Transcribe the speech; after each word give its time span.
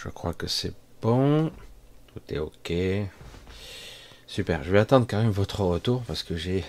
Je 0.00 0.08
crois 0.10 0.32
que 0.32 0.46
c'est 0.46 0.72
bon. 1.02 1.50
Tout 2.06 2.34
est 2.34 2.38
ok. 2.38 2.72
Super. 4.28 4.62
Je 4.62 4.70
vais 4.70 4.78
attendre 4.78 5.06
quand 5.08 5.20
même 5.20 5.30
votre 5.30 5.60
retour 5.62 6.02
parce 6.04 6.22
que 6.22 6.36
j'ai 6.36 6.64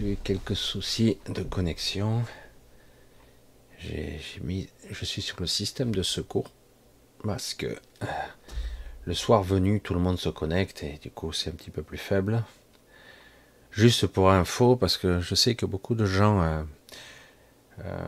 eu 0.00 0.16
quelques 0.22 0.54
soucis 0.54 1.18
de 1.28 1.42
connexion. 1.42 2.22
J'ai 3.80 4.20
mis, 4.40 4.68
je 4.88 5.04
suis 5.04 5.20
sur 5.20 5.40
le 5.40 5.48
système 5.48 5.92
de 5.92 6.02
secours 6.04 6.52
parce 7.24 7.54
que 7.54 7.66
euh, 7.66 8.06
le 9.04 9.14
soir 9.14 9.42
venu, 9.42 9.80
tout 9.80 9.92
le 9.92 10.00
monde 10.00 10.18
se 10.18 10.28
connecte 10.28 10.84
et 10.84 10.98
du 10.98 11.10
coup 11.10 11.32
c'est 11.32 11.50
un 11.50 11.54
petit 11.54 11.70
peu 11.70 11.82
plus 11.82 11.98
faible. 11.98 12.44
Juste 13.72 14.06
pour 14.06 14.30
info, 14.30 14.76
parce 14.76 14.96
que 14.96 15.20
je 15.20 15.34
sais 15.34 15.56
que 15.56 15.66
beaucoup 15.66 15.96
de 15.96 16.06
gens 16.06 16.40
euh, 16.40 16.62
euh, 17.84 18.06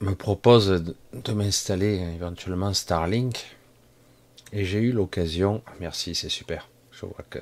me 0.00 0.14
proposent 0.14 0.82
de, 1.12 1.32
m'installer 1.32 2.00
éventuellement 2.14 2.72
Starlink. 2.72 3.56
Et 4.52 4.64
j'ai 4.64 4.78
eu 4.80 4.92
l'occasion, 4.92 5.62
merci, 5.78 6.14
c'est 6.14 6.28
super. 6.28 6.68
Je 6.92 7.06
vois 7.06 7.24
que 7.28 7.38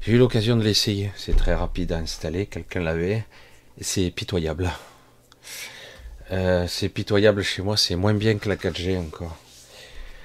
j'ai 0.00 0.12
eu 0.12 0.18
l'occasion 0.18 0.56
de 0.56 0.62
l'essayer. 0.62 1.10
C'est 1.16 1.36
très 1.36 1.54
rapide 1.54 1.92
à 1.92 1.98
installer. 1.98 2.46
Quelqu'un 2.46 2.80
l'avait. 2.80 3.24
C'est 3.80 4.10
pitoyable. 4.10 4.70
Euh, 6.32 6.66
c'est 6.68 6.88
pitoyable 6.88 7.42
chez 7.42 7.62
moi. 7.62 7.76
C'est 7.76 7.96
moins 7.96 8.14
bien 8.14 8.38
que 8.38 8.48
la 8.48 8.56
4G 8.56 8.98
encore. 8.98 9.36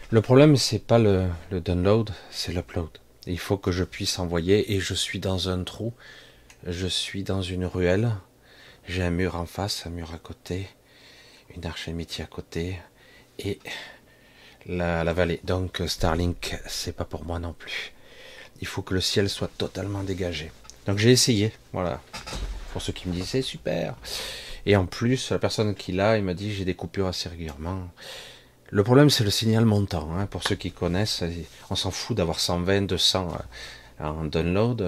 Le 0.10 0.22
problème, 0.22 0.56
c'est 0.56 0.80
pas 0.86 1.00
le, 1.00 1.28
le 1.52 1.62
download, 1.62 2.12
c'est 2.32 2.52
l'upload. 2.52 2.90
Il 3.28 3.40
faut 3.40 3.58
que 3.58 3.72
je 3.72 3.84
puisse 3.84 4.20
envoyer 4.20 4.74
et 4.74 4.80
je 4.80 4.94
suis 4.94 5.20
dans 5.20 5.50
un 5.50 5.64
trou. 5.64 5.94
Je 6.68 6.88
suis 6.88 7.24
dans 7.24 7.42
une 7.42 7.66
ruelle. 7.66 8.12
J'ai 8.88 9.04
un 9.04 9.12
mur 9.12 9.36
en 9.36 9.46
face, 9.46 9.86
un 9.86 9.90
mur 9.90 10.12
à 10.14 10.18
côté, 10.18 10.68
une 11.56 11.66
arche 11.66 11.90
à 11.90 12.26
côté 12.26 12.78
et 13.40 13.60
la, 14.66 15.04
vallée. 15.14 15.40
Donc 15.44 15.82
Starlink, 15.86 16.58
c'est 16.68 16.96
pas 16.96 17.06
pour 17.06 17.26
moi 17.26 17.40
non 17.40 17.54
plus. 17.54 17.94
Il 18.62 18.68
faut 18.68 18.82
que 18.82 18.94
le 18.94 19.02
ciel 19.02 19.30
soit 19.30 19.50
totalement 19.58 20.04
dégagé. 20.04 20.52
Donc 20.86 20.98
j'ai 20.98 21.12
essayé, 21.12 21.52
voilà. 21.74 22.02
Pour 22.74 22.82
ceux 22.82 22.94
qui 22.94 23.08
me 23.08 23.14
disent 23.14 23.30
c'est 23.30 23.42
super. 23.42 23.96
Et 24.66 24.76
en 24.76 24.86
plus, 24.86 25.32
la 25.32 25.40
personne 25.40 25.74
qui 25.74 25.92
l'a, 25.92 26.18
il 26.18 26.24
m'a 26.24 26.34
dit 26.34 26.54
j'ai 26.54 26.66
des 26.66 26.76
coupures 26.76 27.08
assez 27.08 27.30
régulièrement. 27.30 27.90
Le 28.70 28.84
problème, 28.84 29.10
c'est 29.10 29.24
le 29.26 29.32
signal 29.32 29.66
montant. 29.66 30.10
Hein. 30.16 30.28
Pour 30.28 30.44
ceux 30.44 30.56
qui 30.56 30.72
connaissent, 30.72 31.24
on 31.70 31.76
s'en 31.76 31.92
fout 31.92 32.16
d'avoir 32.16 32.40
120, 32.40 32.84
200 32.84 33.28
euh, 34.00 34.04
en 34.06 34.24
download. 34.24 34.82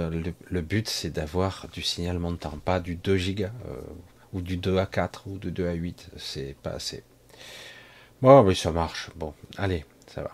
Le, 0.50 0.62
but, 0.62 0.88
c'est 0.88 1.10
d'avoir 1.10 1.68
du 1.74 1.82
signal 1.82 2.18
montant, 2.18 2.58
pas 2.64 2.80
du 2.80 2.96
2 2.96 3.18
gigas 3.18 3.52
euh, 3.68 3.82
ou 4.34 4.42
du 4.42 4.58
2 4.58 4.78
à 4.78 4.86
4 4.86 5.28
ou 5.28 5.38
du 5.38 5.52
2 5.52 5.68
à 5.68 5.74
8. 5.74 6.10
C'est 6.18 6.56
pas 6.62 6.72
assez. 6.72 7.04
Bon, 8.22 8.42
oui, 8.42 8.56
ça 8.56 8.72
marche. 8.72 9.10
Bon, 9.16 9.34
allez, 9.58 9.86
ça 10.08 10.22
va. 10.22 10.32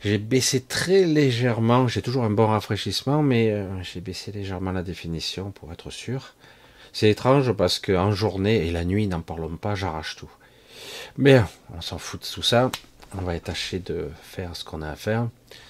J'ai 0.00 0.18
baissé 0.18 0.60
très 0.60 1.04
légèrement. 1.04 1.88
J'ai 1.88 2.02
toujours 2.02 2.24
un 2.24 2.30
bon 2.30 2.46
rafraîchissement, 2.46 3.22
mais 3.22 3.50
euh, 3.50 3.66
j'ai 3.82 4.00
baissé 4.00 4.30
légèrement 4.30 4.72
la 4.72 4.82
définition 4.82 5.50
pour 5.50 5.72
être 5.72 5.90
sûr. 5.90 6.34
C'est 6.92 7.10
étrange 7.10 7.52
parce 7.52 7.78
qu'en 7.78 8.12
journée 8.12 8.66
et 8.66 8.70
la 8.70 8.84
nuit, 8.84 9.06
n'en 9.06 9.20
parlons 9.20 9.56
pas, 9.56 9.74
j'arrache 9.74 10.16
tout. 10.16 10.30
Mais 11.16 11.42
on 11.76 11.80
s'en 11.80 11.98
fout 11.98 12.20
de 12.22 12.26
tout 12.26 12.42
ça. 12.42 12.70
On 13.16 13.22
va 13.22 13.38
tâcher 13.40 13.78
de 13.78 14.08
faire 14.22 14.54
ce 14.54 14.64
qu'on 14.64 14.82
a 14.82 14.90
à 14.90 14.96
faire. 14.96 15.28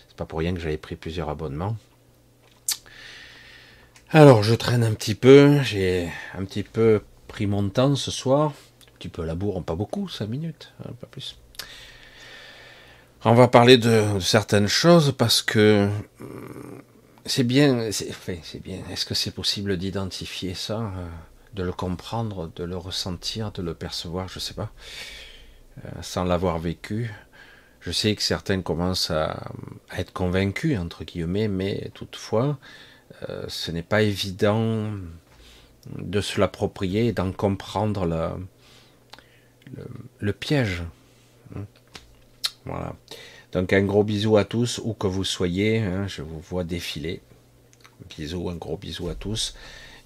C'est 0.09 0.17
pas 0.17 0.26
pour 0.26 0.41
rien 0.41 0.53
que 0.53 0.61
j'avais 0.61 0.76
pris 0.76 0.97
plusieurs 0.97 1.29
abonnements. 1.29 1.76
Alors 4.11 4.43
je 4.43 4.55
traîne 4.55 4.85
un 4.85 4.93
petit 4.93 5.15
peu. 5.15 5.61
J'ai 5.62 6.09
un 6.37 6.44
petit 6.44 6.62
peu 6.62 7.03
pris 7.29 7.47
mon 7.47 7.69
temps 7.69 7.95
ce 7.95 8.11
soir. 8.11 8.53
Un 8.89 8.99
petit 8.99 9.09
peu 9.09 9.25
labour, 9.25 9.63
pas 9.63 9.77
beaucoup, 9.77 10.09
5 10.09 10.29
minutes, 10.29 10.73
hein, 10.85 10.91
pas 11.01 11.07
plus. 11.07 11.39
On 13.25 13.35
va 13.35 13.49
parler 13.49 13.79
de, 13.79 14.19
certaines 14.21 14.69
choses 14.69 15.13
parce 15.17 15.43
que 15.43 15.89
hum, 16.21 16.83
c'est 17.27 17.45
bien, 17.45 17.91
c'est 17.93 18.63
bien. 18.63 18.79
Est-ce 18.91 19.05
que 19.05 19.15
c'est 19.15 19.31
possible 19.31 19.77
d'identifier 19.77 20.55
ça, 20.55 20.81
euh, 20.81 21.09
de 21.55 21.63
le 21.63 21.73
comprendre, 21.73 22.51
de 22.57 22.65
le 22.65 22.77
ressentir, 22.77 23.53
de 23.53 23.63
le 23.63 23.75
percevoir, 23.75 24.29
je 24.29 24.39
sais 24.39 24.55
pas. 24.55 24.71
Euh, 25.85 25.89
sans 26.03 26.25
l'avoir 26.25 26.59
vécu. 26.59 27.13
Je 27.81 27.93
sais 27.93 28.15
que 28.15 28.23
certains 28.23 28.63
commencent 28.63 29.11
à, 29.11 29.53
être 29.97 30.13
convaincus, 30.13 30.79
entre 30.79 31.05
guillemets, 31.05 31.49
mais 31.49 31.91
toutefois, 31.95 32.59
euh, 33.29 33.45
ce 33.49 33.71
n'est 33.71 33.83
pas 33.83 34.03
évident 34.03 34.91
de 35.96 36.20
se 36.20 36.40
l'approprier 36.40 37.06
et 37.06 37.12
d'en 37.12 37.32
comprendre 37.32 38.06
le, 40.20 40.32
piège. 40.32 40.82
Hein. 41.55 41.64
Voilà. 42.64 42.94
Donc 43.52 43.73
un 43.73 43.82
gros 43.82 44.05
bisou 44.05 44.37
à 44.37 44.44
tous, 44.44 44.81
où 44.85 44.93
que 44.93 45.06
vous 45.06 45.25
soyez, 45.25 45.79
hein, 45.79 46.06
je 46.06 46.23
vous 46.23 46.40
vois 46.40 46.64
défiler. 46.64 47.20
Bisous, 48.17 48.49
un 48.50 48.56
gros 48.56 48.76
bisou 48.76 49.08
à 49.08 49.14
tous. 49.14 49.55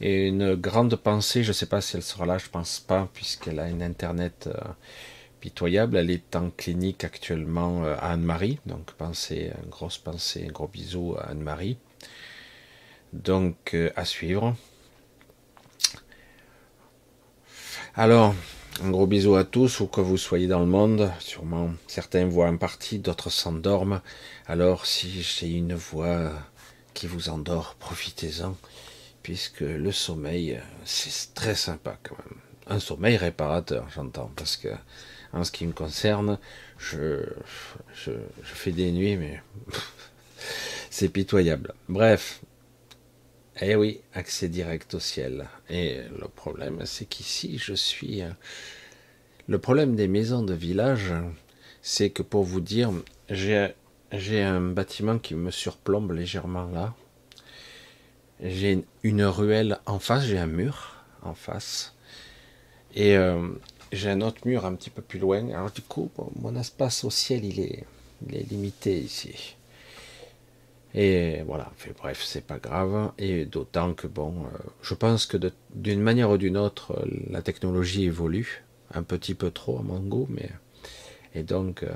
Et 0.00 0.29
une 0.29 0.55
grande 0.55 0.96
pensée, 0.96 1.43
je 1.43 1.49
ne 1.49 1.52
sais 1.52 1.67
pas 1.67 1.81
si 1.81 1.96
elle 1.96 2.02
sera 2.02 2.26
là, 2.26 2.38
je 2.38 2.49
pense 2.49 2.81
pas, 2.81 3.08
puisqu'elle 3.12 3.61
a 3.61 3.69
une 3.69 3.82
internet 3.82 4.49
euh, 4.49 4.58
pitoyable. 5.40 5.96
Elle 5.96 6.11
est 6.11 6.35
en 6.35 6.50
clinique 6.50 7.05
actuellement 7.05 7.85
euh, 7.85 7.94
à 7.96 8.12
Anne-Marie. 8.12 8.58
Donc 8.67 8.93
pensez, 8.93 9.52
une 9.62 9.70
grosse 9.70 9.99
pensée, 9.99 10.46
un 10.49 10.52
gros 10.52 10.69
bisou 10.69 11.14
à 11.19 11.31
Anne-Marie. 11.31 11.78
Donc 13.12 13.75
euh, 13.75 13.90
à 13.94 14.05
suivre. 14.05 14.56
Alors, 17.94 18.35
un 18.83 18.91
gros 18.91 19.06
bisou 19.06 19.35
à 19.35 19.44
tous, 19.44 19.81
où 19.81 19.87
que 19.87 20.00
vous 20.00 20.17
soyez 20.17 20.47
dans 20.47 20.61
le 20.61 20.67
monde. 20.67 21.11
Sûrement, 21.21 21.71
certains 21.87 22.25
voient 22.25 22.47
un 22.49 22.56
parti, 22.56 22.99
d'autres 22.99 23.29
s'endorment. 23.29 24.00
Alors, 24.47 24.87
si 24.87 25.23
j'ai 25.23 25.50
une 25.50 25.75
voix 25.75 26.33
qui 26.94 27.06
vous 27.06 27.29
endort, 27.29 27.77
profitez-en, 27.79 28.56
puisque 29.23 29.61
le 29.61 29.93
sommeil, 29.93 30.59
c'est 30.87 31.35
très 31.35 31.55
sympa 31.55 31.99
quand 32.03 32.17
même. 32.17 32.39
Un 32.67 32.81
sommeil 32.81 33.19
réparateur, 33.19 33.87
j'entends, 33.95 34.31
parce 34.37 34.56
que 34.56 34.69
en 35.35 35.45
ce 35.45 35.53
qui 35.53 35.67
me 35.67 35.73
concerne, 35.73 36.38
je, 36.79 37.27
je, 37.95 38.12
fais 38.43 38.73
des 38.73 38.91
nuits, 38.91 39.19
mais 39.19 39.43
c'est 40.91 41.11
pitoyable. 41.11 41.75
Bref, 41.91 42.41
eh 43.60 43.76
oui, 43.76 44.00
accès 44.14 44.49
direct 44.49 44.94
au 44.94 45.00
ciel. 45.00 45.46
Et 45.69 46.00
le 46.19 46.28
problème, 46.28 46.82
c'est 46.87 47.04
qu'ici, 47.04 47.58
je 47.58 47.75
suis. 47.75 48.22
Euh, 48.22 48.31
le 49.49 49.58
problème 49.58 49.94
des 49.94 50.08
maisons 50.08 50.43
de 50.43 50.54
village, 50.54 51.12
c'est 51.82 52.10
que 52.10 52.22
pour 52.22 52.44
vous 52.44 52.60
dire, 52.60 52.90
j'ai 53.28 54.43
un 54.43 54.60
bâtiment 54.60 55.19
qui 55.19 55.34
me 55.34 55.50
surplombe 55.50 56.12
légèrement 56.12 56.66
là. 56.70 56.94
J'ai 58.40 58.84
une 59.02 59.25
ruelle 59.25 59.78
en 59.87 59.99
face, 59.99 60.25
j'ai 60.25 60.38
un 60.38 60.46
mur 60.46 61.04
en 61.22 61.34
face. 61.34 61.94
Et 62.94 63.16
euh, 63.16 63.49
j'ai 63.93 64.10
un 64.10 64.20
autre 64.20 64.46
mur 64.46 64.64
un 64.64 64.75
petit 64.75 64.90
peu 64.90 65.02
plus 65.02 65.19
loin. 65.19 65.49
Alors 65.50 65.70
du 65.70 65.82
coup, 65.82 66.10
mon 66.40 66.56
espace 66.56 67.04
au 67.04 67.10
ciel, 67.10 67.44
il 67.44 67.60
est 67.60 67.84
limité 68.50 68.99
ici. 68.99 69.56
Et 70.94 71.43
voilà, 71.47 71.73
bref, 71.99 72.23
c'est 72.23 72.47
pas 72.47 72.59
grave. 72.59 73.12
Et 73.19 73.47
d'autant 73.47 73.94
que 73.94 74.06
bon, 74.06 74.44
euh, 74.44 74.59
je 74.83 74.94
pense 74.94 75.27
que 75.27 75.39
d'une 75.75 76.00
manière 76.00 76.31
ou 76.31 76.37
d'une 76.37 76.56
autre, 76.56 77.05
la 77.31 77.43
technologie 77.43 78.05
évolue 78.05 78.65
un 78.93 79.03
petit 79.03 79.35
peu 79.35 79.50
trop 79.50 79.79
à 79.79 79.83
mon 79.83 80.00
goût, 80.00 80.27
mais 80.29 80.50
et 81.35 81.43
donc 81.43 81.83
euh, 81.83 81.93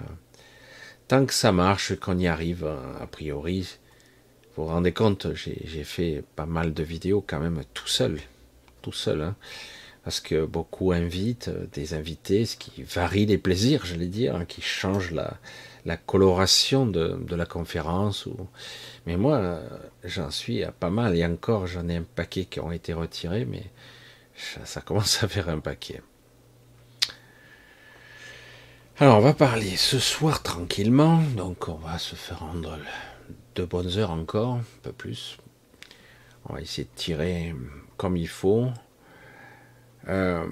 tant 1.09 1.27
que 1.27 1.35
ça 1.35 1.53
marche, 1.53 1.95
qu'on 1.97 2.19
y 2.19 2.27
arrive, 2.27 2.65
a 2.65 3.07
priori, 3.07 3.79
vous 4.57 4.65
vous 4.65 4.71
rendez 4.71 4.93
compte, 4.93 5.27
j'ai 5.35 5.85
fait 5.85 6.25
pas 6.35 6.47
mal 6.47 6.73
de 6.73 6.83
vidéos 6.83 7.23
quand 7.27 7.41
même 7.41 7.63
tout 7.75 7.89
seul, 7.89 8.19
tout 8.81 8.93
seul. 8.93 9.21
Hein 9.21 9.37
parce 10.07 10.21
que 10.21 10.47
beaucoup 10.47 10.93
invitent 10.93 11.49
euh, 11.49 11.67
des 11.73 11.93
invités, 11.93 12.47
ce 12.47 12.57
qui 12.57 12.85
varie 12.85 13.27
les 13.27 13.39
plaisirs, 13.39 13.85
j'allais 13.85 14.07
dire, 14.07 14.37
hein, 14.37 14.45
qui 14.45 14.63
change 14.63 15.11
la, 15.11 15.37
la 15.87 15.97
coloration 15.97 16.85
de, 16.85 17.35
la 17.35 17.47
conférence. 17.47 18.29
Mais 19.07 19.17
moi, 19.17 19.61
j'en 20.05 20.31
suis 20.31 20.65
à 20.65 20.73
pas 20.73 20.91
mal, 20.91 21.17
et 21.17 21.25
encore, 21.25 21.67
j'en 21.69 21.89
ai 21.89 21.97
un 21.97 22.03
paquet 22.03 22.45
qui 22.45 22.61
ont 22.61 22.73
été 22.73 22.93
retirés, 22.93 23.45
mais 23.45 23.71
ça, 24.65 24.81
commence 24.81 25.23
à 25.23 25.29
faire 25.29 25.49
un 25.49 25.61
paquet. 25.61 26.03
Alors, 28.99 29.19
on 29.19 29.21
va 29.21 29.33
parler 29.33 29.77
ce 29.77 29.99
soir 30.01 30.43
tranquillement, 30.43 31.23
donc 31.37 31.69
on 31.69 31.77
va 31.77 31.99
se 31.99 32.17
faire 32.17 32.41
rendre 32.41 32.79
de 33.55 33.65
bonnes 33.65 33.97
heures 33.97 34.11
encore, 34.11 34.55
un 34.55 34.65
peu 34.83 34.93
plus. 34.93 35.39
On 36.49 36.55
va 36.55 36.61
essayer 36.61 36.85
de 36.85 36.99
tirer 36.99 37.55
comme 37.97 38.17
il 38.17 38.29
faut. 38.29 38.69
Euh, 40.09 40.47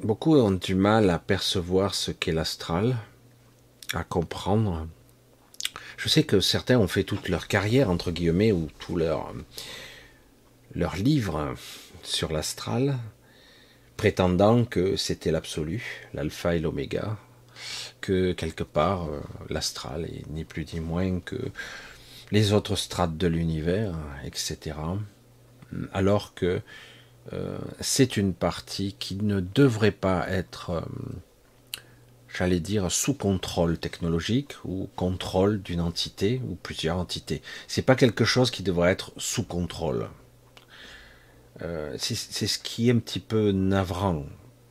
beaucoup 0.00 0.36
ont 0.36 0.50
du 0.50 0.74
mal 0.74 1.10
à 1.10 1.18
percevoir 1.18 1.94
ce 1.94 2.10
qu'est 2.10 2.32
l'astral, 2.32 2.96
à 3.94 4.04
comprendre. 4.04 4.86
Je 5.96 6.08
sais 6.08 6.24
que 6.24 6.40
certains 6.40 6.78
ont 6.78 6.88
fait 6.88 7.04
toute 7.04 7.28
leur 7.28 7.48
carrière, 7.48 7.90
entre 7.90 8.10
guillemets, 8.10 8.52
ou 8.52 8.68
tout 8.78 8.96
leur, 8.96 9.32
leur 10.74 10.96
livre 10.96 11.54
sur 12.02 12.32
l'astral, 12.32 12.98
prétendant 13.96 14.64
que 14.64 14.96
c'était 14.96 15.30
l'absolu, 15.30 16.08
l'alpha 16.14 16.56
et 16.56 16.60
l'oméga. 16.60 17.16
que 18.00 18.32
quelque 18.32 18.64
part 18.64 19.08
euh, 19.08 19.20
l'astral 19.48 20.04
est 20.04 20.28
ni 20.30 20.44
plus 20.44 20.66
ni 20.74 20.80
moins 20.80 21.20
que 21.20 21.36
les 22.30 22.52
autres 22.52 22.76
strates 22.76 23.16
de 23.16 23.26
l'univers, 23.26 23.94
etc. 24.24 24.76
Alors 25.92 26.34
que 26.34 26.60
euh, 27.32 27.58
c'est 27.80 28.16
une 28.16 28.34
partie 28.34 28.94
qui 28.98 29.16
ne 29.16 29.40
devrait 29.40 29.92
pas 29.92 30.28
être, 30.28 30.70
euh, 30.70 30.80
j'allais 32.34 32.60
dire, 32.60 32.90
sous 32.90 33.14
contrôle 33.14 33.78
technologique 33.78 34.54
ou 34.64 34.88
contrôle 34.96 35.60
d'une 35.62 35.80
entité 35.80 36.40
ou 36.48 36.54
plusieurs 36.54 36.96
entités. 36.96 37.42
C'est 37.68 37.82
pas 37.82 37.96
quelque 37.96 38.24
chose 38.24 38.50
qui 38.50 38.62
devrait 38.62 38.92
être 38.92 39.12
sous 39.16 39.44
contrôle. 39.44 40.08
Euh, 41.62 41.94
c'est 41.98 42.46
ce 42.46 42.58
qui 42.58 42.88
est 42.88 42.92
un 42.92 42.98
petit 42.98 43.20
peu 43.20 43.52
navrant. 43.52 44.24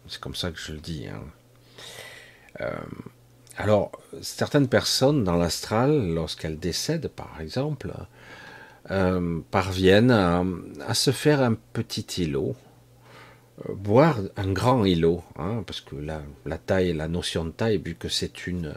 C'est 0.07 0.19
comme 0.19 0.35
ça 0.35 0.51
que 0.51 0.59
je 0.59 0.73
le 0.73 0.79
dis. 0.79 1.07
Hein. 1.07 2.69
alors, 3.57 3.91
certaines 4.21 4.67
personnes 4.67 5.23
dans 5.23 5.37
l'astral, 5.37 6.13
lorsqu'elles 6.13 6.59
décèdent, 6.59 7.07
par 7.07 7.39
exemple, 7.39 7.93
euh, 8.89 9.39
parviennent 9.51 10.11
à, 10.11 10.93
se 10.95 11.11
faire 11.11 11.41
un 11.41 11.53
petit 11.53 12.23
îlot, 12.23 12.55
voire 13.67 14.19
un 14.37 14.51
grand 14.51 14.85
îlot, 14.85 15.23
hein, 15.37 15.63
parce 15.65 15.81
que 15.81 15.95
la, 15.95 16.21
la, 16.45 16.57
taille, 16.57 16.93
la 16.93 17.07
notion 17.07 17.45
de 17.45 17.51
taille, 17.51 17.81
vu 17.83 17.95
que 17.95 18.09
c'est 18.09 18.47
une, 18.47 18.73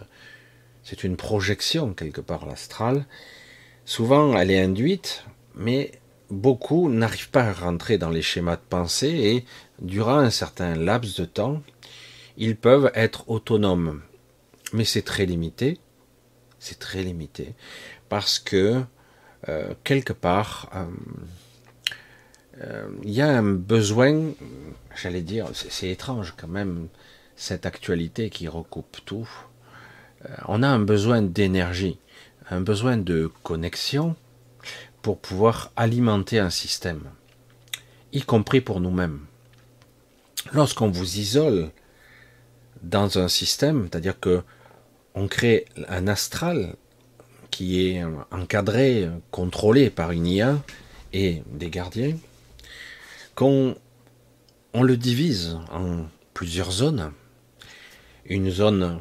projection 1.17 1.95
quelque 1.95 2.21
part 2.21 2.47
l'astral, 2.47 3.07
souvent 3.85 4.37
elle 4.37 4.51
est 4.51 4.61
induite, 4.61 5.25
mais 5.55 5.93
beaucoup 6.31 6.89
n'arrivent 6.89 7.31
pas 7.31 7.45
à 7.45 7.53
rentrer 7.53 7.99
dans 7.99 8.11
les 8.11 8.23
schémas 8.23 8.57
de 8.57 8.63
pensée 8.69 9.09
et 9.09 9.45
durant 9.81 10.19
un 10.19 10.31
certain 10.31 10.75
laps 10.75 11.19
de 11.21 11.25
temps, 11.25 11.63
ils 12.37 12.57
peuvent 12.57 12.91
être 12.95 13.29
autonomes. 13.29 14.03
Mais 14.73 14.85
c'est 14.85 15.03
très 15.03 15.27
limité, 15.27 15.79
c'est 16.59 16.79
très 16.79 17.03
limité, 17.03 17.55
parce 18.09 18.39
que 18.39 18.83
euh, 19.49 19.75
quelque 19.85 20.13
part, 20.13 20.71
euh, 20.75 20.87
il 23.03 23.11
y 23.11 23.21
a 23.21 23.29
un 23.29 23.43
besoin, 23.43 24.33
j'allais 25.01 25.23
dire, 25.23 25.49
c'est 25.55 25.91
étrange 25.91 26.35
quand 26.37 26.49
même, 26.49 26.89
cette 27.37 27.67
actualité 27.67 28.31
qui 28.31 28.47
recoupe 28.47 28.99
tout. 29.05 29.29
on 30.47 30.63
a 30.63 30.69
un 30.69 30.79
besoin 30.79 31.21
d'énergie, 31.23 31.99
un 32.51 32.61
besoin 32.61 32.97
de 32.97 33.31
connexion 33.43 34.15
pour 35.03 35.19
pouvoir 35.19 35.73
alimenter 35.77 36.39
un 36.39 36.51
système, 36.51 37.03
y 38.13 38.23
compris 38.23 38.61
pour 38.61 38.81
nous-mêmes. 38.81 39.21
Lorsqu'on 40.53 40.91
vous 40.91 41.19
isole 41.19 41.71
dans 42.83 43.19
un 43.19 43.29
système, 43.29 43.89
c'est-à-dire 43.91 44.19
que 44.21 44.43
on 45.15 45.29
crée 45.29 45.67
un 45.89 46.09
astral 46.09 46.75
qui 47.51 47.87
est 47.87 48.03
encadré, 48.31 49.09
contrôlé 49.31 49.91
par 49.91 50.11
une 50.11 50.27
IA 50.27 50.59
et 51.13 51.43
des 51.53 51.71
gardiens, 51.71 52.17
qu'on 53.35 53.77
on 54.73 54.83
le 54.83 54.97
divise 54.97 55.59
en 55.73 56.07
plusieurs 56.35 56.71
zones. 56.71 57.13
Une 58.27 58.51
zone 58.51 59.01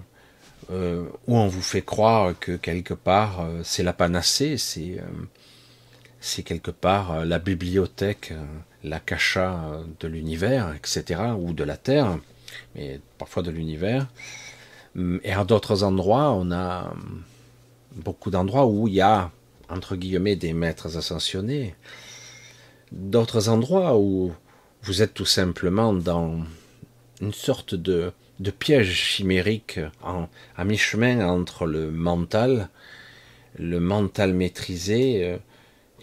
euh, 0.72 1.06
où 1.28 1.38
on 1.38 1.48
vous 1.48 1.62
fait 1.62 1.82
croire 1.82 2.38
que 2.40 2.56
quelque 2.56 2.94
part 2.94 3.42
euh, 3.42 3.62
c'est 3.64 3.84
la 3.84 3.94
panacée, 3.94 4.58
c'est 4.58 5.00
euh, 5.00 5.26
c'est 6.22 6.44
quelque 6.44 6.72
part 6.72 7.26
la 7.26 7.38
bibliothèque, 7.38 8.34
la 8.84 9.02
cacha 9.02 9.82
de 10.00 10.08
l'univers, 10.08 10.74
etc., 10.74 11.22
ou 11.38 11.52
de 11.52 11.66
la 11.66 11.76
Terre, 11.76 12.18
mais 12.76 13.02
parfois 13.18 13.44
de 13.44 13.52
l'univers. 13.52 14.08
Et 15.24 15.34
à 15.34 15.44
d'autres 15.44 15.84
endroits, 15.84 16.32
on 16.32 16.50
a 16.54 16.94
beaucoup 17.92 18.32
d'endroits 18.32 18.68
où 18.68 18.88
il 18.88 18.94
y 18.94 19.02
a, 19.02 19.32
entre 19.68 19.98
guillemets, 19.98 20.38
des 20.38 20.54
maîtres 20.54 20.98
ascensionnés, 20.98 21.76
d'autres 22.94 23.50
endroits 23.50 23.98
où 23.98 24.32
vous 24.84 25.02
êtes 25.02 25.14
tout 25.14 25.26
simplement 25.26 25.94
dans 25.94 26.46
une 27.22 27.34
sorte 27.34 27.76
de, 27.76 28.14
piège 28.60 28.94
chimérique 28.94 29.80
en, 30.02 30.28
à 30.58 30.66
mi-chemin 30.66 31.26
entre 31.28 31.66
le 31.66 31.90
mental, 31.90 32.70
le 33.58 33.80
mental 33.80 34.34
maîtrisé 34.34 35.26
euh, 35.26 35.38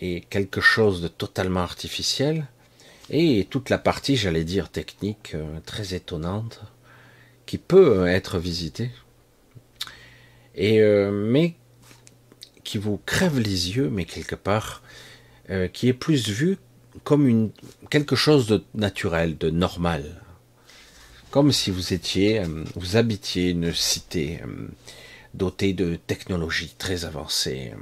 et 0.01 0.23
quelque 0.23 0.61
chose 0.61 1.03
de 1.03 1.09
totalement 1.09 1.61
artificiel, 1.61 2.47
et 3.11 3.47
toute 3.51 3.69
la 3.69 3.79
partie, 3.79 4.17
j'allais 4.17 4.45
dire, 4.45 4.71
technique, 4.71 5.33
euh, 5.35 5.59
très 5.67 5.95
étonnante, 5.95 6.61
qui 7.45 7.59
peut 7.59 8.07
être 8.07 8.39
visitée. 8.39 8.91
Et, 10.55 10.81
euh, 10.81 11.11
mais 11.11 11.55
qui 12.65 12.79
vous 12.79 12.99
crève 13.05 13.39
les 13.39 13.77
yeux, 13.77 13.91
mais 13.91 14.05
quelque 14.05 14.37
part, 14.37 14.83
qui 15.73 15.89
est 15.89 15.93
plus 15.93 16.29
vu 16.29 16.59
comme 17.05 17.27
une, 17.27 17.51
quelque 17.91 18.17
chose 18.17 18.47
de 18.47 18.63
naturel, 18.75 19.39
de 19.39 19.51
normal. 19.51 20.23
Comme 21.31 21.53
si 21.53 21.71
vous 21.71 21.93
étiez, 21.93 22.41
euh, 22.41 22.65
vous 22.75 22.97
habitiez 22.97 23.51
une 23.51 23.73
cité 23.73 24.41
euh, 24.43 24.69
dotée 25.35 25.73
de 25.73 25.97
technologies 25.97 26.75
très 26.77 27.05
avancées. 27.05 27.73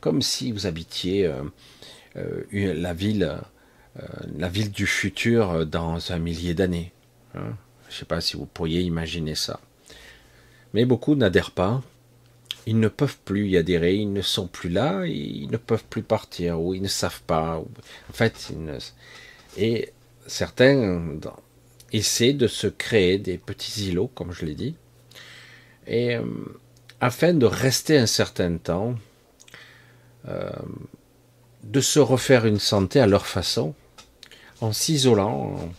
comme 0.00 0.22
si 0.22 0.52
vous 0.52 0.66
habitiez 0.66 1.28
la 2.52 2.94
ville, 2.94 3.40
la 4.36 4.48
ville 4.48 4.70
du 4.70 4.86
futur 4.86 5.66
dans 5.66 6.12
un 6.12 6.18
millier 6.18 6.54
d'années. 6.54 6.92
Hein. 7.34 7.56
Je 7.88 7.94
ne 7.94 7.98
sais 7.98 8.04
pas 8.04 8.20
si 8.20 8.36
vous 8.36 8.46
pourriez 8.46 8.82
imaginer 8.82 9.34
ça. 9.34 9.60
Mais 10.72 10.84
beaucoup 10.84 11.16
n'adhèrent 11.16 11.50
pas 11.50 11.82
ils 12.68 12.78
ne 12.78 12.88
peuvent 12.88 13.16
plus 13.24 13.48
y 13.48 13.56
adhérer, 13.56 13.94
ils 13.94 14.12
ne 14.12 14.20
sont 14.20 14.46
plus 14.46 14.68
là, 14.68 15.06
ils 15.06 15.50
ne 15.50 15.56
peuvent 15.56 15.86
plus 15.88 16.02
partir, 16.02 16.60
ou 16.60 16.74
ils 16.74 16.82
ne 16.82 16.88
savent 16.88 17.22
pas. 17.22 17.56
En 17.56 18.12
fait, 18.12 18.52
et 19.56 19.90
certains 20.26 21.18
essaient 21.94 22.34
de 22.34 22.46
se 22.46 22.66
créer 22.66 23.16
des 23.16 23.38
petits 23.38 23.88
îlots, 23.88 24.10
comme 24.14 24.32
je 24.32 24.44
l'ai 24.44 24.54
dit, 24.54 24.74
et 25.86 26.16
euh, 26.16 26.24
afin 27.00 27.32
de 27.32 27.46
rester 27.46 27.96
un 27.96 28.04
certain 28.04 28.58
temps, 28.58 28.96
euh, 30.28 30.50
de 31.64 31.80
se 31.80 32.00
refaire 32.00 32.44
une 32.44 32.58
santé 32.58 33.00
à 33.00 33.06
leur 33.06 33.26
façon, 33.26 33.74
en 34.60 34.74
s'isolant 34.74 35.70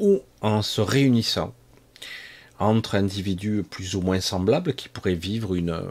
ou 0.00 0.20
en 0.40 0.62
se 0.62 0.80
réunissant 0.80 1.54
entre 2.58 2.94
individus 2.94 3.62
plus 3.62 3.94
ou 3.94 4.00
moins 4.00 4.20
semblables 4.20 4.74
qui 4.74 4.88
pourraient 4.88 5.14
vivre 5.14 5.54
une, 5.54 5.82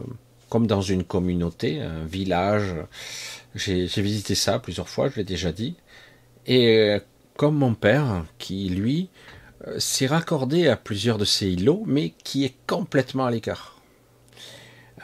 comme 0.50 0.68
dans 0.68 0.82
une 0.82 1.04
communauté, 1.04 1.82
un 1.82 2.06
village. 2.06 2.76
J'ai 3.54 3.88
visité 4.02 4.36
ça 4.36 4.60
plusieurs 4.60 4.90
fois, 4.90 5.10
je 5.10 5.18
l'ai 5.18 5.24
déjà 5.24 5.52
dit. 5.52 5.76
Et 6.48 6.98
comme 7.38 7.56
mon 7.56 7.74
père, 7.74 8.26
qui 8.38 8.70
lui 8.70 9.10
euh, 9.68 9.80
s'est 9.80 10.08
raccordé 10.08 10.68
à 10.68 10.78
plusieurs 10.78 11.18
de 11.18 11.26
ces 11.26 11.48
îlots, 11.48 11.84
mais 11.86 12.14
qui 12.24 12.46
est 12.46 12.56
complètement 12.68 13.26
à 13.26 13.32
l'écart. 13.32 13.82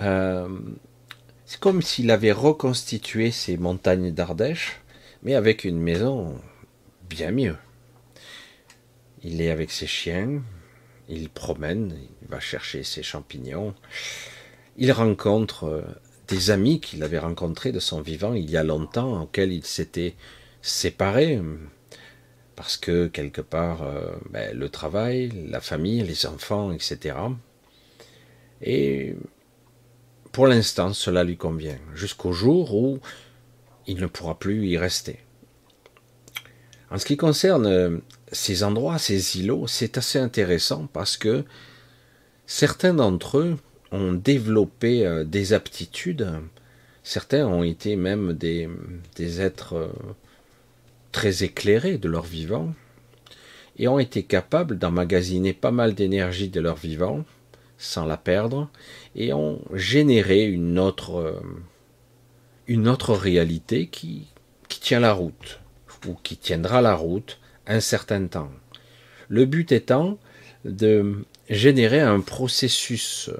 Euh, 0.01 0.47
c'est 1.45 1.59
comme 1.59 1.81
s'il 1.81 2.11
avait 2.11 2.31
reconstitué 2.31 3.31
ces 3.31 3.57
montagnes 3.57 4.11
d'Ardèche, 4.11 4.81
mais 5.23 5.35
avec 5.35 5.63
une 5.63 5.79
maison 5.79 6.35
bien 7.09 7.31
mieux. 7.31 7.57
Il 9.23 9.41
est 9.41 9.51
avec 9.51 9.71
ses 9.71 9.87
chiens, 9.87 10.41
il 11.11 11.29
promène, 11.29 11.93
il 12.21 12.27
va 12.27 12.39
chercher 12.39 12.83
ses 12.83 13.03
champignons. 13.03 13.73
Il 14.77 14.91
rencontre 14.91 15.65
euh, 15.65 15.81
des 16.27 16.51
amis 16.51 16.79
qu'il 16.79 17.03
avait 17.03 17.19
rencontrés 17.19 17.71
de 17.71 17.79
son 17.79 18.01
vivant 18.01 18.33
il 18.33 18.49
y 18.49 18.57
a 18.57 18.63
longtemps, 18.63 19.23
auxquels 19.23 19.51
il 19.51 19.65
s'était 19.65 20.15
séparé, 20.61 21.41
parce 22.55 22.77
que 22.77 23.07
quelque 23.07 23.41
part, 23.41 23.83
euh, 23.83 24.13
ben, 24.29 24.57
le 24.57 24.69
travail, 24.69 25.47
la 25.49 25.59
famille, 25.59 26.01
les 26.03 26.25
enfants, 26.25 26.71
etc. 26.71 27.15
Et 28.61 29.15
pour 30.31 30.47
l'instant, 30.47 30.93
cela 30.93 31.23
lui 31.23 31.37
convient, 31.37 31.77
jusqu'au 31.93 32.31
jour 32.31 32.73
où 32.73 32.99
il 33.87 33.99
ne 33.99 34.07
pourra 34.07 34.39
plus 34.39 34.67
y 34.67 34.77
rester. 34.77 35.19
En 36.89 36.97
ce 36.97 37.05
qui 37.05 37.17
concerne 37.17 37.65
euh, 37.65 37.97
ces 38.31 38.63
endroits, 38.63 38.97
ces 38.97 39.39
îlots, 39.39 39.67
c'est 39.67 39.97
assez 39.97 40.19
intéressant 40.19 40.87
parce 40.93 41.17
que 41.17 41.43
certains 42.45 42.93
d'entre 42.93 43.39
eux 43.39 43.57
ont 43.91 44.13
développé 44.13 45.05
euh, 45.05 45.23
des 45.23 45.53
aptitudes, 45.53 46.29
certains 47.03 47.45
ont 47.45 47.63
été 47.63 47.95
même 47.95 48.33
des, 48.33 48.69
êtres 49.41 49.75
euh, 49.75 49.91
très 51.11 51.43
éclairés 51.43 51.97
de 51.97 52.07
leur 52.07 52.23
vivant 52.23 52.73
et 53.77 53.87
ont 53.87 53.99
été 53.99 54.23
capables 54.23 54.77
d'emmagasiner 54.77 55.53
pas 55.53 55.71
mal 55.71 55.93
d'énergie 55.93 56.49
de 56.49 56.61
leur 56.61 56.77
vivant 56.77 57.25
sans 57.77 58.05
la 58.05 58.17
perdre 58.17 58.69
et 59.15 59.33
ont 59.33 59.59
généré 59.73 60.45
une 60.45 60.77
autre, 60.77 61.41
autre 62.69 63.13
réalité 63.13 63.87
qui 63.87 64.27
tient 64.69 64.99
la 64.99 65.13
route 65.13 65.59
ou 66.07 66.15
qui 66.21 66.37
tiendra 66.37 66.81
la 66.81 66.95
route 66.95 67.40
un 67.67 67.79
certain 67.79 68.27
temps. 68.27 68.51
Le 69.29 69.45
but 69.45 69.71
étant 69.71 70.17
de 70.65 71.25
générer 71.49 71.99
un 71.99 72.21
processus, 72.21 73.29
euh, 73.29 73.37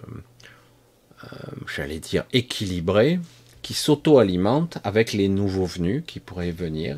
euh, 1.24 1.28
j'allais 1.74 2.00
dire, 2.00 2.25
équilibré, 2.34 3.20
qui 3.62 3.74
s'auto-alimente 3.74 4.80
avec 4.84 5.13
les 5.13 5.28
nouveaux 5.28 5.66
venus 5.66 6.04
qui 6.08 6.20
pourraient 6.20 6.51
venir 6.51 6.98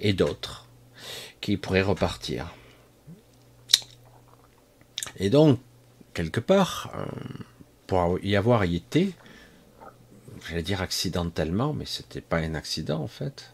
et, 0.00 0.12
d'autres 0.14 0.66
qui 1.40 1.56
pourraient 1.56 1.82
repartir. 1.82 2.54
Et 5.18 5.28
donc, 5.28 5.60
quelque 6.14 6.40
part, 6.40 6.92
euh, 6.94 7.04
pour 7.86 8.18
y 8.22 8.36
avoir 8.36 8.62
été, 8.62 9.12
j'allais 10.48 10.62
dire 10.62 10.80
accidentellement, 10.80 11.74
mais 11.74 11.84
c'était 11.84 12.22
pas 12.22 12.38
un 12.38 12.54
accident 12.54 13.00
en 13.00 13.08
fait, 13.08 13.52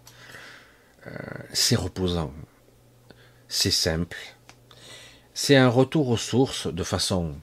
c'est 1.55 1.77
reposant, 1.77 2.35
c'est 3.49 3.71
simple, 3.71 4.19
c'est 5.35 5.57
un 5.57 5.69
retour 5.69 6.09
aux 6.09 6.17
sources 6.17 6.67
de 6.67 6.83
façon 6.83 7.35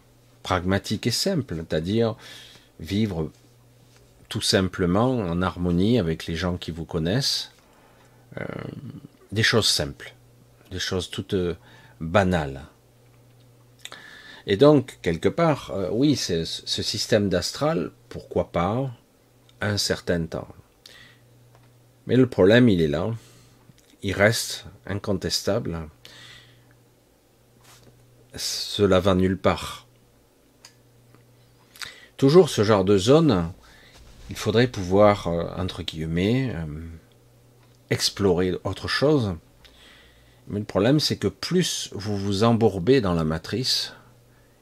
pragmatique 0.43 1.07
et 1.07 1.11
simple, 1.11 1.55
c'est-à-dire 1.55 2.15
vivre 2.79 3.31
tout 4.29 4.41
simplement 4.41 5.11
en 5.17 5.41
harmonie 5.41 5.97
avec 5.97 6.27
les 6.27 6.35
gens 6.35 6.57
qui 6.57 6.71
vous 6.71 6.85
connaissent, 6.85 7.51
euh, 8.37 8.45
des 9.31 9.43
choses 9.43 9.67
simples, 9.67 10.13
des 10.71 10.79
choses 10.79 11.09
toutes 11.09 11.33
euh, 11.33 11.55
banales. 11.99 12.63
Et 14.45 14.57
donc, 14.57 14.99
quelque 15.01 15.29
part, 15.29 15.71
euh, 15.71 15.89
oui, 15.91 16.15
ce 16.15 16.43
système 16.43 17.29
d'astral, 17.29 17.91
pourquoi 18.09 18.51
pas, 18.51 18.91
un 19.61 19.77
certain 19.77 20.25
temps. 20.25 20.49
Mais 22.07 22.17
le 22.17 22.27
problème, 22.27 22.69
il 22.69 22.81
est 22.81 22.87
là. 22.87 23.11
Il 24.03 24.13
reste 24.13 24.65
incontestable 24.85 25.89
cela 28.37 28.99
va 28.99 29.15
nulle 29.15 29.37
part. 29.37 29.87
Toujours 32.17 32.49
ce 32.49 32.63
genre 32.63 32.85
de 32.85 32.97
zone, 32.97 33.51
il 34.29 34.35
faudrait 34.35 34.67
pouvoir, 34.67 35.27
euh, 35.27 35.45
entre 35.57 35.83
guillemets, 35.83 36.53
euh, 36.55 36.65
explorer 37.89 38.53
autre 38.63 38.87
chose. 38.87 39.35
Mais 40.47 40.59
le 40.59 40.65
problème, 40.65 40.99
c'est 40.99 41.17
que 41.17 41.27
plus 41.27 41.89
vous 41.93 42.17
vous 42.17 42.43
embourbez 42.43 43.01
dans 43.01 43.13
la 43.13 43.23
matrice, 43.23 43.93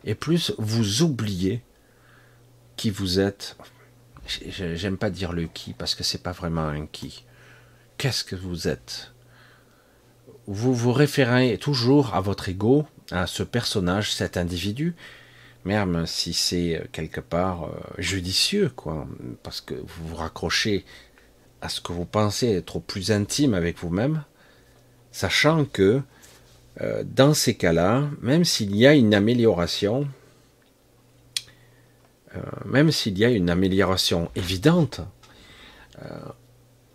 et 0.05 0.15
plus 0.15 0.53
vous 0.57 1.01
oubliez 1.01 1.61
qui 2.75 2.89
vous 2.89 3.19
êtes. 3.19 3.57
J'aime 4.47 4.97
pas 4.97 5.09
dire 5.09 5.33
le 5.33 5.47
qui, 5.47 5.73
parce 5.73 5.95
que 5.95 6.03
c'est 6.03 6.23
pas 6.23 6.31
vraiment 6.31 6.65
un 6.65 6.85
qui. 6.87 7.25
Qu'est-ce 7.97 8.23
que 8.23 8.35
vous 8.35 8.67
êtes? 8.67 9.11
Vous 10.47 10.73
vous 10.73 10.91
référez 10.91 11.57
toujours 11.57 12.15
à 12.15 12.21
votre 12.21 12.49
ego, 12.49 12.85
à 13.11 13.27
ce 13.27 13.43
personnage, 13.43 14.13
cet 14.13 14.37
individu, 14.37 14.95
même 15.65 16.05
si 16.05 16.33
c'est 16.33 16.77
euh, 16.77 16.85
quelque 16.91 17.21
part 17.21 17.65
euh, 17.65 17.69
judicieux, 17.97 18.71
quoi, 18.75 19.07
parce 19.43 19.61
que 19.61 19.73
vous 19.73 20.07
vous 20.07 20.15
raccrochez 20.15 20.85
à 21.61 21.69
ce 21.69 21.81
que 21.81 21.93
vous 21.93 22.05
pensez 22.05 22.49
être 22.49 22.79
plus 22.79 23.11
intime 23.11 23.53
avec 23.53 23.77
vous-même, 23.77 24.23
sachant 25.11 25.65
que 25.65 26.01
euh, 26.81 27.03
dans 27.05 27.33
ces 27.33 27.55
cas-là, 27.55 28.09
même 28.21 28.43
s'il 28.43 28.75
y 28.75 28.85
a 28.87 28.93
une 28.93 29.13
amélioration, 29.13 30.07
même 32.65 32.91
s'il 32.91 33.19
y 33.19 33.25
a 33.25 33.29
une 33.29 33.51
amélioration 33.51 34.31
évidente, 34.35 35.01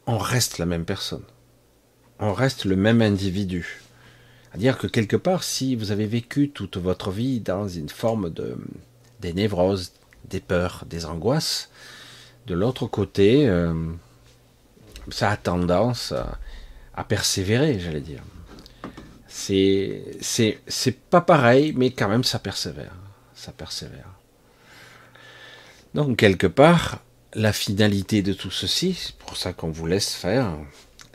on 0.05 0.19
reste 0.19 0.59
la 0.59 0.67
même 0.67 0.85
personne. 0.85 1.23
On 2.19 2.33
reste 2.33 2.65
le 2.65 2.75
même 2.75 3.01
individu. 3.01 3.81
C'est-à-dire 4.51 4.79
que 4.79 4.87
quelque 4.87 5.17
part, 5.17 5.43
si 5.43 5.77
vous 5.77 5.91
avez 5.91 6.07
vécu 6.07 6.51
toute 6.51 6.77
votre 6.77 7.11
vie 7.11 7.41
dans 7.41 7.69
une 7.69 7.89
forme 7.89 8.31
de 8.31 8.57
des 9.21 9.33
névroses, 9.33 9.93
des 10.29 10.41
peurs, 10.41 10.85
des 10.89 11.05
angoisses, 11.05 11.71
de 12.47 12.55
l'autre 12.55 12.87
côté, 12.87 13.49
euh, 13.49 13.75
ça 15.11 15.31
a 15.31 15.37
tendance 15.37 16.13
à, 16.95 17.05
persévérer, 17.05 17.79
j'allais 17.79 18.01
dire. 18.01 18.23
C'est 19.29 20.03
c'est 20.21 20.99
pas 21.11 21.21
pareil, 21.21 21.73
mais 21.77 21.91
quand 21.91 22.09
même 22.09 22.25
ça 22.25 22.39
persévère, 22.39 22.95
ça 23.35 23.53
persévère. 23.53 24.11
Donc 25.95 26.17
quelque 26.17 26.47
part, 26.47 27.03
la 27.35 27.53
finalité 27.53 28.23
de 28.23 28.33
tout 28.33 28.51
ceci, 28.51 28.95
c'est 28.95 29.15
pour 29.17 29.37
ça 29.37 29.53
qu'on 29.53 29.71
vous 29.71 29.87
laisse 29.87 30.15
faire, 30.15 30.57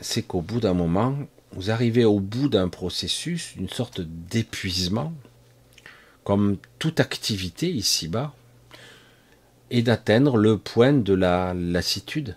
c'est 0.00 0.22
qu'au 0.22 0.40
bout 0.40 0.60
d'un 0.60 0.74
moment, 0.74 1.16
vous 1.54 1.70
arrivez 1.70 2.04
au 2.04 2.18
bout 2.18 2.48
d'un 2.48 2.68
processus, 2.68 3.54
une 3.56 3.68
sorte 3.68 4.00
d'épuisement, 4.00 5.12
comme 6.24 6.56
toute 6.78 7.00
activité 7.00 7.70
ici-bas, 7.70 8.34
et 9.70 9.82
d'atteindre 9.82 10.36
le 10.36 10.58
point 10.58 10.92
de 10.92 11.14
la 11.14 11.54
lassitude, 11.54 12.36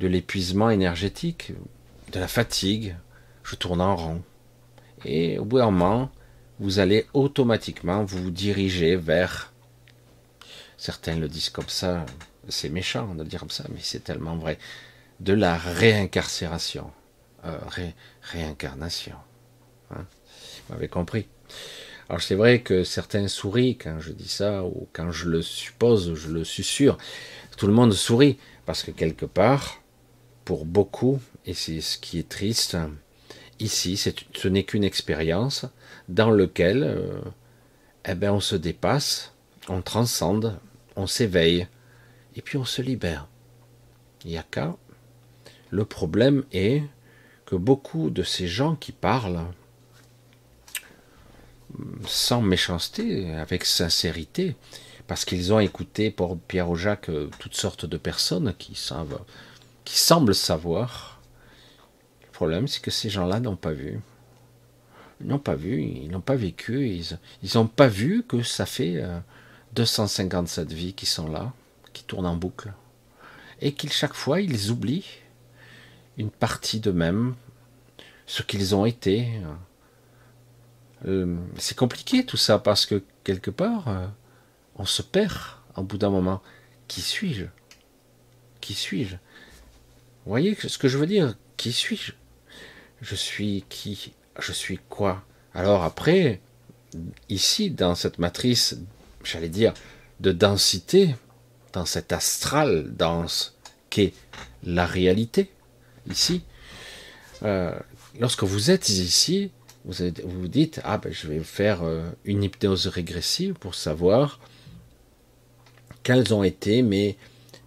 de 0.00 0.08
l'épuisement 0.08 0.70
énergétique, 0.70 1.52
de 2.12 2.18
la 2.18 2.28
fatigue. 2.28 2.96
Je 3.44 3.54
tourne 3.54 3.80
en 3.80 3.94
rond. 3.94 4.22
Et 5.04 5.38
au 5.38 5.44
bout 5.44 5.58
d'un 5.58 5.70
moment, 5.70 6.10
vous 6.58 6.78
allez 6.78 7.06
automatiquement 7.14 8.04
vous 8.04 8.30
diriger 8.30 8.96
vers, 8.96 9.52
certains 10.76 11.16
le 11.16 11.28
disent 11.28 11.50
comme 11.50 11.68
ça, 11.68 12.04
c'est 12.48 12.70
méchant 12.70 13.14
de 13.14 13.24
dire 13.24 13.40
comme 13.40 13.50
ça, 13.50 13.64
mais 13.70 13.80
c'est 13.80 14.02
tellement 14.02 14.36
vrai, 14.36 14.58
de 15.20 15.32
la 15.32 15.56
réincarcération. 15.56 16.90
Euh, 17.44 17.58
réincarnation. 18.30 19.16
Hein 19.90 20.04
Vous 20.68 20.74
m'avez 20.74 20.88
compris. 20.88 21.26
Alors 22.08 22.22
c'est 22.22 22.34
vrai 22.34 22.60
que 22.60 22.84
certains 22.84 23.28
sourient 23.28 23.76
quand 23.76 23.98
je 24.00 24.12
dis 24.12 24.28
ça, 24.28 24.64
ou 24.64 24.88
quand 24.92 25.10
je 25.10 25.28
le 25.28 25.42
suppose, 25.42 26.14
je 26.14 26.28
le 26.28 26.44
sûr. 26.44 26.98
Tout 27.56 27.66
le 27.66 27.72
monde 27.72 27.92
sourit, 27.92 28.38
parce 28.64 28.82
que 28.82 28.90
quelque 28.90 29.26
part, 29.26 29.82
pour 30.44 30.64
beaucoup, 30.64 31.20
et 31.46 31.54
c'est 31.54 31.80
ce 31.80 31.98
qui 31.98 32.18
est 32.18 32.28
triste, 32.28 32.76
ici, 33.58 33.96
ce 33.96 34.48
n'est 34.48 34.64
qu'une 34.64 34.84
expérience 34.84 35.66
dans 36.08 36.30
laquelle 36.30 36.84
euh, 36.84 37.20
eh 38.04 38.14
ben, 38.14 38.30
on 38.32 38.40
se 38.40 38.54
dépasse, 38.54 39.32
on 39.68 39.82
transcende, 39.82 40.58
on 40.94 41.06
s'éveille, 41.06 41.66
et 42.36 42.42
puis 42.42 42.58
on 42.58 42.64
se 42.64 42.82
libère. 42.82 43.26
Il 44.24 44.30
n'y 44.30 44.38
a 44.38 44.44
qu'à. 44.44 44.76
Le 45.70 45.84
problème 45.84 46.44
est 46.52 46.82
que 47.46 47.54
beaucoup 47.54 48.10
de 48.10 48.22
ces 48.22 48.48
gens 48.48 48.74
qui 48.74 48.92
parlent 48.92 49.44
sans 52.06 52.42
méchanceté, 52.42 53.32
avec 53.32 53.64
sincérité, 53.64 54.56
parce 55.06 55.24
qu'ils 55.24 55.52
ont 55.52 55.60
écouté 55.60 56.10
pour 56.10 56.38
Pierre 56.38 56.70
ou 56.70 56.76
Jacques 56.76 57.10
toutes 57.38 57.54
sortes 57.54 57.86
de 57.86 57.96
personnes 57.96 58.54
qui, 58.58 58.74
savent, 58.74 59.20
qui 59.84 59.98
semblent 59.98 60.34
savoir. 60.34 61.20
Le 62.22 62.32
problème, 62.32 62.66
c'est 62.66 62.82
que 62.82 62.90
ces 62.90 63.08
gens-là 63.08 63.40
n'ont 63.40 63.56
pas 63.56 63.72
vu. 63.72 64.00
Ils 65.20 65.28
n'ont 65.28 65.38
pas 65.38 65.54
vu, 65.54 65.82
ils 65.82 66.10
n'ont 66.10 66.20
pas 66.20 66.34
vécu, 66.34 66.88
ils 67.42 67.50
n'ont 67.54 67.68
pas 67.68 67.88
vu 67.88 68.24
que 68.26 68.42
ça 68.42 68.66
fait 68.66 69.02
257 69.74 70.70
euh, 70.70 70.74
vies 70.74 70.92
qui 70.92 71.06
sont 71.06 71.28
là, 71.28 71.52
qui 71.92 72.04
tournent 72.04 72.26
en 72.26 72.36
boucle. 72.36 72.72
Et 73.62 73.72
qu'ils, 73.72 73.92
chaque 73.92 74.12
fois, 74.12 74.40
ils 74.40 74.70
oublient 74.70 75.06
une 76.16 76.30
partie 76.30 76.80
d'eux-mêmes, 76.80 77.34
ce 78.26 78.42
qu'ils 78.42 78.74
ont 78.74 78.86
été. 78.86 79.28
Euh, 81.06 81.36
c'est 81.58 81.76
compliqué 81.76 82.24
tout 82.24 82.36
ça 82.36 82.58
parce 82.58 82.86
que 82.86 83.02
quelque 83.24 83.50
part, 83.50 83.88
euh, 83.88 84.06
on 84.76 84.84
se 84.84 85.02
perd 85.02 85.34
au 85.76 85.82
bout 85.82 85.98
d'un 85.98 86.10
moment. 86.10 86.42
Qui 86.88 87.00
suis-je? 87.00 87.46
Qui 88.60 88.74
suis-je? 88.74 89.14
Vous 89.14 90.30
voyez 90.30 90.54
ce 90.54 90.78
que 90.78 90.88
je 90.88 90.98
veux 90.98 91.06
dire? 91.06 91.36
Qui 91.56 91.72
suis-je? 91.72 92.12
Je 93.00 93.14
suis 93.14 93.64
qui? 93.68 94.12
Je 94.38 94.52
suis 94.52 94.78
quoi? 94.88 95.24
Alors 95.54 95.84
après, 95.84 96.40
ici, 97.28 97.70
dans 97.70 97.94
cette 97.94 98.18
matrice, 98.18 98.76
j'allais 99.22 99.48
dire, 99.48 99.74
de 100.20 100.32
densité, 100.32 101.14
dans 101.72 101.84
cette 101.84 102.12
astral 102.12 102.94
dense 102.96 103.56
qu'est 103.90 104.14
la 104.62 104.86
réalité, 104.86 105.50
ici, 106.10 106.42
euh, 107.42 107.72
lorsque 108.20 108.44
vous 108.44 108.70
êtes 108.70 108.88
ici, 108.88 109.50
vous 109.84 110.12
vous 110.24 110.48
dites 110.48 110.80
ah 110.84 110.98
ben 110.98 111.12
je 111.12 111.28
vais 111.28 111.40
faire 111.40 111.82
euh, 111.82 112.02
une 112.24 112.42
hypnose 112.42 112.88
régressive 112.88 113.54
pour 113.54 113.74
savoir 113.74 114.40
quelles 116.02 116.34
ont 116.34 116.42
été 116.42 116.82
mes 116.82 117.16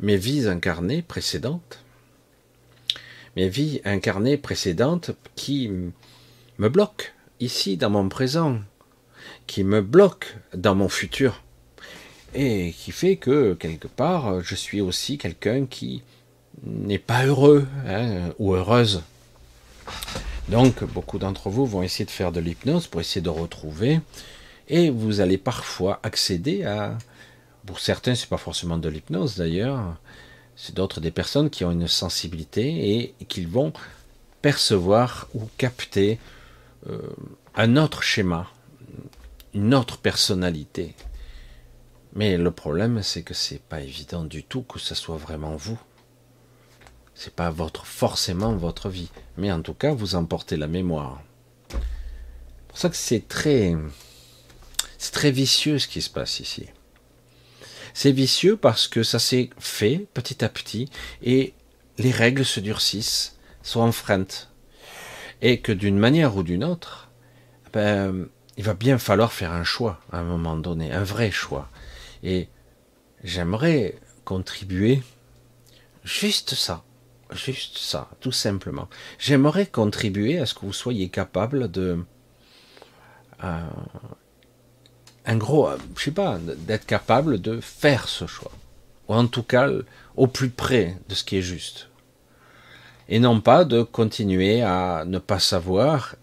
mes 0.01 0.17
vies 0.17 0.47
incarnées 0.47 1.01
précédentes, 1.01 1.83
mes 3.35 3.49
vies 3.49 3.81
incarnées 3.83 4.37
précédentes 4.37 5.11
qui 5.35 5.69
me 6.57 6.69
bloquent 6.69 7.05
ici 7.39 7.77
dans 7.77 7.89
mon 7.89 8.07
présent, 8.09 8.59
qui 9.47 9.63
me 9.63 9.81
bloquent 9.81 10.27
dans 10.53 10.75
mon 10.75 10.89
futur. 10.89 11.43
Et 12.33 12.73
qui 12.77 12.91
fait 12.91 13.15
que 13.15 13.55
quelque 13.55 13.87
part 13.87 14.43
je 14.43 14.55
suis 14.55 14.81
aussi 14.81 15.17
quelqu'un 15.17 15.65
qui 15.65 16.03
n'est 16.63 16.99
pas 16.99 17.25
heureux 17.25 17.67
hein, 17.87 18.33
ou 18.39 18.53
heureuse. 18.53 19.01
Donc 20.49 20.83
beaucoup 20.83 21.19
d'entre 21.19 21.49
vous 21.49 21.65
vont 21.65 21.83
essayer 21.83 22.05
de 22.05 22.11
faire 22.11 22.31
de 22.31 22.39
l'hypnose 22.39 22.87
pour 22.87 23.01
essayer 23.01 23.21
de 23.21 23.29
retrouver 23.29 24.01
Et 24.67 24.89
vous 24.89 25.21
allez 25.21 25.37
parfois 25.37 25.99
accéder 26.03 26.63
à, 26.63 26.97
pour 27.65 27.79
certains, 27.79 28.15
c'est 28.15 28.29
pas 28.29 28.37
forcément 28.37 28.77
de 28.77 28.89
l'hypnose 28.89 29.35
d'ailleurs, 29.37 29.95
c'est 30.55 30.75
d'autres 30.75 30.99
des 30.99 31.11
personnes 31.11 31.49
qui 31.49 31.63
ont 31.63 31.71
une 31.71 31.87
sensibilité 31.87 33.13
et, 33.19 33.25
qui 33.25 33.45
vont 33.45 33.71
percevoir 34.41 35.27
ou 35.33 35.47
capter 35.57 36.19
euh, 36.89 36.99
un 37.55 37.77
autre 37.77 38.03
schéma, 38.03 38.47
une 39.53 39.73
autre 39.73 39.97
personnalité. 39.97 40.95
Mais 42.13 42.37
le 42.37 42.51
problème, 42.51 43.03
c'est 43.03 43.21
que 43.21 43.33
c'est 43.33 43.61
pas 43.61 43.81
évident 43.81 44.23
du 44.23 44.43
tout 44.43 44.63
que 44.63 44.79
ce 44.79 44.95
soit 44.95 45.17
vraiment 45.17 45.55
vous. 45.55 45.79
C'est 47.21 47.35
pas 47.35 47.49
votre 47.49 47.85
forcément 47.85 48.55
votre 48.55 48.87
vie, 48.87 49.09
mais 49.35 49.51
en 49.51 49.61
tout 49.61 49.73
cas, 49.73 49.91
vous 49.91 50.15
emportez 50.15 50.55
la 50.55 50.67
mémoire. 50.67 51.21
C'est 51.69 52.67
pour 52.69 52.77
ça 52.77 52.89
que 52.89 52.95
c'est 52.95 53.27
très, 53.27 53.75
c'est 54.97 55.11
très 55.11 55.29
vicieux 55.29 55.79
ce 55.79 55.89
qui 55.89 56.01
se 56.01 56.09
passe 56.09 56.39
ici. 56.39 56.67
C'est 57.93 58.13
vicieux 58.13 58.55
parce 58.55 58.87
que 58.87 59.03
ça 59.03 59.19
s'est 59.19 59.49
fait 59.59 60.07
petit 60.13 60.45
à 60.45 60.47
petit 60.47 60.89
et 61.21 61.53
les 61.97 62.11
règles 62.11 62.45
se 62.45 62.61
durcissent, 62.61 63.37
sont 63.63 63.81
enfreintes. 63.81 64.49
Et 65.41 65.59
que 65.59 65.73
d'une 65.73 65.99
manière 65.99 66.37
ou 66.37 66.43
d'une 66.43 66.63
autre, 66.63 67.09
ben, 67.73 68.29
il 68.55 68.63
va 68.63 68.75
bien 68.75 68.97
falloir 68.97 69.33
faire 69.33 69.51
un 69.51 69.65
choix 69.65 69.99
à 70.13 70.19
un 70.19 70.23
moment 70.23 70.55
donné, 70.55 70.93
un 70.93 71.03
vrai 71.03 71.31
choix. 71.31 71.69
Et 72.23 72.47
j'aimerais 73.25 73.99
contribuer 74.23 75.03
juste 76.05 76.55
ça, 76.55 76.85
juste 77.31 77.77
ça, 77.77 78.09
tout 78.19 78.31
simplement. 78.31 78.87
J'aimerais 79.17 79.65
contribuer 79.65 80.39
à 80.39 80.45
ce 80.45 80.53
que 80.53 80.61
vous 80.61 80.73
soyez 80.73 81.09
capable 81.09 81.69
de 81.69 82.03
euh, 83.43 83.69
un 85.25 85.37
gros, 85.37 85.69
je 85.95 86.03
sais 86.03 86.11
pas, 86.11 86.39
d'être 86.39 86.85
capable 86.85 87.39
de 87.39 87.59
faire 87.59 88.07
ce 88.07 88.27
choix, 88.27 88.51
ou 89.07 89.13
en 89.13 89.27
tout 89.27 89.43
cas 89.43 89.69
au 90.15 90.27
plus 90.27 90.49
près 90.49 90.97
de 91.07 91.15
ce 91.15 91.23
qui 91.23 91.37
est 91.37 91.41
juste, 91.41 91.89
et 93.07 93.19
non 93.19 93.41
pas 93.41 93.65
de 93.65 93.83
continuer 93.83 94.61
à 94.61 95.03
ne 95.05 95.19
pas 95.19 95.39
savoir 95.39 96.15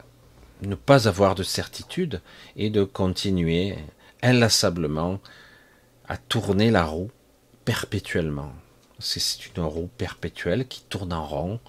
ne 0.63 0.75
pas 0.75 1.09
avoir 1.09 1.35
de 1.35 1.43
certitude 1.43 2.21
et 2.57 2.71
de 2.71 2.85
continuer 2.85 3.77
inlassablement 4.23 5.21
à 6.09 6.17
tourner 6.17 6.71
la 6.71 6.85
roue 6.85 7.11
perpétuellement. 7.65 8.53
C'est 8.99 9.47
une 9.47 9.63
roue 9.63 9.91
perpétuelle 9.99 10.67
qui 10.67 10.83
tourne 10.89 11.13
en 11.13 11.27
rond. 11.27 11.61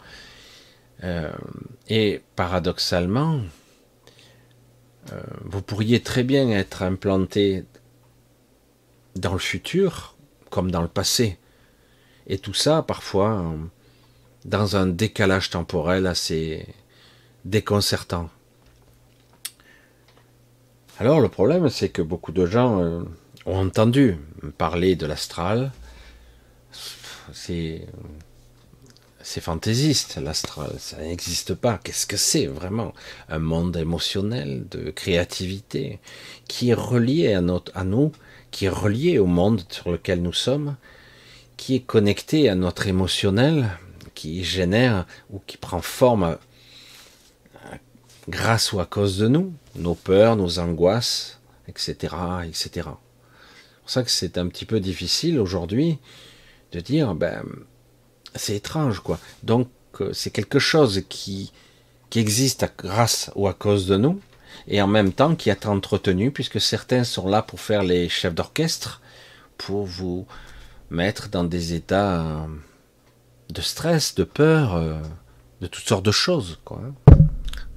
Euh, 1.03 1.31
et 1.89 2.21
paradoxalement, 2.35 3.41
euh, 5.11 5.21
vous 5.43 5.61
pourriez 5.61 6.01
très 6.01 6.23
bien 6.23 6.49
être 6.49 6.81
implanté 6.81 7.65
dans 9.15 9.33
le 9.33 9.39
futur 9.39 10.15
comme 10.49 10.71
dans 10.71 10.81
le 10.81 10.87
passé. 10.87 11.37
Et 12.27 12.37
tout 12.37 12.53
ça, 12.53 12.81
parfois, 12.81 13.53
dans 14.45 14.75
un 14.75 14.87
décalage 14.87 15.49
temporel 15.49 16.07
assez 16.07 16.65
déconcertant. 17.45 18.29
Alors 20.99 21.19
le 21.19 21.29
problème, 21.29 21.69
c'est 21.69 21.89
que 21.89 22.01
beaucoup 22.01 22.31
de 22.31 22.45
gens 22.45 22.81
euh, 22.81 23.01
ont 23.45 23.65
entendu 23.65 24.17
parler 24.57 24.95
de 24.95 25.05
l'astral. 25.05 25.71
C'est 27.33 27.81
fantaisiste, 29.41 30.17
l'astral, 30.17 30.73
ça 30.79 30.97
n'existe 30.97 31.53
pas. 31.53 31.79
Qu'est-ce 31.83 32.07
que 32.07 32.17
c'est 32.17 32.45
vraiment? 32.45 32.93
Un 33.29 33.39
monde 33.39 33.75
émotionnel, 33.75 34.65
de 34.69 34.89
créativité, 34.91 35.99
qui 36.47 36.69
est 36.69 36.73
relié 36.73 37.33
à, 37.33 37.41
notre, 37.41 37.71
à 37.75 37.83
nous, 37.83 38.11
qui 38.51 38.65
est 38.65 38.69
relié 38.69 39.19
au 39.19 39.25
monde 39.25 39.63
sur 39.69 39.91
lequel 39.91 40.21
nous 40.21 40.33
sommes, 40.33 40.75
qui 41.57 41.75
est 41.75 41.81
connecté 41.81 42.49
à 42.49 42.55
notre 42.55 42.87
émotionnel, 42.87 43.69
qui 44.15 44.43
génère 44.43 45.05
ou 45.29 45.39
qui 45.45 45.57
prend 45.57 45.81
forme 45.81 46.37
grâce 48.29 48.73
ou 48.73 48.79
à 48.79 48.85
cause 48.85 49.17
de 49.17 49.27
nous, 49.27 49.53
nos 49.75 49.95
peurs, 49.95 50.35
nos 50.35 50.59
angoisses, 50.59 51.39
etc., 51.67 52.15
etc. 52.45 52.69
C'est 52.73 52.81
pour 52.83 53.89
ça 53.89 54.03
que 54.03 54.11
c'est 54.11 54.37
un 54.37 54.47
petit 54.47 54.65
peu 54.65 54.79
difficile 54.79 55.39
aujourd'hui 55.39 55.97
de 56.71 56.79
dire, 56.79 57.15
ben, 57.15 57.43
c'est 58.35 58.55
étrange, 58.55 58.99
quoi. 58.99 59.19
Donc, 59.43 59.69
euh, 60.01 60.11
c'est 60.13 60.31
quelque 60.31 60.59
chose 60.59 61.03
qui, 61.09 61.51
qui 62.09 62.19
existe 62.19 62.65
grâce 62.77 63.31
ou 63.35 63.47
à 63.47 63.53
cause 63.53 63.87
de 63.87 63.97
nous, 63.97 64.19
et 64.67 64.81
en 64.81 64.87
même 64.87 65.13
temps 65.13 65.35
qui 65.35 65.49
est 65.49 65.65
entretenu, 65.65 66.31
puisque 66.31 66.61
certains 66.61 67.03
sont 67.03 67.27
là 67.27 67.41
pour 67.41 67.59
faire 67.59 67.83
les 67.83 68.09
chefs 68.09 68.35
d'orchestre, 68.35 69.01
pour 69.57 69.85
vous 69.85 70.25
mettre 70.89 71.29
dans 71.29 71.43
des 71.43 71.73
états 71.73 72.21
euh, 72.21 72.47
de 73.49 73.61
stress, 73.61 74.15
de 74.15 74.23
peur, 74.23 74.75
euh, 74.75 74.99
de 75.61 75.67
toutes 75.67 75.87
sortes 75.87 76.05
de 76.05 76.11
choses, 76.11 76.59
quoi. 76.63 76.81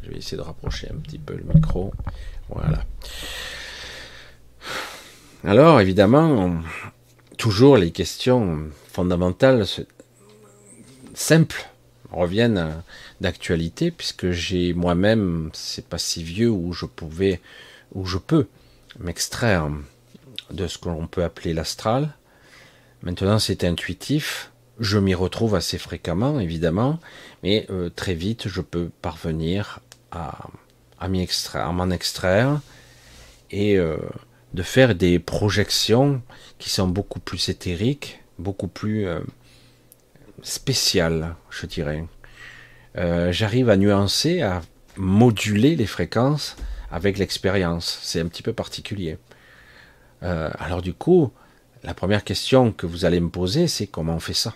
Je 0.02 0.10
vais 0.10 0.16
essayer 0.16 0.36
de 0.36 0.42
rapprocher 0.42 0.88
un 0.90 0.96
petit 0.96 1.18
peu 1.18 1.34
le 1.34 1.44
micro. 1.54 1.92
Voilà. 2.48 2.84
Alors, 5.44 5.80
évidemment, 5.80 6.60
toujours 7.38 7.76
les 7.76 7.90
questions 7.90 8.70
fondamentales 8.92 9.64
simples 11.14 11.68
reviennent 12.10 12.82
d'actualité, 13.20 13.90
puisque 13.90 14.30
j'ai 14.30 14.72
moi-même, 14.74 15.50
c'est 15.52 15.86
pas 15.86 15.98
si 15.98 16.22
vieux, 16.22 16.50
où 16.50 16.72
je 16.72 16.86
pouvais, 16.86 17.40
où 17.94 18.04
je 18.04 18.18
peux 18.18 18.46
m'extraire 18.98 19.70
de 20.50 20.66
ce 20.66 20.78
que 20.78 20.88
l'on 20.88 21.06
peut 21.06 21.22
appeler 21.22 21.54
l'astral. 21.54 22.14
Maintenant, 23.02 23.38
c'est 23.38 23.64
intuitif. 23.64 24.50
Je 24.78 24.98
m'y 24.98 25.14
retrouve 25.14 25.54
assez 25.54 25.78
fréquemment, 25.78 26.40
évidemment, 26.40 26.98
mais 27.42 27.66
euh, 27.70 27.90
très 27.90 28.14
vite, 28.14 28.48
je 28.48 28.60
peux 28.60 28.90
parvenir 29.02 29.80
à, 30.10 30.48
m'en 31.72 31.90
extraire 31.90 32.60
et 33.50 33.76
euh, 33.76 33.96
de 34.54 34.62
faire 34.62 34.94
des 34.94 35.18
projections 35.18 36.22
qui 36.58 36.70
sont 36.70 36.88
beaucoup 36.88 37.20
plus 37.20 37.48
éthériques, 37.48 38.22
beaucoup 38.40 38.68
plus 38.68 39.06
euh, 39.06 39.20
spéciales, 40.42 41.36
je 41.50 41.66
dirais. 41.66 42.04
Euh, 42.96 43.30
j'arrive 43.32 43.70
à 43.70 43.76
nuancer, 43.76 44.42
à 44.42 44.62
moduler 44.96 45.76
les 45.76 45.86
fréquences 45.86 46.56
avec 46.90 47.18
l'expérience. 47.18 48.00
C'est 48.02 48.20
un 48.20 48.26
petit 48.26 48.42
peu 48.42 48.52
particulier. 48.52 49.18
alors 50.22 50.82
du 50.82 50.92
coup, 50.92 51.32
la 51.82 51.94
première 51.94 52.24
question 52.24 52.72
que 52.72 52.86
vous 52.86 53.04
allez 53.04 53.20
me 53.20 53.30
poser, 53.30 53.68
c'est 53.68 53.86
comment 53.86 54.16
on 54.16 54.20
fait 54.20 54.34
ça? 54.34 54.54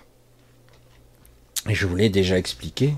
Et 1.68 1.74
je 1.74 1.86
vous 1.86 1.96
l'ai 1.96 2.10
déjà 2.10 2.36
expliqué 2.36 2.94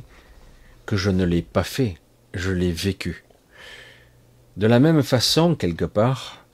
que 0.86 0.96
je 0.96 1.10
ne 1.10 1.24
l'ai 1.24 1.42
pas 1.42 1.62
fait 1.62 1.98
je 2.36 2.52
l'ai 2.52 2.72
vécu. 2.72 3.24
De 4.56 4.66
la 4.66 4.78
même 4.78 5.02
façon, 5.02 5.54
quelque 5.54 5.84
part, 5.84 6.44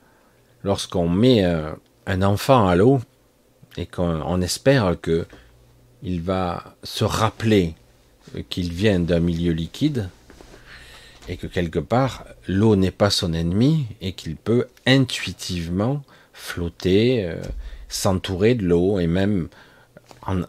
lorsqu'on 0.63 1.07
met 1.07 1.45
euh, 1.45 1.71
un 2.05 2.21
enfant 2.21 2.67
à 2.67 2.75
l'eau 2.75 2.99
et 3.77 3.85
qu'on 3.85 4.41
espère 4.41 4.95
que 5.01 5.25
il 6.03 6.21
va 6.21 6.75
se 6.83 7.03
rappeler 7.03 7.75
qu'il 8.49 8.73
vient 8.73 8.99
d'un 8.99 9.19
milieu 9.19 9.53
liquide 9.53 10.09
et 11.29 11.37
que 11.37 11.47
quelque 11.47 11.79
part 11.79 12.25
l'eau 12.47 12.75
n'est 12.75 12.91
pas 12.91 13.09
son 13.09 13.33
ennemi 13.33 13.87
et 14.01 14.13
qu'il 14.13 14.35
peut 14.35 14.67
intuitivement 14.85 16.03
flotter, 16.33 17.25
euh, 17.25 17.41
s'entourer 17.87 18.55
de 18.55 18.65
l'eau 18.65 18.99
et 18.99 19.07
même 19.07 19.47
en, 20.25 20.43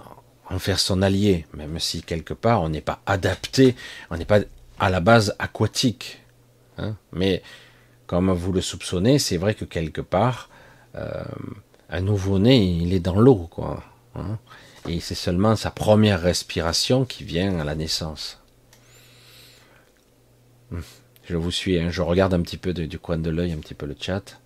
faire 0.59 0.79
son 0.79 1.03
allié, 1.03 1.47
même 1.55 1.79
si 1.79 2.03
quelque 2.03 2.35
part 2.35 2.63
on 2.63 2.69
n'est 2.69 2.81
pas 2.81 3.01
adapté, 3.07 3.75
on 4.11 4.17
n'est 4.17 4.25
pas 4.25 4.41
à 4.79 4.91
la 4.91 5.01
base 5.01 5.35
aquatique. 5.39 6.21
Hein. 6.79 6.97
Mais 7.13 7.43
comme 8.07 8.33
vous 8.33 8.53
le 8.53 8.61
soupçonnez, 8.61 9.19
c'est 9.19 9.37
vrai 9.37 9.55
que 9.55 9.65
quelque 9.65 10.01
part, 10.01 10.49
euh, 10.95 11.25
un 11.95 12.01
nouveau-né, 12.01 12.61
il 12.61 12.93
est 12.93 13.01
dans 13.01 13.21
l'eau, 13.21 13.49
quoi. 13.51 13.85
Hein. 14.17 14.39
Et 14.89 14.99
c'est 14.99 15.15
seulement 15.15 15.55
sa 15.55 15.71
première 15.71 16.21
respiration 16.21 17.05
qui 17.05 17.23
vient 17.23 17.61
à 17.61 17.65
la 17.65 17.77
naissance. 17.77 18.41
Hum. 20.73 20.83
Je 21.23 21.37
vous 21.37 21.53
suis, 21.53 21.79
hein. 21.79 21.89
je 21.91 22.03
regarde 22.03 22.35
un 22.35 22.43
petit 22.43 22.59
peu 22.59 22.75
du 22.75 22.99
coin 22.99 23.17
de 23.17 23.31
l'œil, 23.31 23.53
un 23.53 23.59
petit 23.59 23.75
peu 23.75 23.87
le 23.87 23.97
chat. 23.99 24.41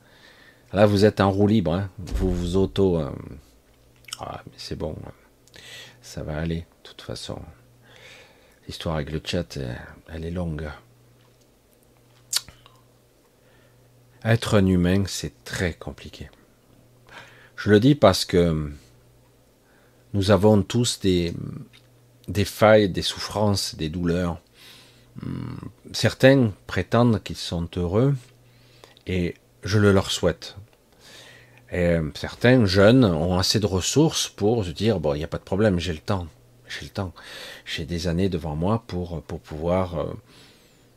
Là, 0.72 0.86
vous 0.86 1.06
êtes 1.06 1.20
en 1.20 1.30
roue 1.30 1.46
libre, 1.46 1.88
vous 1.98 2.32
vous 2.32 2.56
auto. 2.56 3.00
Euh, 3.00 3.10
ah, 4.20 4.42
mais 4.46 4.52
c'est 4.58 4.76
bon, 4.76 4.94
ça 6.02 6.22
va 6.22 6.36
aller, 6.36 6.60
de 6.60 6.64
toute 6.82 7.02
façon. 7.02 7.40
L'histoire 8.66 8.96
avec 8.96 9.10
le 9.10 9.20
chat, 9.24 9.56
euh, 9.56 9.74
elle 10.08 10.24
est 10.24 10.30
longue. 10.30 10.70
Être 14.22 14.58
un 14.58 14.66
humain, 14.66 15.04
c'est 15.06 15.42
très 15.44 15.72
compliqué. 15.72 16.28
Je 17.58 17.70
le 17.70 17.80
dis 17.80 17.96
parce 17.96 18.24
que 18.24 18.70
nous 20.14 20.30
avons 20.30 20.62
tous 20.62 21.00
des, 21.00 21.34
failles, 22.44 22.88
des 22.88 23.02
souffrances, 23.02 23.74
des 23.74 23.88
douleurs. 23.88 24.38
Certains 25.92 26.52
prétendent 26.68 27.20
qu'ils 27.20 27.34
sont 27.34 27.68
heureux 27.76 28.14
et 29.08 29.34
je 29.64 29.80
le 29.80 29.90
leur 29.90 30.12
souhaite. 30.12 30.54
Et 31.72 31.80
euh, 31.80 32.08
certains 32.14 32.64
jeunes 32.64 33.04
ont 33.04 33.40
assez 33.40 33.58
de 33.58 33.66
ressources 33.66 34.28
pour 34.28 34.64
se 34.64 34.70
dire 34.70 35.00
bon, 35.00 35.14
il 35.14 35.18
n'y 35.18 35.24
a 35.24 35.28
pas 35.28 35.38
de 35.38 35.42
problème, 35.42 35.80
j'ai 35.80 35.92
le 35.92 35.98
temps, 35.98 36.28
j'ai 36.68 36.84
le 36.84 36.90
temps, 36.90 37.12
j'ai 37.64 37.84
des 37.84 38.06
années 38.06 38.28
devant 38.28 38.54
moi 38.54 38.84
pour 38.86 39.20
pouvoir 39.20 39.98
euh, 39.98 40.12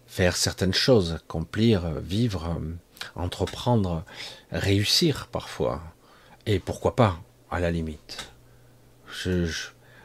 faire 0.05 0.35
certaines 0.37 0.75
choses, 0.75 1.13
accomplir, 1.13 1.89
vivre, 2.01 2.61
entreprendre, 3.15 4.03
réussir 4.51 5.27
parfois, 5.31 5.81
et 6.45 6.59
pourquoi 6.59 6.95
pas, 6.95 7.19
à 7.49 7.59
la 7.59 7.71
limite. 7.71 8.31
Je, 9.07 9.45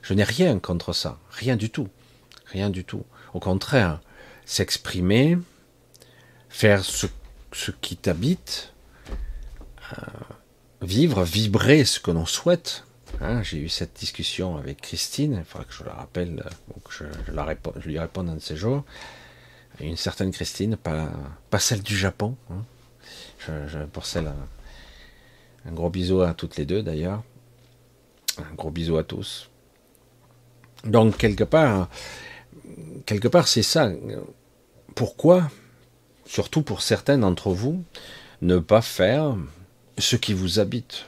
je 0.02 0.14
n'ai 0.14 0.24
rien 0.24 0.58
contre 0.58 0.92
ça, 0.92 1.18
rien 1.30 1.56
du 1.56 1.70
tout, 1.70 1.88
rien 2.46 2.70
du 2.70 2.84
tout. 2.84 3.04
Au 3.34 3.40
contraire, 3.40 4.00
s'exprimer, 4.44 5.38
faire 6.48 6.84
ce, 6.84 7.06
qui 7.80 7.96
t'habite, 7.96 8.72
euh, 9.92 10.02
vivre, 10.82 11.24
vibrer 11.24 11.84
ce 11.84 12.00
que 12.00 12.10
l'on 12.10 12.26
souhaite. 12.26 12.84
Hein, 13.20 13.42
j'ai 13.42 13.58
eu 13.58 13.68
cette 13.68 13.94
discussion 13.94 14.56
avec 14.56 14.80
Christine, 14.80 15.36
il 15.38 15.44
faudra 15.44 15.64
que 15.64 15.72
je 15.72 15.84
la 15.84 15.94
rappelle, 15.94 16.44
que 16.84 16.92
je, 16.92 17.32
la 17.32 17.56
je, 17.78 17.88
lui 17.88 17.98
réponde 17.98 18.28
un 18.28 18.34
de 18.36 18.40
ces 18.40 18.56
jours. 18.56 18.84
Une 19.80 19.96
certaine 19.96 20.32
Christine, 20.32 20.76
pas, 20.76 21.10
pas 21.50 21.58
celle 21.58 21.82
du 21.82 21.96
Japon. 21.96 22.36
Hein. 22.50 22.64
Je, 23.46 23.84
pour 23.86 24.06
celle, 24.06 24.32
un 25.66 25.72
gros 25.72 25.90
bisou 25.90 26.22
à 26.22 26.34
toutes 26.34 26.56
les 26.56 26.64
deux 26.64 26.82
d'ailleurs. 26.82 27.22
Un 28.38 28.54
gros 28.54 28.70
bisou 28.70 28.96
à 28.98 29.04
tous. 29.04 29.50
Donc 30.84 31.16
quelque 31.16 31.44
part, 31.44 31.88
quelque 33.06 33.28
part 33.28 33.48
c'est 33.48 33.62
ça. 33.62 33.90
Pourquoi, 34.94 35.50
surtout 36.26 36.62
pour 36.62 36.82
certains 36.82 37.18
d'entre 37.18 37.50
vous, 37.50 37.82
ne 38.42 38.58
pas 38.58 38.82
faire 38.82 39.36
ce 39.98 40.16
qui 40.16 40.34
vous 40.34 40.58
habite, 40.58 41.06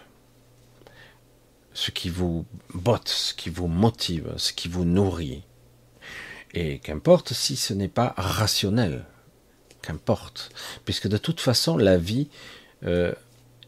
ce 1.73 1.91
qui 1.91 2.09
vous 2.09 2.45
botte, 2.75 3.09
ce 3.09 3.35
qui 3.35 3.51
vous 3.51 3.69
motive, 3.69 4.33
ce 4.37 4.53
qui 4.53 4.69
vous 4.69 4.85
nourrit? 4.85 5.43
Et 6.55 6.79
qu'importe 6.79 7.35
si 7.35 7.57
ce 7.57 7.75
n'est 7.75 7.89
pas 7.89 8.15
rationnel, 8.17 9.05
qu'importe, 9.83 10.51
puisque 10.85 11.09
de 11.09 11.19
toute 11.19 11.41
façon 11.41 11.77
la 11.77 11.99
vie, 11.99 12.29
euh, 12.85 13.13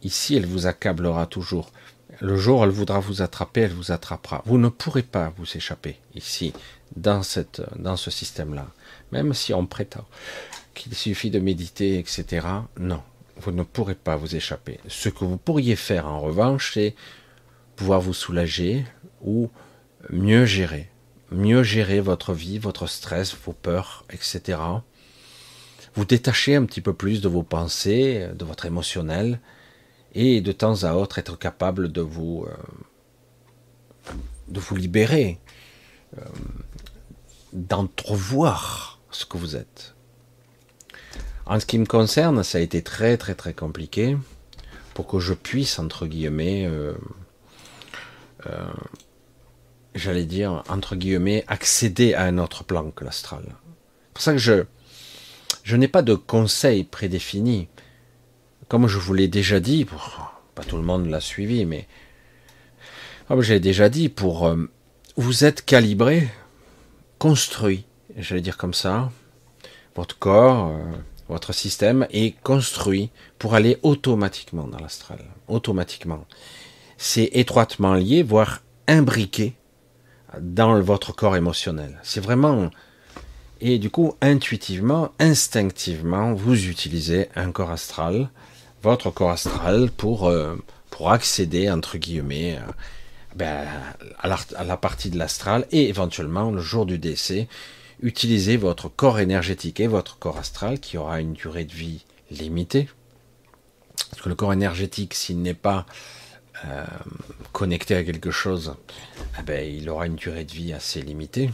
ici, 0.03 0.37
elle 0.37 0.47
vous 0.47 0.67
accablera 0.67 1.27
toujours. 1.27 1.71
Le 2.21 2.37
jour 2.37 2.65
elle 2.65 2.71
voudra 2.71 3.01
vous 3.01 3.23
attraper, 3.23 3.63
elle 3.63 3.73
vous 3.73 3.93
attrapera. 3.93 4.43
Vous 4.45 4.59
ne 4.59 4.69
pourrez 4.69 5.03
pas 5.03 5.33
vous 5.37 5.47
échapper 5.57 5.97
ici, 6.15 6.53
dans, 6.97 7.23
cette, 7.23 7.63
dans 7.79 7.97
ce 7.97 8.11
système-là. 8.11 8.67
Même 9.13 9.33
si 9.35 9.55
on 9.55 9.67
prétend 9.67 10.07
qu'il 10.75 10.95
suffit 10.95 11.31
de 11.31 11.39
méditer, 11.39 11.99
etc. 11.99 12.47
Non, 12.79 13.03
vous 13.37 13.53
ne 13.53 13.63
pourrez 13.63 13.95
pas 13.95 14.17
vous 14.17 14.37
échapper. 14.37 14.79
Ce 14.89 15.09
que 15.09 15.25
vous 15.25 15.37
pourriez 15.37 15.77
faire 15.77 16.07
en 16.07 16.21
revanche, 16.21 16.73
c'est 16.75 16.95
pouvoir 17.77 18.01
vous 18.01 18.15
soulager 18.15 18.85
ou 19.23 19.51
mieux 20.11 20.45
gérer. 20.45 20.91
Mieux 21.33 21.63
gérer 21.63 22.01
votre 22.01 22.35
vie, 22.35 22.59
votre 22.59 22.87
stress, 22.87 23.37
vos 23.45 23.53
peurs, 23.53 24.05
etc. 24.11 24.59
Vous 25.95 26.05
détacher 26.05 26.57
un 26.57 26.65
petit 26.65 26.81
peu 26.81 26.93
plus 26.93 27.21
de 27.21 27.29
vos 27.29 27.43
pensées, 27.43 28.29
de 28.35 28.45
votre 28.45 28.67
émotionnel, 28.67 29.41
et 30.15 30.41
de 30.41 30.53
temps 30.53 30.85
à 30.85 30.95
autre 30.95 31.19
être 31.19 31.39
capable 31.39 31.93
de 31.93 32.01
vous, 32.01 32.47
euh, 32.49 34.13
de 34.49 34.61
vous 34.61 34.77
libérer, 34.77 35.39
euh, 36.19 36.23
d'entrevoir 37.53 39.01
ce 39.11 39.25
que 39.25 39.37
vous 39.37 39.57
êtes. 39.57 39.95
En 41.47 41.59
ce 41.59 41.67
qui 41.67 41.79
me 41.79 41.87
concerne, 41.87 42.43
ça 42.45 42.59
a 42.59 42.61
été 42.61 42.83
très 42.83 43.17
très 43.17 43.35
très 43.35 43.55
compliqué 43.55 44.17
pour 44.95 45.07
que 45.07 45.19
je 45.19 45.35
puisse, 45.35 45.79
entre 45.79 46.07
guillemets, 46.07 46.67
euh, 46.67 46.95
j'allais 49.95 50.25
dire, 50.25 50.63
entre 50.69 50.97
guillemets, 50.97 51.45
accéder 51.49 52.15
à 52.15 52.25
un 52.25 52.39
autre 52.39 52.65
plan 52.65 52.91
que 52.91 53.05
l'astral. 53.05 53.43
C'est 53.47 54.13
pour 54.15 54.23
ça 54.23 54.33
que 54.33 54.67
je, 55.65 55.77
n'ai 55.77 55.89
pas 55.89 56.03
de 56.03 56.15
conseils 56.15 56.85
prédéfinis 56.85 57.69
comme 58.71 58.87
je 58.87 58.99
vous 58.99 59.15
l'ai 59.15 59.27
déjà 59.27 59.59
dit, 59.59 59.85
pas 60.55 60.63
tout 60.63 60.77
le 60.77 60.85
monde 60.85 61.07
l'a 61.07 61.21
suivi, 61.21 61.65
mais 61.65 61.89
comme 63.27 63.43
j'ai 63.43 63.59
déjà 63.59 63.89
dit, 63.89 64.09
pour 64.09 64.47
euh, 64.47 64.71
vous 65.17 65.45
êtes 65.45 65.65
calibré, 65.65 66.29
construit, 67.19 67.85
j'allais 68.17 68.41
dire 68.41 68.57
comme 68.57 68.73
ça, 68.73 69.11
votre 69.97 70.17
corps, 70.17 70.69
euh, 70.69 70.85
votre 71.29 71.53
système 71.53 72.07
est 72.13 72.41
construit 72.45 73.11
pour 73.41 73.57
aller 73.57 73.77
automatiquement 73.83 74.69
dans 74.69 74.79
l'astral, 74.79 75.19
automatiquement. 75.49 76.25
C'est 76.97 77.31
étroitement 77.33 77.95
lié, 77.95 78.23
voire 78.23 78.63
imbriqué 78.87 79.57
dans 80.41 80.81
votre 80.81 81.13
corps 81.13 81.35
émotionnel. 81.35 81.99
C'est 82.05 82.21
vraiment 82.21 82.71
et 83.61 83.79
du 83.79 83.91
coup, 83.91 84.15
intuitivement, 84.23 85.11
instinctivement, 85.19 86.33
vous 86.35 86.69
utilisez 86.69 87.29
un 87.35 87.51
corps 87.51 87.73
astral 87.73 88.31
votre 88.83 89.11
corps 89.11 89.31
astral 89.31 89.91
pour, 89.91 90.29
euh, 90.29 90.57
accéder, 91.07 91.71
entre 91.71 91.97
guillemets, 91.97 92.59
euh, 92.59 92.73
ben, 93.35 93.67
à, 94.19 94.29
la, 94.29 94.39
à, 94.57 94.65
la, 94.65 94.77
partie 94.77 95.09
de 95.09 95.17
l'astral 95.17 95.67
et 95.73 95.89
éventuellement, 95.89 96.51
le 96.51 96.61
jour 96.61 96.85
du 96.85 96.99
décès, 96.99 97.49
utiliser 98.03 98.59
votre 98.59 98.89
corps 98.89 99.19
énergétique 99.19 99.81
et 99.81 99.87
votre 99.87 100.19
corps 100.19 100.37
astral 100.37 100.79
qui 100.79 100.99
aura 100.99 101.21
une 101.21 101.33
durée 101.33 101.65
de 101.65 101.73
vie 101.73 102.05
limitée. 102.31 102.89
Parce 104.11 104.23
que 104.23 104.29
le 104.29 104.35
corps 104.35 104.53
énergétique, 104.53 105.15
s'il 105.15 105.41
n'est 105.41 105.55
pas 105.55 105.87
euh, 106.67 106.85
connecté 107.53 107.95
à 107.95 108.05
quelque 108.05 108.31
chose, 108.31 108.75
eh 109.39 109.43
ben, 109.43 109.67
il 109.67 109.89
aura 109.89 110.07
une 110.07 110.17
durée 110.17 110.45
de 110.45 110.53
vie 110.53 110.73
assez 110.73 111.01
limitée. 111.01 111.51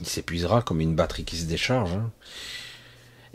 Il 0.00 0.06
s'épuisera 0.06 0.62
comme 0.62 0.80
une 0.80 0.94
batterie 0.94 1.24
qui 1.24 1.36
se 1.36 1.44
décharge. 1.44 1.92
Hein. 1.92 2.10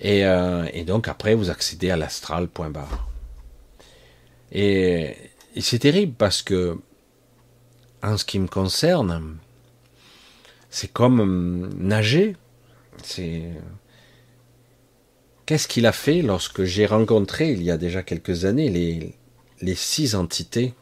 Euh, 0.04 0.68
et, 0.74 0.84
donc 0.84 1.08
après, 1.08 1.36
vous 1.36 1.50
accédez 1.50 1.90
à 1.92 1.98
l'astral, 1.98 2.48
point. 2.48 2.72
Et, 4.52 5.16
c'est 5.60 5.80
terrible 5.80 6.14
parce 6.18 6.42
que, 6.42 6.80
en 8.02 8.18
ce 8.18 8.26
qui 8.26 8.40
me 8.40 8.48
concerne, 8.48 9.38
c'est 10.70 10.92
comme 10.92 11.20
hum, 11.20 11.70
nager. 11.78 12.36
C'est 13.04 13.44
qu'est-ce 15.46 15.68
qu'il 15.68 15.86
a 15.86 15.92
fait 15.92 16.22
lorsque 16.22 16.64
j'ai 16.64 16.86
rencontré 16.86 17.52
il 17.52 17.64
y 17.64 17.72
a 17.72 17.78
déjà 17.78 18.04
quelques 18.04 18.46
années 18.46 18.70
les, 19.62 19.76
six 19.76 20.16
entités 20.16 20.74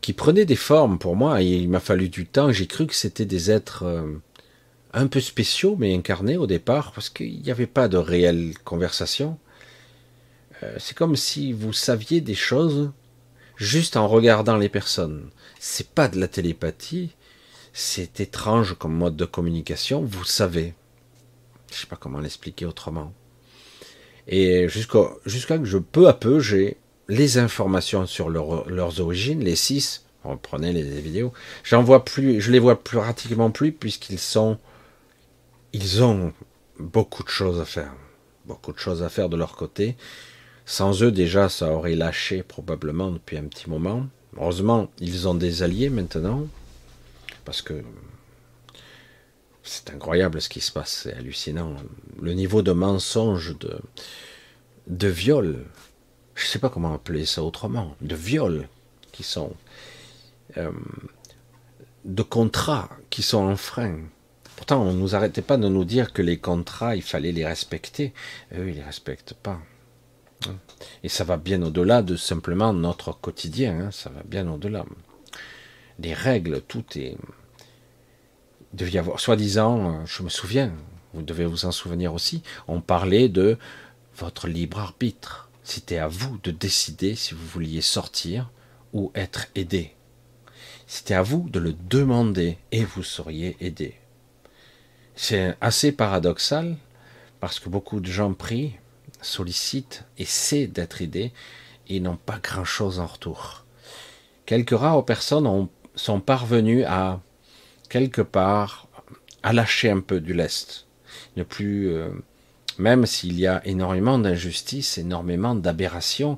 qui 0.00 0.12
prenaient 0.12 0.44
des 0.44 0.56
formes 0.56 0.98
pour 0.98 1.16
moi. 1.16 1.42
Et 1.42 1.46
il 1.46 1.68
m'a 1.68 1.80
fallu 1.80 2.08
du 2.08 2.26
temps. 2.26 2.52
J'ai 2.52 2.66
cru 2.66 2.86
que 2.86 2.94
c'était 2.94 3.24
des 3.24 3.50
êtres 3.50 3.84
euh, 3.84 4.20
un 4.92 5.06
peu 5.06 5.20
spéciaux, 5.20 5.76
mais 5.78 5.94
incarnés 5.94 6.36
au 6.36 6.46
départ, 6.46 6.92
parce 6.92 7.10
qu'il 7.10 7.40
n'y 7.40 7.50
avait 7.50 7.66
pas 7.66 7.88
de 7.88 7.96
réelle 7.96 8.54
conversation. 8.64 9.38
Euh, 10.62 10.74
c'est 10.78 10.96
comme 10.96 11.16
si 11.16 11.52
vous 11.52 11.72
saviez 11.72 12.20
des 12.20 12.34
choses 12.34 12.90
juste 13.56 13.96
en 13.96 14.08
regardant 14.08 14.56
les 14.56 14.68
personnes. 14.68 15.30
C'est 15.60 15.90
pas 15.90 16.08
de 16.08 16.18
la 16.18 16.28
télépathie, 16.28 17.10
c'est 17.72 18.20
étrange 18.20 18.76
comme 18.78 18.94
mode 18.94 19.16
de 19.16 19.24
communication, 19.24 20.02
vous 20.02 20.24
savez. 20.24 20.74
Je 21.70 21.76
sais 21.80 21.86
pas 21.86 21.96
comment 21.96 22.20
l'expliquer 22.20 22.64
autrement. 22.64 23.12
Et 24.28 24.68
jusqu'à 24.68 25.58
que 25.58 25.64
je, 25.64 25.78
peu 25.78 26.08
à 26.08 26.12
peu, 26.12 26.40
j'ai 26.40 26.78
les 27.08 27.38
informations 27.38 28.06
sur 28.06 28.28
leurs 28.28 29.00
origines, 29.00 29.44
les 29.44 29.56
six, 29.56 30.04
reprenez 30.24 30.72
les 30.72 30.82
vidéos, 31.00 31.32
j'en 31.62 31.82
vois 31.82 32.04
plus, 32.04 32.40
je 32.40 32.50
les 32.50 32.58
vois 32.58 32.82
pratiquement 32.82 33.50
plus 33.50 33.72
puisqu'ils 33.72 34.18
sont 34.18 34.58
ils 35.76 36.02
ont 36.02 36.32
beaucoup 36.78 37.22
de 37.22 37.28
choses 37.28 37.60
à 37.60 37.66
faire. 37.66 37.92
Beaucoup 38.46 38.72
de 38.72 38.78
choses 38.78 39.02
à 39.02 39.10
faire 39.10 39.28
de 39.28 39.36
leur 39.36 39.56
côté. 39.56 39.96
Sans 40.64 41.02
eux, 41.02 41.12
déjà, 41.12 41.48
ça 41.50 41.70
aurait 41.70 41.94
lâché 41.94 42.42
probablement 42.42 43.10
depuis 43.10 43.36
un 43.36 43.44
petit 43.44 43.68
moment. 43.68 44.06
Heureusement, 44.38 44.90
ils 45.00 45.28
ont 45.28 45.34
des 45.34 45.62
alliés 45.62 45.90
maintenant. 45.90 46.46
Parce 47.44 47.60
que 47.60 47.84
c'est 49.62 49.90
incroyable 49.90 50.40
ce 50.40 50.48
qui 50.48 50.60
se 50.60 50.72
passe, 50.72 51.02
c'est 51.02 51.12
hallucinant. 51.12 51.76
Le 52.22 52.32
niveau 52.32 52.62
de 52.62 52.72
mensonge, 52.72 53.58
de, 53.58 53.78
de 54.86 55.08
viol, 55.08 55.58
je 56.34 56.44
ne 56.44 56.48
sais 56.48 56.58
pas 56.58 56.70
comment 56.70 56.94
appeler 56.94 57.26
ça 57.26 57.42
autrement, 57.42 57.96
de 58.00 58.14
viol 58.14 58.68
qui 59.12 59.24
sont, 59.24 59.52
euh, 60.56 60.70
de 62.04 62.22
contrats 62.22 62.88
qui 63.10 63.22
sont 63.22 63.44
enfreints, 63.44 64.00
Pourtant, 64.56 64.82
on 64.82 64.92
ne 64.92 64.98
nous 64.98 65.14
arrêtait 65.14 65.42
pas 65.42 65.58
de 65.58 65.68
nous 65.68 65.84
dire 65.84 66.12
que 66.12 66.22
les 66.22 66.38
contrats, 66.38 66.96
il 66.96 67.02
fallait 67.02 67.32
les 67.32 67.46
respecter. 67.46 68.12
eux, 68.54 68.68
ils 68.68 68.70
ne 68.70 68.76
les 68.76 68.82
respectent 68.82 69.34
pas. 69.34 69.60
Et 71.02 71.08
ça 71.08 71.24
va 71.24 71.36
bien 71.36 71.62
au-delà 71.62 72.02
de 72.02 72.16
simplement 72.16 72.72
notre 72.72 73.12
quotidien. 73.12 73.78
Hein. 73.80 73.90
Ça 73.90 74.10
va 74.10 74.22
bien 74.24 74.50
au-delà. 74.50 74.84
Les 75.98 76.14
règles, 76.14 76.62
tout 76.62 76.84
est. 76.96 77.16
Il 78.72 78.76
devait 78.76 78.92
y 78.92 78.98
avoir, 78.98 79.20
soi-disant, 79.20 80.04
je 80.06 80.22
me 80.22 80.28
souviens, 80.28 80.72
vous 81.14 81.22
devez 81.22 81.46
vous 81.46 81.64
en 81.64 81.72
souvenir 81.72 82.12
aussi, 82.12 82.42
on 82.68 82.80
parlait 82.80 83.28
de 83.28 83.58
votre 84.16 84.48
libre 84.48 84.80
arbitre. 84.80 85.50
C'était 85.64 85.98
à 85.98 86.08
vous 86.08 86.38
de 86.42 86.50
décider 86.50 87.14
si 87.14 87.34
vous 87.34 87.46
vouliez 87.46 87.80
sortir 87.80 88.50
ou 88.92 89.12
être 89.14 89.46
aidé. 89.54 89.94
C'était 90.86 91.14
à 91.14 91.22
vous 91.22 91.48
de 91.48 91.58
le 91.58 91.72
demander 91.72 92.58
et 92.70 92.84
vous 92.84 93.02
seriez 93.02 93.56
aidé. 93.60 93.94
C'est 95.16 95.56
assez 95.62 95.92
paradoxal 95.92 96.76
parce 97.40 97.58
que 97.58 97.70
beaucoup 97.70 98.00
de 98.00 98.06
gens 98.06 98.34
prient, 98.34 98.74
sollicitent, 99.22 100.04
essaient 100.18 100.66
d'être 100.66 101.00
aidés 101.00 101.32
et 101.88 102.00
n'ont 102.00 102.18
pas 102.18 102.38
grand-chose 102.38 103.00
en 103.00 103.06
retour. 103.06 103.64
Quelques 104.44 104.78
rares 104.78 105.04
personnes 105.06 105.68
sont 105.94 106.20
parvenues 106.20 106.84
à, 106.84 107.20
quelque 107.88 108.20
part, 108.20 108.88
à 109.42 109.54
lâcher 109.54 109.90
un 109.90 110.00
peu 110.00 110.20
du 110.20 110.34
lest, 110.34 110.86
ne 111.36 111.44
plus, 111.44 111.88
euh, 111.88 112.10
même 112.78 113.06
s'il 113.06 113.40
y 113.40 113.46
a 113.46 113.66
énormément 113.66 114.18
d'injustice, 114.18 114.98
énormément 114.98 115.54
d'aberrations, 115.54 116.36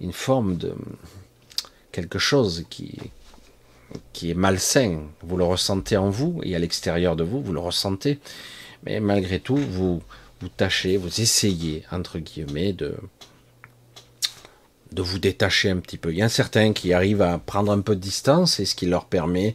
une 0.00 0.12
forme 0.12 0.56
de 0.56 0.74
quelque 1.92 2.18
chose 2.18 2.64
qui, 2.68 2.98
qui 4.12 4.30
est 4.30 4.34
malsain. 4.34 5.02
Vous 5.22 5.36
le 5.36 5.44
ressentez 5.44 5.96
en 5.96 6.10
vous 6.10 6.40
et 6.42 6.54
à 6.54 6.58
l'extérieur 6.58 7.16
de 7.16 7.24
vous, 7.24 7.42
vous 7.42 7.52
le 7.52 7.60
ressentez. 7.60 8.18
Mais 8.84 9.00
malgré 9.00 9.40
tout, 9.40 9.56
vous, 9.56 10.02
vous 10.40 10.48
tâchez, 10.48 10.96
vous 10.96 11.20
essayez, 11.20 11.84
entre 11.90 12.18
guillemets, 12.18 12.72
de, 12.72 12.96
de 14.92 15.02
vous 15.02 15.18
détacher 15.18 15.70
un 15.70 15.78
petit 15.78 15.98
peu. 15.98 16.12
Il 16.12 16.18
y 16.18 16.22
a 16.22 16.28
certains 16.28 16.72
qui 16.72 16.92
arrivent 16.92 17.22
à 17.22 17.38
prendre 17.38 17.72
un 17.72 17.80
peu 17.80 17.94
de 17.94 18.00
distance 18.00 18.60
et 18.60 18.64
ce 18.64 18.74
qui 18.74 18.86
leur 18.86 19.06
permet 19.06 19.54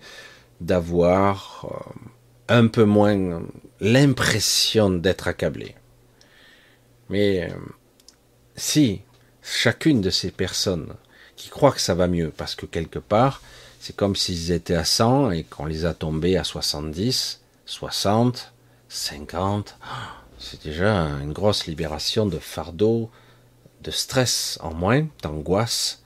d'avoir 0.59 1.67
euh, 1.71 2.57
un 2.59 2.67
peu 2.67 2.83
moins 2.83 3.41
l'impression 3.79 4.89
d'être 4.89 5.27
accablé. 5.27 5.75
Mais 7.09 7.49
euh, 7.49 7.55
si 8.55 9.01
chacune 9.41 10.01
de 10.01 10.09
ces 10.09 10.31
personnes 10.31 10.93
qui 11.35 11.49
croient 11.49 11.71
que 11.71 11.81
ça 11.81 11.95
va 11.95 12.07
mieux, 12.07 12.31
parce 12.35 12.55
que 12.55 12.65
quelque 12.65 12.99
part, 12.99 13.41
c'est 13.81 13.95
comme 13.95 14.15
s'ils 14.15 14.51
étaient 14.51 14.75
à 14.75 14.85
100 14.85 15.31
et 15.31 15.43
qu'on 15.43 15.65
les 15.65 15.85
a 15.85 15.95
tombés 15.95 16.37
à 16.37 16.43
70, 16.43 17.41
60, 17.65 18.53
50. 18.89 19.75
C'est 20.37 20.63
déjà 20.63 21.07
une 21.23 21.33
grosse 21.33 21.65
libération 21.65 22.27
de 22.27 22.37
fardeau, 22.37 23.09
de 23.81 23.89
stress 23.89 24.59
en 24.61 24.75
moins, 24.75 25.07
d'angoisse. 25.23 26.03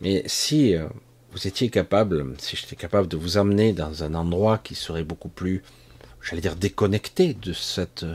Mais 0.00 0.22
si 0.26 0.74
euh, 0.74 0.88
vous 1.32 1.46
étiez 1.46 1.68
capable, 1.68 2.34
si 2.38 2.56
j'étais 2.56 2.76
capable 2.76 3.08
de 3.08 3.18
vous 3.18 3.36
amener 3.36 3.74
dans 3.74 4.02
un 4.02 4.14
endroit 4.14 4.56
qui 4.56 4.74
serait 4.74 5.04
beaucoup 5.04 5.28
plus, 5.28 5.62
j'allais 6.22 6.40
dire, 6.40 6.56
déconnecté 6.56 7.34
de 7.34 7.52
cette 7.52 8.06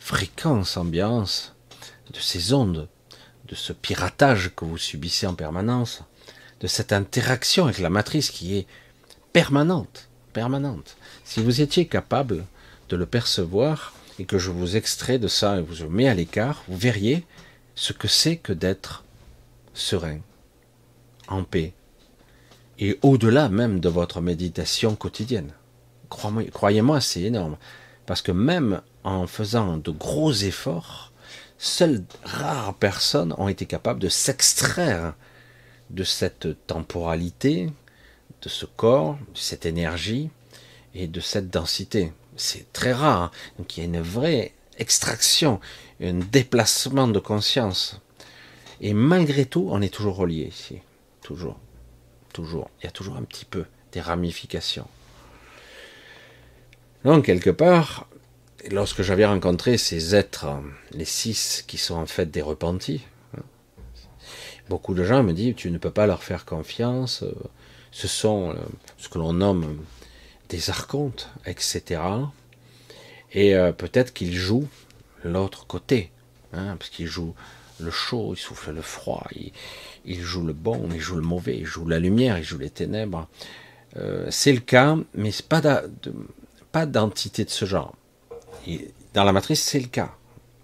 fréquence 0.00 0.76
ambiance, 0.76 1.54
de 2.12 2.18
ces 2.18 2.54
ondes, 2.54 2.88
de 3.46 3.54
ce 3.54 3.72
piratage 3.72 4.50
que 4.56 4.64
vous 4.64 4.78
subissez 4.78 5.28
en 5.28 5.34
permanence, 5.36 6.02
de 6.64 6.68
cette 6.68 6.94
interaction 6.94 7.66
avec 7.66 7.78
la 7.78 7.90
matrice 7.90 8.30
qui 8.30 8.56
est 8.56 8.66
permanente, 9.34 10.08
permanente. 10.32 10.96
Si 11.22 11.42
vous 11.42 11.60
étiez 11.60 11.86
capable 11.86 12.46
de 12.88 12.96
le 12.96 13.04
percevoir 13.04 13.92
et 14.18 14.24
que 14.24 14.38
je 14.38 14.50
vous 14.50 14.74
extrais 14.74 15.18
de 15.18 15.28
ça 15.28 15.58
et 15.58 15.60
vous 15.60 15.90
mets 15.90 16.08
à 16.08 16.14
l'écart, 16.14 16.64
vous 16.66 16.78
verriez 16.78 17.26
ce 17.74 17.92
que 17.92 18.08
c'est 18.08 18.38
que 18.38 18.54
d'être 18.54 19.04
serein, 19.74 20.20
en 21.28 21.44
paix, 21.44 21.74
et 22.78 22.98
au-delà 23.02 23.50
même 23.50 23.78
de 23.78 23.90
votre 23.90 24.22
méditation 24.22 24.96
quotidienne. 24.96 25.52
Croyez-moi, 26.08 27.02
c'est 27.02 27.20
énorme, 27.20 27.58
parce 28.06 28.22
que 28.22 28.32
même 28.32 28.80
en 29.02 29.26
faisant 29.26 29.76
de 29.76 29.90
gros 29.90 30.32
efforts, 30.32 31.12
seules 31.58 32.04
rares 32.24 32.72
personnes 32.72 33.34
ont 33.36 33.48
été 33.48 33.66
capables 33.66 34.00
de 34.00 34.08
s'extraire 34.08 35.12
de 35.90 36.04
cette 36.04 36.66
temporalité, 36.66 37.70
de 38.42 38.48
ce 38.48 38.66
corps, 38.66 39.18
de 39.34 39.38
cette 39.38 39.66
énergie 39.66 40.30
et 40.94 41.06
de 41.06 41.20
cette 41.20 41.50
densité. 41.50 42.12
C'est 42.36 42.72
très 42.72 42.92
rare. 42.92 43.22
Hein. 43.22 43.30
Donc 43.58 43.76
il 43.76 43.80
y 43.80 43.82
a 43.82 43.86
une 43.86 44.00
vraie 44.00 44.52
extraction, 44.78 45.60
un 46.00 46.14
déplacement 46.14 47.08
de 47.08 47.18
conscience. 47.18 48.00
Et 48.80 48.92
malgré 48.92 49.46
tout, 49.46 49.68
on 49.70 49.80
est 49.82 49.92
toujours 49.92 50.16
relié 50.16 50.44
ici. 50.44 50.80
Toujours. 51.22 51.58
Toujours. 52.32 52.68
Il 52.80 52.84
y 52.84 52.88
a 52.88 52.92
toujours 52.92 53.16
un 53.16 53.22
petit 53.22 53.44
peu 53.44 53.64
des 53.92 54.00
ramifications. 54.00 54.88
Donc, 57.04 57.26
quelque 57.26 57.50
part, 57.50 58.06
lorsque 58.70 59.02
j'avais 59.02 59.26
rencontré 59.26 59.78
ces 59.78 60.14
êtres, 60.14 60.46
les 60.92 61.04
six 61.04 61.64
qui 61.66 61.78
sont 61.78 61.94
en 61.94 62.06
fait 62.06 62.30
des 62.30 62.42
repentis, 62.42 63.02
Beaucoup 64.68 64.94
de 64.94 65.04
gens 65.04 65.22
me 65.22 65.32
disent 65.32 65.54
tu 65.56 65.70
ne 65.70 65.78
peux 65.78 65.90
pas 65.90 66.06
leur 66.06 66.22
faire 66.22 66.44
confiance. 66.44 67.22
Euh, 67.22 67.34
ce 67.92 68.08
sont 68.08 68.50
euh, 68.50 68.54
ce 68.96 69.08
que 69.08 69.18
l'on 69.18 69.34
nomme 69.34 69.78
des 70.48 70.70
archontes, 70.70 71.28
etc. 71.46 72.00
Et 73.32 73.54
euh, 73.54 73.72
peut-être 73.72 74.12
qu'ils 74.12 74.34
jouent 74.34 74.68
l'autre 75.22 75.66
côté, 75.66 76.10
hein, 76.52 76.76
parce 76.78 76.90
qu'ils 76.90 77.06
jouent 77.06 77.34
le 77.78 77.90
chaud, 77.90 78.32
ils 78.34 78.38
soufflent 78.38 78.72
le 78.72 78.82
froid, 78.82 79.26
ils, 80.04 80.22
jouent 80.22 80.46
le 80.46 80.52
bon, 80.52 80.88
ils 80.92 81.00
jouent 81.00 81.16
le 81.16 81.22
mauvais, 81.22 81.58
ils 81.58 81.66
jouent 81.66 81.88
la 81.88 81.98
lumière, 81.98 82.38
ils 82.38 82.44
jouent 82.44 82.58
les 82.58 82.70
ténèbres. 82.70 83.26
c'est 84.30 84.52
le 84.52 84.60
cas, 84.60 84.96
mais 85.14 85.32
c'est 85.32 85.48
pas 85.48 85.82
pas 86.70 86.86
d'entité 86.86 87.44
de 87.44 87.50
ce 87.50 87.64
genre. 87.64 87.94
dans 89.12 89.24
la 89.24 89.32
matrice, 89.32 89.62
c'est 89.62 89.80
le 89.80 89.88
cas, 89.88 90.14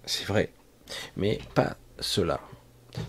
c'est 0.05 0.25
vrai, 0.25 0.51
mais 1.17 1.39
pas 1.53 1.75
cela 1.99 2.39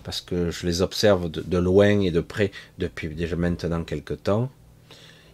parce 0.03 0.21
que 0.21 0.51
je 0.51 0.65
les 0.65 0.81
observe 0.81 1.29
de, 1.29 1.57
loin 1.57 2.01
et 2.01 2.11
de 2.11 2.21
près 2.21 2.51
depuis 2.77 3.09
déjà 3.09 3.35
maintenant 3.35 3.83
quelque 3.83 4.13
temps. 4.13 4.49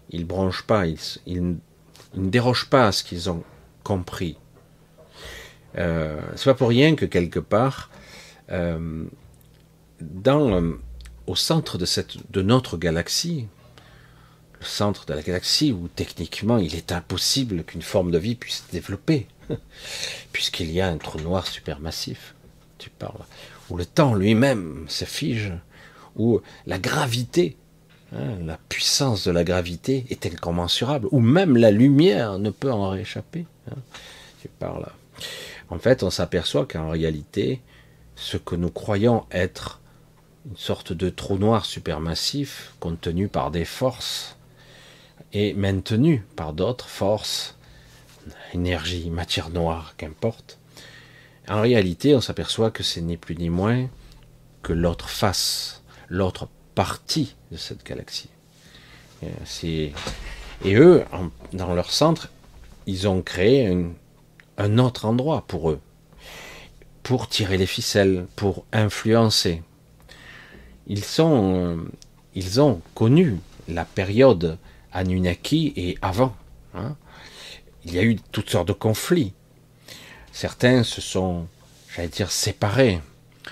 Ils 0.09 0.21
ne 0.21 0.25
bronchent 0.25 0.63
pas, 0.63 0.85
ils, 0.88 1.41
ne 1.43 2.29
dérogent 2.29 2.69
pas 2.69 2.88
à 2.88 2.91
ce 2.91 3.03
qu'ils 3.03 3.29
ont 3.29 3.43
compris. 3.83 4.38
Euh, 5.77 6.19
c'est 6.35 6.45
pas 6.45 6.55
pour 6.55 6.69
rien 6.69 6.95
que 6.95 7.05
quelque 7.05 7.39
part, 7.39 7.91
euh, 8.51 9.05
euh, 10.27 10.73
au 11.27 11.35
centre 11.35 11.77
de 11.77 12.41
notre 12.41 12.77
galaxie, 12.77 13.47
le 14.59 14.65
centre 14.65 15.05
de 15.05 15.13
la 15.13 15.21
galaxie 15.21 15.71
où 15.71 15.88
techniquement 15.95 16.57
il 16.57 16.75
est 16.75 16.91
impossible 16.91 17.63
qu'une 17.63 17.81
forme 17.81 18.12
de 18.12 18.17
vie 18.17 18.35
puisse 18.35 18.63
se 18.67 18.71
développer, 18.71 19.27
puisqu'il 20.31 20.71
y 20.71 20.81
a 20.81 20.88
un 20.88 20.97
trou 20.97 21.19
noir 21.19 21.45
supermassif, 21.47 22.35
tu 22.77 22.89
parles, 22.89 23.23
où 23.69 23.77
le 23.77 23.86
temps 23.86 24.13
lui-même 24.13 24.86
se 24.88 25.05
fige, 25.05 25.53
où 26.15 26.41
la 26.65 26.79
gravité, 26.79 27.58
hein, 28.13 28.38
la 28.43 28.58
puissance 28.69 29.25
de 29.25 29.32
la 29.32 29.43
gravité 29.43 30.05
est 30.10 30.25
incommensurable, 30.25 31.08
où 31.12 31.19
même 31.19 31.58
la 31.58 31.71
lumière 31.71 32.39
ne 32.39 32.49
peut 32.49 32.71
en 32.71 32.89
réchapper. 32.89 33.45
Hein. 33.69 33.75
En 35.69 35.77
fait, 35.77 36.03
on 36.03 36.10
s'aperçoit 36.10 36.65
qu'en 36.65 36.89
réalité, 36.89 37.62
ce 38.15 38.38
que 38.38 38.55
nous 38.55 38.71
croyons 38.71 39.25
être 39.32 39.79
une 40.49 40.58
sorte 40.58 40.93
de 40.93 41.10
trou 41.10 41.38
noir 41.38 41.65
supermassif 41.65 42.73
contenu 42.79 43.27
par 43.27 43.51
des 43.51 43.65
forces 43.65 44.38
et 45.34 45.53
maintenu 45.53 46.25
par 46.36 46.53
d'autres 46.53 46.88
forces, 46.88 47.55
énergie, 48.53 49.10
matière 49.10 49.49
noire, 49.49 49.93
qu'importe, 49.97 50.58
en 51.49 51.62
réalité, 51.62 52.15
on 52.15 52.21
s'aperçoit 52.21 52.71
que 52.71 52.83
ce 52.83 52.99
n'est 52.99 53.17
plus 53.17 53.35
ni 53.35 53.49
moins 53.49 53.88
que 54.62 54.73
l'autre 54.73 55.09
face, 55.09 55.83
l'autre 56.07 56.47
partie 56.75 57.35
de 57.51 57.57
cette 57.57 57.85
galaxie. 57.85 58.29
Et, 59.63 59.93
eux, 60.65 61.03
dans 61.53 61.73
leur 61.73 61.91
centre, 61.91 62.29
ils 62.85 63.07
ont 63.07 63.21
créé 63.21 63.75
un 64.57 64.77
autre 64.77 65.05
endroit 65.05 65.43
pour 65.47 65.71
eux, 65.71 65.79
pour 67.03 67.27
tirer 67.27 67.57
les 67.57 67.65
ficelles, 67.65 68.27
pour 68.35 68.65
influencer. 68.71 69.63
Ils, 70.88 71.03
euh, 71.19 71.77
ont 72.57 72.81
connu 72.95 73.38
la 73.67 73.85
période 73.85 74.57
Anunnaki 74.91 75.73
et 75.75 75.97
avant. 76.01 76.35
Hein. 76.73 76.95
Il 77.85 77.93
y 77.93 77.99
a 77.99 78.03
eu 78.03 78.17
toutes 78.31 78.49
sortes 78.49 78.67
de 78.67 78.73
conflits. 78.73 79.33
Certains 80.39 80.84
se 80.86 81.02
sont, 81.02 81.47
j'allais 81.93 82.08
dire, 82.08 82.32
séparés. 82.32 83.02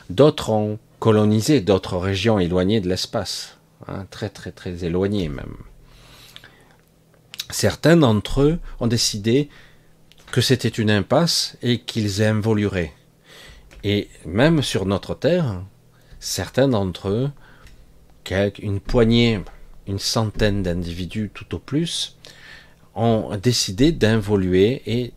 D'autres 0.10 0.52
ont 0.52 0.80
colonisé 1.02 1.60
d'autres 1.60 1.98
régions 1.98 2.40
éloignées 2.40 2.80
de 2.80 2.88
l'espace. 2.88 3.58
Hein, 3.90 4.06
très 4.10 4.30
très 4.30 4.54
très 4.54 4.86
éloignées 4.86 5.28
même. 5.28 5.58
Certains 7.50 7.98
d'entre 7.98 8.40
eux 8.40 8.60
ont 8.80 8.88
décidé 8.88 9.50
que 10.32 10.40
c'était 10.40 10.70
une 10.70 10.90
impasse 10.90 11.58
et 11.62 11.80
qu'ils 11.80 12.24
involueraient. 12.24 12.94
Et 13.84 14.08
même 14.26 14.62
sur 14.62 14.86
notre 14.86 15.14
Terre, 15.14 15.62
certains 16.22 16.70
d'entre 16.70 17.10
eux, 17.10 17.30
une 18.60 18.80
poignée, 18.80 19.42
une 19.88 20.00
centaine 20.00 20.64
d'individus 20.64 21.32
tout 21.34 21.54
au 21.54 21.60
plus, 21.60 22.16
ont 22.96 23.36
décidé 23.36 23.92
d'involuer 23.92 24.84
et 24.86 25.12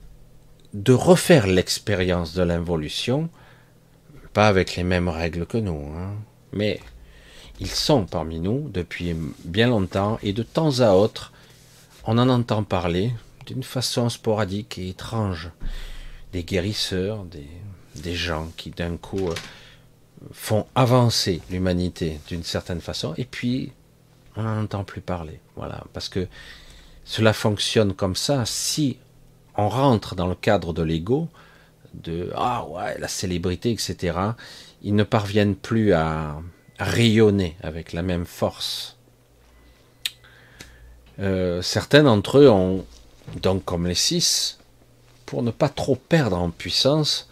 de 0.74 0.92
refaire 0.92 1.46
l'expérience 1.46 2.35
de 2.35 2.42
l'involution 2.42 3.28
Pas 4.33 4.48
avec 4.48 4.76
les 4.76 4.85
mêmes 4.85 5.09
règles 5.09 5.46
que 5.46 5.59
nous, 5.59 5.92
hein. 5.96 6.14
mais 6.52 6.80
ils 7.59 7.70
sont 7.70 8.06
parmi 8.06 8.40
nous 8.40 8.70
depuis 8.72 9.14
bien 9.44 9.68
longtemps 9.68 10.18
et 10.22 10.33
de 10.33 10.42
temps 10.42 10.80
à 10.80 10.92
autre, 10.92 11.33
on 12.04 12.16
en 12.18 12.28
entend 12.28 12.62
parler 12.62 13.12
d'une 13.46 13.62
façon 13.62 14.09
sporadique 14.09 14.78
et 14.78 14.88
étrange. 14.88 15.50
Des 16.33 16.44
guérisseurs, 16.44 17.24
des, 17.24 17.48
des 17.96 18.14
gens 18.14 18.48
qui 18.56 18.70
d'un 18.70 18.96
coup 18.96 19.28
euh, 19.28 19.35
font 20.33 20.66
avancer 20.74 21.42
l'humanité 21.50 22.20
d'une 22.28 22.44
certaine 22.44 22.80
façon 22.80 23.14
et 23.18 23.24
puis 23.24 23.72
on 24.37 24.42
n'en 24.42 24.62
entend 24.62 24.85
plus 24.85 25.00
parler. 25.00 25.40
Voilà, 25.56 25.85
parce 25.92 26.09
que 26.09 26.28
cela 27.04 27.33
fonctionne 27.33 27.92
comme 27.94 28.16
ça. 28.16 28.46
Si 28.46 28.98
on 29.56 29.68
rentre 29.68 30.14
dans 30.14 30.26
le 30.26 30.34
cadre 30.34 30.72
de 30.72 30.82
l'ego, 30.82 31.28
de 31.94 32.30
ah 32.34 32.66
ouais 32.66 32.98
la 32.98 33.08
célébrité, 33.08 33.70
etc. 33.70 34.18
Ils 34.82 34.94
ne 34.94 35.04
parviennent 35.04 35.56
plus 35.56 35.92
à, 35.92 36.40
rayonner 36.78 37.56
avec 37.62 37.92
la 37.92 38.02
même 38.02 38.24
force. 38.24 38.96
Euh, 41.18 41.60
certains 41.60 42.04
d'entre 42.04 42.38
eux 42.38 42.48
ont 42.48 42.86
donc 43.42 43.64
comme 43.64 43.86
les 43.86 43.94
six, 43.94 44.58
pour 45.26 45.42
ne 45.42 45.50
pas 45.50 45.68
trop 45.68 45.94
perdre 45.94 46.38
en 46.38 46.50
puissance, 46.50 47.28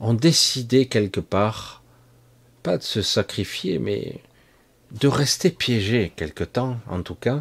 ont 0.00 0.14
décidé 0.14 0.86
quelque 0.86 1.20
part, 1.20 1.82
pas 2.62 2.78
de 2.78 2.82
se 2.82 3.02
sacrifier, 3.02 3.78
mais 3.78 4.20
de 4.92 5.08
rester 5.08 5.50
piégés 5.50 6.12
quelque 6.16 6.44
temps, 6.44 6.78
en 6.88 7.02
tout 7.02 7.14
cas, 7.14 7.40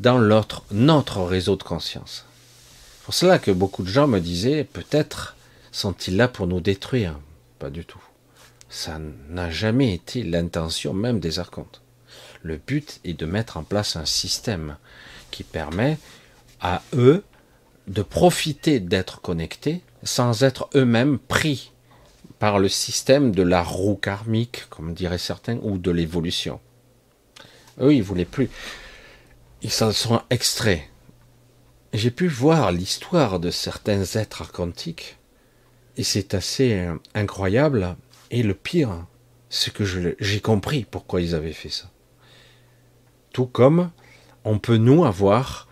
dans 0.00 0.18
notre 0.18 1.22
réseau 1.22 1.56
de 1.56 1.62
conscience. 1.62 2.27
Pour 3.08 3.14
cela 3.14 3.38
que 3.38 3.50
beaucoup 3.50 3.84
de 3.84 3.88
gens 3.88 4.06
me 4.06 4.20
disaient, 4.20 4.64
peut-être 4.64 5.34
sont-ils 5.72 6.14
là 6.14 6.28
pour 6.28 6.46
nous 6.46 6.60
détruire 6.60 7.18
Pas 7.58 7.70
du 7.70 7.86
tout. 7.86 8.02
Ça 8.68 9.00
n'a 9.30 9.50
jamais 9.50 9.94
été 9.94 10.22
l'intention 10.22 10.92
même 10.92 11.18
des 11.18 11.38
archontes. 11.38 11.80
Le 12.42 12.58
but 12.58 13.00
est 13.04 13.18
de 13.18 13.24
mettre 13.24 13.56
en 13.56 13.62
place 13.62 13.96
un 13.96 14.04
système 14.04 14.76
qui 15.30 15.42
permet 15.42 15.96
à 16.60 16.82
eux 16.92 17.24
de 17.86 18.02
profiter 18.02 18.78
d'être 18.78 19.22
connectés 19.22 19.80
sans 20.02 20.42
être 20.42 20.68
eux-mêmes 20.74 21.18
pris 21.18 21.72
par 22.38 22.58
le 22.58 22.68
système 22.68 23.32
de 23.32 23.42
la 23.42 23.62
roue 23.62 23.96
karmique, 23.96 24.68
comme 24.68 24.92
diraient 24.92 25.16
certains, 25.16 25.56
ou 25.62 25.78
de 25.78 25.90
l'évolution. 25.90 26.60
Eux, 27.80 27.94
ils 27.94 28.02
voulaient 28.02 28.26
plus. 28.26 28.50
Ils 29.62 29.72
s'en 29.72 29.92
sont 29.92 30.20
extraits. 30.28 30.82
J'ai 31.94 32.10
pu 32.10 32.28
voir 32.28 32.70
l'histoire 32.70 33.40
de 33.40 33.50
certains 33.50 34.02
êtres 34.02 34.42
archontiques, 34.42 35.16
et 35.96 36.02
c'est 36.02 36.34
assez 36.34 36.74
euh, 36.74 36.96
incroyable. 37.14 37.96
Et 38.30 38.42
le 38.42 38.52
pire, 38.52 39.06
c'est 39.48 39.72
que 39.72 39.84
j'ai 40.20 40.40
compris 40.40 40.86
pourquoi 40.88 41.22
ils 41.22 41.34
avaient 41.34 41.54
fait 41.54 41.70
ça. 41.70 41.90
Tout 43.32 43.46
comme 43.46 43.90
on 44.44 44.58
peut 44.58 44.76
nous 44.76 45.06
avoir, 45.06 45.66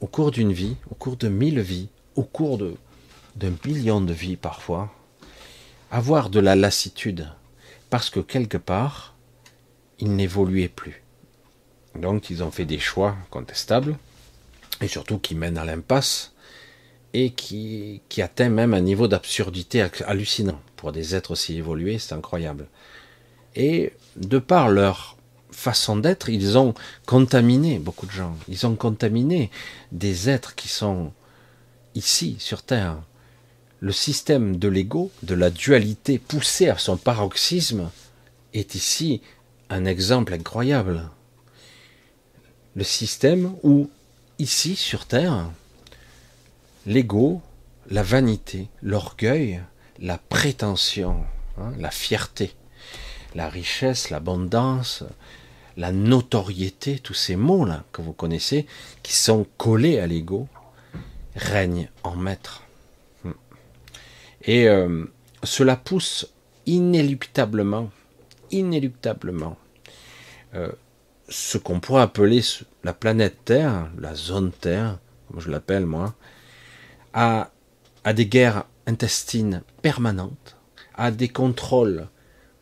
au 0.00 0.06
cours 0.06 0.30
d'une 0.30 0.52
vie, 0.52 0.76
au 0.88 0.94
cours 0.94 1.16
de 1.16 1.28
mille 1.28 1.60
vies, 1.60 1.88
au 2.14 2.22
cours 2.22 2.58
d'un 3.34 3.52
million 3.64 4.00
de 4.00 4.12
vies 4.12 4.36
parfois, 4.36 4.94
avoir 5.90 6.30
de 6.30 6.38
la 6.38 6.54
lassitude, 6.54 7.28
parce 7.90 8.08
que 8.08 8.20
quelque 8.20 8.56
part, 8.56 9.16
ils 9.98 10.14
n'évoluaient 10.14 10.68
plus. 10.68 11.02
Donc 11.96 12.30
ils 12.30 12.44
ont 12.44 12.52
fait 12.52 12.66
des 12.66 12.78
choix 12.78 13.16
contestables, 13.30 13.96
et 14.80 14.88
surtout 14.88 15.18
qui 15.18 15.34
mènent 15.34 15.58
à 15.58 15.64
l'impasse, 15.64 16.32
et 17.14 17.30
qui 17.30 18.02
atteint 18.18 18.50
même 18.50 18.74
un 18.74 18.80
niveau 18.80 19.08
d'absurdité 19.08 19.86
hallucinant. 20.06 20.60
Pour 20.76 20.92
des 20.92 21.14
êtres 21.14 21.30
aussi 21.30 21.56
évolués, 21.56 21.98
c'est 21.98 22.14
incroyable. 22.14 22.66
Et 23.54 23.92
de 24.16 24.38
par 24.38 24.68
leur 24.68 25.16
façon 25.50 25.96
d'être, 25.96 26.28
ils 26.28 26.58
ont 26.58 26.74
contaminé 27.06 27.78
beaucoup 27.78 28.04
de 28.04 28.12
gens. 28.12 28.36
Ils 28.48 28.66
ont 28.66 28.74
contaminé 28.74 29.50
des 29.92 30.28
êtres 30.28 30.54
qui 30.54 30.68
sont 30.68 31.12
ici, 31.94 32.36
sur 32.38 32.62
Terre. 32.62 32.98
Le 33.80 33.92
système 33.92 34.56
de 34.56 34.68
l'ego, 34.68 35.10
de 35.22 35.34
la 35.34 35.48
dualité 35.48 36.18
poussée 36.18 36.68
à 36.68 36.76
son 36.76 36.98
paroxysme, 36.98 37.90
est 38.52 38.74
ici 38.74 39.22
un 39.70 39.86
exemple 39.86 40.34
incroyable 40.34 41.08
le 42.76 42.84
système 42.84 43.54
où, 43.62 43.88
ici 44.38 44.76
sur 44.76 45.06
Terre, 45.06 45.50
l'ego, 46.86 47.40
la 47.88 48.02
vanité, 48.02 48.68
l'orgueil, 48.82 49.62
la 49.98 50.18
prétention, 50.18 51.24
hein, 51.58 51.72
la 51.78 51.90
fierté, 51.90 52.54
la 53.34 53.48
richesse, 53.48 54.10
l'abondance, 54.10 55.04
la 55.76 55.92
notoriété, 55.92 56.98
tous 56.98 57.14
ces 57.14 57.36
mots-là 57.36 57.84
que 57.92 58.02
vous 58.02 58.12
connaissez, 58.12 58.66
qui 59.02 59.12
sont 59.12 59.46
collés 59.56 59.98
à 59.98 60.06
l'ego, 60.06 60.48
règnent 61.34 61.88
en 62.02 62.16
maître. 62.16 62.62
Et 64.42 64.68
euh, 64.68 65.04
cela 65.42 65.76
pousse 65.76 66.28
inéluctablement, 66.66 67.90
inéluctablement, 68.50 69.56
euh, 70.54 70.70
ce 71.28 71.58
qu'on 71.58 71.80
pourrait 71.80 72.02
appeler 72.02 72.42
la 72.84 72.92
planète 72.92 73.44
Terre, 73.44 73.90
la 73.98 74.14
zone 74.14 74.52
Terre, 74.52 74.98
comme 75.28 75.40
je 75.40 75.50
l'appelle 75.50 75.86
moi, 75.86 76.14
à, 77.12 77.50
des 78.14 78.26
guerres 78.26 78.64
intestines 78.86 79.62
permanentes, 79.82 80.56
à 80.94 81.10
des 81.10 81.28
contrôles 81.28 82.08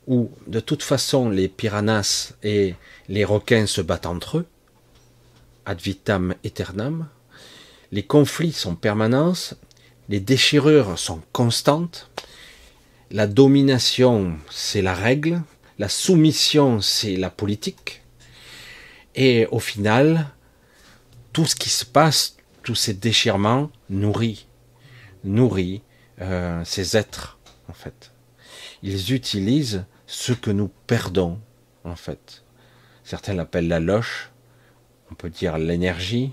où 0.07 0.31
de 0.47 0.61
toute 0.61 0.83
façon 0.83 1.29
les 1.29 1.49
piranhas 1.49 2.35
et 2.43 2.75
les 3.09 3.25
requins 3.25 3.67
se 3.67 3.81
battent 3.81 4.07
entre 4.07 4.39
eux, 4.39 4.47
ad 5.67 5.81
vitam 5.81 6.35
aeternam, 6.45 7.09
les 7.93 8.03
conflits 8.03 8.53
sont 8.53 8.75
permanents, 8.75 9.55
les 10.09 10.21
déchirures 10.21 10.99
sont 10.99 11.23
constantes, 11.33 12.11
la 13.11 13.27
domination 13.27 14.37
c'est 14.51 14.83
la 14.83 14.95
règle, 14.95 15.43
la 15.79 15.89
soumission 15.89 16.81
c'est 16.81 17.17
la 17.17 17.31
politique, 17.31 18.04
et 19.15 19.47
au 19.51 19.61
final, 19.61 20.27
tout 21.33 21.47
ce 21.47 21.55
qui 21.55 21.71
se 21.71 21.85
passe, 21.85 22.37
tous 22.63 22.75
ces 22.75 22.95
déchirements 22.95 23.71
nourrit, 23.91 24.47
nourrit 25.23 25.83
euh, 26.21 26.63
ces 26.65 26.97
êtres, 26.97 27.39
en 27.69 27.73
fait. 27.73 28.13
Ils 28.83 29.13
utilisent 29.13 29.85
ce 30.07 30.33
que 30.33 30.51
nous 30.51 30.71
perdons, 30.87 31.39
en 31.85 31.97
fait. 31.97 32.45
Certains 33.05 33.35
l'appellent 33.35 33.69
la 33.69 33.81
loche, 33.81 34.31
on 35.11 35.15
peut 35.15 35.31
dire 35.31 35.59
l'énergie, 35.59 36.33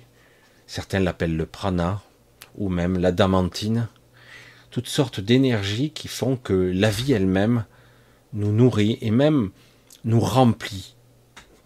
certains 0.67 0.99
l'appellent 0.99 1.38
le 1.38 1.45
prana, 1.45 2.01
ou 2.55 2.69
même 2.69 2.97
la 2.97 3.11
damantine, 3.11 3.88
toutes 4.71 4.88
sortes 4.88 5.19
d'énergies 5.19 5.91
qui 5.91 6.07
font 6.07 6.38
que 6.38 6.53
la 6.53 6.89
vie 6.89 7.11
elle-même 7.11 7.65
nous 8.34 8.51
nourrit 8.51 8.97
et 9.01 9.11
même 9.11 9.51
nous 10.05 10.19
remplit 10.19 10.95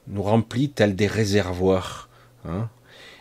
nous 0.08 0.24
remplit 0.24 0.70
tel 0.70 0.96
des 0.96 1.08
réservoirs. 1.08 2.10
Hein. 2.46 2.70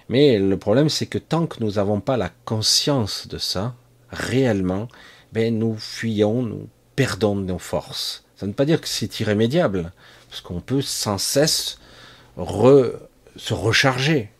Mais 0.08 0.38
le 0.38 0.56
problème, 0.58 0.88
c'est 0.88 1.06
que 1.06 1.18
tant 1.18 1.46
que 1.46 1.62
nous 1.62 1.72
n'avons 1.72 2.00
pas 2.00 2.16
la 2.16 2.30
conscience 2.44 3.26
de 3.26 3.38
ça, 3.38 3.74
réellement, 4.10 4.88
ben, 5.32 5.58
nous 5.58 5.76
fuyons, 5.76 6.42
nous 6.42 6.68
perdons 6.96 7.34
nos 7.34 7.58
forces. 7.58 8.24
Ça 8.36 8.46
ne 8.46 8.50
veut 8.50 8.56
pas 8.56 8.66
dire 8.66 8.80
que 8.80 8.88
c'est 8.88 9.20
irrémédiable, 9.20 9.92
parce 10.28 10.40
qu'on 10.40 10.60
peut 10.60 10.82
sans 10.82 11.18
cesse 11.18 11.78
se 12.36 13.54
recharger. 13.54 14.30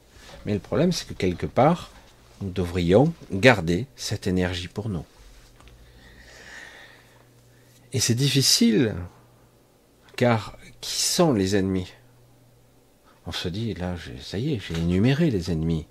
Mais 0.45 0.53
le 0.53 0.61
problème, 0.61 0.93
c'est 0.93 1.09
que 1.09 1.15
quelque 1.15 1.47
part, 1.47 1.91
nous 2.41 2.51
devrions 2.51 3.13
garder 3.33 3.87
cette 3.97 4.27
énergie 4.27 4.69
pour 4.69 4.89
nous. 4.89 5.05
Et 7.93 8.01
c'est 8.01 8.15
difficile, 8.15 8.95
car 10.17 10.59
qui 10.81 11.01
sont 11.03 11.33
les 11.33 11.57
ennemis? 11.57 11.93
On 13.27 13.33
se 13.33 13.49
dit, 13.49 13.75
là, 13.75 13.95
ça 14.21 14.39
y 14.39 14.55
est, 14.55 14.61
j'ai 14.61 14.75
énuméré 14.79 15.31
les 15.31 15.51
ennemis. 15.51 15.87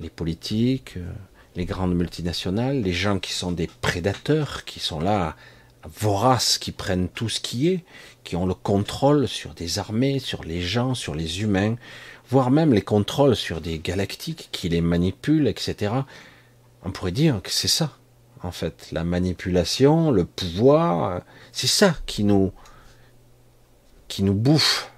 Les 0.00 0.10
politiques, 0.10 0.94
euh, 0.96 1.12
les 1.54 1.66
grandes 1.66 1.94
multinationales, 1.94 2.80
les 2.80 2.92
gens 2.92 3.18
qui 3.18 3.32
sont 3.32 3.52
des 3.52 3.66
prédateurs, 3.66 4.64
qui 4.64 4.80
sont 4.80 5.00
là, 5.00 5.36
voraces, 5.84 6.58
qui 6.58 6.72
prennent 6.72 7.08
tout 7.08 7.28
ce 7.28 7.40
qui 7.40 7.68
est, 7.68 7.84
qui 8.24 8.36
ont 8.36 8.46
le 8.46 8.54
contrôle 8.54 9.28
sur 9.28 9.54
des 9.54 9.78
armées, 9.78 10.18
sur 10.18 10.44
les 10.44 10.62
gens, 10.62 10.94
sur 10.94 11.14
les 11.14 11.42
humains, 11.42 11.76
voire 12.30 12.50
même 12.50 12.72
les 12.72 12.82
contrôles 12.82 13.36
sur 13.36 13.60
des 13.60 13.78
galactiques, 13.78 14.48
qui 14.52 14.68
les 14.68 14.80
manipulent, 14.80 15.48
etc. 15.48 15.92
On 16.84 16.90
pourrait 16.90 17.12
dire 17.12 17.42
que 17.42 17.50
c'est 17.50 17.68
ça, 17.68 17.98
en 18.42 18.52
fait. 18.52 18.88
La 18.92 19.04
manipulation, 19.04 20.10
le 20.10 20.24
pouvoir, 20.24 21.22
c'est 21.52 21.66
ça 21.66 21.94
qui 22.06 22.24
nous, 22.24 22.52
qui 24.08 24.22
nous 24.22 24.34
bouffe 24.34 24.91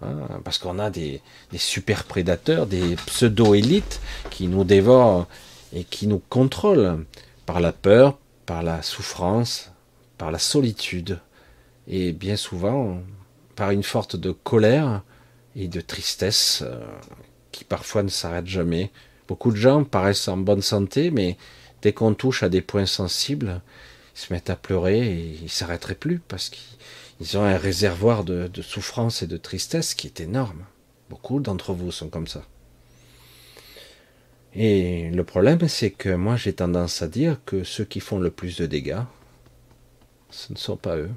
Hein, 0.00 0.40
parce 0.44 0.58
qu'on 0.58 0.78
a 0.78 0.90
des, 0.90 1.20
super 1.56 2.04
prédateurs, 2.04 2.66
des 2.66 2.94
pseudo-élites 3.06 4.00
qui 4.30 4.46
nous 4.46 4.64
dévorent 4.64 5.26
et 5.72 5.84
qui 5.84 6.06
nous 6.06 6.22
contrôlent 6.28 7.04
par 7.46 7.60
la 7.60 7.72
peur, 7.72 8.18
par 8.46 8.62
la 8.62 8.82
souffrance, 8.82 9.72
par 10.16 10.30
la 10.30 10.38
solitude 10.38 11.18
et 11.88 12.12
bien 12.12 12.36
souvent 12.36 12.98
par 13.56 13.70
une 13.70 13.82
forte 13.82 14.14
de 14.14 14.30
colère 14.30 15.02
et 15.56 15.66
de 15.66 15.80
tristesse 15.80 16.62
euh, 16.64 16.80
qui 17.50 17.64
parfois 17.64 18.04
ne 18.04 18.08
s'arrête 18.08 18.46
jamais. 18.46 18.92
Beaucoup 19.26 19.50
de 19.50 19.56
gens 19.56 19.82
paraissent 19.82 20.28
en 20.28 20.36
bonne 20.36 20.62
santé, 20.62 21.10
mais 21.10 21.36
dès 21.82 21.92
qu'on 21.92 22.14
touche 22.14 22.44
à 22.44 22.48
des 22.48 22.62
points 22.62 22.86
sensibles, 22.86 23.60
ils 24.14 24.20
se 24.20 24.32
mettent 24.32 24.50
à 24.50 24.56
pleurer 24.56 25.00
et 25.00 25.38
ils 25.42 25.50
s'arrêteraient 25.50 25.96
plus 25.96 26.20
parce 26.28 26.50
qu'ils 26.50 26.78
ont 27.34 27.42
un 27.42 27.56
réservoir 27.56 28.24
de, 28.24 28.48
de 28.48 28.62
souffrance 28.62 29.22
et 29.22 29.26
de 29.26 29.36
tristesse 29.36 29.94
qui 29.94 30.06
est 30.06 30.20
énorme. 30.20 30.64
Beaucoup 31.10 31.40
d'entre 31.40 31.72
vous 31.72 31.90
sont 31.90 32.08
comme 32.08 32.26
ça. 32.26 32.44
Et 34.54 35.10
le 35.10 35.24
problème, 35.24 35.68
c'est 35.68 35.90
que 35.90 36.14
moi, 36.14 36.36
j'ai 36.36 36.52
tendance 36.52 37.02
à 37.02 37.08
dire 37.08 37.38
que 37.44 37.64
ceux 37.64 37.84
qui 37.84 38.00
font 38.00 38.18
le 38.18 38.30
plus 38.30 38.56
de 38.56 38.66
dégâts, 38.66 39.02
ce 40.30 40.52
ne 40.52 40.58
sont 40.58 40.76
pas 40.76 40.96
eux. 40.96 41.10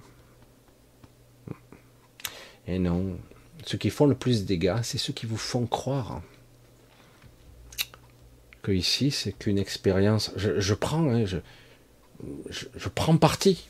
Et 2.68 2.80
non, 2.80 3.18
ceux 3.66 3.78
qui 3.78 3.90
font 3.90 4.06
le 4.06 4.16
plus 4.16 4.42
de 4.42 4.48
dégâts, 4.48 4.80
c'est 4.84 4.98
ceux 4.98 5.14
qui 5.14 5.26
vous 5.26 5.38
font 5.38 5.66
croire 5.66 6.22
que 8.62 8.72
ici, 8.72 9.12
c'est 9.12 9.34
qu'une 9.34 9.58
expérience. 9.58 10.32
Je, 10.36 10.74
prends, 10.74 11.10
hein, 11.10 11.26
je, 11.26 11.38
je, 12.50 12.90
prends 12.90 13.18
parti. 13.18 13.68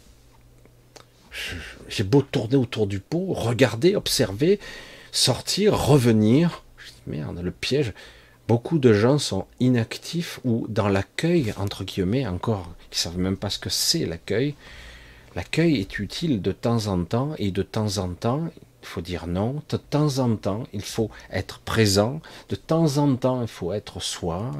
J'ai 1.87 2.03
beau 2.03 2.21
tourner 2.21 2.55
autour 2.55 2.87
du 2.87 2.99
pot, 2.99 3.33
regarder, 3.33 3.95
observer, 3.95 4.59
sortir, 5.11 5.77
revenir. 5.77 6.63
Merde, 7.07 7.39
le 7.41 7.51
piège. 7.51 7.93
Beaucoup 8.47 8.79
de 8.79 8.93
gens 8.93 9.17
sont 9.17 9.45
inactifs 9.59 10.39
ou 10.43 10.65
dans 10.67 10.89
l'accueil, 10.89 11.53
entre 11.57 11.83
guillemets, 11.83 12.27
encore, 12.27 12.69
qui 12.89 12.99
ne 12.99 13.03
savent 13.03 13.17
même 13.17 13.37
pas 13.37 13.49
ce 13.49 13.59
que 13.59 13.69
c'est 13.69 14.05
l'accueil. 14.05 14.55
L'accueil 15.35 15.79
est 15.79 15.99
utile 15.99 16.41
de 16.41 16.51
temps 16.51 16.87
en 16.87 17.05
temps 17.05 17.33
et 17.37 17.51
de 17.51 17.63
temps 17.63 17.97
en 17.99 18.09
temps, 18.09 18.49
il 18.81 18.87
faut 18.87 19.01
dire 19.01 19.27
non. 19.27 19.61
De 19.69 19.77
temps 19.77 20.19
en 20.19 20.35
temps, 20.35 20.67
il 20.73 20.81
faut 20.81 21.09
être 21.31 21.59
présent. 21.59 22.19
De 22.49 22.55
temps 22.55 22.97
en 22.97 23.15
temps, 23.15 23.41
il 23.41 23.47
faut 23.47 23.71
être 23.71 24.01
soi 24.01 24.51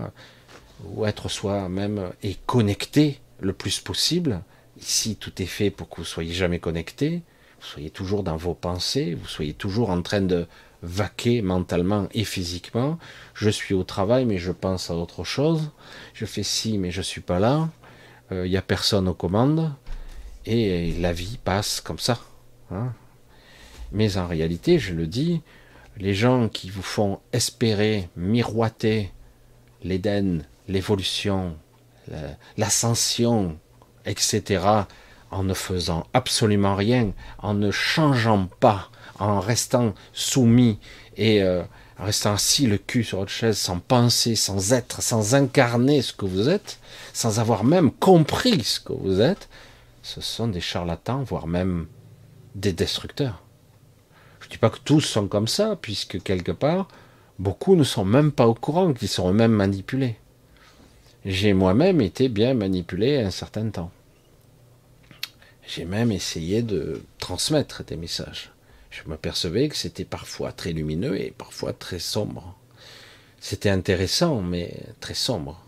ou 0.86 1.06
être 1.06 1.30
soi-même 1.30 2.12
et 2.24 2.36
connecté 2.46 3.20
le 3.40 3.54
plus 3.54 3.80
possible. 3.80 4.42
Ici, 4.82 5.16
tout 5.16 5.42
est 5.42 5.46
fait 5.48 5.70
pour 5.70 5.90
que 5.90 5.98
vous 5.98 6.06
soyez 6.06 6.34
jamais 6.34 6.60
connecté. 6.60 7.22
Vous 7.62 7.68
soyez 7.68 7.92
toujours 7.92 8.24
dans 8.24 8.36
vos 8.36 8.56
pensées. 8.56 9.14
Vous 9.14 9.28
soyez 9.28 9.54
toujours 9.54 9.92
en 9.92 10.02
train 10.02 10.22
de 10.22 10.48
vaquer 10.82 11.44
mentalement 11.44 12.08
et 12.14 12.24
physiquement. 12.24 12.98
Je 13.36 13.50
suis 13.50 13.76
au 13.76 13.84
travail, 13.84 14.26
mais 14.26 14.40
je 14.40 14.52
pense 14.52 14.90
à 14.90 14.96
autre 14.96 15.24
chose. 15.24 15.70
Je 16.14 16.26
fais 16.26 16.44
ci, 16.44 16.80
mais 16.80 16.90
je 16.90 17.04
suis 17.04 17.22
pas 17.22 17.40
là. 17.40 17.70
Il 18.32 18.38
euh, 18.38 18.48
n'y 18.48 18.58
a 18.58 18.62
personne 18.64 19.08
aux 19.08 19.14
commandes. 19.14 19.72
Et 20.48 20.94
la 20.94 21.14
vie 21.14 21.38
passe 21.44 21.82
comme 21.82 22.00
ça. 22.00 22.20
Hein. 22.72 22.94
Mais 23.92 24.18
en 24.18 24.26
réalité, 24.26 24.80
je 24.80 24.94
le 24.96 25.06
dis, 25.06 25.42
les 25.98 26.16
gens 26.16 26.50
qui 26.50 26.72
vous 26.72 26.82
font 26.82 27.20
espérer, 27.34 28.10
miroiter 28.16 29.12
l'Éden, 29.84 30.44
l'évolution, 30.68 31.56
l'ascension, 32.58 33.60
etc., 34.06 34.64
en 35.32 35.44
ne 35.44 35.54
faisant 35.54 36.06
absolument 36.14 36.76
rien, 36.76 37.12
en 37.40 37.54
ne 37.54 37.72
changeant 37.72 38.48
pas, 38.60 38.90
en 39.20 39.40
restant 39.40 39.94
soumis 40.14 40.78
et 41.16 41.42
euh, 41.42 41.64
en 42.00 42.06
restant 42.06 42.34
assis 42.34 42.68
le 42.68 42.78
cul 42.78 43.04
sur 43.04 43.20
votre 43.20 43.32
chaise 43.32 43.58
sans 43.58 43.80
penser, 43.80 44.36
sans 44.36 44.74
être, 44.74 45.02
sans 45.02 45.36
incarner 45.36 46.02
ce 46.02 46.14
que 46.14 46.26
vous 46.26 46.50
êtes, 46.50 46.80
sans 47.14 47.40
avoir 47.40 47.64
même 47.64 47.92
compris 47.92 48.64
ce 48.64 48.80
que 48.80 48.94
vous 48.94 49.22
êtes, 49.22 49.48
ce 50.02 50.20
sont 50.20 50.48
des 50.48 50.62
charlatans, 50.62 51.24
voire 51.24 51.48
même 51.48 51.88
des 52.56 52.74
destructeurs. 52.74 53.42
Je 54.40 54.48
ne 54.48 54.52
dis 54.52 54.58
pas 54.58 54.72
que 54.72 54.80
tous 54.84 55.02
sont 55.02 55.28
comme 55.28 55.48
ça, 55.48 55.78
puisque 55.80 56.22
quelque 56.24 56.52
part, 56.52 56.88
beaucoup 57.38 57.76
ne 57.76 57.84
sont 57.84 58.06
même 58.06 58.32
pas 58.32 58.48
au 58.48 58.56
courant 58.56 58.94
qu'ils 58.94 59.08
sont 59.08 59.30
eux-mêmes 59.30 59.52
manipulés. 59.52 60.18
J'ai 61.26 61.54
moi-même 61.54 62.02
été 62.02 62.30
bien 62.30 62.54
manipulé 62.54 63.18
un 63.20 63.32
certain 63.32 63.70
temps. 63.70 63.92
J'ai 65.68 65.86
même 65.86 66.12
essayé 66.12 66.64
de 66.64 67.04
transmettre 67.20 67.84
des 67.84 67.96
messages 67.96 68.52
je 68.92 69.02
m'apercevais 69.08 69.70
que 69.70 69.76
c'était 69.78 70.06
parfois 70.06 70.52
très 70.52 70.74
lumineux 70.74 71.20
et 71.20 71.32
parfois 71.32 71.74
très 71.74 72.00
sombre. 72.00 72.56
C'était 73.40 73.70
intéressant, 73.70 74.42
mais 74.42 74.76
très 75.00 75.14
sombre. 75.14 75.60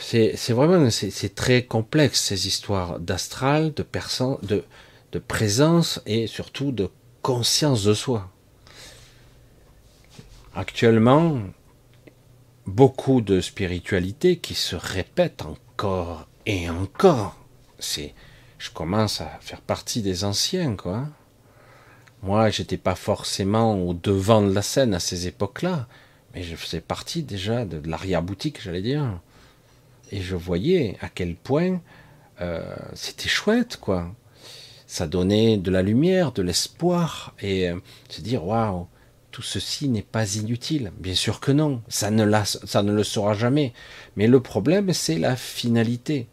C'est 0.00 0.52
vraiment 0.52 0.88
c'est 0.90 1.34
très 1.34 1.64
complexe 1.64 2.22
ces 2.22 2.46
histoires 2.46 3.00
d'astral, 3.00 3.74
de, 3.74 3.84
de, 4.42 4.64
de 5.10 5.18
présence 5.18 6.00
et 6.06 6.28
surtout 6.28 6.70
de 6.70 6.88
conscience 7.22 7.82
de 7.82 7.92
soi. 7.92 8.30
Actuellement, 10.54 11.40
beaucoup 12.66 13.20
de 13.20 13.40
spiritualité 13.40 14.36
qui 14.36 14.54
se 14.54 14.76
répète 14.76 15.42
encore 15.42 16.28
et 16.46 16.68
encore. 16.68 17.36
C'est 17.78 18.14
je 18.58 18.70
commence 18.70 19.20
à 19.20 19.38
faire 19.40 19.60
partie 19.60 20.02
des 20.02 20.24
anciens, 20.24 20.76
quoi. 20.76 21.08
Moi, 22.22 22.50
j'étais 22.50 22.78
pas 22.78 22.94
forcément 22.94 23.74
au 23.74 23.92
devant 23.92 24.42
de 24.42 24.52
la 24.52 24.62
scène 24.62 24.94
à 24.94 25.00
ces 25.00 25.26
époques-là, 25.26 25.86
mais 26.34 26.42
je 26.42 26.56
faisais 26.56 26.80
partie 26.80 27.22
déjà 27.22 27.64
de 27.64 27.86
l'arrière-boutique, 27.88 28.62
j'allais 28.62 28.82
dire. 28.82 29.20
Et 30.10 30.22
je 30.22 30.34
voyais 30.36 30.96
à 31.00 31.08
quel 31.08 31.36
point 31.36 31.80
euh, 32.40 32.74
c'était 32.94 33.28
chouette, 33.28 33.76
quoi. 33.76 34.14
Ça 34.86 35.06
donnait 35.06 35.58
de 35.58 35.70
la 35.70 35.82
lumière, 35.82 36.32
de 36.32 36.42
l'espoir, 36.42 37.34
et 37.40 37.68
euh, 37.68 37.76
se 38.08 38.22
dire, 38.22 38.44
waouh, 38.46 38.86
tout 39.36 39.42
ceci 39.42 39.90
n'est 39.90 40.00
pas 40.00 40.36
inutile. 40.36 40.92
Bien 40.98 41.14
sûr 41.14 41.40
que 41.40 41.52
non, 41.52 41.82
ça 41.88 42.10
ne, 42.10 42.24
le 42.24 43.04
sera 43.04 43.34
jamais. 43.34 43.74
Mais 44.16 44.28
le 44.28 44.40
problème, 44.40 44.94
c'est 44.94 45.18
la 45.18 45.36
finalité. 45.36 46.26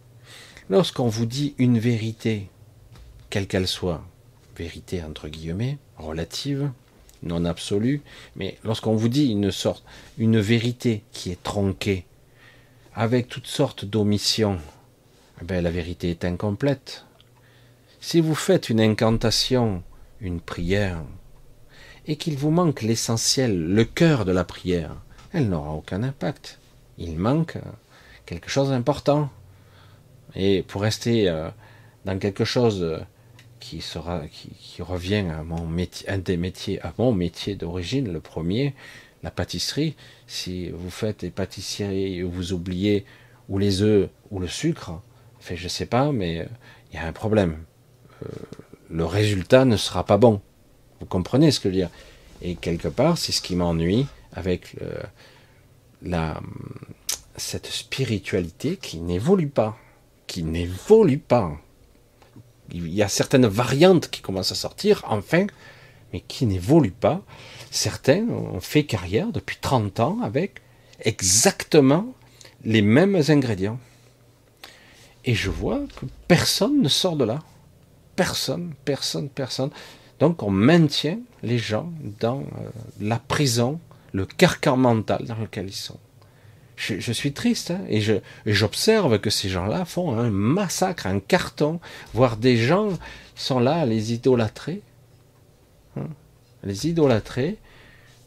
Lorsqu'on 0.70 1.10
vous 1.10 1.26
dit 1.26 1.54
une 1.58 1.80
vérité, 1.80 2.48
quelle 3.30 3.46
qu'elle 3.48 3.68
soit, 3.68 4.06
vérité 4.56 5.04
entre 5.04 5.28
guillemets, 5.28 5.80
relative, 5.98 6.72
non 7.24 7.44
absolue, 7.44 8.02
mais 8.38 8.58
lorsqu'on 8.64 8.96
vous 8.96 9.10
dit 9.10 9.26
une 9.34 9.52
sorte, 9.52 9.84
une 10.18 10.40
vérité 10.40 11.04
qui 11.12 11.30
est 11.30 11.44
tronquée, 11.44 12.06
avec 12.96 13.28
toutes 13.28 13.48
sortes 13.48 13.84
d'omissions, 13.84 14.60
eh 15.42 15.44
ben, 15.44 15.62
la 15.62 15.72
vérité 15.72 16.10
est 16.10 16.24
incomplète. 16.24 17.04
Si 18.00 18.22
vous 18.22 18.36
faites 18.36 18.70
une 18.70 18.80
incantation, 18.80 19.84
une 20.22 20.40
prière, 20.40 21.04
et 22.08 22.16
qu'il 22.18 22.38
vous 22.38 22.52
manque 22.52 22.82
l'essentiel, 22.82 23.74
le 23.74 23.86
cœur 23.86 24.26
de 24.26 24.32
la 24.32 24.44
prière, 24.44 24.96
elle 25.32 25.50
n'aura 25.50 25.72
aucun 25.72 26.04
impact. 26.04 26.60
Il 26.98 27.18
manque 27.18 27.58
quelque 28.26 28.50
chose 28.50 28.70
d'important. 28.70 29.30
Et 30.36 30.64
pour 30.64 30.82
rester 30.82 31.30
euh, 31.30 31.50
dans 32.06 32.18
quelque 32.20 32.46
chose 32.46 32.82
euh, 32.84 33.00
qui 33.60 34.82
revient 34.82 35.26
à 35.30 35.44
mon 35.44 35.66
métier, 35.66 36.82
à 36.82 36.94
mon 36.98 37.14
métier 37.14 37.56
d'origine, 37.56 38.12
le 38.12 38.20
premier, 38.20 38.74
la 39.24 39.32
pâtisserie. 39.32 39.96
Si 40.28 40.70
vous 40.70 40.90
faites 40.90 41.22
des 41.22 41.30
pâtisseries 41.30 42.22
vous 42.24 42.54
oubliez 42.54 43.06
ou 43.50 43.58
les 43.58 43.82
œufs 43.82 44.10
ou 44.32 44.40
le 44.40 44.48
sucre, 44.48 45.02
fait, 45.40 45.58
je 45.58 45.68
sais 45.68 45.86
pas, 45.86 46.12
mais 46.12 46.42
euh, 46.42 46.46
il 46.92 46.96
y 46.96 47.00
a 47.00 47.06
un 47.06 47.14
problème. 47.14 47.58
le 48.90 49.06
résultat 49.06 49.66
ne 49.66 49.78
sera 49.78 50.06
pas 50.06 50.18
bon. 50.18 50.42
Vous 51.04 51.10
comprenez 51.10 51.52
ce 51.52 51.60
que 51.60 51.70
je 51.70 51.74
veux 51.74 51.80
dire 51.80 51.90
Et 52.42 52.56
quelque 52.56 52.88
part, 52.88 53.18
c'est 53.18 53.32
ce 53.32 53.42
qui 53.42 53.56
m'ennuie 53.56 54.08
avec 54.34 54.76
la, 56.02 56.40
cette 57.36 57.68
spiritualité 57.68 58.78
qui 58.78 59.00
n'évolue 59.00 59.50
pas 59.50 59.78
qui 60.28 60.44
n'évolue 60.44 61.20
pas. 61.20 61.52
Il 62.72 62.92
y 62.92 63.04
a 63.04 63.08
certaines 63.08 63.46
variantes 63.46 64.10
qui 64.10 64.22
commencent 64.22 64.52
à 64.52 64.56
sortir, 64.56 65.04
enfin, 65.08 65.46
mais 66.12 66.22
qui 66.22 66.48
n'évoluent 66.48 66.92
pas. 66.92 67.22
Certains 67.70 68.28
ont 68.30 68.60
fait 68.60 68.86
carrière 68.86 69.32
depuis 69.32 69.58
30 69.62 70.00
ans 70.00 70.18
avec 70.24 70.62
exactement 71.02 72.14
les 72.64 72.82
mêmes 72.82 73.22
ingrédients. 73.28 73.80
Et 75.26 75.36
je 75.36 75.52
vois 75.52 75.82
que 76.00 76.08
personne 76.28 76.82
ne 76.82 76.90
sort 76.90 77.16
de 77.16 77.26
là. 77.26 77.40
Personne, 78.16 78.74
personne, 78.86 79.30
personne. 79.30 79.70
Donc 80.24 80.42
on 80.42 80.52
maintient 80.52 81.20
les 81.42 81.58
gens 81.58 81.92
dans 82.22 82.40
euh, 82.40 82.70
la 83.02 83.20
prison, 83.20 83.82
le 84.14 84.26
carcan 84.26 84.78
mental 84.78 85.26
dans 85.26 85.36
lequel 85.36 85.68
ils 85.68 85.74
sont 85.74 86.00
je, 86.78 87.12
suis 87.12 87.34
triste 87.34 87.72
hein, 87.72 87.82
et 87.90 88.02
j'observe 88.46 89.20
que 89.20 89.30
ces 89.30 89.50
gens-là 89.50 89.84
font 89.84 90.18
un 90.18 90.30
massacre, 90.30 91.08
un 91.08 91.20
carton, 91.20 91.82
voire 92.14 92.38
des 92.38 92.56
gens 92.56 92.88
sont 93.36 93.60
là 93.60 93.82
à 93.82 93.86
les 93.86 94.14
idolâtrer, 94.14 94.82
hein, 95.98 96.08
les 96.64 96.88
idolâtrer. 96.88 97.58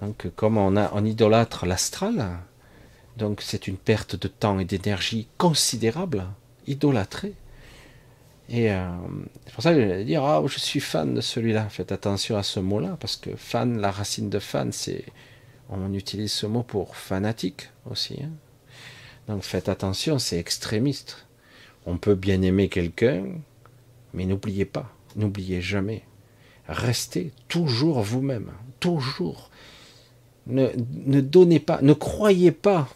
Donc 0.03 0.27
comme 0.37 0.59
on 0.59 0.77
a, 0.77 1.01
idolâtre 1.01 1.65
l'astral, 1.65 2.27
donc 3.17 3.41
c'est 3.41 3.69
une 3.69 3.79
perte 3.79 4.17
de 4.17 4.29
temps 4.29 4.59
et 4.59 4.67
d'énergie 4.67 5.29
considérable, 5.39 6.27
idolâtrer. 6.67 7.33
Et 8.49 8.71
euh, 8.71 8.89
c'est 9.45 9.55
pour 9.55 9.63
ça 9.63 9.75
que 9.75 9.81
je 9.81 10.03
dire, 10.03 10.25
ah, 10.25 10.43
je 10.47 10.59
suis 10.59 10.81
fan 10.81 11.15
de 11.15 11.21
celui-là. 11.21 11.69
Faites 11.69 11.93
attention 11.93 12.37
à 12.37 12.43
ce 12.43 12.61
mot-là, 12.61 12.97
parce 13.01 13.17
que 13.17 13.35
fan, 13.35 13.81
la 13.81 13.91
racine 13.91 14.31
de 14.31 14.39
fan, 14.39 14.71
c'est, 14.73 15.05
on 15.69 15.93
utilise 15.93 16.33
ce 16.33 16.47
mot 16.47 16.63
pour 16.63 16.97
fanatique 16.97 17.71
aussi. 17.91 18.19
Hein. 18.23 18.31
Donc 19.29 19.43
faites 19.43 19.69
attention, 19.69 20.19
c'est 20.19 20.39
extrémiste. 20.39 21.27
On 21.87 21.99
peut 21.99 22.15
bien 22.15 22.43
aimer 22.43 22.69
quelqu'un, 22.69 23.25
mais 24.15 24.25
n'oubliez 24.25 24.65
pas, 24.65 24.93
n'oubliez 25.17 25.61
jamais, 25.61 26.05
restez 26.69 27.33
toujours 27.49 28.03
vous-même, 28.03 28.51
toujours. 28.81 29.51
Ne, 30.47 30.69
ne 31.05 31.21
donnez 31.21 31.59
pas, 31.59 31.81
ne 31.83 31.93
croyez 31.93 32.53
pas 32.53 32.89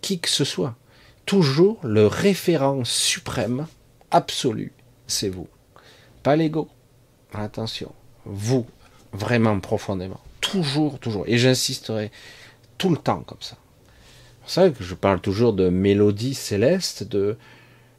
qui 0.00 0.18
que 0.18 0.28
ce 0.28 0.44
soit. 0.44 0.74
Toujours 1.26 1.78
le 1.84 2.08
référent 2.08 2.84
suprême, 2.84 3.66
absolu, 4.10 4.72
c'est 5.10 5.28
vous. 5.28 5.48
Pas 6.22 6.36
l'ego. 6.36 6.68
Attention. 7.32 7.92
Vous, 8.24 8.66
vraiment 9.12 9.58
profondément. 9.60 10.20
Toujours, 10.40 10.98
toujours. 10.98 11.24
Et 11.26 11.38
j'insisterai 11.38 12.10
tout 12.78 12.90
le 12.90 12.96
temps 12.96 13.22
comme 13.26 13.40
ça. 13.40 13.56
C'est 13.56 14.40
pour 14.40 14.50
ça 14.50 14.70
que 14.70 14.84
je 14.84 14.94
parle 14.94 15.20
toujours 15.20 15.52
de 15.52 15.68
mélodie 15.68 16.34
céleste, 16.34 17.04
de, 17.04 17.36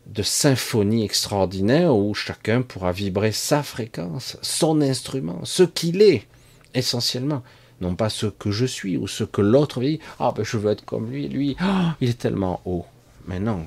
de 0.08 0.24
symphonie 0.24 1.06
extraordinaire 1.06 1.96
où 1.96 2.14
chacun 2.14 2.62
pourra 2.62 2.92
vibrer 2.92 3.32
sa 3.32 3.64
fréquence, 3.64 4.38
son 4.42 4.82
instrument, 4.82 5.40
ce 5.44 5.64
qu'il 5.64 6.02
est, 6.02 6.28
essentiellement. 6.74 7.44
Non 7.80 7.96
pas 7.96 8.10
ce 8.10 8.28
que 8.28 8.52
je 8.52 8.66
suis 8.66 8.98
ou 8.98 9.08
ce 9.08 9.24
que 9.24 9.42
l'autre 9.42 9.82
dit. 9.82 10.00
Ah, 10.20 10.34
ben 10.36 10.44
je 10.44 10.58
veux 10.58 10.72
être 10.72 10.86
comme 10.86 11.10
lui, 11.10 11.28
lui, 11.28 11.56
ah, 11.60 11.96
il 12.00 12.10
est 12.10 12.20
tellement 12.20 12.62
haut. 12.66 12.86
Mais 13.28 13.40
non, 13.40 13.66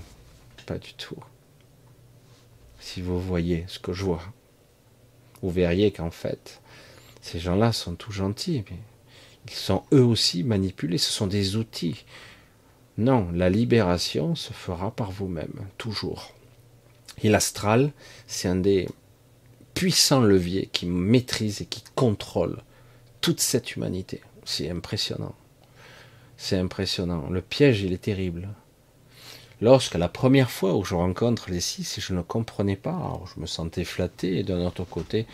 pas 0.67 0.79
du 0.79 0.95
tout. 0.95 1.17
Si 2.85 3.01
vous 3.01 3.18
voyez 3.18 3.64
ce 3.66 3.78
que 3.78 3.95
je 3.95 4.05
vois, 4.05 4.22
vous 5.41 5.51
verriez 5.51 5.91
qu'en 5.91 6.11
fait, 6.11 6.61
ces 7.22 7.41
gens-là 7.41 7.72
sont 7.72 7.95
tout 7.95 8.12
gentils, 8.12 8.62
mais 8.70 8.76
ils 9.47 9.55
sont 9.55 9.85
eux 9.95 10.05
aussi 10.05 10.45
manipulés, 10.45 10.99
ce 10.99 11.11
sont 11.11 11.26
des 11.26 11.57
outils. 11.57 12.05
Non, 12.99 13.30
la 13.32 13.49
libération 13.49 14.35
se 14.35 14.53
fera 14.53 14.91
par 14.91 15.11
vous-même, 15.11 15.66
toujours. 15.78 16.35
Et 17.22 17.30
l'astral, 17.30 17.91
c'est 18.26 18.49
un 18.49 18.57
des 18.57 18.87
puissants 19.72 20.20
leviers 20.20 20.68
qui 20.70 20.85
maîtrise 20.85 21.62
et 21.62 21.66
qui 21.66 21.82
contrôle 21.95 22.62
toute 23.22 23.41
cette 23.41 23.76
humanité. 23.76 24.20
C'est 24.45 24.68
impressionnant. 24.68 25.35
C'est 26.37 26.59
impressionnant. 26.59 27.30
Le 27.30 27.41
piège, 27.41 27.80
il 27.80 27.95
est 27.95 28.03
terrible. 28.03 28.51
Lorsque 29.61 29.95
la 29.95 30.09
première 30.09 30.51
fois 30.51 30.75
où 30.75 30.85
je 30.85 30.95
rencontre 30.95 31.51
les 31.51 31.61
six, 31.61 32.01
je 32.01 32.13
ne 32.13 32.23
comprenais 32.23 32.77
pas, 32.77 33.21
je 33.33 33.41
me 33.41 33.47
sentais 33.47 33.85
flatté, 33.85 34.39
et 34.39 34.43
d'un 34.43 34.61
autre 34.67 34.85
côté, 34.85 35.27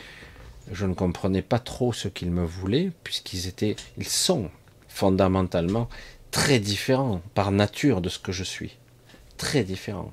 je 0.71 0.87
ne 0.87 0.95
comprenais 0.95 1.43
pas 1.43 1.59
trop 1.59 1.93
ce 1.93 2.09
qu'ils 2.09 2.31
me 2.31 2.45
voulaient, 2.45 2.91
puisqu'ils 3.03 3.49
étaient, 3.49 3.77
ils 3.97 4.09
sont 4.09 4.51
fondamentalement 4.89 5.89
très 6.31 6.59
différents 6.59 7.23
par 7.35 7.51
nature 7.51 8.01
de 8.01 8.09
ce 8.09 8.19
que 8.19 8.33
je 8.33 8.45
suis. 8.45 8.77
Très 9.37 9.65
différents. 9.65 10.13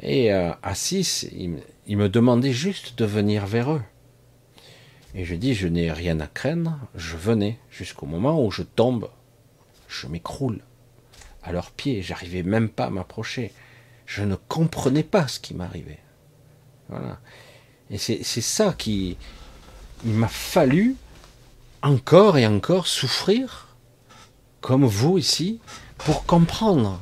Et 0.00 0.32
euh, 0.32 0.52
à 0.62 0.74
six, 0.74 1.28
ils 1.86 1.96
me 1.96 2.08
demandaient 2.08 2.52
juste 2.52 2.98
de 2.98 3.04
venir 3.04 3.46
vers 3.46 3.72
eux. 3.72 3.82
Et 5.14 5.24
je 5.24 5.34
dis, 5.34 5.54
je 5.54 5.68
n'ai 5.68 5.92
rien 5.92 6.20
à 6.20 6.26
craindre, 6.26 6.78
je 6.94 7.16
venais 7.16 7.58
jusqu'au 7.70 8.06
moment 8.06 8.44
où 8.44 8.50
je 8.50 8.62
tombe, 8.62 9.10
je 9.86 10.06
m'écroule 10.06 10.60
à 11.48 11.52
leurs 11.52 11.70
pieds, 11.70 12.02
j'arrivais 12.02 12.42
même 12.42 12.68
pas 12.68 12.86
à 12.86 12.90
m'approcher. 12.90 13.52
Je 14.06 14.22
ne 14.22 14.36
comprenais 14.36 15.02
pas 15.02 15.28
ce 15.28 15.40
qui 15.40 15.54
m'arrivait. 15.54 16.00
Voilà. 16.88 17.18
Et 17.90 17.98
c'est 17.98 18.22
ça 18.22 18.74
qui, 18.76 19.16
il 20.04 20.12
m'a 20.12 20.28
fallu 20.28 20.94
encore 21.82 22.36
et 22.36 22.46
encore 22.46 22.86
souffrir, 22.86 23.68
comme 24.60 24.84
vous 24.84 25.16
ici, 25.16 25.60
pour 25.96 26.26
comprendre. 26.26 27.00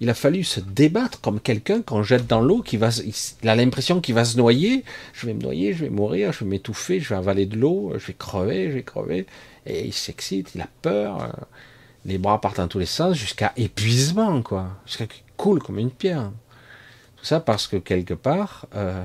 Il 0.00 0.10
a 0.10 0.14
fallu 0.14 0.44
se 0.44 0.60
débattre 0.60 1.20
comme 1.20 1.40
quelqu'un 1.40 1.80
qu'on 1.80 2.02
jette 2.02 2.26
dans 2.26 2.42
l'eau, 2.42 2.60
qui 2.60 2.76
va, 2.76 2.90
a 3.44 3.54
l'impression 3.54 4.00
qu'il 4.00 4.14
va 4.14 4.26
se 4.26 4.36
noyer. 4.36 4.84
Je 5.14 5.26
vais 5.26 5.32
me 5.32 5.40
noyer, 5.40 5.72
je 5.72 5.84
vais 5.84 5.90
mourir, 5.90 6.32
je 6.32 6.40
vais 6.40 6.50
m'étouffer, 6.50 7.00
je 7.00 7.08
vais 7.08 7.14
avaler 7.14 7.46
de 7.46 7.56
l'eau, 7.56 7.92
je 7.96 8.08
vais 8.08 8.14
crever, 8.14 8.68
je 8.68 8.74
vais 8.74 8.82
crever. 8.82 9.26
Et 9.64 9.86
il 9.86 9.92
s'excite, 9.94 10.50
il 10.54 10.60
a 10.60 10.68
peur. 10.82 11.34
Les 12.04 12.18
bras 12.18 12.40
partent 12.40 12.58
dans 12.58 12.68
tous 12.68 12.78
les 12.78 12.86
sens 12.86 13.16
jusqu'à 13.16 13.52
épuisement, 13.56 14.42
quoi. 14.42 14.68
Jusqu'à 14.86 15.06
qu'il 15.06 15.24
coule 15.36 15.62
comme 15.62 15.78
une 15.78 15.90
pierre. 15.90 16.30
Tout 17.16 17.24
ça 17.24 17.40
parce 17.40 17.66
que 17.66 17.76
quelque 17.76 18.14
part, 18.14 18.66
euh, 18.74 19.02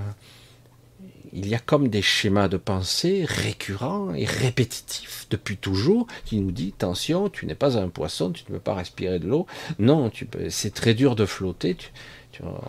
il 1.31 1.47
y 1.47 1.55
a 1.55 1.59
comme 1.59 1.87
des 1.87 2.01
schémas 2.01 2.47
de 2.47 2.57
pensée 2.57 3.25
récurrents 3.25 4.13
et 4.13 4.25
répétitifs 4.25 5.27
depuis 5.29 5.57
toujours 5.57 6.07
qui 6.25 6.39
nous 6.39 6.51
dit 6.51 6.73
attention, 6.75 7.29
tu 7.29 7.45
n'es 7.45 7.55
pas 7.55 7.77
un 7.77 7.89
poisson, 7.89 8.31
tu 8.31 8.43
ne 8.49 8.55
peux 8.55 8.61
pas 8.61 8.73
respirer 8.73 9.19
de 9.19 9.27
l'eau. 9.27 9.45
Non, 9.77 10.11
c'est 10.49 10.73
très 10.73 10.93
dur 10.93 11.15
de 11.15 11.25
flotter. 11.25 11.77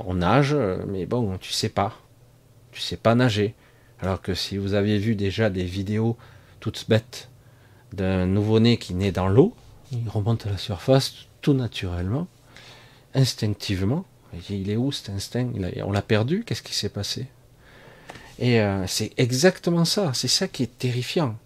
on 0.07 0.15
nage, 0.15 0.55
mais 0.87 1.07
bon, 1.07 1.39
tu 1.39 1.53
sais 1.53 1.69
pas. 1.69 1.97
Tu 2.73 2.81
sais 2.81 2.97
pas 2.97 3.15
nager. 3.15 3.55
Alors 4.01 4.23
que 4.23 4.35
si 4.35 4.57
vous 4.57 4.75
aviez 4.75 4.99
vu 4.99 5.15
déjà 5.15 5.51
des 5.51 5.65
vidéos 5.65 6.17
toutes 6.61 6.87
bêtes 6.89 7.29
d'un 7.93 8.27
nouveau-né 8.27 8.77
qui 8.77 8.95
naît 8.95 9.13
dans 9.13 9.29
l'eau, 9.29 9.55
il 9.93 10.09
remonte 10.09 10.47
à 10.47 10.51
la 10.51 10.59
surface 10.59 11.27
tout 11.41 11.55
naturellement, 11.55 12.29
instinctivement. 13.15 14.05
Il 14.49 14.71
est 14.71 14.77
où 14.77 14.93
cet 14.93 15.11
instinct? 15.11 15.51
On 15.85 15.93
l'a 15.93 16.03
perdu? 16.03 16.45
Qu'est-ce 16.45 16.63
qui 16.63 16.75
s'est 16.75 16.89
passé? 16.89 17.27
Et 18.39 18.61
euh, 18.61 18.87
c'est 18.87 19.13
exactement 19.19 19.85
ça, 19.85 20.13
c'est 20.15 20.29
ça 20.29 20.49
qui 20.49 20.63
est 20.63 20.79
terrifiant. 20.79 21.37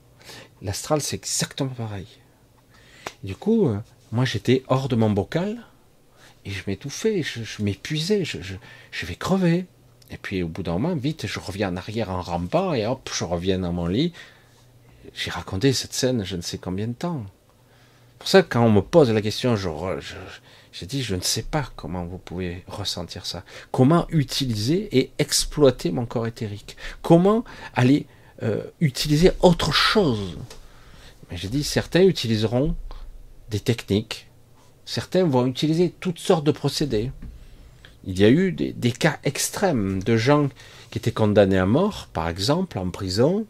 L'astral, 0.62 1.00
c'est 1.00 1.16
exactement 1.16 1.70
pareil. 1.70 2.06
Du 3.24 3.34
coup, 3.34 3.66
euh, 3.66 3.78
moi 4.12 4.24
j'étais 4.24 4.62
hors 4.68 4.88
de 4.88 4.94
mon 4.94 5.10
bocal 5.10 5.64
et 6.44 6.50
je 6.50 6.62
m'étouffais, 6.66 7.22
je, 7.22 7.62
m'épuisais, 7.62 8.24
je, 8.24 8.38
je, 8.40 9.06
vais 9.06 9.16
crever. 9.16 9.66
Et 10.10 10.18
puis 10.18 10.42
au 10.42 10.48
bout 10.48 10.62
d'un 10.62 10.72
moment, 10.74 10.94
vite, 10.94 11.26
je 11.26 11.40
reviens 11.40 11.72
en 11.72 11.76
arrière 11.76 12.10
en 12.10 12.22
rampant 12.22 12.74
et 12.74 12.86
hop, 12.86 13.10
je 13.12 13.24
reviens 13.24 13.58
dans 13.58 13.72
mon 13.72 13.86
lit. 13.86 14.12
J'ai 15.14 15.30
raconté 15.30 15.72
cette 15.72 15.94
scène 15.94 16.24
je 16.24 16.36
ne 16.36 16.42
sais 16.42 16.58
combien 16.58 16.86
de 16.86 16.92
temps. 16.92 17.24
Pour 18.24 18.30
ça, 18.30 18.42
quand 18.42 18.64
on 18.64 18.70
me 18.70 18.80
pose 18.80 19.10
la 19.10 19.20
question, 19.20 19.54
je, 19.54 19.68
j'ai 20.72 20.86
dit, 20.86 21.02
je 21.02 21.14
ne 21.14 21.20
sais 21.20 21.42
pas 21.42 21.68
comment 21.76 22.06
vous 22.06 22.16
pouvez 22.16 22.64
ressentir 22.66 23.26
ça. 23.26 23.44
Comment 23.70 24.06
utiliser 24.08 24.88
et 24.96 25.12
exploiter 25.18 25.90
mon 25.90 26.06
corps 26.06 26.26
éthérique? 26.26 26.78
Comment 27.02 27.44
aller 27.74 28.06
euh, 28.42 28.62
utiliser 28.80 29.32
autre 29.42 29.72
chose? 29.72 30.38
J'ai 31.32 31.48
dit, 31.48 31.62
certains 31.62 32.00
utiliseront 32.04 32.74
des 33.50 33.60
techniques, 33.60 34.26
certains 34.86 35.24
vont 35.24 35.44
utiliser 35.44 35.90
toutes 35.90 36.18
sortes 36.18 36.44
de 36.44 36.52
procédés. 36.52 37.12
Il 38.04 38.18
y 38.18 38.24
a 38.24 38.30
eu 38.30 38.52
des, 38.52 38.72
des 38.72 38.92
cas 38.92 39.18
extrêmes 39.24 40.02
de 40.02 40.16
gens 40.16 40.48
qui 40.90 40.96
étaient 40.96 41.12
condamnés 41.12 41.58
à 41.58 41.66
mort, 41.66 42.08
par 42.10 42.30
exemple, 42.30 42.78
en 42.78 42.88
prison, 42.88 43.44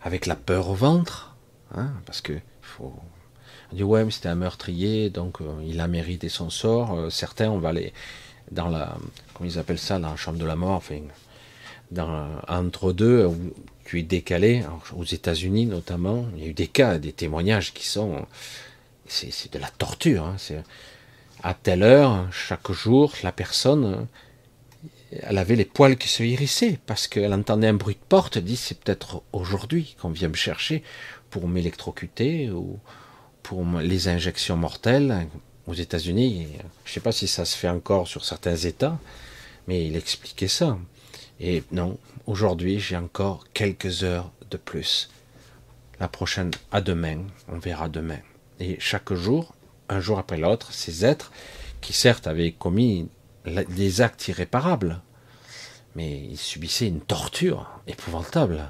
avec 0.00 0.24
la 0.24 0.36
peur 0.36 0.70
au 0.70 0.74
ventre, 0.74 1.36
hein, 1.74 1.92
parce 2.06 2.22
que 2.22 2.32
faut, 2.62 2.94
on 3.72 3.76
dit 3.76 3.82
ouais, 3.82 4.04
mais 4.04 4.10
c'était 4.10 4.28
un 4.28 4.34
meurtrier, 4.36 5.10
donc 5.10 5.40
euh, 5.40 5.44
il 5.66 5.80
a 5.80 5.88
mérité 5.88 6.28
son 6.28 6.50
sort. 6.50 6.94
Euh, 6.94 7.10
certains, 7.10 7.50
on 7.50 7.58
va 7.58 7.70
aller 7.70 7.92
dans 8.50 8.68
la, 8.68 8.96
comment 9.34 9.48
ils 9.48 9.58
appellent 9.58 9.78
ça, 9.78 9.98
dans 9.98 10.10
la 10.10 10.16
chambre 10.16 10.38
de 10.38 10.44
la 10.44 10.56
mort, 10.56 10.82
dans, 11.90 12.28
entre 12.48 12.92
deux, 12.92 13.26
où 13.26 13.36
tu 13.84 14.00
es 14.00 14.02
décalé, 14.02 14.64
aux 14.96 15.04
États-Unis 15.04 15.66
notamment, 15.66 16.26
il 16.36 16.42
y 16.42 16.46
a 16.46 16.48
eu 16.48 16.54
des 16.54 16.66
cas, 16.66 16.98
des 16.98 17.12
témoignages 17.12 17.72
qui 17.72 17.86
sont, 17.86 18.26
c'est 19.06 19.52
de 19.52 19.58
la 19.58 19.68
torture. 19.68 20.24
Hein, 20.24 20.36
à 21.42 21.54
telle 21.54 21.82
heure, 21.82 22.26
chaque 22.32 22.72
jour, 22.72 23.12
la 23.22 23.30
personne, 23.30 24.06
elle 25.12 25.38
avait 25.38 25.56
les 25.56 25.64
poils 25.64 25.96
qui 25.96 26.08
se 26.08 26.22
hérissaient 26.22 26.78
parce 26.86 27.06
qu'elle 27.06 27.32
entendait 27.32 27.68
un 27.68 27.74
bruit 27.74 27.94
de 27.94 28.06
porte, 28.08 28.36
elle 28.36 28.44
dit 28.44 28.56
c'est 28.56 28.78
peut-être 28.78 29.22
aujourd'hui 29.32 29.96
qu'on 30.00 30.10
vient 30.10 30.28
me 30.28 30.34
chercher 30.34 30.82
pour 31.30 31.46
m'électrocuter 31.48 32.50
ou 32.50 32.78
pour 33.46 33.64
les 33.78 34.08
injections 34.08 34.56
mortelles 34.56 35.28
aux 35.68 35.74
États-Unis. 35.74 36.48
Je 36.84 36.90
ne 36.90 36.94
sais 36.94 37.00
pas 37.00 37.12
si 37.12 37.28
ça 37.28 37.44
se 37.44 37.56
fait 37.56 37.68
encore 37.68 38.08
sur 38.08 38.24
certains 38.24 38.56
États, 38.56 38.98
mais 39.68 39.86
il 39.86 39.94
expliquait 39.94 40.48
ça. 40.48 40.76
Et 41.38 41.62
non, 41.70 41.96
aujourd'hui, 42.26 42.80
j'ai 42.80 42.96
encore 42.96 43.44
quelques 43.54 44.02
heures 44.02 44.32
de 44.50 44.56
plus. 44.56 45.10
La 46.00 46.08
prochaine, 46.08 46.50
à 46.72 46.80
demain, 46.80 47.18
on 47.46 47.60
verra 47.60 47.88
demain. 47.88 48.18
Et 48.58 48.78
chaque 48.80 49.12
jour, 49.12 49.54
un 49.88 50.00
jour 50.00 50.18
après 50.18 50.38
l'autre, 50.38 50.72
ces 50.72 51.04
êtres 51.04 51.30
qui 51.80 51.92
certes 51.92 52.26
avaient 52.26 52.50
commis 52.50 53.08
des 53.44 54.00
actes 54.00 54.26
irréparables, 54.26 55.00
mais 55.94 56.18
ils 56.18 56.36
subissaient 56.36 56.88
une 56.88 57.00
torture 57.00 57.70
épouvantable. 57.86 58.68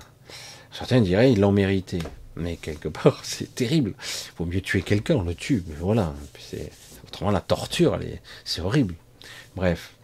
Certains 0.70 1.00
diraient 1.00 1.32
ils 1.32 1.40
l'ont 1.40 1.50
mérité. 1.50 2.00
Mais 2.36 2.56
quelque 2.56 2.88
part, 2.88 3.20
c'est 3.24 3.54
terrible. 3.54 3.94
Il 3.98 4.36
vaut 4.36 4.46
mieux 4.46 4.60
tuer 4.60 4.82
quelqu'un, 4.82 5.16
on 5.16 5.22
le 5.22 5.34
tue. 5.34 5.64
Voilà. 5.80 6.14
C'est, 6.38 6.70
autrement, 7.06 7.30
la 7.30 7.40
torture, 7.40 7.98
c'est 8.44 8.60
horrible. 8.60 8.94
Bref. 9.56 9.94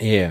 Et 0.00 0.24
euh, 0.24 0.30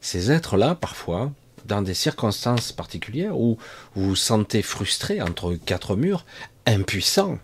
ces 0.00 0.30
êtres-là, 0.30 0.74
parfois, 0.74 1.32
dans 1.64 1.80
des 1.80 1.94
circonstances 1.94 2.72
particulières 2.72 3.38
où 3.38 3.56
vous 3.94 4.08
vous 4.10 4.16
sentez 4.16 4.62
frustré 4.62 5.22
entre 5.22 5.54
quatre 5.54 5.96
murs, 5.96 6.26
impuissant, 6.66 7.38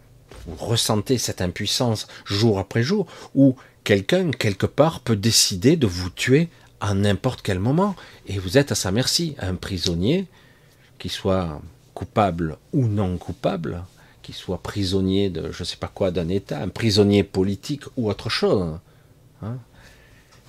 vous 0.47 0.57
ressentez 0.57 1.19
cette 1.19 1.41
impuissance 1.41 2.07
jour 2.25 2.59
après 2.59 2.83
jour, 2.83 3.07
où 3.35 3.57
quelqu'un, 3.85 4.31
quelque 4.31 4.67
part, 4.67 5.01
peut 5.01 5.17
décider 5.17 5.77
de 5.77 5.87
vous 5.87 6.11
tuer 6.11 6.49
à 6.81 6.95
n'importe 6.95 7.43
quel 7.43 7.59
moment, 7.59 7.95
et 8.27 8.39
vous 8.39 8.59
êtes 8.59 8.73
à 8.73 8.75
sa 8.75 8.91
merci, 8.91 9.37
un 9.39 9.55
prisonnier, 9.55 10.27
qui 11.01 11.09
soit 11.09 11.61
coupable 11.95 12.59
ou 12.73 12.87
non 12.87 13.17
coupable, 13.17 13.83
qui 14.23 14.33
soit 14.33 14.63
prisonnier 14.63 15.31
de 15.31 15.51
je 15.51 15.63
ne 15.63 15.67
sais 15.67 15.79
pas 15.79 15.89
quoi 15.89 16.13
d'un 16.13 16.29
État, 16.29 16.61
un 16.61 16.69
prisonnier 16.69 17.25
politique 17.25 17.85
ou 17.97 18.09
autre 18.09 18.29
chose. 18.29 18.79
Hein. 19.43 19.57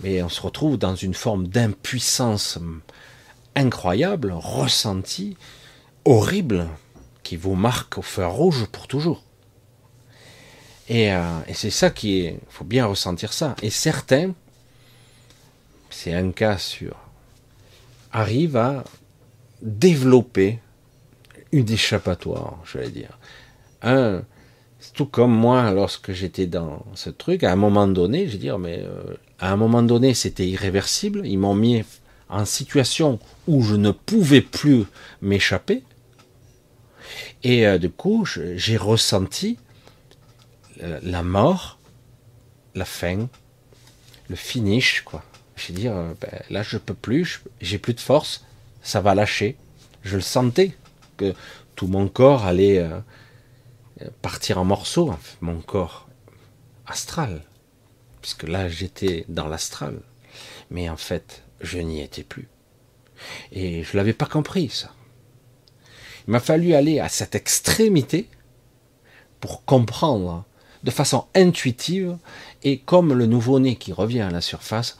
Mais 0.01 0.21
on 0.21 0.29
se 0.29 0.41
retrouve 0.41 0.77
dans 0.77 0.95
une 0.95 1.13
forme 1.13 1.47
d'impuissance 1.47 2.59
incroyable, 3.55 4.33
ressentie, 4.35 5.37
horrible, 6.05 6.67
qui 7.23 7.37
vous 7.37 7.55
marque 7.55 7.97
au 7.97 8.01
feu 8.01 8.27
rouge 8.27 8.65
pour 8.71 8.87
toujours. 8.87 9.23
Et, 10.89 11.13
euh, 11.13 11.23
c'est 11.53 11.69
ça 11.69 11.89
qui 11.89 12.19
est, 12.19 12.39
faut 12.49 12.65
bien 12.65 12.85
ressentir 12.85 13.31
ça. 13.31 13.55
Et 13.61 13.69
certains, 13.69 14.33
c'est 15.89 16.13
un 16.13 16.31
cas 16.31 16.57
sur, 16.57 16.97
arrivent 18.11 18.57
à 18.57 18.83
développer 19.61 20.59
une 21.51 21.69
échappatoire, 21.69 22.59
je 22.65 22.77
vais 22.77 22.89
dire. 22.89 23.17
Un, 23.81 24.23
tout 24.93 25.05
comme 25.05 25.33
moi, 25.33 25.71
lorsque 25.71 26.11
j'étais 26.11 26.47
dans 26.47 26.85
ce 26.95 27.09
truc, 27.09 27.43
à 27.43 27.51
un 27.51 27.55
moment 27.55 27.87
donné, 27.87 28.27
je 28.27 28.33
vais 28.33 28.37
dire, 28.37 28.59
mais 28.59 28.79
euh, 28.79 29.15
à 29.39 29.51
un 29.51 29.57
moment 29.57 29.83
donné, 29.83 30.13
c'était 30.13 30.47
irréversible. 30.47 31.25
Ils 31.25 31.37
m'ont 31.37 31.55
mis 31.55 31.83
en 32.29 32.45
situation 32.45 33.19
où 33.47 33.61
je 33.61 33.75
ne 33.75 33.91
pouvais 33.91 34.41
plus 34.41 34.85
m'échapper. 35.21 35.83
Et 37.43 37.67
euh, 37.67 37.77
du 37.77 37.89
coup, 37.89 38.25
j'ai 38.25 38.77
ressenti 38.77 39.57
la 41.03 41.21
mort, 41.21 41.77
la 42.73 42.85
fin, 42.85 43.27
le 44.29 44.35
finish, 44.35 45.01
quoi. 45.01 45.23
Je 45.55 45.67
veux 45.67 45.79
dire, 45.79 45.95
euh, 45.95 46.13
ben, 46.19 46.41
là, 46.49 46.63
je 46.63 46.77
peux 46.77 46.93
plus, 46.93 47.43
j'ai 47.59 47.77
plus 47.77 47.93
de 47.93 47.99
force, 47.99 48.45
ça 48.81 49.01
va 49.01 49.15
lâcher. 49.15 49.57
Je 50.03 50.15
le 50.15 50.21
sentais 50.21 50.71
que 51.17 51.33
tout 51.75 51.87
mon 51.87 52.07
corps 52.07 52.45
allait 52.45 52.79
euh, 52.79 52.99
partir 54.21 54.57
en 54.59 54.65
morceaux, 54.65 55.13
mon 55.41 55.61
corps 55.61 56.07
astral, 56.87 57.43
puisque 58.21 58.43
là, 58.43 58.69
j'étais 58.69 59.25
dans 59.29 59.47
l'astral. 59.47 59.99
Mais 60.69 60.89
en 60.89 60.97
fait, 60.97 61.43
je 61.59 61.79
n'y 61.79 62.01
étais 62.01 62.23
plus. 62.23 62.47
Et 63.51 63.83
je 63.83 63.97
l'avais 63.97 64.13
pas 64.13 64.25
compris, 64.25 64.69
ça. 64.69 64.91
Il 66.27 66.31
m'a 66.31 66.39
fallu 66.39 66.73
aller 66.73 66.99
à 66.99 67.09
cette 67.09 67.35
extrémité 67.35 68.27
pour 69.39 69.65
comprendre 69.65 70.45
de 70.83 70.91
façon 70.91 71.27
intuitive 71.35 72.17
et 72.63 72.79
comme 72.79 73.13
le 73.13 73.25
nouveau-né 73.25 73.75
qui 73.75 73.93
revient 73.93 74.21
à 74.21 74.31
la 74.31 74.41
surface, 74.41 74.97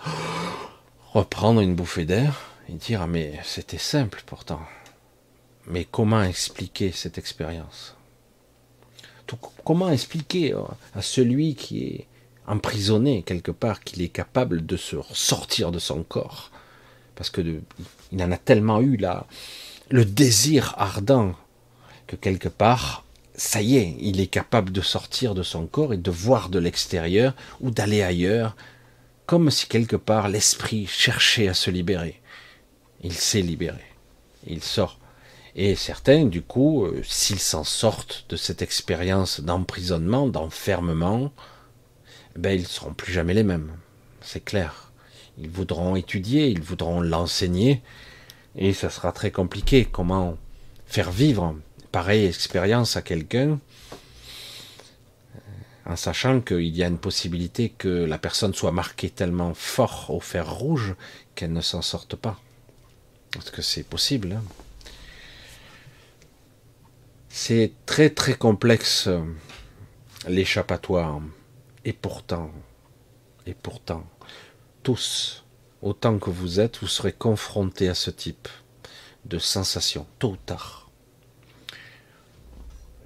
reprendre 1.14 1.62
une 1.62 1.76
bouffée 1.76 2.06
d'air 2.06 2.51
et 2.72 2.76
dire 2.76 3.02
ah, 3.02 3.08
mais 3.08 3.40
c'était 3.44 3.78
simple 3.78 4.24
pourtant. 4.26 4.62
Mais 5.68 5.86
comment 5.90 6.24
expliquer 6.24 6.92
cette 6.92 7.18
expérience? 7.18 7.96
Comment 9.64 9.90
expliquer 9.90 10.54
euh, 10.54 10.64
à 10.94 11.02
celui 11.02 11.56
qui 11.56 11.86
est 11.86 12.08
emprisonné 12.48 13.24
quelque 13.24 13.52
part 13.52 13.82
qu'il 13.82 14.02
est 14.02 14.10
capable 14.10 14.66
de 14.66 14.76
se 14.76 14.98
sortir 15.14 15.72
de 15.72 15.80
son 15.80 16.04
corps? 16.04 16.52
Parce 17.16 17.30
que 17.30 17.42
il 18.12 18.24
en 18.24 18.32
a 18.32 18.38
tellement 18.38 18.82
eu 18.82 18.98
là 18.98 19.28
le 19.90 20.06
désir 20.06 20.74
ardent 20.78 21.34
que 22.08 22.16
quelque 22.16 22.48
part 22.48 23.06
ça 23.36 23.62
y 23.62 23.78
est, 23.78 23.96
il 24.00 24.20
est 24.20 24.28
capable 24.28 24.72
de 24.72 24.82
sortir 24.82 25.34
de 25.34 25.44
son 25.44 25.66
corps 25.66 25.94
et 25.94 25.98
de 25.98 26.12
voir 26.12 26.50
de 26.50 26.60
l'extérieur 26.60 27.34
ou 27.60 27.72
d'aller 27.72 28.04
ailleurs, 28.04 28.56
comme 29.26 29.50
si 29.50 29.68
quelque 29.68 29.96
part 29.96 30.30
l'esprit 30.30 30.86
cherchait 30.86 31.48
à 31.48 31.54
se 31.54 31.72
libérer. 31.72 32.21
Il 33.04 33.14
s'est 33.14 33.42
libéré. 33.42 33.84
Il 34.48 34.64
sort. 34.64 35.00
Et 35.56 35.76
certains, 35.76 36.26
du 36.26 36.42
coup, 36.42 36.86
euh, 36.86 37.02
s'ils 37.04 37.40
s'en 37.40 37.64
sortent 37.64 38.26
de 38.30 38.36
cette 38.36 38.62
expérience 38.62 39.42
d'emprisonnement, 39.42 40.28
d'enfermement, 40.28 41.32
ben, 42.36 42.58
ils 42.58 42.62
ne 42.62 42.68
seront 42.68 42.94
plus 42.94 43.12
jamais 43.12 43.34
les 43.34 43.44
mêmes. 43.44 43.72
C'est 44.22 44.44
clair. 44.44 44.92
Ils 45.38 45.50
voudront 45.50 45.96
étudier, 45.96 46.48
ils 46.48 46.62
voudront 46.62 47.02
l'enseigner, 47.02 47.82
et 48.56 48.74
ça 48.74 48.90
sera 48.90 49.12
très 49.12 49.32
compliqué. 49.32 49.86
Comment 49.86 50.38
faire 50.86 51.12
vivre 51.12 51.56
pareille 51.92 52.26
expérience 52.26 52.96
à 52.96 53.02
quelqu'un, 53.02 53.60
en 55.86 55.96
sachant 55.96 56.40
qu'il 56.42 56.76
y 56.76 56.84
a 56.84 56.88
une 56.88 56.98
possibilité 56.98 57.70
que 57.70 57.88
la 57.88 58.18
personne 58.18 58.54
soit 58.54 58.72
marquée 58.72 59.10
tellement 59.10 59.54
fort 59.54 60.06
au 60.10 60.20
fer 60.20 60.50
rouge 60.50 60.96
qu'elle 61.36 61.52
ne 61.52 61.62
s'en 61.62 61.82
sorte 61.82 62.16
pas. 62.16 62.40
Parce 63.32 63.50
que 63.50 63.62
c'est 63.62 63.84
possible. 63.84 64.34
Hein. 64.34 64.44
c'est 67.30 67.72
très 67.86 68.10
très 68.10 68.36
complexe 68.36 69.10
l'échappatoire. 70.28 71.22
Et 71.84 71.94
pourtant, 71.94 72.52
et 73.48 73.56
pourtant, 73.56 74.06
tous, 74.84 75.44
autant 75.82 76.20
que 76.20 76.30
vous 76.30 76.60
êtes, 76.60 76.78
vous 76.80 76.88
serez 76.88 77.14
confrontés 77.14 77.90
à 77.90 77.96
ce 77.96 78.12
type 78.12 78.48
de 79.26 79.40
sensation, 79.40 80.06
tôt 80.20 80.32
ou 80.32 80.38
tard 80.38 80.82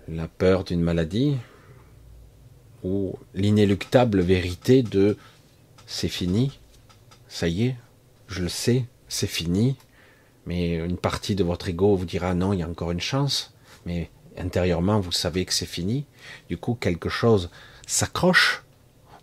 la 0.08 0.28
peur 0.28 0.64
d'une 0.64 0.82
maladie 0.82 1.38
ou 2.84 3.18
l'inéluctable 3.34 4.22
vérité 4.22 4.84
de 4.84 5.18
c'est 5.88 6.10
fini, 6.10 6.60
ça 7.28 7.48
y 7.48 7.66
est, 7.66 7.76
je 8.28 8.44
le 8.44 8.50
sais, 8.50 8.86
c'est 9.08 9.28
fini, 9.28 9.76
mais 10.46 10.76
une 10.76 10.98
partie 10.98 11.36
de 11.36 11.44
votre 11.44 11.68
ego 11.70 11.96
vous 11.96 12.06
dira 12.06 12.34
non, 12.34 12.54
il 12.54 12.60
y 12.60 12.64
a 12.64 12.70
encore 12.70 12.92
une 12.92 13.02
chance, 13.02 13.54
mais 13.86 14.10
intérieurement 14.38 15.00
vous 15.00 15.12
savez 15.12 15.46
que 15.46 15.54
c'est 15.54 15.66
fini, 15.66 16.06
du 16.50 16.58
coup 16.58 16.76
quelque 16.76 17.10
chose 17.10 17.50
s'accroche 17.88 18.64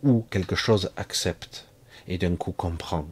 ou 0.03 0.25
quelque 0.31 0.57
chose 0.57 0.91
accepte 0.97 1.66
et 2.09 2.18
d'un 2.18 2.37
coup 2.37 2.53
comprend. 2.53 3.07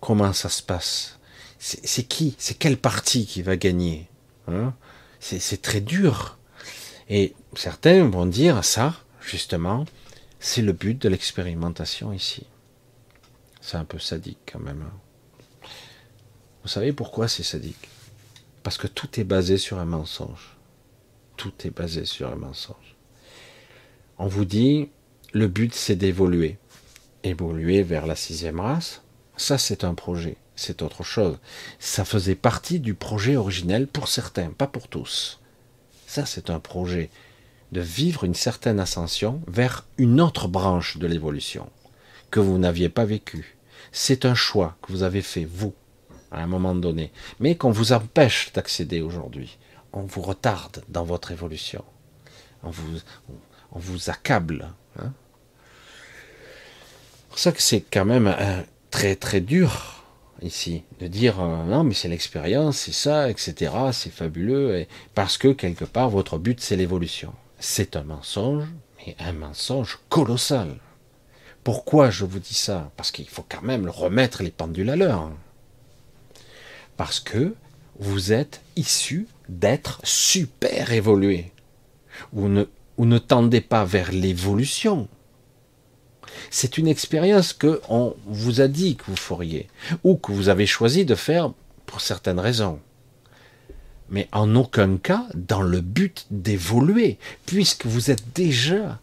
Comment 0.00 0.32
ça 0.32 0.48
se 0.48 0.62
passe? 0.62 1.18
C'est 1.58 2.04
qui? 2.04 2.34
C'est 2.38 2.56
quelle 2.56 2.78
partie 2.78 3.26
qui 3.26 3.42
va 3.42 3.56
gagner? 3.56 4.08
Hein? 4.48 4.72
C'est 5.20 5.60
très 5.60 5.82
dur. 5.82 6.38
Et 7.10 7.34
certains 7.54 8.08
vont 8.08 8.24
dire 8.24 8.64
ça, 8.64 8.94
justement, 9.20 9.84
c'est 10.38 10.62
le 10.62 10.72
but 10.72 11.00
de 11.02 11.10
l'expérimentation 11.10 12.14
ici. 12.14 12.46
C'est 13.60 13.76
un 13.76 13.84
peu 13.84 13.98
sadique 13.98 14.38
quand 14.50 14.60
même. 14.60 14.88
Vous 16.62 16.68
savez 16.68 16.92
pourquoi 16.92 17.28
c'est 17.28 17.42
sadique? 17.42 17.88
Parce 18.62 18.78
que 18.78 18.86
tout 18.86 19.18
est 19.18 19.24
basé 19.24 19.56
sur 19.56 19.78
un 19.78 19.84
mensonge. 19.84 20.56
Tout 21.36 21.52
est 21.64 21.70
basé 21.70 22.04
sur 22.04 22.30
un 22.30 22.36
mensonge. 22.36 22.96
On 24.18 24.26
vous 24.26 24.44
dit, 24.44 24.90
le 25.32 25.48
but 25.48 25.74
c'est 25.74 25.96
d'évoluer. 25.96 26.58
Évoluer 27.24 27.82
vers 27.82 28.06
la 28.06 28.16
sixième 28.16 28.60
race, 28.60 29.02
ça 29.36 29.58
c'est 29.58 29.84
un 29.84 29.94
projet 29.94 30.36
c'est 30.60 30.82
autre 30.82 31.02
chose. 31.02 31.38
Ça 31.78 32.04
faisait 32.04 32.34
partie 32.34 32.80
du 32.80 32.94
projet 32.94 33.36
originel 33.36 33.86
pour 33.86 34.08
certains, 34.08 34.50
pas 34.50 34.66
pour 34.66 34.88
tous. 34.88 35.40
Ça, 36.06 36.26
c'est 36.26 36.50
un 36.50 36.60
projet 36.60 37.10
de 37.72 37.80
vivre 37.80 38.24
une 38.24 38.34
certaine 38.34 38.78
ascension 38.78 39.40
vers 39.46 39.86
une 39.96 40.20
autre 40.20 40.48
branche 40.48 40.98
de 40.98 41.06
l'évolution 41.06 41.70
que 42.30 42.40
vous 42.40 42.58
n'aviez 42.58 42.88
pas 42.88 43.04
vécue. 43.04 43.56
C'est 43.90 44.24
un 44.24 44.34
choix 44.34 44.76
que 44.82 44.92
vous 44.92 45.02
avez 45.02 45.22
fait, 45.22 45.44
vous, 45.44 45.72
à 46.30 46.42
un 46.42 46.46
moment 46.46 46.74
donné, 46.74 47.12
mais 47.38 47.56
qu'on 47.56 47.70
vous 47.70 47.92
empêche 47.92 48.52
d'accéder 48.52 49.00
aujourd'hui. 49.00 49.58
On 49.92 50.02
vous 50.02 50.22
retarde 50.22 50.82
dans 50.88 51.04
votre 51.04 51.32
évolution. 51.32 51.84
On 52.62 52.70
vous, 52.70 52.98
on 53.72 53.78
vous 53.78 54.10
accable. 54.10 54.68
Hein. 54.98 55.12
C'est 57.18 57.28
pour 57.28 57.38
ça 57.38 57.52
que 57.52 57.62
c'est 57.62 57.80
quand 57.80 58.04
même 58.04 58.26
euh, 58.26 58.62
très 58.90 59.16
très 59.16 59.40
dur 59.40 60.04
ici, 60.42 60.82
de 61.00 61.06
dire 61.06 61.40
euh, 61.40 61.64
non 61.64 61.84
mais 61.84 61.94
c'est 61.94 62.08
l'expérience, 62.08 62.78
c'est 62.78 62.92
ça, 62.92 63.30
etc. 63.30 63.72
C'est 63.92 64.12
fabuleux, 64.12 64.78
et, 64.78 64.88
parce 65.14 65.38
que 65.38 65.48
quelque 65.48 65.84
part 65.84 66.10
votre 66.10 66.38
but 66.38 66.60
c'est 66.60 66.76
l'évolution. 66.76 67.32
C'est 67.58 67.96
un 67.96 68.04
mensonge, 68.04 68.64
mais 68.98 69.16
un 69.18 69.32
mensonge 69.32 69.98
colossal. 70.08 70.76
Pourquoi 71.62 72.10
je 72.10 72.24
vous 72.24 72.38
dis 72.38 72.54
ça? 72.54 72.90
Parce 72.96 73.10
qu'il 73.10 73.28
faut 73.28 73.44
quand 73.46 73.62
même 73.62 73.88
remettre 73.88 74.42
les 74.42 74.50
pendules 74.50 74.88
à 74.88 74.96
l'heure. 74.96 75.30
Parce 77.00 77.18
que 77.18 77.54
vous 77.98 78.34
êtes 78.34 78.60
issu 78.76 79.26
d'être 79.48 80.02
super 80.04 80.92
évolué. 80.92 81.50
Vous 82.30 82.50
ne, 82.50 82.64
ne 82.98 83.16
tendez 83.16 83.62
pas 83.62 83.86
vers 83.86 84.12
l'évolution. 84.12 85.08
C'est 86.50 86.76
une 86.76 86.86
expérience 86.86 87.54
que 87.54 87.80
on 87.88 88.14
vous 88.26 88.60
a 88.60 88.68
dit 88.68 88.96
que 88.96 89.04
vous 89.06 89.16
feriez, 89.16 89.68
ou 90.04 90.16
que 90.16 90.30
vous 90.30 90.50
avez 90.50 90.66
choisi 90.66 91.06
de 91.06 91.14
faire 91.14 91.54
pour 91.86 92.02
certaines 92.02 92.38
raisons. 92.38 92.80
Mais 94.10 94.28
en 94.30 94.54
aucun 94.54 94.98
cas 94.98 95.24
dans 95.34 95.62
le 95.62 95.80
but 95.80 96.26
d'évoluer, 96.30 97.16
puisque 97.46 97.86
vous 97.86 98.10
êtes 98.10 98.34
déjà 98.34 99.00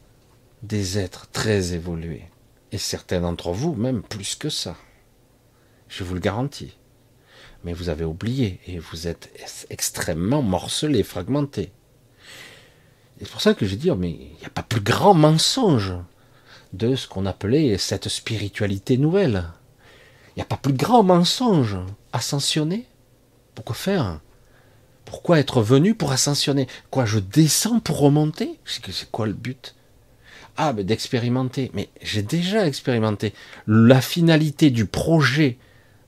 des 0.62 1.00
êtres 1.00 1.30
très 1.32 1.74
évolués. 1.74 2.26
Et 2.72 2.78
certains 2.78 3.22
d'entre 3.22 3.54
vous, 3.54 3.74
même 3.74 4.04
plus 4.04 4.36
que 4.36 4.50
ça. 4.50 4.76
Je 5.90 6.04
vous 6.04 6.14
le 6.14 6.20
garantis. 6.20 6.77
Mais 7.68 7.74
vous 7.74 7.90
avez 7.90 8.06
oublié 8.06 8.62
et 8.66 8.80
vous 8.80 9.10
êtes 9.10 9.30
extrêmement 9.70 10.42
morcelé, 10.42 11.04
fragmenté. 11.04 11.74
C'est 13.20 13.30
pour 13.30 13.42
ça 13.42 13.54
que 13.54 13.66
je 13.66 13.76
dis, 13.76 13.92
mais 13.92 14.12
il 14.12 14.38
n'y 14.40 14.46
a 14.46 14.50
pas 14.50 14.64
plus 14.64 14.80
grand 14.80 15.14
mensonge 15.14 15.94
de 16.72 16.96
ce 16.96 17.10
qu'on 17.10 17.26
appelait 17.26 17.78
cette 17.78 18.08
spiritualité 18.08 18.98
nouvelle. 18.98 19.44
Il 20.30 20.38
n'y 20.38 20.44
a 20.44 20.46
pas 20.46 20.56
plus 20.56 20.72
grand 20.72 21.04
mensonge. 21.04 21.76
Ascensionner 22.14 22.86
Pourquoi 23.54 23.76
faire? 23.76 24.22
Pourquoi 25.04 25.38
être 25.38 25.62
venu 25.62 25.94
pour 25.94 26.14
ascensionner? 26.14 26.68
Quoi, 26.90 27.04
je 27.04 27.20
descends 27.20 27.82
pour 27.82 28.00
remonter? 28.00 28.62
C'est 28.64 29.12
quoi 29.12 29.28
le 29.28 29.34
but? 29.34 29.76
Ah, 30.56 30.72
mais 30.72 30.86
d'expérimenter. 30.86 31.70
Mais 31.74 31.90
j'ai 32.02 32.22
déjà 32.22 32.66
expérimenté. 32.66 33.34
La 33.68 34.00
finalité 34.00 34.70
du 34.70 34.86
projet 34.86 35.58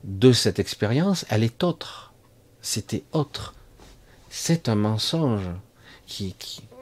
de 0.04 0.32
cette 0.32 0.58
expérience, 0.58 1.26
elle 1.28 1.44
est 1.44 1.62
autre. 1.62 2.12
C'était 2.62 3.04
autre. 3.12 3.54
C'est 4.30 4.68
un 4.68 4.74
mensonge 4.74 5.48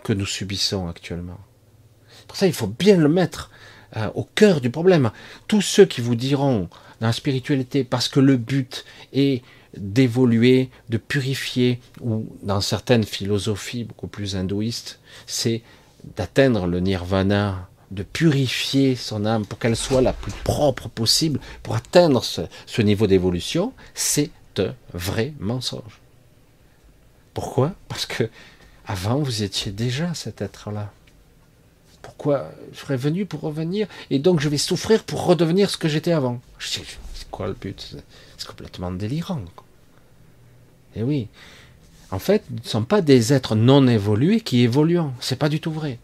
que 0.05 0.13
nous 0.13 0.27
subissons 0.27 0.89
actuellement. 0.89 1.39
Pour 2.27 2.37
ça, 2.37 2.47
il 2.47 2.53
faut 2.53 2.67
bien 2.67 2.97
le 2.97 3.09
mettre 3.09 3.51
euh, 3.97 4.11
au 4.15 4.25
cœur 4.25 4.61
du 4.61 4.71
problème. 4.71 5.11
Tous 5.47 5.61
ceux 5.61 5.87
qui 5.87 6.01
vous 6.01 6.15
diront 6.15 6.69
dans 7.01 7.07
la 7.07 7.13
spiritualité, 7.13 7.85
parce 7.85 8.09
que 8.09 8.21
le 8.21 8.37
but 8.37 8.85
est 9.13 9.43
d'évoluer, 9.77 10.71
de 10.89 10.97
purifier, 10.97 11.81
ou 12.01 12.27
dans 12.43 12.61
certaines 12.61 13.05
philosophies 13.05 13.85
beaucoup 13.85 14.09
plus 14.09 14.37
hindouistes, 14.37 14.99
c'est 15.27 15.63
d'atteindre 16.17 16.67
le 16.67 16.81
nirvana, 16.81 17.69
de 17.91 18.03
purifier 18.03 18.97
son 18.97 19.25
âme 19.25 19.47
pour 19.47 19.59
qu'elle 19.59 19.77
soit 19.77 20.03
la 20.03 20.13
plus 20.13 20.33
propre 20.45 20.89
possible, 20.89 21.41
pour 21.63 21.75
atteindre 21.75 22.23
ce, 22.23 22.83
niveau 22.83 23.07
d'évolution, 23.07 23.73
c'est 23.95 24.31
un 24.59 24.75
vrai 24.93 25.35
mensonge. 25.39 26.01
Pourquoi? 27.35 27.75
Parce 27.89 28.07
que 28.07 28.29
avant 28.87 29.19
vous 29.19 29.43
étiez 29.43 29.71
déjà 29.71 30.15
cet 30.15 30.43
être-là. 30.43 30.91
Pourquoi 32.03 32.51
je 32.73 32.79
serais 32.79 32.97
venu 32.97 33.27
pour 33.27 33.41
revenir 33.41 33.87
et 34.11 34.19
donc 34.19 34.41
je 34.41 34.49
vais 34.49 34.59
souffrir 34.59 35.05
pour 35.05 35.27
redevenir 35.27 35.71
ce 35.71 35.77
que 35.77 35.89
j'étais 35.89 36.13
avant? 36.13 36.41
C'est 36.59 36.83
quoi 37.31 37.47
le 37.47 37.53
but? 37.53 37.97
C'est 38.37 38.47
complètement 38.47 38.91
délirant. 38.91 39.43
Et 40.97 41.01
eh 41.01 41.03
oui. 41.03 41.29
En 42.11 42.19
fait, 42.19 42.43
nous 42.51 42.61
ne 42.63 42.69
sommes 42.69 42.87
pas 42.87 43.03
des 43.03 43.33
êtres 43.33 43.55
non 43.55 43.87
évolués 43.87 44.41
qui 44.41 44.63
évoluent. 44.63 45.01
C'est 45.21 45.39
pas 45.39 45.51
du 45.51 45.61
tout 45.61 45.71
vrai. 45.71 45.99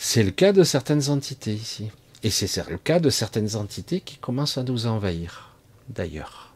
C'est 0.00 0.22
le 0.22 0.30
cas 0.30 0.52
de 0.52 0.62
certaines 0.62 1.10
entités 1.10 1.52
ici. 1.52 1.90
Et 2.22 2.30
c'est 2.30 2.70
le 2.70 2.78
cas 2.78 3.00
de 3.00 3.10
certaines 3.10 3.56
entités 3.56 4.00
qui 4.00 4.16
commencent 4.16 4.56
à 4.56 4.62
nous 4.62 4.86
envahir, 4.86 5.56
d'ailleurs. 5.88 6.54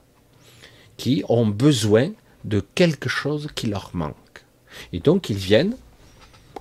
Qui 0.97 1.25
ont 1.29 1.47
besoin 1.47 2.13
de 2.45 2.65
quelque 2.77 3.09
chose 3.09 3.49
qui 3.57 3.67
leur 3.67 3.91
manque. 3.95 4.15
Et 4.93 5.01
donc 5.01 5.29
ils 5.29 5.37
viennent, 5.37 5.77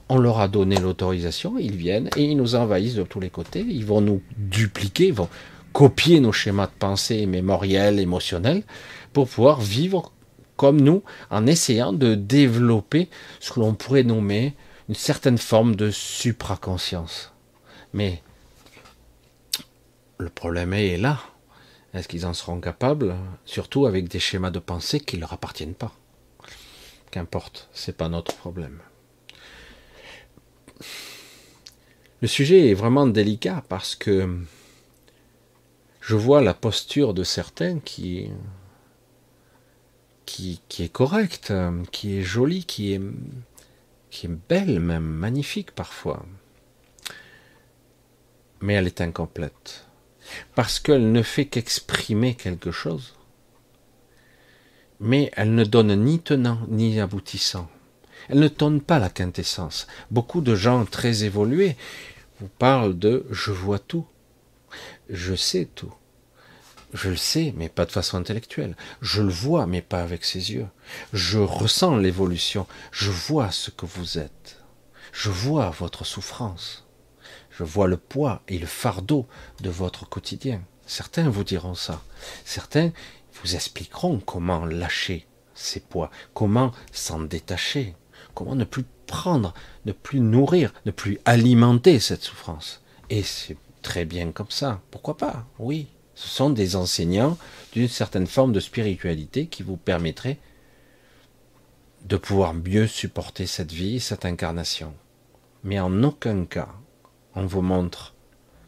on 0.10 0.18
leur 0.18 0.40
a 0.40 0.48
donné 0.48 0.76
l'autorisation, 0.78 1.60
ils 1.60 1.76
viennent 1.76 2.10
et 2.18 2.24
ils 2.24 2.36
nous 2.36 2.56
envahissent 2.56 2.96
de 2.96 3.04
tous 3.04 3.20
les 3.20 3.30
côtés, 3.30 3.62
ils 3.62 3.86
vont 3.86 4.02
nous 4.02 4.22
dupliquer, 4.38 5.08
ils 5.08 5.14
vont 5.14 5.30
copier 5.74 6.20
nos 6.20 6.32
schémas 6.32 6.66
de 6.66 6.74
pensée 6.78 7.28
mémoriels, 7.28 8.00
émotionnels, 8.00 8.64
pour 9.14 9.28
pouvoir 9.28 9.62
vivre 9.62 10.12
comme 10.58 10.82
nous, 10.82 11.04
en 11.30 11.46
essayant 11.46 11.94
de 11.94 12.16
développer 12.16 13.08
ce 13.40 13.52
que 13.52 13.60
l'on 13.60 13.76
pourrait 13.76 14.04
nommer 14.04 14.56
une 14.92 14.96
certaine 14.96 15.38
forme 15.38 15.78
de 15.78 15.90
supraconscience. 15.90 17.32
Mais 17.94 18.22
le 20.18 20.28
problème 20.28 20.74
est 20.74 20.98
là. 20.98 21.22
Est-ce 21.94 22.10
qu'ils 22.10 22.26
en 22.26 22.34
seront 22.34 22.60
capables, 22.60 23.16
surtout 23.46 23.86
avec 23.86 24.10
des 24.10 24.20
schémas 24.20 24.52
de 24.52 24.60
pensée 24.60 25.00
qui 25.00 25.16
ne 25.16 25.22
leur 25.22 25.32
appartiennent 25.32 25.76
pas? 25.76 25.96
Qu'importe, 27.10 27.70
c'est 27.72 27.96
pas 27.96 28.10
notre 28.10 28.36
problème. 28.36 28.80
Le 32.22 32.28
sujet 32.28 32.68
est 32.68 32.74
vraiment 32.74 33.08
délicat 33.08 33.64
parce 33.70 33.96
que 33.96 34.42
je 36.02 36.16
vois 36.18 36.42
la 36.42 36.54
posture 36.54 37.14
de 37.14 37.24
certains 37.24 37.80
qui, 37.80 38.30
qui, 40.26 40.60
qui 40.68 40.84
est 40.84 40.92
correcte, 40.92 41.54
qui 41.94 42.18
est 42.18 42.24
jolie, 42.24 42.66
qui 42.66 42.92
est 42.92 43.02
qui 44.12 44.28
est 44.28 44.30
belle 44.30 44.80
même, 44.80 45.06
magnifique 45.06 45.72
parfois. 45.72 46.24
Mais 48.60 48.74
elle 48.74 48.86
est 48.86 49.02
incomplète. 49.02 49.88
Parce 50.54 50.80
qu'elle 50.80 51.12
ne 51.12 51.24
fait 51.24 51.46
qu'exprimer 51.46 52.36
quelque 52.36 52.72
chose. 52.72 53.16
Mais 55.00 55.32
elle 55.36 55.56
ne 55.56 55.64
donne 55.64 55.96
ni 55.96 56.20
tenant 56.20 56.60
ni 56.68 57.00
aboutissant. 57.00 57.68
Elle 58.30 58.40
ne 58.40 58.48
donne 58.50 58.82
pas 58.82 59.00
la 59.00 59.10
quintessence. 59.10 59.88
Beaucoup 60.12 60.42
de 60.42 60.54
gens 60.54 60.86
très 60.86 61.24
évolués 61.24 61.76
vous 62.40 62.50
parlent 62.60 63.00
de 63.00 63.26
je 63.32 63.52
vois 63.52 63.80
tout. 63.80 64.06
Je 65.10 65.34
sais 65.34 65.66
tout. 65.74 65.94
Je 66.94 67.10
le 67.10 67.16
sais, 67.16 67.54
mais 67.56 67.70
pas 67.70 67.86
de 67.86 67.92
façon 67.92 68.18
intellectuelle. 68.18 68.76
Je 69.02 69.22
le 69.22 69.32
vois, 69.32 69.66
mais 69.66 69.82
pas 69.82 70.02
avec 70.02 70.26
ses 70.26 70.52
yeux. 70.52 70.68
Je 71.14 71.40
ressens 71.40 71.98
l'évolution. 71.98 72.68
Je 72.92 73.12
vois 73.12 73.52
ce 73.52 73.72
que 73.72 73.86
vous 73.86 74.18
êtes. 74.18 74.58
Je 75.14 75.30
vois 75.30 75.70
votre 75.70 76.06
souffrance. 76.06 76.86
Je 77.50 77.64
vois 77.64 77.88
le 77.88 77.98
poids 77.98 78.42
et 78.48 78.58
le 78.58 78.68
fardeau 78.68 79.28
de 79.62 79.70
votre 79.70 80.08
quotidien. 80.08 80.62
Certains 80.86 81.30
vous 81.30 81.44
diront 81.44 81.76
ça. 81.76 82.02
Certains 82.44 82.92
vous 83.42 83.56
expliqueront 83.56 84.20
comment 84.20 84.66
lâcher 84.66 85.28
ces 85.54 85.80
poids, 85.80 86.12
comment 86.34 86.72
s'en 86.92 87.20
détacher, 87.20 87.96
comment 88.34 88.56
ne 88.56 88.64
plus 88.64 88.86
prendre, 89.06 89.54
ne 89.86 89.92
plus 89.92 90.20
nourrir, 90.20 90.74
ne 90.86 90.92
plus 90.92 91.20
alimenter 91.26 92.00
cette 92.00 92.24
souffrance. 92.24 92.82
Et 93.10 93.24
c'est 93.24 93.58
très 93.82 94.06
bien 94.06 94.32
comme 94.32 94.50
ça. 94.50 94.82
Pourquoi 94.92 95.18
pas? 95.18 95.46
Oui, 95.60 95.88
ce 96.22 96.30
sont 96.30 96.52
des 96.52 96.76
enseignants 96.76 97.36
d'une 97.74 97.88
certaine 97.88 98.28
forme 98.28 98.54
de 98.54 98.60
spiritualité 98.60 99.48
qui 99.48 99.64
vous 99.64 99.76
permettraient 99.76 100.38
de 102.06 102.16
pouvoir 102.16 102.54
mieux 102.54 102.86
supporter 102.86 103.48
cette 103.48 103.72
vie, 103.72 104.00
cette 104.00 104.24
incarnation. 104.24 104.94
Mais 105.64 105.80
en 105.80 106.04
aucun 106.04 106.46
cas, 106.46 106.70
on 107.34 107.48
vous 107.48 107.64
montre 107.64 108.14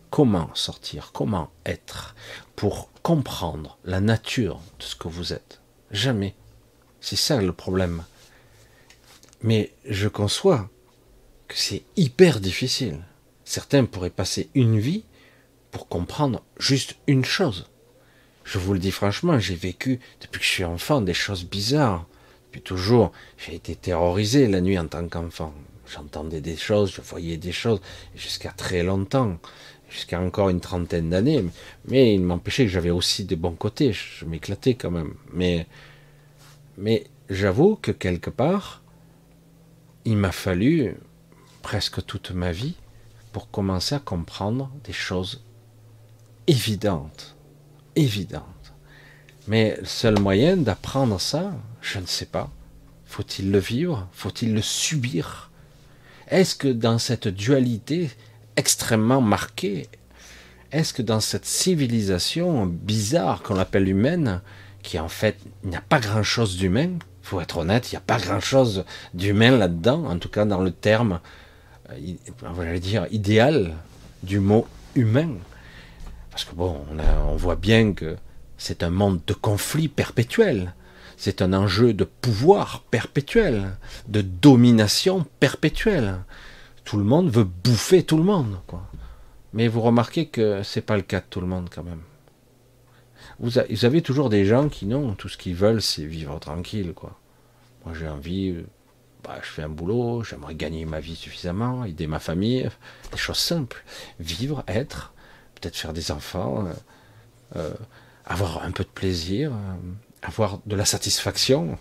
comment 0.10 0.50
sortir, 0.56 1.12
comment 1.14 1.52
être, 1.64 2.16
pour 2.56 2.90
comprendre 3.04 3.78
la 3.86 4.02
nature 4.02 4.60
de 4.80 4.86
ce 4.86 4.96
que 4.96 5.08
vous 5.08 5.32
êtes. 5.32 5.62
Jamais. 5.92 6.34
C'est 7.02 7.16
ça 7.16 7.40
le 7.40 7.54
problème. 7.54 8.04
Mais 9.44 9.72
je 9.86 10.08
conçois 10.08 10.72
que 11.48 11.58
c'est 11.60 11.84
hyper 11.98 12.40
difficile. 12.40 13.00
Certains 13.46 13.86
pourraient 13.86 14.10
passer 14.10 14.50
une 14.56 14.80
vie 14.80 15.04
pour 15.74 15.90
comprendre 15.90 16.44
juste 16.58 16.96
une 17.08 17.26
chose. 17.26 17.68
Je 18.46 18.60
vous 18.60 18.74
le 18.74 18.80
dis 18.80 18.92
franchement, 18.92 19.40
j'ai 19.40 19.56
vécu 19.56 20.00
depuis 20.22 20.40
que 20.40 20.46
je 20.46 20.52
suis 20.52 20.64
enfant 20.64 21.02
des 21.02 21.16
choses 21.16 21.46
bizarres. 21.46 22.06
Depuis 22.46 22.62
toujours, 22.62 23.12
j'ai 23.38 23.56
été 23.56 23.76
terrorisé 23.76 24.48
la 24.48 24.62
nuit 24.62 24.78
en 24.78 24.88
tant 24.88 25.08
qu'enfant. 25.08 25.54
J'entendais 25.92 26.42
des 26.42 26.56
choses, 26.56 26.94
je 26.94 27.02
voyais 27.02 27.38
des 27.38 27.52
choses, 27.52 27.82
jusqu'à 28.16 28.52
très 28.52 28.84
longtemps, 28.84 29.40
jusqu'à 29.90 30.22
encore 30.22 30.50
une 30.50 30.62
trentaine 30.62 31.10
d'années. 31.10 31.44
Mais 31.88 32.14
il 32.14 32.22
m'empêchait 32.22 32.66
que 32.66 32.72
j'avais 32.72 32.92
aussi 32.92 33.26
des 33.26 33.36
bons 33.36 33.56
côtés. 33.56 33.94
Je 33.94 34.26
m'éclatais 34.26 34.76
quand 34.76 34.92
même. 34.92 35.16
Mais, 35.34 35.66
mais 36.78 37.06
j'avoue 37.30 37.78
que 37.78 37.92
quelque 37.92 38.30
part, 38.30 38.84
il 40.06 40.18
m'a 40.18 40.32
fallu 40.32 40.96
presque 41.64 42.06
toute 42.06 42.32
ma 42.32 42.52
vie 42.52 42.76
pour 43.32 43.50
commencer 43.50 43.96
à 43.96 44.00
comprendre 44.00 44.70
des 44.84 44.94
choses 44.94 45.42
évidente, 46.48 47.36
évidente. 47.96 48.74
Mais 49.48 49.78
le 49.80 49.86
seul 49.86 50.20
moyen 50.20 50.58
d'apprendre 50.58 51.20
ça, 51.20 51.52
je 51.82 52.00
ne 52.00 52.06
sais 52.06 52.26
pas. 52.26 52.50
Faut-il 53.06 53.52
le 53.52 53.60
vivre? 53.60 54.08
Faut-il 54.14 54.54
le 54.54 54.62
subir? 54.62 55.52
Est-ce 56.28 56.56
que 56.56 56.70
dans 56.70 56.98
cette 56.98 57.28
dualité 57.28 58.10
extrêmement 58.56 59.22
marquée, 59.22 59.88
est-ce 60.72 60.94
que 60.94 61.02
dans 61.02 61.20
cette 61.20 61.46
civilisation 61.46 62.66
bizarre 62.66 63.44
qu'on 63.44 63.58
appelle 63.58 63.88
humaine, 63.88 64.42
qui 64.82 65.00
en 65.00 65.10
fait 65.10 65.38
n'y 65.64 65.76
a 65.76 65.82
pas 65.82 66.00
grand-chose 66.00 66.58
d'humain, 66.58 66.90
faut 67.22 67.40
être 67.40 67.58
honnête, 67.58 67.92
il 67.92 67.96
n'y 67.96 67.98
a 67.98 68.02
pas 68.02 68.20
grand-chose 68.20 68.84
d'humain 69.14 69.58
là-dedans, 69.58 70.06
en 70.06 70.18
tout 70.18 70.30
cas 70.30 70.46
dans 70.46 70.62
le 70.62 70.72
terme, 70.72 71.20
euh, 71.90 72.14
on 72.44 72.54
va 72.54 72.80
dire, 72.80 73.08
idéal 73.12 73.74
du 74.24 74.40
mot 74.40 74.68
humain, 74.96 75.30
Parce 76.34 76.46
que 76.46 76.56
bon, 76.56 76.84
on, 77.28 77.36
voit 77.36 77.56
bien 77.56 77.94
que 77.94 78.18
c'est 78.58 78.82
un 78.82 78.90
monde 78.90 79.22
de 79.28 79.36
conflit 79.36 79.88
perpétuel. 79.88 80.74
C'est 81.16 81.44
un 81.44 81.54
enjeu 81.54 81.94
de 81.94 82.06
pouvoir 82.06 82.82
perpétuel, 82.90 83.78
de 84.08 84.22
domination 84.22 85.28
perpétuelle. 85.40 86.24
Tout 86.86 86.98
le 86.98 87.04
monde 87.04 87.30
veut 87.30 87.44
bouffer 87.44 88.02
tout 88.02 88.18
le 88.18 88.24
monde, 88.24 88.60
quoi. 88.66 88.90
Mais 89.54 89.68
vous 89.68 89.82
remarquez 89.82 90.26
que 90.26 90.64
c'est 90.64 90.82
pas 90.82 90.96
le 90.96 91.04
cas 91.04 91.20
de 91.20 91.26
tout 91.30 91.40
le 91.40 91.46
monde 91.46 91.70
quand 91.74 91.84
même. 91.84 92.02
Vous, 93.40 93.60
avez 93.60 94.02
toujours 94.02 94.32
des 94.32 94.44
gens 94.44 94.70
qui 94.70 94.88
non, 94.88 95.14
tout 95.14 95.30
ce 95.30 95.38
qu'ils 95.38 95.54
veulent, 95.54 95.84
c'est 95.84 96.04
vivre 96.04 96.40
tranquille, 96.40 96.94
quoi. 96.96 97.20
Moi, 97.86 97.94
j'ai 97.94 98.08
envie, 98.08 98.50
euh, 98.50 98.66
bah, 99.24 99.38
je 99.44 99.50
fais 99.50 99.62
un 99.62 99.70
boulot, 99.70 100.24
j'aimerais 100.24 100.56
gagner 100.56 100.86
ma 100.86 101.00
vie 101.00 101.16
suffisamment, 101.16 101.86
aider 101.86 102.08
ma 102.08 102.20
famille, 102.20 102.68
des 103.12 103.18
choses 103.18 103.38
simples, 103.38 103.84
vivre, 104.20 104.64
être, 104.68 105.13
peut-être 105.64 105.78
faire 105.78 105.94
des 105.94 106.12
enfants, 106.12 106.66
euh, 106.66 106.74
euh, 107.56 107.74
avoir 108.26 108.64
un 108.64 108.72
peu 108.72 108.84
de 108.84 108.90
plaisir, 108.90 109.54
avoir 110.22 110.60
de 110.66 110.76
la 110.76 110.86
satisfaction. 110.86 111.78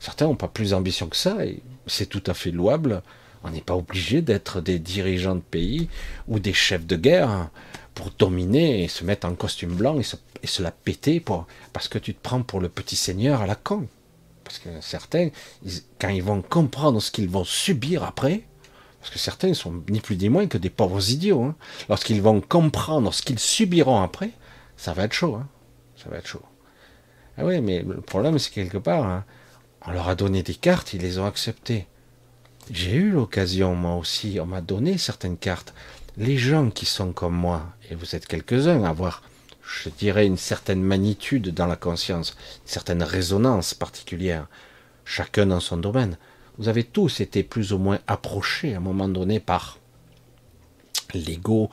Certains 0.00 0.26
n'ont 0.26 0.36
pas 0.36 0.48
plus 0.48 0.70
d'ambition 0.70 1.08
que 1.08 1.16
ça, 1.16 1.44
et 1.44 1.62
c'est 1.86 2.06
tout 2.06 2.22
à 2.26 2.34
fait 2.34 2.50
louable. 2.50 3.02
On 3.44 3.50
n'est 3.50 3.60
pas 3.60 3.76
obligé 3.76 4.22
d'être 4.22 4.60
des 4.60 4.78
dirigeants 4.78 5.36
de 5.36 5.40
pays 5.40 5.88
ou 6.28 6.38
des 6.38 6.52
chefs 6.52 6.86
de 6.86 6.96
guerre 6.96 7.50
pour 7.94 8.10
dominer 8.10 8.84
et 8.84 8.88
se 8.88 9.04
mettre 9.04 9.26
en 9.26 9.34
costume 9.34 9.74
blanc 9.74 9.98
et 9.98 10.02
se, 10.46 10.62
la 10.62 10.70
péter 10.70 11.20
pour, 11.20 11.46
parce 11.72 11.88
que 11.88 11.98
tu 11.98 12.14
te 12.14 12.20
prends 12.22 12.42
pour 12.42 12.60
le 12.60 12.68
petit 12.68 12.96
seigneur 12.96 13.42
à 13.42 13.46
la 13.46 13.54
con. 13.54 13.86
Parce 14.44 14.58
que 14.58 14.68
certains, 14.80 15.30
quand 15.98 16.08
ils 16.08 16.22
vont 16.22 16.40
comprendre 16.40 17.00
ce 17.00 17.10
qu'ils 17.10 17.28
vont 17.28 17.44
subir 17.44 18.04
après, 18.04 18.42
parce 19.06 19.14
que 19.14 19.20
certains 19.20 19.54
sont 19.54 19.84
ni 19.88 20.00
plus 20.00 20.16
ni 20.16 20.28
moins 20.28 20.48
que 20.48 20.58
des 20.58 20.68
pauvres 20.68 21.12
idiots, 21.12 21.44
hein, 21.44 21.54
lorsqu'ils 21.88 22.20
vont 22.20 22.40
comprendre 22.40 23.14
ce 23.14 23.22
qu'ils 23.22 23.38
subiront 23.38 24.02
après, 24.02 24.30
ça 24.76 24.94
va 24.94 25.04
être 25.04 25.12
chaud. 25.12 25.36
Hein, 25.36 25.46
ça 25.96 26.10
va 26.10 26.16
être 26.16 26.26
chaud. 26.26 26.42
Ah 27.38 27.44
oui, 27.44 27.60
mais 27.60 27.82
le 27.82 28.00
problème, 28.00 28.40
c'est 28.40 28.50
quelque 28.50 28.78
part, 28.78 29.04
hein, 29.04 29.24
on 29.86 29.92
leur 29.92 30.08
a 30.08 30.16
donné 30.16 30.42
des 30.42 30.56
cartes, 30.56 30.92
ils 30.92 31.02
les 31.02 31.20
ont 31.20 31.24
acceptées. 31.24 31.86
J'ai 32.72 32.96
eu 32.96 33.12
l'occasion, 33.12 33.76
moi 33.76 33.94
aussi, 33.94 34.38
on 34.42 34.46
m'a 34.46 34.60
donné 34.60 34.98
certaines 34.98 35.36
cartes. 35.36 35.72
Les 36.16 36.36
gens 36.36 36.70
qui 36.70 36.84
sont 36.84 37.12
comme 37.12 37.36
moi, 37.36 37.64
et 37.88 37.94
vous 37.94 38.16
êtes 38.16 38.26
quelques-uns 38.26 38.82
à 38.82 38.88
avoir, 38.88 39.22
je 39.62 39.88
dirais, 39.88 40.26
une 40.26 40.36
certaine 40.36 40.82
magnitude 40.82 41.54
dans 41.54 41.68
la 41.68 41.76
conscience, 41.76 42.36
une 42.64 42.70
certaine 42.72 43.04
résonance 43.04 43.72
particulière, 43.72 44.48
chacun 45.04 45.46
dans 45.46 45.60
son 45.60 45.76
domaine, 45.76 46.18
vous 46.58 46.68
avez 46.68 46.84
tous 46.84 47.20
été 47.20 47.42
plus 47.42 47.72
ou 47.72 47.78
moins 47.78 47.98
approchés 48.06 48.74
à 48.74 48.78
un 48.78 48.80
moment 48.80 49.08
donné 49.08 49.40
par 49.40 49.78
l'ego, 51.14 51.70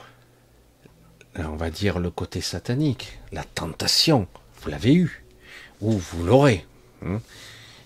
on 1.36 1.56
va 1.56 1.70
dire 1.70 2.00
le 2.00 2.12
côté 2.12 2.42
satanique, 2.42 3.20
la 3.32 3.44
tentation, 3.44 4.28
vous 4.62 4.70
l'avez 4.70 4.94
eu 4.94 5.24
ou 5.82 5.92
vous 5.92 6.24
l'aurez. 6.26 6.66
Hein. 7.06 7.20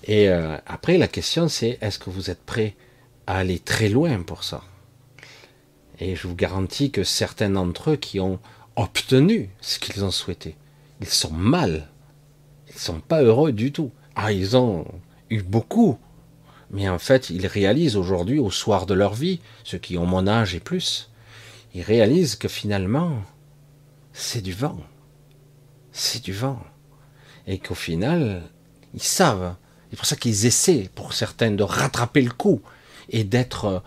Et 0.03 0.29
euh, 0.29 0.57
après, 0.65 0.97
la 0.97 1.07
question 1.07 1.47
c'est 1.47 1.77
est-ce 1.81 1.99
que 1.99 2.09
vous 2.09 2.29
êtes 2.29 2.43
prêt 2.43 2.75
à 3.25 3.37
aller 3.37 3.59
très 3.59 3.89
loin 3.89 4.21
pour 4.21 4.43
ça? 4.43 4.63
Et 5.99 6.15
je 6.15 6.27
vous 6.27 6.35
garantis 6.35 6.91
que 6.91 7.03
certains 7.03 7.49
d'entre 7.49 7.91
eux 7.91 7.95
qui 7.95 8.19
ont 8.19 8.39
obtenu 8.75 9.49
ce 9.61 9.79
qu'ils 9.79 10.03
ont 10.03 10.11
souhaité, 10.11 10.55
ils 11.01 11.07
sont 11.07 11.31
mal. 11.31 11.87
Ils 12.69 12.79
sont 12.79 12.99
pas 12.99 13.21
heureux 13.21 13.51
du 13.51 13.71
tout. 13.71 13.91
Ah, 14.15 14.31
ils 14.31 14.55
ont 14.55 14.85
eu 15.29 15.41
beaucoup. 15.41 15.97
Mais 16.71 16.89
en 16.89 16.99
fait, 16.99 17.29
ils 17.29 17.47
réalisent 17.47 17.95
aujourd'hui, 17.95 18.39
au 18.39 18.51
soir 18.51 18.85
de 18.85 18.93
leur 18.93 19.13
vie, 19.13 19.39
ceux 19.63 19.77
qui 19.77 19.97
ont 19.97 20.05
mon 20.05 20.27
âge 20.27 20.53
et 20.53 20.59
plus, 20.59 21.09
ils 21.73 21.81
réalisent 21.81 22.35
que 22.35 22.47
finalement, 22.47 23.21
c'est 24.13 24.41
du 24.41 24.53
vent. 24.53 24.79
C'est 25.91 26.23
du 26.23 26.33
vent 26.33 26.61
et 27.47 27.57
qu'au 27.59 27.75
final, 27.75 28.43
ils 28.93 29.01
savent. 29.01 29.55
C'est 29.89 29.95
pour 29.95 30.05
ça 30.05 30.17
qu'ils 30.17 30.45
essaient, 30.45 30.89
pour 30.93 31.13
certains, 31.13 31.51
de 31.51 31.63
rattraper 31.63 32.21
le 32.21 32.31
coup 32.31 32.61
et 33.09 33.23
d'être 33.23 33.81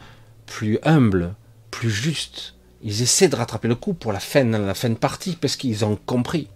plus 0.46 0.78
humbles, 0.82 1.34
plus 1.70 1.90
justes. 1.90 2.54
Ils 2.82 3.02
essaient 3.02 3.28
de 3.28 3.36
rattraper 3.36 3.68
le 3.68 3.74
coup 3.74 3.92
pour 3.92 4.12
la 4.12 4.20
fin, 4.20 4.44
la 4.44 4.74
fin 4.74 4.88
de 4.88 4.94
partie, 4.94 5.36
parce 5.36 5.56
qu'ils 5.56 5.84
ont 5.84 5.96
compris 5.96 6.48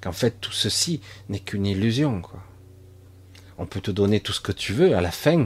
qu'en 0.00 0.12
fait 0.12 0.40
tout 0.40 0.52
ceci 0.52 1.00
n'est 1.28 1.38
qu'une 1.38 1.66
illusion. 1.66 2.22
On 3.60 3.66
peut 3.66 3.82
te 3.82 3.90
donner 3.90 4.20
tout 4.20 4.32
ce 4.32 4.40
que 4.40 4.52
tu 4.52 4.72
veux, 4.72 4.96
à 4.96 5.02
la 5.02 5.10
fin, 5.10 5.44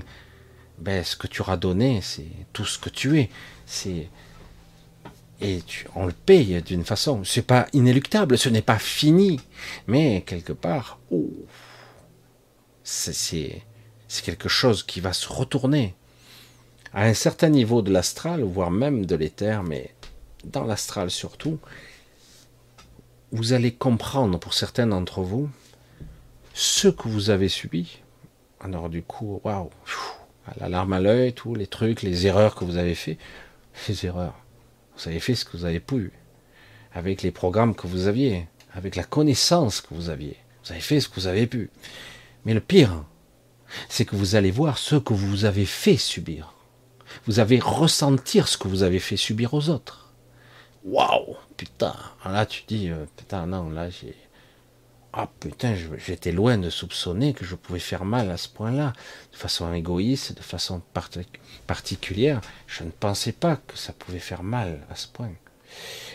ben, 0.78 1.02
ce 1.02 1.16
que 1.16 1.26
tu 1.26 1.42
auras 1.42 1.56
donné, 1.56 2.00
c'est 2.00 2.28
tout 2.52 2.64
ce 2.64 2.78
que 2.78 2.88
tu 2.88 3.18
es. 3.18 3.28
C'est 3.66 4.08
et 5.40 5.62
on 5.96 6.06
le 6.06 6.12
paye 6.12 6.62
d'une 6.62 6.84
façon. 6.84 7.24
C'est 7.24 7.42
pas 7.42 7.66
inéluctable, 7.72 8.38
ce 8.38 8.48
n'est 8.48 8.62
pas 8.62 8.78
fini, 8.78 9.40
mais 9.88 10.22
quelque 10.24 10.52
part, 10.52 11.00
c'est 12.84 13.62
quelque 14.22 14.48
chose 14.48 14.84
qui 14.84 15.00
va 15.00 15.12
se 15.12 15.28
retourner 15.28 15.96
à 16.92 17.06
un 17.06 17.14
certain 17.14 17.48
niveau 17.48 17.82
de 17.82 17.92
l'astral, 17.92 18.44
voire 18.44 18.70
même 18.70 19.06
de 19.06 19.16
l'éther, 19.16 19.64
mais 19.64 19.92
dans 20.44 20.64
l'astral 20.64 21.10
surtout. 21.10 21.58
Vous 23.32 23.54
allez 23.54 23.74
comprendre 23.74 24.38
pour 24.38 24.54
certains 24.54 24.86
d'entre 24.86 25.22
vous 25.22 25.50
ce 26.52 26.86
que 26.86 27.08
vous 27.08 27.30
avez 27.30 27.48
subi. 27.48 28.03
Alors 28.64 28.88
du 28.88 29.02
coup, 29.02 29.40
waouh, 29.44 29.70
la 30.58 30.70
larme 30.70 30.94
à 30.94 31.00
l'œil, 31.00 31.34
tous 31.34 31.54
les 31.54 31.66
trucs, 31.66 32.00
les 32.02 32.26
erreurs 32.26 32.54
que 32.54 32.64
vous 32.64 32.78
avez 32.78 32.94
fait, 32.94 33.18
les 33.88 34.06
erreurs 34.06 34.34
vous 34.96 35.08
avez 35.08 35.20
fait 35.20 35.34
ce 35.34 35.44
que 35.44 35.56
vous 35.56 35.64
avez 35.64 35.80
pu, 35.80 36.12
avec 36.92 37.22
les 37.22 37.30
programmes 37.30 37.74
que 37.74 37.86
vous 37.86 38.06
aviez, 38.06 38.46
avec 38.72 38.96
la 38.96 39.04
connaissance 39.04 39.80
que 39.80 39.92
vous 39.92 40.08
aviez. 40.08 40.36
Vous 40.64 40.72
avez 40.72 40.80
fait 40.80 41.00
ce 41.00 41.08
que 41.08 41.16
vous 41.16 41.26
avez 41.26 41.46
pu. 41.46 41.70
Mais 42.44 42.54
le 42.54 42.60
pire, 42.60 43.04
c'est 43.88 44.04
que 44.04 44.16
vous 44.16 44.36
allez 44.36 44.50
voir 44.50 44.78
ce 44.78 44.96
que 44.96 45.12
vous 45.12 45.44
avez 45.44 45.66
fait 45.66 45.96
subir. 45.96 46.54
Vous 47.26 47.38
avez 47.38 47.58
ressentir 47.58 48.48
ce 48.48 48.56
que 48.56 48.68
vous 48.68 48.82
avez 48.82 48.98
fait 48.98 49.16
subir 49.16 49.52
aux 49.52 49.68
autres. 49.68 50.12
Waouh, 50.84 51.36
putain. 51.56 51.96
Là, 52.24 52.46
tu 52.46 52.62
dis, 52.66 52.90
euh, 52.90 53.04
putain, 53.16 53.46
non, 53.46 53.70
là, 53.70 53.90
j'ai, 53.90 54.14
ah 55.16 55.30
putain, 55.38 55.76
j'étais 55.96 56.32
loin 56.32 56.58
de 56.58 56.70
soupçonner 56.70 57.34
que 57.34 57.44
je 57.44 57.54
pouvais 57.54 57.78
faire 57.78 58.04
mal 58.04 58.32
à 58.32 58.36
ce 58.36 58.48
point-là, 58.48 58.92
de 59.32 59.36
façon 59.36 59.72
égoïste, 59.72 60.36
de 60.36 60.42
façon 60.42 60.82
particulière. 61.66 62.40
Je 62.66 62.82
ne 62.82 62.90
pensais 62.90 63.30
pas 63.30 63.56
que 63.56 63.78
ça 63.78 63.92
pouvait 63.92 64.18
faire 64.18 64.42
mal 64.42 64.80
à 64.90 64.96
ce 64.96 65.06
point. 65.06 65.30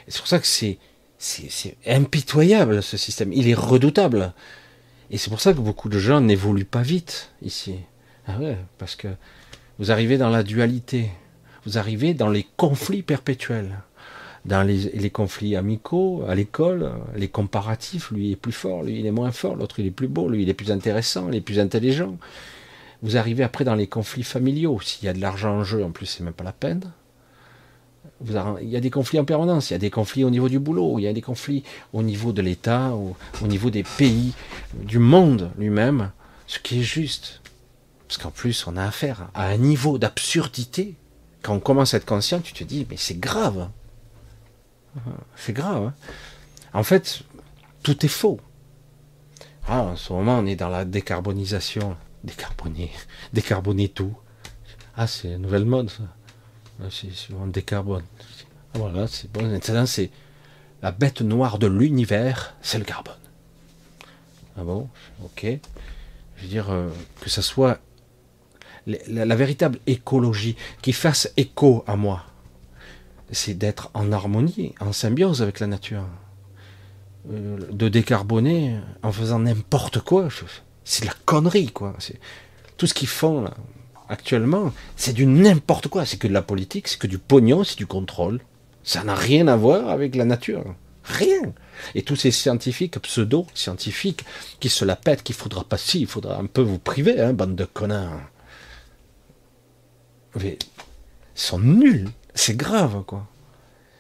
C'est 0.10 0.20
pour 0.20 0.28
ça 0.28 0.39
que 0.39 0.47
c'est, 0.47 0.80
c'est, 1.18 1.78
impitoyable 1.88 2.84
ce 2.84 2.97
système. 2.97 3.32
Il 3.32 3.47
est 3.47 3.54
redoutable. 3.54 4.34
Et 5.12 5.18
c'est 5.18 5.30
pour 5.30 5.39
ça 5.39 5.54
que 5.54 5.60
beaucoup 5.60 5.88
de 5.88 5.97
gens 5.97 6.20
n'évoluent 6.20 6.66
pas 6.66 6.82
vite 6.82 7.32
ici. 7.41 7.76
Ah 8.28 8.38
parce 8.78 8.97
que 8.97 9.08
vous 9.80 9.91
arrivez 9.91 10.18
dans 10.18 10.30
la 10.30 10.43
dualité. 10.43 11.10
Vous 11.66 11.78
arrivez 11.78 12.14
dans 12.14 12.30
les 12.30 12.45
conflits 12.58 13.02
perpétuels 13.02 13.80
dans 14.45 14.63
les, 14.63 15.09
conflits 15.09 15.55
amicaux, 15.55 16.23
à 16.27 16.35
l'école, 16.35 16.91
les 17.15 17.27
comparatifs, 17.27 18.11
lui 18.11 18.31
est 18.31 18.35
plus 18.35 18.51
fort, 18.51 18.83
lui 18.83 18.99
il 18.99 19.05
est 19.05 19.11
moins 19.11 19.31
fort, 19.31 19.55
l'autre 19.55 19.79
il 19.79 19.85
est 19.85 19.91
plus 19.91 20.07
beau, 20.07 20.29
lui 20.29 20.43
il 20.43 20.49
est 20.49 20.53
plus 20.53 20.71
intéressant, 20.71 21.29
il 21.29 21.35
est 21.35 21.41
plus 21.41 21.59
intelligent. 21.59 22.17
Vous 23.01 23.17
arrivez 23.17 23.43
après 23.43 23.65
dans 23.65 23.75
les 23.75 23.87
conflits 23.87 24.23
familiaux, 24.23 24.79
s'il 24.81 25.05
y 25.05 25.09
a 25.09 25.13
de 25.13 25.21
l'argent 25.21 25.57
en 25.59 25.63
jeu, 25.63 25.83
en 25.83 25.91
plus 25.91 26.05
c'est 26.05 26.23
même 26.23 26.33
pas 26.33 26.43
la 26.43 26.53
peine. 26.53 26.91
Il 28.25 28.67
y 28.67 28.75
a 28.75 28.81
des 28.81 28.89
conflits 28.89 29.19
en 29.19 29.23
permanence, 29.23 29.69
il 29.69 29.73
y 29.73 29.75
a 29.75 29.79
des 29.79 29.89
conflits 29.89 30.25
au 30.25 30.29
niveau 30.29 30.49
du 30.49 30.59
boulot, 30.59 30.99
il 30.99 31.03
y 31.03 31.07
a 31.07 31.13
des 31.13 31.21
conflits 31.21 31.63
au 31.93 32.03
niveau 32.03 32.33
de 32.33 32.41
l'État, 32.41 32.91
au, 32.91 33.15
au 33.41 33.47
niveau 33.47 33.69
des 33.69 33.83
pays, 33.83 34.33
du 34.73 34.99
monde 34.99 35.51
lui-même, 35.57 36.11
ce 36.45 36.59
qui 36.59 36.79
est 36.79 36.83
juste. 36.83 37.41
Parce 38.09 38.17
qu'en 38.17 38.31
plus, 38.31 38.65
on 38.67 38.75
a 38.75 38.83
affaire 38.83 39.29
à 39.35 39.45
un 39.45 39.57
niveau 39.57 39.99
d'absurdité. 39.99 40.95
Quand 41.43 41.53
on 41.53 41.59
commence 41.59 41.93
à 41.93 41.97
être 41.97 42.05
conscient, 42.05 42.41
tu 42.41 42.53
te 42.53 42.63
dis, 42.63 42.85
mais 42.89 42.97
c'est 42.97 43.19
grave. 43.19 43.69
C'est 45.35 45.53
grave. 45.53 45.87
Hein. 45.87 45.93
en 46.73 46.83
fait, 46.83 47.21
tout 47.83 48.05
est 48.05 48.09
faux. 48.09 48.39
Ah, 49.67 49.81
en 49.81 49.95
ce 49.95 50.11
moment, 50.13 50.39
on 50.39 50.45
est 50.45 50.55
dans 50.55 50.69
la 50.69 50.85
décarbonisation. 50.85 51.95
Décarboner. 52.23 52.91
Décarboner 53.33 53.89
tout. 53.89 54.15
Ah, 54.95 55.07
c'est 55.07 55.29
une 55.33 55.43
nouvelle 55.43 55.65
mode, 55.65 55.89
ça. 55.89 56.03
Ah, 56.81 56.87
on 57.39 57.47
décarbone. 57.47 58.03
Ah, 58.73 58.79
voilà, 58.79 59.07
c'est 59.07 59.31
bon. 59.31 59.59
La 60.81 60.91
bête 60.91 61.21
noire 61.21 61.59
de 61.59 61.67
l'univers, 61.67 62.55
c'est 62.61 62.77
le 62.77 62.85
carbone. 62.85 63.13
Ah 64.57 64.63
bon? 64.63 64.89
Ok. 65.23 65.45
Je 66.37 66.43
veux 66.43 66.47
dire, 66.47 66.69
euh, 66.69 66.89
que 67.21 67.29
ça 67.29 67.41
soit 67.41 67.79
la, 68.87 69.35
véritable 69.35 69.79
écologie 69.87 70.55
qui 70.81 70.93
fasse 70.93 71.31
écho 71.37 71.83
à 71.87 71.95
moi 71.95 72.25
c'est 73.32 73.53
d'être 73.53 73.91
en 73.93 74.11
harmonie, 74.11 74.73
en 74.80 74.91
symbiose 74.91 75.41
avec 75.41 75.59
la 75.59 75.67
nature. 75.67 76.05
Euh, 77.32 77.57
de 77.71 77.89
décarboner 77.89 78.80
en 79.03 79.11
faisant 79.11 79.39
n'importe 79.39 79.99
quoi, 79.99 80.30
c'est 80.84 81.01
de 81.01 81.07
la 81.07 81.15
connerie, 81.25 81.71
quoi. 81.71 81.95
Tout 82.77 82.88
ce 82.88 82.93
qu'ils 82.93 83.09
font 83.09 83.41
là, 83.41 83.53
actuellement, 84.07 84.73
c'est 84.95 85.13
du 85.13 85.25
n'importe 85.25 85.89
quoi. 85.89 86.05
C'est 86.05 86.17
que 86.17 86.27
de 86.27 86.34
la 86.34 86.41
politique, 86.41 86.88
c'est 86.88 86.97
que 86.97 87.07
du 87.07 87.19
pognon, 87.19 87.63
c'est 87.63 87.77
du 87.77 87.88
contrôle. 87.88 88.39
Ça 88.84 89.03
n'a 89.03 89.15
rien 89.15 89.47
à 89.47 89.55
voir 89.55 89.89
avec 89.89 90.15
la 90.15 90.25
nature. 90.25 90.63
Rien. 91.03 91.53
Et 91.95 92.03
tous 92.03 92.15
ces 92.15 92.32
scientifiques, 92.32 92.99
pseudo-scientifiques, 92.99 94.25
qui 94.59 94.69
se 94.69 94.86
la 94.86 94.95
pètent, 94.95 95.23
qu'il 95.23 95.36
faudra 95.36 95.63
pas 95.63 95.77
si, 95.77 96.01
il 96.01 96.07
faudra 96.07 96.38
un 96.38 96.45
peu 96.45 96.61
vous 96.61 96.80
priver, 96.80 97.19
hein, 97.19 97.34
bande 97.34 97.55
de 97.55 97.65
connards. 97.65 98.21
Mais, 100.41 100.57
ils 101.36 101.41
sont 101.41 101.59
nuls. 101.59 102.09
C'est 102.36 102.55
grave, 102.55 103.03
quoi. 103.05 103.27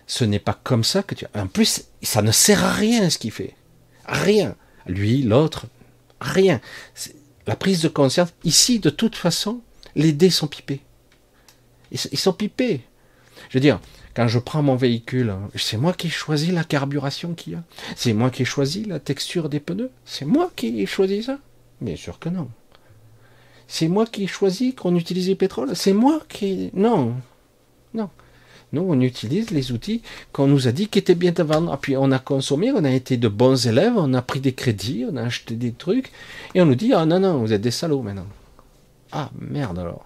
Ce 0.07 0.23
n'est 0.23 0.39
pas 0.39 0.59
comme 0.63 0.83
ça 0.83 1.03
que 1.03 1.15
tu. 1.15 1.25
En 1.35 1.47
plus, 1.47 1.83
ça 2.01 2.21
ne 2.21 2.31
sert 2.31 2.63
à 2.63 2.71
rien 2.71 3.09
ce 3.09 3.17
qu'il 3.17 3.31
fait. 3.31 3.55
Rien. 4.05 4.55
Lui, 4.87 5.21
l'autre, 5.21 5.67
rien. 6.19 6.61
La 7.45 7.55
prise 7.55 7.81
de 7.81 7.89
conscience. 7.89 8.33
Ici, 8.43 8.79
de 8.79 8.89
toute 8.89 9.15
façon, 9.15 9.61
les 9.95 10.11
dés 10.11 10.29
sont 10.31 10.47
pipés. 10.47 10.81
Ils 11.91 12.19
sont 12.19 12.33
pipés. 12.33 12.81
Je 13.49 13.57
veux 13.57 13.61
dire, 13.61 13.79
quand 14.15 14.27
je 14.27 14.39
prends 14.39 14.63
mon 14.63 14.75
véhicule, 14.75 15.33
c'est 15.55 15.77
moi 15.77 15.93
qui 15.93 16.07
ai 16.07 16.09
choisi 16.09 16.51
la 16.51 16.63
carburation 16.63 17.33
qu'il 17.33 17.53
y 17.53 17.55
a. 17.55 17.63
C'est 17.95 18.13
moi 18.13 18.29
qui 18.29 18.41
ai 18.41 18.45
choisi 18.45 18.85
la 18.85 18.99
texture 18.99 19.49
des 19.49 19.59
pneus. 19.59 19.91
C'est 20.05 20.25
moi 20.25 20.51
qui 20.55 20.81
ai 20.81 20.85
choisi 20.85 21.23
ça. 21.23 21.39
Bien 21.81 21.95
sûr 21.95 22.19
que 22.19 22.29
non. 22.29 22.49
C'est 23.67 23.87
moi 23.87 24.05
qui 24.05 24.23
ai 24.23 24.27
choisi 24.27 24.73
qu'on 24.73 24.95
utilise 24.95 25.29
le 25.29 25.35
pétrole. 25.35 25.75
C'est 25.75 25.93
moi 25.93 26.21
qui. 26.27 26.71
Non. 26.73 27.15
Non. 27.93 28.09
Nous, 28.71 28.85
on 28.87 28.99
utilise 29.01 29.49
les 29.49 29.71
outils 29.71 30.03
qu'on 30.31 30.45
nous 30.45 30.67
a 30.67 30.71
dit 30.71 30.87
qui 30.87 30.99
étaient 30.99 31.15
bien 31.15 31.33
à 31.37 31.43
vendre. 31.43 31.75
Puis 31.77 31.97
on 31.97 32.11
a 32.11 32.19
consommé, 32.19 32.71
on 32.71 32.83
a 32.83 32.91
été 32.91 33.17
de 33.17 33.27
bons 33.27 33.67
élèves, 33.67 33.93
on 33.95 34.13
a 34.13 34.21
pris 34.21 34.39
des 34.39 34.53
crédits, 34.53 35.05
on 35.11 35.15
a 35.15 35.23
acheté 35.23 35.55
des 35.55 35.71
trucs, 35.71 36.11
et 36.53 36.61
on 36.61 36.65
nous 36.65 36.75
dit 36.75 36.93
Ah 36.93 37.05
non, 37.05 37.19
non, 37.19 37.39
vous 37.39 37.51
êtes 37.51 37.61
des 37.61 37.71
salauds 37.71 38.03
maintenant. 38.03 38.27
Ah 39.11 39.31
merde 39.39 39.79
alors. 39.79 40.05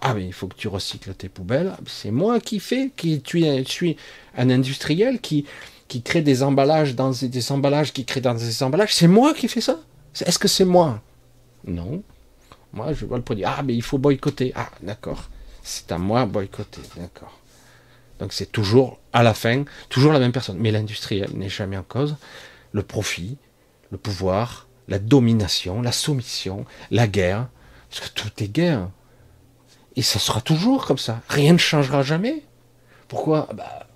Ah, 0.00 0.14
mais 0.14 0.26
il 0.26 0.32
faut 0.32 0.48
que 0.48 0.56
tu 0.56 0.68
recycles 0.68 1.14
tes 1.14 1.28
poubelles. 1.28 1.72
C'est 1.86 2.10
moi 2.10 2.40
qui 2.40 2.60
fais, 2.60 2.90
qui 2.94 3.22
je 3.24 3.62
suis 3.66 3.96
un 4.36 4.50
industriel 4.50 5.20
qui, 5.20 5.46
qui 5.88 6.02
crée 6.02 6.22
des 6.22 6.42
emballages 6.42 6.94
dans 6.94 7.10
des 7.10 7.52
emballages, 7.52 7.92
qui 7.92 8.04
crée 8.04 8.20
dans 8.20 8.34
des 8.34 8.62
emballages. 8.62 8.94
C'est 8.94 9.08
moi 9.08 9.34
qui 9.34 9.48
fais 9.48 9.60
ça? 9.60 9.78
Est-ce 10.20 10.38
que 10.38 10.48
c'est 10.48 10.64
moi? 10.64 11.00
Non. 11.66 12.02
Moi, 12.72 12.92
je 12.92 13.06
vois 13.06 13.16
le 13.16 13.22
produit. 13.22 13.44
Ah, 13.44 13.62
mais 13.64 13.74
il 13.74 13.82
faut 13.82 13.98
boycotter. 13.98 14.52
Ah, 14.54 14.70
d'accord. 14.82 15.30
C'est 15.64 15.90
à 15.92 15.98
moi 15.98 16.26
boycotter. 16.26 16.82
D'accord. 16.96 17.40
Donc 18.18 18.32
c'est 18.34 18.52
toujours, 18.52 19.00
à 19.14 19.22
la 19.22 19.32
fin, 19.34 19.64
toujours 19.88 20.12
la 20.12 20.20
même 20.20 20.30
personne. 20.30 20.58
Mais 20.58 20.70
l'industriel 20.70 21.30
n'est 21.34 21.48
jamais 21.48 21.78
en 21.78 21.82
cause. 21.82 22.16
Le 22.72 22.82
profit, 22.82 23.38
le 23.90 23.96
pouvoir, 23.96 24.68
la 24.88 24.98
domination, 24.98 25.80
la 25.80 25.90
soumission, 25.90 26.66
la 26.90 27.06
guerre. 27.06 27.48
Parce 27.88 28.08
que 28.08 28.14
tout 28.14 28.30
est 28.42 28.48
guerre. 28.48 28.90
Et 29.96 30.02
ça 30.02 30.18
sera 30.18 30.42
toujours 30.42 30.84
comme 30.84 30.98
ça. 30.98 31.22
Rien 31.28 31.54
ne 31.54 31.58
changera 31.58 32.02
jamais. 32.02 32.44
Pourquoi? 33.08 33.48
Bah, 33.54 33.86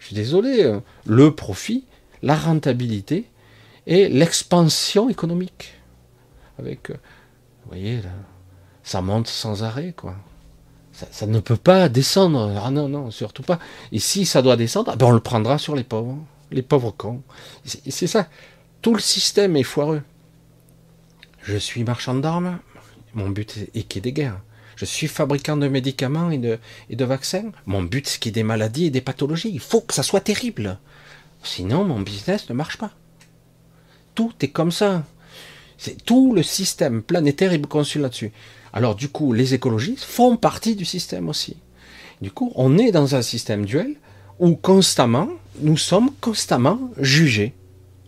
Je 0.00 0.06
suis 0.06 0.16
désolé. 0.16 0.64
Euh, 0.64 0.80
le 1.06 1.34
profit, 1.34 1.86
la 2.22 2.34
rentabilité 2.34 3.30
et 3.86 4.08
l'expansion 4.08 5.08
économique. 5.08 5.74
Avec, 6.58 6.90
euh, 6.90 6.94
vous 7.62 7.68
voyez, 7.68 8.02
là, 8.02 8.10
ça 8.82 9.02
monte 9.02 9.28
sans 9.28 9.62
arrêt, 9.62 9.94
quoi. 9.96 10.16
Ça, 10.92 11.26
ne 11.26 11.40
peut 11.40 11.56
pas 11.56 11.88
descendre. 11.88 12.60
Ah 12.62 12.70
non, 12.70 12.88
non, 12.88 13.10
surtout 13.10 13.42
pas. 13.42 13.58
Et 13.92 13.98
si 13.98 14.26
ça 14.26 14.42
doit 14.42 14.56
descendre, 14.56 14.90
ah 14.92 14.96
ben 14.96 15.06
on 15.06 15.12
le 15.12 15.20
prendra 15.20 15.58
sur 15.58 15.74
les 15.74 15.84
pauvres. 15.84 16.18
Les 16.50 16.62
pauvres 16.62 16.90
cons. 16.90 17.22
C'est 17.64 18.06
ça. 18.06 18.28
Tout 18.82 18.94
le 18.94 19.00
système 19.00 19.56
est 19.56 19.62
foireux. 19.62 20.02
Je 21.42 21.56
suis 21.56 21.82
marchand 21.82 22.14
d'armes. 22.14 22.58
Mon 23.14 23.30
but 23.30 23.68
est 23.74 23.82
qu'il 23.82 23.96
y 23.96 23.98
ait 23.98 24.02
des 24.02 24.12
guerres. 24.12 24.40
Je 24.76 24.84
suis 24.84 25.06
fabricant 25.06 25.56
de 25.56 25.68
médicaments 25.68 26.30
et 26.30 26.38
de, 26.38 27.04
vaccins. 27.04 27.52
Mon 27.66 27.82
but, 27.82 28.08
c'est 28.08 28.18
qu'il 28.18 28.30
y 28.30 28.32
ait 28.32 28.40
des 28.40 28.42
maladies 28.42 28.86
et 28.86 28.90
des 28.90 29.00
pathologies. 29.00 29.50
Il 29.52 29.60
faut 29.60 29.80
que 29.80 29.94
ça 29.94 30.02
soit 30.02 30.20
terrible. 30.20 30.78
Sinon, 31.42 31.84
mon 31.84 32.00
business 32.00 32.48
ne 32.48 32.54
marche 32.54 32.78
pas. 32.78 32.90
Tout 34.14 34.32
est 34.40 34.48
comme 34.48 34.72
ça. 34.72 35.04
C'est 35.78 36.04
tout 36.04 36.34
le 36.34 36.42
système 36.42 37.02
planétaire 37.02 37.52
est 37.52 37.62
conçu 37.66 37.98
là-dessus. 37.98 38.32
Alors, 38.72 38.94
du 38.94 39.08
coup, 39.08 39.32
les 39.32 39.54
écologistes 39.54 40.04
font 40.04 40.36
partie 40.36 40.76
du 40.76 40.84
système 40.84 41.28
aussi. 41.28 41.56
Du 42.20 42.30
coup, 42.30 42.52
on 42.54 42.78
est 42.78 42.92
dans 42.92 43.14
un 43.14 43.22
système 43.22 43.64
duel 43.64 43.96
où 44.38 44.54
constamment, 44.54 45.28
nous 45.60 45.76
sommes 45.76 46.10
constamment 46.20 46.80
jugés 46.98 47.54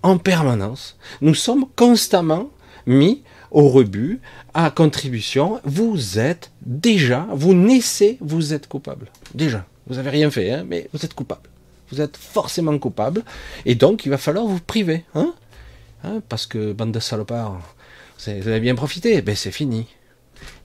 en 0.02 0.18
permanence. 0.18 0.96
Nous 1.20 1.34
sommes 1.34 1.66
constamment 1.76 2.50
mis 2.86 3.22
au 3.50 3.68
rebut, 3.68 4.20
à 4.52 4.70
contribution, 4.70 5.60
vous 5.64 6.18
êtes 6.18 6.50
déjà, 6.66 7.26
vous 7.30 7.54
naissez, 7.54 8.18
vous 8.20 8.52
êtes 8.52 8.66
coupable. 8.68 9.10
Déjà. 9.34 9.64
Vous 9.86 9.96
n'avez 9.96 10.10
rien 10.10 10.30
fait, 10.30 10.50
hein, 10.50 10.64
mais 10.66 10.88
vous 10.92 11.04
êtes 11.04 11.14
coupable. 11.14 11.48
Vous 11.90 12.00
êtes 12.00 12.16
forcément 12.16 12.76
coupable. 12.78 13.22
Et 13.64 13.74
donc, 13.74 14.06
il 14.06 14.08
va 14.08 14.18
falloir 14.18 14.46
vous 14.46 14.60
priver. 14.60 15.04
Hein, 15.14 15.34
hein 16.02 16.22
parce 16.28 16.46
que, 16.46 16.72
bande 16.72 16.92
de 16.92 17.00
salopards, 17.00 17.60
vous 18.18 18.48
avez 18.48 18.60
bien 18.60 18.74
profité. 18.74 19.20
Ben, 19.22 19.36
c'est 19.36 19.52
fini. 19.52 19.86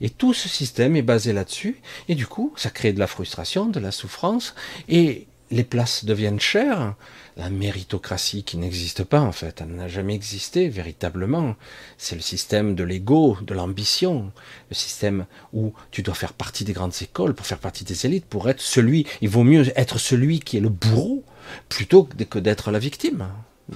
Et 0.00 0.10
tout 0.10 0.34
ce 0.34 0.48
système 0.48 0.96
est 0.96 1.02
basé 1.02 1.32
là-dessus. 1.32 1.80
Et 2.08 2.14
du 2.14 2.26
coup, 2.26 2.52
ça 2.56 2.70
crée 2.70 2.92
de 2.92 2.98
la 2.98 3.06
frustration, 3.06 3.66
de 3.66 3.80
la 3.80 3.90
souffrance. 3.90 4.54
Et 4.88 5.26
les 5.50 5.64
places 5.64 6.04
deviennent 6.04 6.40
chères 6.40 6.94
la 7.36 7.48
méritocratie 7.48 8.44
qui 8.44 8.58
n'existe 8.58 9.02
pas 9.02 9.20
en 9.20 9.32
fait, 9.32 9.60
elle 9.62 9.74
n'a 9.74 9.88
jamais 9.88 10.14
existé 10.14 10.68
véritablement. 10.68 11.56
C'est 11.96 12.14
le 12.14 12.20
système 12.20 12.74
de 12.74 12.84
l'ego, 12.84 13.38
de 13.42 13.54
l'ambition, 13.54 14.30
le 14.68 14.74
système 14.74 15.26
où 15.54 15.72
tu 15.90 16.02
dois 16.02 16.14
faire 16.14 16.34
partie 16.34 16.64
des 16.64 16.74
grandes 16.74 16.94
écoles 17.00 17.34
pour 17.34 17.46
faire 17.46 17.58
partie 17.58 17.84
des 17.84 18.04
élites, 18.04 18.26
pour 18.26 18.48
être 18.50 18.60
celui, 18.60 19.06
il 19.22 19.30
vaut 19.30 19.44
mieux 19.44 19.72
être 19.74 19.98
celui 19.98 20.40
qui 20.40 20.58
est 20.58 20.60
le 20.60 20.68
bourreau 20.68 21.24
plutôt 21.70 22.04
que 22.04 22.38
d'être 22.38 22.70
la 22.70 22.78
victime. 22.78 23.28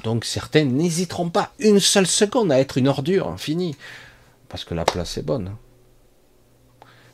Donc 0.02 0.24
certains 0.24 0.64
n'hésiteront 0.64 1.30
pas 1.30 1.52
une 1.58 1.80
seule 1.80 2.06
seconde 2.06 2.52
à 2.52 2.60
être 2.60 2.76
une 2.76 2.88
ordure, 2.88 3.34
fini, 3.38 3.76
parce 4.48 4.64
que 4.64 4.74
la 4.74 4.84
place 4.84 5.16
est 5.16 5.22
bonne. 5.22 5.52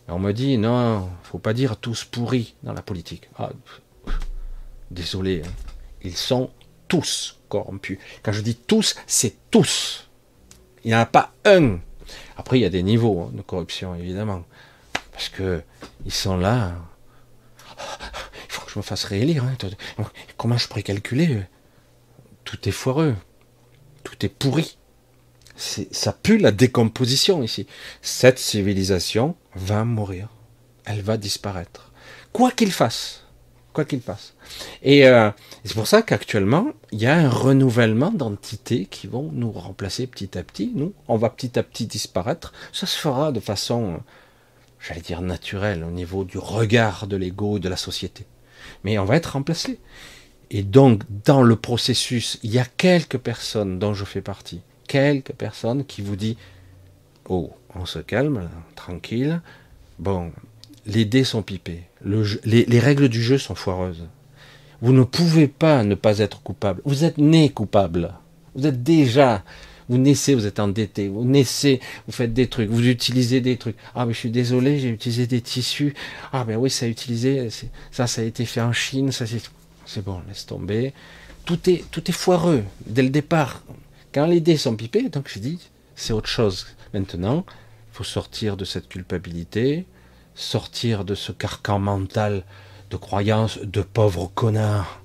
On 0.08 0.18
me 0.18 0.32
dit 0.32 0.58
non, 0.58 1.08
faut 1.22 1.38
pas 1.38 1.52
dire 1.52 1.76
tous 1.76 2.04
pourris 2.04 2.54
dans 2.62 2.72
la 2.72 2.82
politique. 2.82 3.28
Ah, 3.38 3.50
désolé. 4.90 5.42
Hein 5.44 5.50
ils 6.02 6.16
sont 6.16 6.50
tous 6.88 7.38
corrompus. 7.48 7.98
Quand 8.22 8.32
je 8.32 8.40
dis 8.40 8.56
tous, 8.56 8.96
c'est 9.06 9.36
tous. 9.50 10.08
Il 10.84 10.88
n'y 10.88 10.94
en 10.94 11.00
a 11.00 11.06
pas 11.06 11.32
un. 11.44 11.78
Après, 12.36 12.58
il 12.58 12.62
y 12.62 12.66
a 12.66 12.70
des 12.70 12.82
niveaux 12.82 13.22
hein, 13.22 13.30
de 13.34 13.42
corruption, 13.42 13.94
évidemment. 13.94 14.44
Parce 15.12 15.28
que 15.28 15.62
ils 16.04 16.12
sont 16.12 16.36
là. 16.36 16.72
Il 17.78 18.52
faut 18.52 18.64
que 18.64 18.72
je 18.72 18.78
me 18.78 18.82
fasse 18.82 19.04
réélire. 19.04 19.44
Hein. 19.44 19.56
Comment 20.36 20.56
je 20.56 20.68
pourrais 20.68 20.82
calculer? 20.82 21.42
Tout 22.44 22.68
est 22.68 22.72
foireux. 22.72 23.14
Tout 24.02 24.24
est 24.24 24.28
pourri. 24.28 24.76
Ça 25.60 26.12
pue 26.12 26.38
la 26.38 26.52
décomposition 26.52 27.42
ici. 27.42 27.66
Cette 28.02 28.38
civilisation 28.38 29.36
va 29.54 29.84
mourir. 29.84 30.28
Elle 30.84 31.02
va 31.02 31.16
disparaître. 31.16 31.92
Quoi 32.32 32.50
qu'il 32.50 32.72
fasse 32.72 33.24
quoi 33.72 33.84
qu'il 33.84 34.00
passe. 34.00 34.34
Et 34.82 35.06
euh, 35.06 35.30
c'est 35.64 35.74
pour 35.74 35.86
ça 35.86 36.02
qu'actuellement, 36.02 36.68
il 36.92 37.00
y 37.00 37.06
a 37.06 37.14
un 37.14 37.28
renouvellement 37.28 38.10
d'entités 38.10 38.86
qui 38.86 39.06
vont 39.06 39.30
nous 39.32 39.52
remplacer 39.52 40.06
petit 40.06 40.36
à 40.36 40.42
petit. 40.42 40.72
Nous, 40.74 40.92
on 41.08 41.16
va 41.16 41.30
petit 41.30 41.58
à 41.58 41.62
petit 41.62 41.86
disparaître. 41.86 42.52
Ça 42.72 42.86
se 42.86 42.98
fera 42.98 43.32
de 43.32 43.40
façon, 43.40 44.00
j'allais 44.80 45.00
dire, 45.00 45.22
naturelle 45.22 45.84
au 45.84 45.90
niveau 45.90 46.24
du 46.24 46.38
regard 46.38 47.06
de 47.06 47.16
l'ego 47.16 47.58
et 47.58 47.60
de 47.60 47.68
la 47.68 47.76
société. 47.76 48.26
Mais 48.84 48.98
on 48.98 49.04
va 49.04 49.16
être 49.16 49.34
remplacé. 49.34 49.78
Et 50.50 50.62
donc, 50.62 51.02
dans 51.24 51.42
le 51.42 51.54
processus, 51.54 52.38
il 52.42 52.50
y 52.50 52.58
a 52.58 52.64
quelques 52.64 53.18
personnes 53.18 53.78
dont 53.78 53.94
je 53.94 54.04
fais 54.04 54.20
partie, 54.20 54.62
quelques 54.90 55.32
personnes 55.32 55.84
qui 55.84 56.02
vous 56.02 56.16
disent, 56.16 56.34
oh, 57.28 57.52
on 57.76 57.86
se 57.86 58.00
calme, 58.00 58.50
tranquille. 58.74 59.40
Bon, 60.00 60.32
les 60.84 61.04
dés 61.04 61.22
sont 61.22 61.42
pipés. 61.42 61.84
les, 62.04 62.80
règles 62.80 63.08
du 63.08 63.22
jeu 63.22 63.38
sont 63.38 63.54
foireuses. 63.54 64.08
Vous 64.82 64.92
ne 64.92 65.04
pouvez 65.04 65.46
pas 65.46 65.84
ne 65.84 65.94
pas 65.94 66.18
être 66.18 66.42
coupable. 66.42 66.82
Vous 66.84 67.04
êtes 67.04 67.18
né 67.18 67.50
coupable. 67.50 68.14
Vous 68.56 68.66
êtes 68.66 68.82
déjà. 68.82 69.44
Vous 69.88 69.98
naissez, 69.98 70.34
vous 70.34 70.46
êtes 70.46 70.58
endetté. 70.58 71.06
Vous 71.06 71.24
naissez, 71.24 71.78
vous 72.06 72.12
faites 72.12 72.34
des 72.34 72.48
trucs. 72.48 72.68
Vous 72.68 72.88
utilisez 72.88 73.40
des 73.40 73.58
trucs. 73.58 73.76
Ah, 73.94 74.06
mais 74.06 74.12
je 74.12 74.18
suis 74.18 74.30
désolé, 74.30 74.80
j'ai 74.80 74.88
utilisé 74.88 75.28
des 75.28 75.40
tissus. 75.40 75.94
Ah, 76.32 76.44
mais 76.48 76.56
oui, 76.56 76.68
ça 76.68 76.86
a 76.86 76.88
utilisé. 76.88 77.48
Ça, 77.92 78.08
ça 78.08 78.22
a 78.22 78.24
été 78.24 78.44
fait 78.44 78.60
en 78.60 78.72
Chine. 78.72 79.12
Ça. 79.12 79.24
C'est 79.86 80.04
bon, 80.04 80.20
laisse 80.26 80.46
tomber. 80.46 80.92
Tout 81.44 81.70
est, 81.70 81.84
tout 81.92 82.02
est 82.10 82.14
foireux 82.14 82.64
dès 82.86 83.02
le 83.02 83.10
départ. 83.10 83.62
Quand 84.12 84.26
les 84.26 84.40
dés 84.40 84.56
sont 84.56 84.76
pipés, 84.76 85.08
donc 85.08 85.28
je 85.28 85.38
dis, 85.38 85.70
c'est 85.94 86.12
autre 86.12 86.28
chose. 86.28 86.66
Maintenant, 86.92 87.44
il 87.92 87.96
faut 87.96 88.04
sortir 88.04 88.56
de 88.56 88.64
cette 88.64 88.88
culpabilité 88.88 89.86
sortir 90.34 91.04
de 91.04 91.14
ce 91.14 91.32
carcan 91.32 91.78
mental 91.78 92.44
de 92.90 92.96
croyance 92.96 93.58
de 93.58 93.82
pauvres 93.82 94.30
connards 94.34 95.00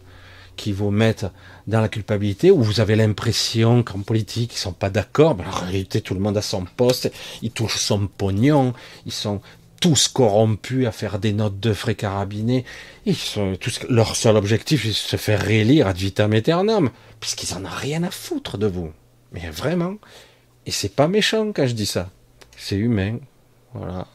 qui 0.56 0.72
vous 0.72 0.90
mettent 0.90 1.26
dans 1.68 1.82
la 1.82 1.90
culpabilité, 1.90 2.50
où 2.50 2.62
vous 2.62 2.80
avez 2.80 2.96
l'impression 2.96 3.84
qu'en 3.84 4.00
politique, 4.00 4.54
ils 4.54 4.58
sont 4.58 4.72
pas 4.72 4.90
d'accord, 4.90 5.36
en 5.46 5.66
réalité, 5.66 6.00
tout 6.00 6.14
le 6.14 6.22
monde 6.22 6.38
a 6.38 6.42
son 6.42 6.64
poste, 6.64 7.12
ils 7.42 7.52
touchent 7.52 7.80
son 7.80 8.08
pognon, 8.08 8.74
ils 9.06 9.12
sont 9.12 9.42
tous 9.86 10.08
corrompus 10.08 10.88
à 10.88 10.92
faire 10.92 11.20
des 11.20 11.32
notes 11.32 11.60
de 11.60 11.72
frais 11.72 11.94
carabinés. 11.94 12.66
Ils 13.06 13.16
sont, 13.16 13.56
leur 13.88 14.16
seul 14.16 14.36
objectif, 14.36 14.82
c'est 14.82 14.88
de 14.88 14.94
se 14.94 15.16
faire 15.16 15.40
réélire 15.40 15.86
ad 15.86 15.96
vitam 15.96 16.34
aeternam, 16.34 16.90
puisqu'ils 17.20 17.54
en 17.54 17.64
ont 17.64 17.70
rien 17.70 18.02
à 18.02 18.10
foutre 18.10 18.58
de 18.58 18.66
vous. 18.66 18.92
Mais 19.32 19.48
vraiment. 19.52 19.98
Et 20.66 20.72
c'est 20.72 20.96
pas 20.96 21.08
méchant 21.08 21.52
quand 21.54 21.68
je 21.68 21.74
dis 21.74 21.86
ça. 21.86 22.10
C'est 22.58 22.78
humain. 22.78 23.20
Voilà. 23.76 24.08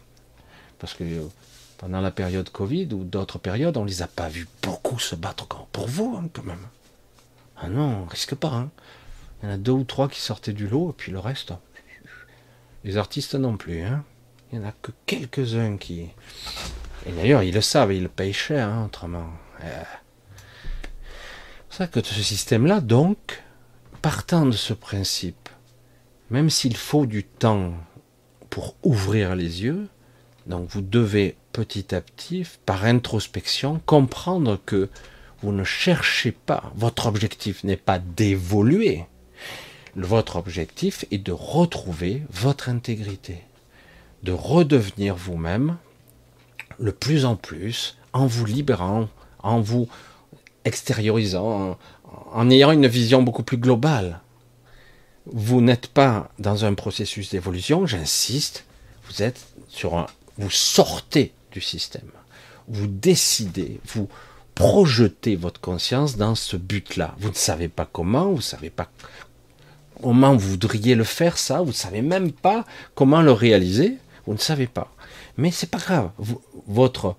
Parce 0.80 0.94
que 0.94 1.04
euh, 1.04 1.28
pendant 1.78 2.00
la 2.00 2.10
période 2.10 2.50
Covid 2.50 2.88
ou 2.92 3.04
d'autres 3.04 3.38
périodes, 3.38 3.76
on 3.76 3.84
les 3.84 4.02
a 4.02 4.08
pas 4.08 4.28
vus 4.28 4.48
beaucoup 4.62 4.98
se 4.98 5.14
battre 5.14 5.46
pour 5.70 5.86
vous, 5.86 6.16
hein, 6.18 6.28
quand 6.32 6.42
même. 6.42 6.66
Ah 7.56 7.68
non, 7.68 8.02
on 8.02 8.04
risque 8.06 8.34
pas. 8.34 8.54
Hein. 8.54 8.70
Il 9.40 9.48
y 9.48 9.52
en 9.52 9.54
a 9.54 9.56
deux 9.56 9.70
ou 9.70 9.84
trois 9.84 10.08
qui 10.08 10.20
sortaient 10.20 10.52
du 10.52 10.66
lot, 10.66 10.90
et 10.90 10.94
puis 10.94 11.12
le 11.12 11.20
reste, 11.20 11.52
les 12.82 12.96
artistes 12.96 13.36
non 13.36 13.56
plus. 13.56 13.82
Hein. 13.82 14.02
Il 14.52 14.58
n'y 14.58 14.64
en 14.64 14.68
a 14.68 14.72
que 14.82 14.90
quelques-uns 15.06 15.76
qui. 15.76 16.08
Et 17.06 17.12
d'ailleurs, 17.12 17.42
ils 17.42 17.54
le 17.54 17.60
savent, 17.60 17.92
ils 17.92 18.02
le 18.02 18.08
payent 18.08 18.32
cher, 18.32 18.68
hein, 18.68 18.86
autrement. 18.86 19.28
Euh. 19.62 19.82
C'est 21.70 21.78
ça 21.78 21.86
que 21.86 22.02
ce 22.02 22.22
système-là, 22.22 22.80
donc, 22.80 23.42
partant 24.02 24.46
de 24.46 24.52
ce 24.52 24.72
principe, 24.72 25.48
même 26.30 26.50
s'il 26.50 26.76
faut 26.76 27.06
du 27.06 27.24
temps 27.24 27.72
pour 28.50 28.74
ouvrir 28.82 29.36
les 29.36 29.62
yeux, 29.62 29.88
donc 30.46 30.68
vous 30.68 30.80
devez 30.80 31.36
petit 31.52 31.94
à 31.94 32.00
petit, 32.00 32.44
par 32.66 32.84
introspection, 32.84 33.80
comprendre 33.86 34.58
que 34.66 34.88
vous 35.42 35.52
ne 35.52 35.64
cherchez 35.64 36.32
pas, 36.32 36.72
votre 36.74 37.06
objectif 37.06 37.62
n'est 37.64 37.76
pas 37.76 37.98
d'évoluer, 37.98 39.04
votre 39.96 40.36
objectif 40.36 41.04
est 41.10 41.18
de 41.18 41.32
retrouver 41.32 42.22
votre 42.30 42.68
intégrité, 42.68 43.42
de 44.22 44.32
redevenir 44.32 45.14
vous-même 45.16 45.76
le 46.78 46.92
plus 46.92 47.24
en 47.24 47.36
plus 47.36 47.96
en 48.12 48.26
vous 48.26 48.44
libérant, 48.44 49.08
en 49.42 49.60
vous 49.60 49.88
extériorisant, 50.64 51.78
en, 52.32 52.50
ayant 52.50 52.72
une 52.72 52.86
vision 52.86 53.22
beaucoup 53.22 53.42
plus 53.42 53.56
globale. 53.56 54.20
Vous 55.26 55.60
n'êtes 55.60 55.86
pas 55.88 56.30
dans 56.38 56.64
un 56.64 56.74
processus 56.74 57.30
d'évolution, 57.30 57.86
j'insiste, 57.86 58.64
vous 59.08 59.22
êtes 59.22 59.46
sur 59.68 59.96
un, 59.96 60.06
vous 60.38 60.50
sortez 60.50 61.32
du 61.52 61.60
système. 61.60 62.10
Vous 62.68 62.86
décidez, 62.86 63.80
vous 63.86 64.08
projetez 64.54 65.36
votre 65.36 65.60
conscience 65.60 66.16
dans 66.16 66.34
ce 66.34 66.56
but-là. 66.56 67.14
Vous 67.18 67.30
ne 67.30 67.34
savez 67.34 67.68
pas 67.68 67.88
comment, 67.90 68.28
vous 68.28 68.36
ne 68.36 68.42
savez 68.42 68.70
pas 68.70 68.88
comment 70.02 70.34
vous 70.34 70.50
voudriez 70.50 70.94
le 70.94 71.04
faire, 71.04 71.38
ça, 71.38 71.60
vous 71.60 71.68
ne 71.68 71.72
savez 71.72 72.02
même 72.02 72.32
pas 72.32 72.64
comment 72.94 73.22
le 73.22 73.32
réaliser, 73.32 73.98
vous 74.30 74.36
ne 74.36 74.40
savez 74.40 74.68
pas. 74.68 74.94
Mais 75.38 75.50
c'est 75.50 75.68
pas 75.68 75.78
grave. 75.78 76.10
votre, 76.68 77.16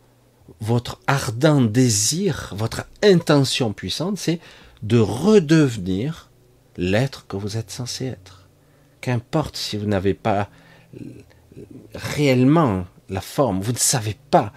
votre 0.61 1.01
ardent 1.07 1.59
désir, 1.59 2.53
votre 2.55 2.85
intention 3.03 3.73
puissante, 3.73 4.17
c'est 4.17 4.39
de 4.81 4.97
redevenir 4.97 6.29
l'être 6.77 7.27
que 7.27 7.35
vous 7.35 7.57
êtes 7.57 7.69
censé 7.69 8.05
être. 8.05 8.47
Qu'importe 9.01 9.57
si 9.57 9.75
vous 9.75 9.87
n'avez 9.87 10.13
pas 10.13 10.49
réellement 11.93 12.85
la 13.09 13.19
forme, 13.19 13.59
vous 13.59 13.73
ne 13.73 13.77
savez 13.77 14.15
pas. 14.29 14.53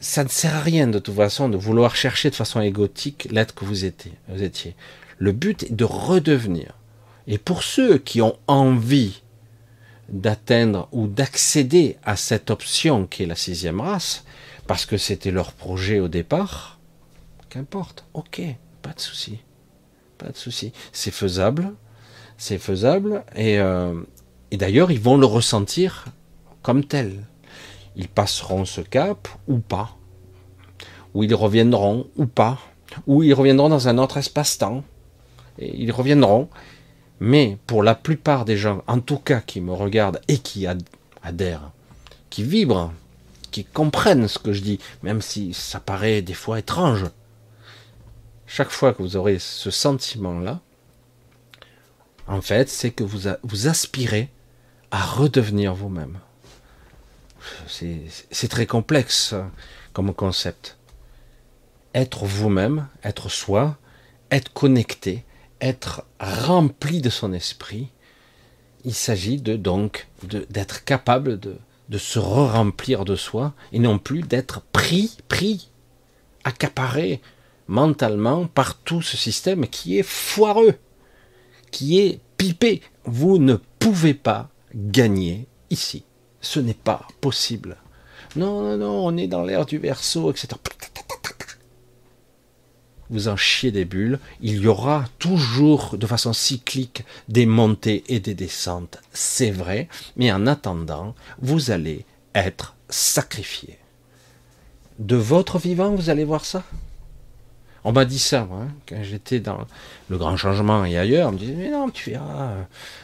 Ça 0.00 0.24
ne 0.24 0.30
sert 0.30 0.56
à 0.56 0.60
rien 0.60 0.86
de 0.86 0.98
toute 0.98 1.14
façon 1.14 1.50
de 1.50 1.58
vouloir 1.58 1.94
chercher 1.94 2.30
de 2.30 2.36
façon 2.36 2.62
égotique 2.62 3.28
l'être 3.30 3.54
que 3.54 3.66
vous 3.66 3.84
étiez. 3.84 4.12
Vous 4.28 4.42
étiez. 4.42 4.74
Le 5.18 5.32
but 5.32 5.64
est 5.64 5.76
de 5.76 5.84
redevenir. 5.84 6.72
Et 7.26 7.36
pour 7.36 7.64
ceux 7.64 7.98
qui 7.98 8.22
ont 8.22 8.38
envie 8.46 9.20
d'atteindre 10.08 10.88
ou 10.92 11.06
d'accéder 11.06 11.96
à 12.04 12.16
cette 12.16 12.50
option 12.50 13.06
qui 13.06 13.24
est 13.24 13.26
la 13.26 13.36
sixième 13.36 13.80
race, 13.80 14.24
parce 14.66 14.86
que 14.86 14.96
c'était 14.96 15.30
leur 15.30 15.52
projet 15.52 16.00
au 16.00 16.08
départ, 16.08 16.78
qu'importe, 17.48 18.04
ok, 18.14 18.42
pas 18.82 18.92
de 18.92 19.00
souci, 19.00 19.38
pas 20.18 20.28
de 20.28 20.36
souci, 20.36 20.72
c'est 20.92 21.10
faisable, 21.10 21.72
c'est 22.38 22.58
faisable, 22.58 23.24
et, 23.34 23.58
euh, 23.58 24.00
et 24.50 24.56
d'ailleurs 24.56 24.90
ils 24.90 25.00
vont 25.00 25.16
le 25.16 25.26
ressentir 25.26 26.06
comme 26.62 26.84
tel. 26.84 27.24
Ils 27.96 28.08
passeront 28.08 28.64
ce 28.64 28.80
cap 28.80 29.28
ou 29.48 29.58
pas, 29.58 29.96
ou 31.14 31.22
ils 31.24 31.34
reviendront 31.34 32.08
ou 32.16 32.26
pas, 32.26 32.58
ou 33.06 33.22
ils 33.22 33.34
reviendront 33.34 33.68
dans 33.68 33.88
un 33.88 33.98
autre 33.98 34.18
espace-temps, 34.18 34.84
et 35.58 35.74
ils 35.76 35.92
reviendront. 35.92 36.48
Mais 37.20 37.58
pour 37.66 37.82
la 37.82 37.94
plupart 37.94 38.44
des 38.44 38.56
gens, 38.56 38.82
en 38.86 39.00
tout 39.00 39.18
cas 39.18 39.40
qui 39.40 39.60
me 39.60 39.72
regardent 39.72 40.20
et 40.28 40.38
qui 40.38 40.66
adhèrent, 41.22 41.70
qui 42.30 42.42
vibrent, 42.42 42.92
qui 43.50 43.64
comprennent 43.64 44.28
ce 44.28 44.38
que 44.38 44.52
je 44.52 44.60
dis, 44.60 44.78
même 45.02 45.22
si 45.22 45.54
ça 45.54 45.80
paraît 45.80 46.20
des 46.20 46.34
fois 46.34 46.58
étrange, 46.58 47.06
chaque 48.46 48.70
fois 48.70 48.92
que 48.92 49.02
vous 49.02 49.16
aurez 49.16 49.38
ce 49.38 49.70
sentiment-là, 49.70 50.60
en 52.28 52.40
fait, 52.40 52.68
c'est 52.68 52.90
que 52.90 53.04
vous, 53.04 53.66
aspirez 53.68 54.30
à 54.90 55.02
redevenir 55.02 55.74
vous-même. 55.74 56.18
C'est 57.66 58.48
très 58.48 58.66
complexe 58.66 59.32
hein, 59.32 59.50
comme 59.92 60.12
concept. 60.12 60.76
Être 61.94 62.24
vous-même, 62.24 62.88
être 63.04 63.28
soi, 63.28 63.78
être 64.30 64.52
connecté, 64.52 65.24
être 65.60 66.04
rempli 66.20 67.00
de 67.00 67.10
son 67.10 67.32
esprit. 67.32 67.88
Il 68.84 68.94
s'agit 68.94 69.40
de 69.40 69.56
donc 69.56 70.08
d'être 70.22 70.84
capable 70.84 71.38
de, 71.40 71.58
se 71.98 72.18
re-remplir 72.18 73.04
de 73.04 73.16
soi 73.16 73.54
et 73.72 73.78
non 73.78 73.98
plus 73.98 74.22
d'être 74.22 74.60
pris, 74.72 75.16
pris, 75.28 75.70
accaparé 76.44 77.20
mentalement 77.68 78.46
par 78.46 78.78
tout 78.78 79.02
ce 79.02 79.16
système 79.16 79.66
qui 79.66 79.98
est 79.98 80.04
foireux, 80.04 80.74
qui 81.70 81.98
est 81.98 82.20
pipé. 82.36 82.82
Vous 83.04 83.38
ne 83.38 83.56
pouvez 83.78 84.14
pas 84.14 84.50
gagner 84.74 85.48
ici. 85.70 86.04
Ce 86.40 86.60
n'est 86.60 86.74
pas 86.74 87.06
possible. 87.20 87.76
Non, 88.36 88.62
non, 88.62 88.76
non, 88.76 89.06
on 89.06 89.16
est 89.16 89.26
dans 89.26 89.42
l'ère 89.42 89.66
du 89.66 89.78
verso, 89.78 90.30
etc. 90.30 90.48
Vous 93.10 93.28
en 93.28 93.36
chiez 93.36 93.70
des 93.70 93.84
bulles. 93.84 94.18
Il 94.40 94.60
y 94.60 94.66
aura 94.66 95.04
toujours, 95.18 95.96
de 95.96 96.06
façon 96.06 96.32
cyclique, 96.32 97.04
des 97.28 97.46
montées 97.46 98.04
et 98.08 98.20
des 98.20 98.34
descentes. 98.34 98.98
C'est 99.12 99.50
vrai. 99.50 99.88
Mais 100.16 100.32
en 100.32 100.46
attendant, 100.46 101.14
vous 101.40 101.70
allez 101.70 102.04
être 102.34 102.74
sacrifié. 102.88 103.78
De 104.98 105.16
votre 105.16 105.58
vivant, 105.58 105.94
vous 105.94 106.10
allez 106.10 106.24
voir 106.24 106.44
ça? 106.44 106.64
On 107.88 107.92
m'a 107.92 108.04
dit 108.04 108.18
ça, 108.18 108.48
hein, 108.52 108.66
quand 108.88 109.00
j'étais 109.04 109.38
dans 109.38 109.60
le 110.08 110.18
grand 110.18 110.36
changement 110.36 110.84
et 110.84 110.98
ailleurs. 110.98 111.28
On 111.28 111.32
me 111.32 111.38
disait, 111.38 111.54
mais 111.54 111.70
non, 111.70 111.88
tu 111.88 112.10
verras, 112.10 112.54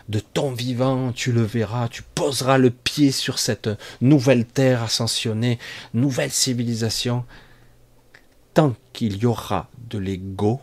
de 0.08 0.18
ton 0.18 0.50
vivant, 0.50 1.12
tu 1.12 1.30
le 1.30 1.44
verras, 1.44 1.86
tu 1.86 2.02
poseras 2.16 2.58
le 2.58 2.70
pied 2.70 3.12
sur 3.12 3.38
cette 3.38 3.70
nouvelle 4.00 4.44
terre 4.44 4.82
ascensionnée, 4.82 5.60
nouvelle 5.94 6.32
civilisation. 6.32 7.24
Tant 8.54 8.74
qu'il 8.92 9.16
y 9.16 9.26
aura 9.26 9.68
de 9.88 9.98
l'ego, 9.98 10.60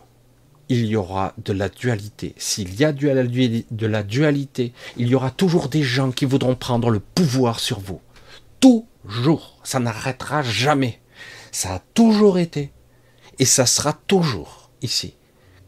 il 0.68 0.86
y 0.86 0.94
aura 0.94 1.34
de 1.44 1.52
la 1.52 1.68
dualité. 1.68 2.34
S'il 2.36 2.74
y 2.78 2.84
a 2.84 2.92
de 2.92 3.86
la 3.86 4.02
dualité, 4.04 4.72
il 4.96 5.08
y 5.08 5.14
aura 5.16 5.32
toujours 5.32 5.68
des 5.68 5.82
gens 5.82 6.12
qui 6.12 6.24
voudront 6.24 6.54
prendre 6.54 6.90
le 6.90 7.00
pouvoir 7.00 7.58
sur 7.58 7.80
vous. 7.80 8.00
Toujours. 8.60 9.58
Ça 9.64 9.80
n'arrêtera 9.80 10.42
jamais. 10.42 11.00
Ça 11.50 11.74
a 11.74 11.82
toujours 11.94 12.38
été. 12.38 12.70
Et 13.40 13.44
ça 13.44 13.66
sera 13.66 13.92
toujours 13.92 14.70
ici. 14.82 15.14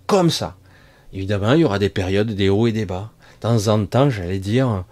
Comme 0.06 0.30
ça. 0.30 0.56
Évidemment, 1.12 1.54
il 1.54 1.60
y 1.60 1.64
aura 1.64 1.80
des 1.80 1.88
périodes, 1.88 2.30
des 2.30 2.48
hauts 2.48 2.68
et 2.68 2.72
des 2.72 2.86
bas. 2.86 3.10
De 3.36 3.48
temps 3.48 3.68
en 3.68 3.84
temps, 3.86 4.08
j'allais 4.08 4.38
dire, 4.38 4.84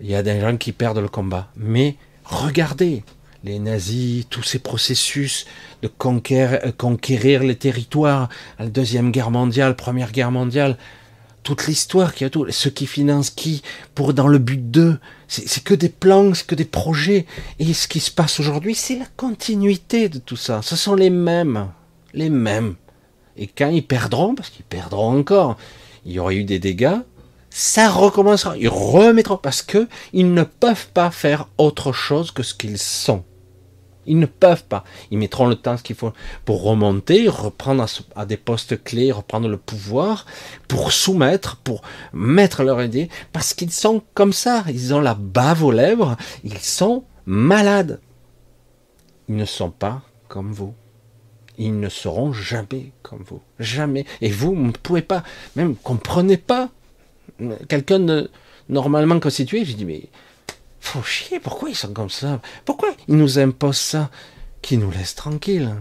il 0.00 0.06
y 0.06 0.14
a 0.14 0.22
des 0.22 0.40
gens 0.40 0.56
qui 0.56 0.70
perdent 0.70 0.98
le 0.98 1.08
combat. 1.08 1.50
Mais 1.56 1.96
regardez, 2.24 3.02
les 3.48 3.58
nazis, 3.58 4.26
tous 4.28 4.42
ces 4.42 4.58
processus 4.58 5.46
de 5.82 5.88
conquérir, 5.88 6.60
conquérir 6.76 7.42
les 7.42 7.56
territoires, 7.56 8.28
la 8.58 8.66
Deuxième 8.66 9.10
Guerre 9.10 9.30
mondiale, 9.30 9.74
Première 9.74 10.12
Guerre 10.12 10.30
mondiale, 10.30 10.76
toute 11.42 11.66
l'histoire 11.66 12.14
qui 12.14 12.24
a 12.24 12.30
tout, 12.30 12.46
ceux 12.50 12.70
qui 12.70 12.86
financent 12.86 13.30
qui, 13.30 13.62
pour 13.94 14.12
dans 14.12 14.28
le 14.28 14.38
but 14.38 14.70
d'eux, 14.70 14.98
c'est 15.28 15.64
que 15.64 15.74
des 15.74 15.88
plans, 15.88 16.34
c'est 16.34 16.46
que 16.46 16.54
des 16.54 16.64
projets. 16.64 17.26
Et 17.58 17.72
ce 17.72 17.88
qui 17.88 18.00
se 18.00 18.10
passe 18.10 18.38
aujourd'hui, 18.38 18.74
c'est 18.74 18.98
la 18.98 19.06
continuité 19.16 20.08
de 20.08 20.18
tout 20.18 20.36
ça. 20.36 20.60
Ce 20.62 20.76
sont 20.76 20.94
les 20.94 21.10
mêmes 21.10 21.68
les 22.14 22.30
mêmes. 22.30 22.74
Et 23.36 23.46
quand 23.46 23.68
ils 23.68 23.86
perdront, 23.86 24.34
parce 24.34 24.50
qu'ils 24.50 24.64
perdront 24.64 25.16
encore, 25.18 25.56
il 26.04 26.12
y 26.12 26.18
aurait 26.18 26.36
eu 26.36 26.44
des 26.44 26.58
dégâts, 26.58 26.98
ça 27.50 27.88
recommencera. 27.88 28.56
Ils 28.56 28.68
remettront 28.68 29.36
parce 29.36 29.62
que 29.62 29.88
ils 30.12 30.32
ne 30.32 30.42
peuvent 30.42 30.88
pas 30.92 31.10
faire 31.10 31.48
autre 31.56 31.92
chose 31.92 32.30
que 32.30 32.42
ce 32.42 32.54
qu'ils 32.54 32.78
sont. 32.78 33.24
Ils 34.08 34.18
ne 34.18 34.26
peuvent 34.26 34.64
pas. 34.64 34.84
Ils 35.10 35.18
mettront 35.18 35.46
le 35.46 35.54
temps 35.54 35.76
qu'il 35.76 35.96
faut 35.96 36.12
pour 36.44 36.62
remonter, 36.62 37.28
reprendre 37.28 37.86
à, 38.16 38.26
des 38.26 38.36
postes 38.36 38.82
clés, 38.82 39.12
reprendre 39.12 39.48
le 39.48 39.56
pouvoir, 39.56 40.26
pour 40.66 40.92
soumettre, 40.92 41.56
pour 41.56 41.82
mettre 42.12 42.64
leur 42.64 42.82
idée, 42.82 43.08
parce 43.32 43.54
qu'ils 43.54 43.70
sont 43.70 44.02
comme 44.14 44.32
ça. 44.32 44.64
Ils 44.68 44.94
ont 44.94 45.00
la 45.00 45.14
bave 45.14 45.62
aux 45.62 45.72
lèvres. 45.72 46.16
Ils 46.42 46.58
sont 46.58 47.04
malades. 47.26 48.00
Ils 49.28 49.36
ne 49.36 49.44
sont 49.44 49.70
pas 49.70 50.02
comme 50.28 50.52
vous. 50.52 50.74
Ils 51.58 51.78
ne 51.78 51.88
seront 51.88 52.32
jamais 52.32 52.92
comme 53.02 53.22
vous. 53.26 53.42
Jamais. 53.58 54.06
Et 54.20 54.30
vous, 54.30 54.54
ne 54.54 54.70
pouvez 54.70 55.02
pas, 55.02 55.22
même 55.56 55.74
comprenez 55.76 56.36
pas. 56.36 56.70
Quelqu'un 57.68 58.26
normalement 58.68 59.20
constitué, 59.20 59.64
je 59.64 59.74
dis, 59.74 59.84
mais 59.84 60.08
faut 60.80 61.02
chier, 61.02 61.40
pourquoi 61.40 61.70
ils 61.70 61.76
sont 61.76 61.92
comme 61.92 62.10
ça? 62.10 62.40
Pourquoi 62.64 62.90
ils 63.08 63.16
nous 63.16 63.38
imposent 63.38 63.78
ça? 63.78 64.10
Qui 64.62 64.76
nous 64.76 64.90
laisse 64.90 65.14
tranquilles 65.14 65.74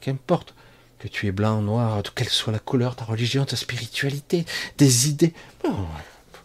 Qu'importe 0.00 0.54
que 0.98 1.08
tu 1.08 1.26
es 1.26 1.32
blanc, 1.32 1.62
noir, 1.62 2.02
quelle 2.14 2.28
soit 2.28 2.52
la 2.52 2.58
couleur, 2.58 2.96
ta 2.96 3.04
religion, 3.04 3.44
ta 3.44 3.56
spiritualité, 3.56 4.44
tes 4.76 5.06
idées, 5.06 5.34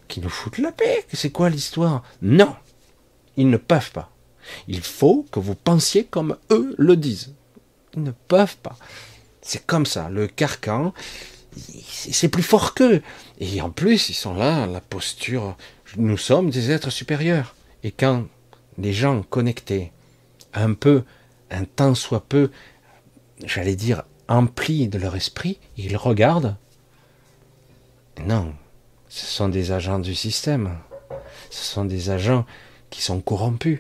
qui 0.08 0.20
nous 0.20 0.30
foutent 0.30 0.58
la 0.58 0.72
paix. 0.72 1.06
C'est 1.14 1.32
quoi 1.32 1.50
l'histoire? 1.50 2.04
Non, 2.22 2.56
ils 3.38 3.50
ne 3.50 3.58
peuvent 3.58 3.92
pas. 3.92 4.12
Il 4.68 4.82
faut 4.82 5.26
que 5.32 5.40
vous 5.40 5.56
pensiez 5.56 6.04
comme 6.04 6.38
eux 6.52 6.76
le 6.78 6.98
disent. 6.98 7.34
Ils 7.96 8.04
ne 8.04 8.12
peuvent 8.12 8.58
pas. 8.58 8.76
C'est 9.42 9.66
comme 9.66 9.86
ça. 9.86 10.10
Le 10.10 10.28
carcan, 10.28 10.94
c'est 11.88 12.30
plus 12.30 12.44
fort 12.44 12.74
qu'eux. 12.74 13.02
Et 13.40 13.62
en 13.62 13.70
plus, 13.70 14.10
ils 14.10 14.16
sont 14.16 14.34
là, 14.34 14.68
la 14.68 14.82
posture. 14.82 15.56
Nous 15.98 16.18
sommes 16.18 16.50
des 16.50 16.72
êtres 16.72 16.90
supérieurs. 16.90 17.56
Et 17.84 17.92
quand 17.92 18.26
les 18.78 18.94
gens 18.94 19.24
connectés, 19.24 19.92
un 20.54 20.74
peu, 20.74 21.04
un 21.50 21.66
temps 21.66 21.96
soit 21.96 22.24
peu, 22.28 22.52
j'allais 23.46 23.76
dire, 23.76 24.04
emplis 24.28 24.88
de 24.88 24.98
leur 24.98 25.16
esprit, 25.16 25.60
ils 25.78 25.98
regardent. 25.98 26.56
Non, 28.26 28.54
ce 29.10 29.26
sont 29.26 29.50
des 29.50 29.72
agents 29.72 30.00
du 30.00 30.16
système. 30.16 30.78
Ce 31.50 31.66
sont 31.66 31.86
des 31.86 32.10
agents 32.10 32.46
qui 32.90 33.02
sont 33.02 33.20
corrompus. 33.20 33.80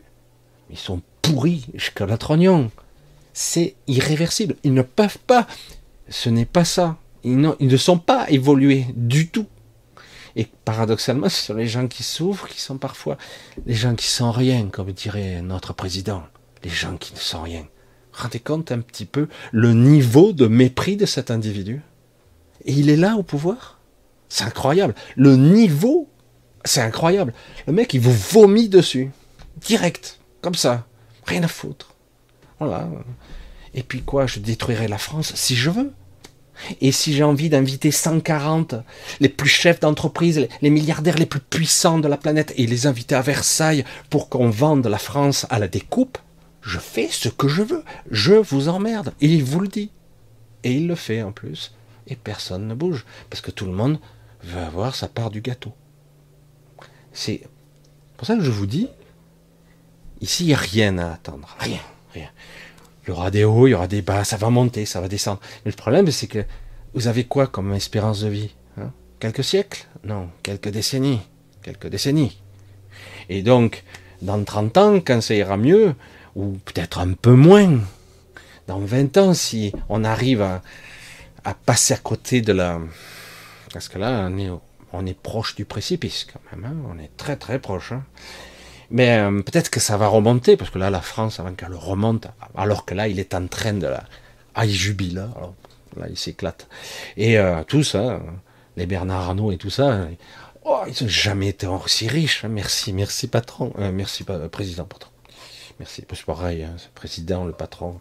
Ils 0.69 0.77
sont 0.77 1.01
pourris 1.21 1.67
jusqu'à 1.73 2.05
la 2.05 2.17
trognon. 2.17 2.71
C'est 3.33 3.75
irréversible. 3.87 4.55
Ils 4.63 4.73
ne 4.73 4.81
peuvent 4.81 5.19
pas. 5.19 5.47
Ce 6.09 6.29
n'est 6.29 6.45
pas 6.45 6.65
ça. 6.65 6.97
Ils, 7.23 7.39
ne 7.39 7.77
sont 7.77 7.99
pas 7.99 8.29
évolués 8.29 8.87
du 8.95 9.29
tout. 9.29 9.47
Et 10.35 10.47
paradoxalement, 10.65 11.29
ce 11.29 11.47
sont 11.47 11.53
les 11.53 11.67
gens 11.67 11.87
qui 11.87 12.03
souffrent, 12.03 12.47
qui 12.47 12.61
sont 12.61 12.77
parfois 12.77 13.17
les 13.65 13.75
gens 13.75 13.95
qui 13.95 14.07
sont 14.07 14.31
rien, 14.31 14.67
comme 14.67 14.91
dirait 14.91 15.41
notre 15.41 15.73
président. 15.73 16.23
Les 16.63 16.69
gens 16.69 16.95
qui 16.97 17.13
ne 17.13 17.19
sont 17.19 17.41
rien. 17.41 17.65
Rendez 18.13 18.39
compte 18.39 18.71
un 18.71 18.79
petit 18.79 19.05
peu 19.05 19.27
le 19.51 19.73
niveau 19.73 20.33
de 20.33 20.47
mépris 20.47 20.97
de 20.97 21.05
cet 21.05 21.31
individu? 21.31 21.81
Et 22.65 22.73
il 22.73 22.89
est 22.89 22.97
là 22.97 23.15
au 23.15 23.23
pouvoir? 23.23 23.79
C'est 24.29 24.43
incroyable. 24.43 24.95
Le 25.15 25.35
niveau, 25.35 26.09
c'est 26.63 26.81
incroyable. 26.81 27.33
Le 27.67 27.73
mec, 27.73 27.93
il 27.93 28.01
vous 28.01 28.13
vomit 28.13 28.69
dessus. 28.69 29.11
Direct. 29.57 30.19
Comme 30.41 30.55
ça. 30.55 30.87
Rien 31.25 31.43
à 31.43 31.47
foutre. 31.47 31.95
Voilà. 32.59 32.87
Et 33.73 33.83
puis 33.83 34.01
quoi, 34.01 34.27
je 34.27 34.39
détruirai 34.39 34.87
la 34.87 34.97
France 34.97 35.33
si 35.35 35.55
je 35.55 35.69
veux. 35.69 35.91
Et 36.79 36.91
si 36.91 37.13
j'ai 37.13 37.23
envie 37.23 37.49
d'inviter 37.49 37.91
140 37.91 38.75
les 39.19 39.29
plus 39.29 39.49
chefs 39.49 39.79
d'entreprise, 39.79 40.47
les 40.61 40.69
milliardaires 40.69 41.17
les 41.17 41.25
plus 41.25 41.39
puissants 41.39 41.99
de 41.99 42.07
la 42.07 42.17
planète, 42.17 42.53
et 42.57 42.67
les 42.67 42.87
inviter 42.87 43.15
à 43.15 43.21
Versailles 43.21 43.83
pour 44.09 44.29
qu'on 44.29 44.49
vende 44.49 44.87
la 44.87 44.97
France 44.97 45.45
à 45.49 45.59
la 45.59 45.67
découpe, 45.67 46.17
je 46.61 46.79
fais 46.79 47.07
ce 47.07 47.29
que 47.29 47.47
je 47.47 47.63
veux. 47.63 47.83
Je 48.09 48.33
vous 48.33 48.69
emmerde. 48.69 49.13
Et 49.21 49.27
il 49.27 49.43
vous 49.43 49.59
le 49.59 49.67
dit. 49.67 49.91
Et 50.63 50.73
il 50.73 50.87
le 50.87 50.95
fait 50.95 51.23
en 51.23 51.31
plus. 51.31 51.73
Et 52.07 52.15
personne 52.15 52.67
ne 52.67 52.75
bouge. 52.75 53.05
Parce 53.29 53.41
que 53.41 53.51
tout 53.51 53.65
le 53.65 53.71
monde 53.71 53.99
veut 54.43 54.61
avoir 54.61 54.95
sa 54.95 55.07
part 55.07 55.31
du 55.31 55.41
gâteau. 55.41 55.73
C'est 57.13 57.41
pour 58.17 58.27
ça 58.27 58.35
que 58.35 58.43
je 58.43 58.51
vous 58.51 58.67
dis, 58.67 58.87
ici, 60.21 60.43
il 60.43 60.47
n'y 60.47 60.53
a 60.53 60.57
rien 60.57 60.97
à 60.97 61.11
attendre. 61.13 61.55
Rien, 61.59 61.81
rien. 62.13 62.29
Il 63.03 63.09
y 63.09 63.11
aura 63.11 63.31
des 63.31 63.43
hauts, 63.43 63.67
il 63.67 63.71
y 63.71 63.73
aura 63.73 63.87
des 63.87 64.01
bas, 64.01 64.23
ça 64.23 64.37
va 64.37 64.49
monter, 64.49 64.85
ça 64.85 65.01
va 65.01 65.07
descendre. 65.07 65.39
Mais 65.65 65.71
le 65.71 65.77
problème, 65.77 66.09
c'est 66.11 66.27
que 66.27 66.43
vous 66.93 67.07
avez 67.07 67.23
quoi 67.23 67.47
comme 67.47 67.73
espérance 67.73 68.21
de 68.21 68.29
vie 68.29 68.51
hein? 68.77 68.91
Quelques 69.19 69.43
siècles? 69.43 69.87
Non, 70.03 70.29
quelques 70.43 70.69
décennies. 70.69 71.21
Quelques 71.63 71.87
décennies. 71.87 72.41
Et 73.29 73.41
donc, 73.43 73.83
dans 74.21 74.43
30 74.43 74.77
ans, 74.77 74.95
quand 74.99 75.21
ça 75.21 75.33
ira 75.33 75.57
mieux, 75.57 75.95
ou 76.35 76.57
peut-être 76.65 76.99
un 76.99 77.13
peu 77.13 77.33
moins, 77.33 77.79
dans 78.67 78.79
20 78.79 79.17
ans, 79.17 79.33
si 79.33 79.73
on 79.89 80.03
arrive 80.03 80.41
à, 80.41 80.61
passer 81.65 81.93
à 81.93 81.97
côté 81.97 82.41
de 82.41 82.53
la... 82.53 82.79
Parce 83.73 83.89
que 83.89 83.97
là, 83.97 84.27
on 84.29 84.37
est, 84.37 84.49
on 84.93 85.05
est 85.05 85.17
proche 85.17 85.55
du 85.55 85.65
précipice 85.65 86.27
quand 86.31 86.41
même, 86.51 86.65
hein. 86.65 86.75
on 86.89 86.99
est 86.99 87.11
très 87.17 87.35
très 87.35 87.59
proche. 87.59 87.93
Hein. 87.93 88.03
Mais 88.91 89.17
euh, 89.17 89.41
peut-être 89.41 89.69
que 89.69 89.79
ça 89.79 89.95
va 89.95 90.07
remonter, 90.07 90.57
parce 90.57 90.69
que 90.69 90.77
là, 90.77 90.89
la 90.89 91.01
France, 91.01 91.39
avant 91.39 91.53
qu'elle 91.53 91.73
remonte, 91.73 92.27
alors 92.55 92.85
que 92.85 92.93
là, 92.93 93.07
il 93.07 93.19
est 93.19 93.33
en 93.33 93.47
train 93.47 93.73
de 93.73 93.87
la... 93.87 94.03
Ah, 94.53 94.65
il 94.65 94.73
jubile, 94.73 95.15
là, 95.15 95.29
alors, 95.37 95.55
là 95.95 96.07
il 96.09 96.17
s'éclate. 96.17 96.67
Et 97.15 97.37
euh, 97.37 97.63
tout 97.63 97.83
ça, 97.83 98.19
les 98.75 98.85
Bernard 98.85 99.21
Arnault 99.21 99.53
et 99.53 99.57
tout 99.57 99.69
ça, 99.69 100.07
oh, 100.65 100.81
ils 100.87 101.03
n'ont 101.03 101.09
jamais 101.09 101.47
été 101.47 101.67
aussi 101.67 102.09
riches. 102.09 102.43
Hein. 102.43 102.49
Merci, 102.49 102.91
merci 102.91 103.27
patron, 103.27 103.73
euh, 103.79 103.93
merci 103.93 104.25
président, 104.51 104.83
patron. 104.83 105.09
Merci, 105.79 106.03
c'est 106.07 106.25
pareil, 106.25 106.63
hein, 106.63 106.75
président, 106.93 107.45
le 107.45 107.53
patron. 107.53 107.99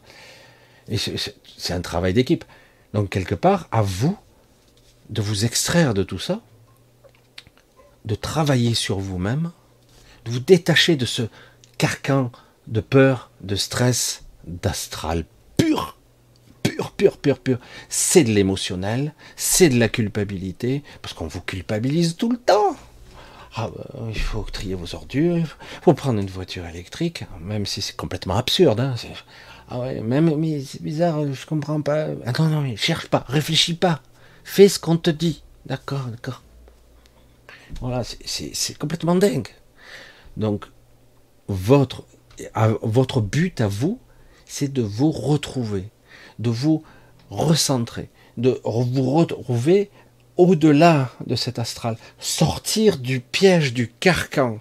Et 0.88 0.96
c'est 0.98 1.72
un 1.72 1.80
travail 1.80 2.12
d'équipe. 2.12 2.44
Donc, 2.94 3.10
quelque 3.10 3.36
part, 3.36 3.68
à 3.70 3.80
vous 3.82 4.18
de 5.08 5.22
vous 5.22 5.44
extraire 5.44 5.94
de 5.94 6.02
tout 6.02 6.18
ça, 6.18 6.40
de 8.04 8.14
travailler 8.16 8.74
sur 8.74 8.98
vous-même, 8.98 9.52
de 10.24 10.30
vous 10.30 10.40
détacher 10.40 10.96
de 10.96 11.06
ce 11.06 11.22
carcan 11.78 12.30
de 12.66 12.80
peur, 12.80 13.30
de 13.40 13.56
stress, 13.56 14.24
d'astral 14.46 15.24
pur, 15.56 15.98
pur, 16.62 16.92
pur, 16.92 17.18
pur, 17.18 17.38
pur. 17.38 17.58
C'est 17.88 18.24
de 18.24 18.30
l'émotionnel, 18.30 19.14
c'est 19.36 19.68
de 19.68 19.78
la 19.78 19.88
culpabilité, 19.88 20.82
parce 21.02 21.14
qu'on 21.14 21.26
vous 21.26 21.40
culpabilise 21.40 22.16
tout 22.16 22.30
le 22.30 22.38
temps. 22.38 22.76
Ah 23.56 23.68
bah, 23.74 23.84
il 24.08 24.20
faut 24.20 24.46
trier 24.52 24.76
vos 24.76 24.94
ordures, 24.94 25.36
il 25.36 25.46
faut 25.82 25.94
prendre 25.94 26.20
une 26.20 26.30
voiture 26.30 26.66
électrique, 26.66 27.24
même 27.40 27.66
si 27.66 27.82
c'est 27.82 27.96
complètement 27.96 28.36
absurde. 28.36 28.78
Hein, 28.78 28.94
ah 29.68 29.80
ouais, 29.80 30.00
même 30.00 30.36
mais 30.36 30.60
c'est 30.60 30.82
bizarre, 30.82 31.32
je 31.32 31.46
comprends 31.46 31.80
pas. 31.80 32.08
Ah 32.26 32.32
non, 32.38 32.48
non, 32.48 32.60
mais 32.60 32.76
cherche 32.76 33.08
pas, 33.08 33.24
réfléchis 33.28 33.74
pas, 33.74 34.02
fais 34.44 34.68
ce 34.68 34.78
qu'on 34.78 34.96
te 34.96 35.10
dit. 35.10 35.42
D'accord, 35.66 36.06
d'accord. 36.06 36.42
Voilà, 37.80 38.02
c'est 38.04 38.78
complètement 38.78 39.16
dingue. 39.16 39.48
Donc, 40.40 40.64
votre, 41.48 42.06
but 43.20 43.60
à 43.60 43.68
vous, 43.68 44.00
c'est 44.46 44.72
de 44.72 44.80
vous 44.80 45.10
retrouver, 45.10 45.84
de 46.38 46.48
vous 46.48 46.82
recentrer, 47.28 48.08
de 48.38 48.58
vous 48.64 49.10
retrouver 49.10 49.90
au-delà 50.38 51.10
de 51.26 51.36
cet 51.36 51.58
astral, 51.58 51.98
sortir 52.18 52.96
du 52.96 53.20
piège, 53.20 53.74
du 53.74 53.88
carcan 53.88 54.58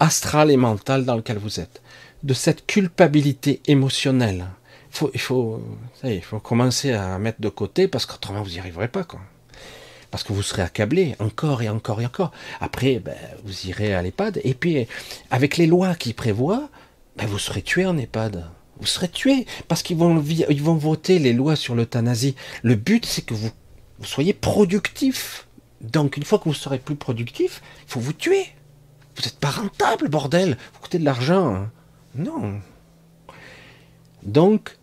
astral 0.00 0.50
et 0.50 0.56
mental 0.56 1.04
dans 1.04 1.14
lequel 1.14 1.38
vous 1.38 1.60
êtes, 1.60 1.82
de 2.24 2.34
cette 2.34 2.66
culpabilité 2.66 3.60
émotionnelle. 3.66 4.46
il, 5.14 5.20
faut, 5.20 5.62
il 6.02 6.22
faut 6.22 6.40
commencer 6.40 6.90
à 6.92 7.16
mettre 7.20 7.40
de 7.40 7.48
côté 7.48 7.86
parce 7.86 8.06
qu'autrement 8.06 8.42
vous 8.42 8.50
n'y 8.50 8.58
arriverez 8.58 8.88
pas. 8.88 9.04
Quoi 9.04 9.20
parce 10.12 10.22
que 10.22 10.32
vous 10.32 10.42
serez 10.42 10.62
accablé 10.62 11.16
encore 11.18 11.62
et 11.62 11.68
encore 11.68 12.00
et 12.00 12.06
encore. 12.06 12.30
Après, 12.60 13.00
ben, 13.00 13.16
vous 13.44 13.66
irez 13.66 13.94
à 13.94 14.02
l'EHPAD, 14.02 14.40
et 14.44 14.54
puis 14.54 14.86
avec 15.30 15.56
les 15.56 15.66
lois 15.66 15.96
qui 15.96 16.12
prévoient, 16.12 16.68
ben, 17.16 17.26
vous 17.26 17.40
serez 17.40 17.62
tué 17.62 17.84
en 17.86 17.96
EHPAD. 17.96 18.44
Vous 18.78 18.86
serez 18.86 19.08
tué 19.08 19.46
parce 19.68 19.82
qu'ils 19.82 19.96
vont, 19.96 20.14
voter 20.76 21.18
les 21.18 21.32
lois 21.32 21.56
sur 21.56 21.74
l'euthanasie. 21.74 22.36
Le 22.62 22.74
but, 22.74 23.06
c'est 23.06 23.22
que 23.22 23.34
vous, 23.34 23.50
vous 23.98 24.04
soyez 24.04 24.34
productif. 24.34 25.46
Donc, 25.80 26.16
une 26.16 26.24
fois 26.24 26.38
que 26.38 26.44
vous 26.44 26.54
serez 26.54 26.78
plus 26.78 26.96
productif, 26.96 27.62
il 27.86 27.92
faut 27.92 28.00
vous 28.00 28.12
tuer. 28.12 28.46
Vous 29.16 29.22
n'êtes 29.22 29.38
pas 29.38 29.50
rentable, 29.50 30.08
bordel. 30.08 30.58
Vous 30.74 30.80
coûtez 30.80 30.98
de 30.98 31.04
l'argent. 31.04 31.54
Hein. 31.54 31.70
Non. 32.14 32.60
Donc, 34.24 34.76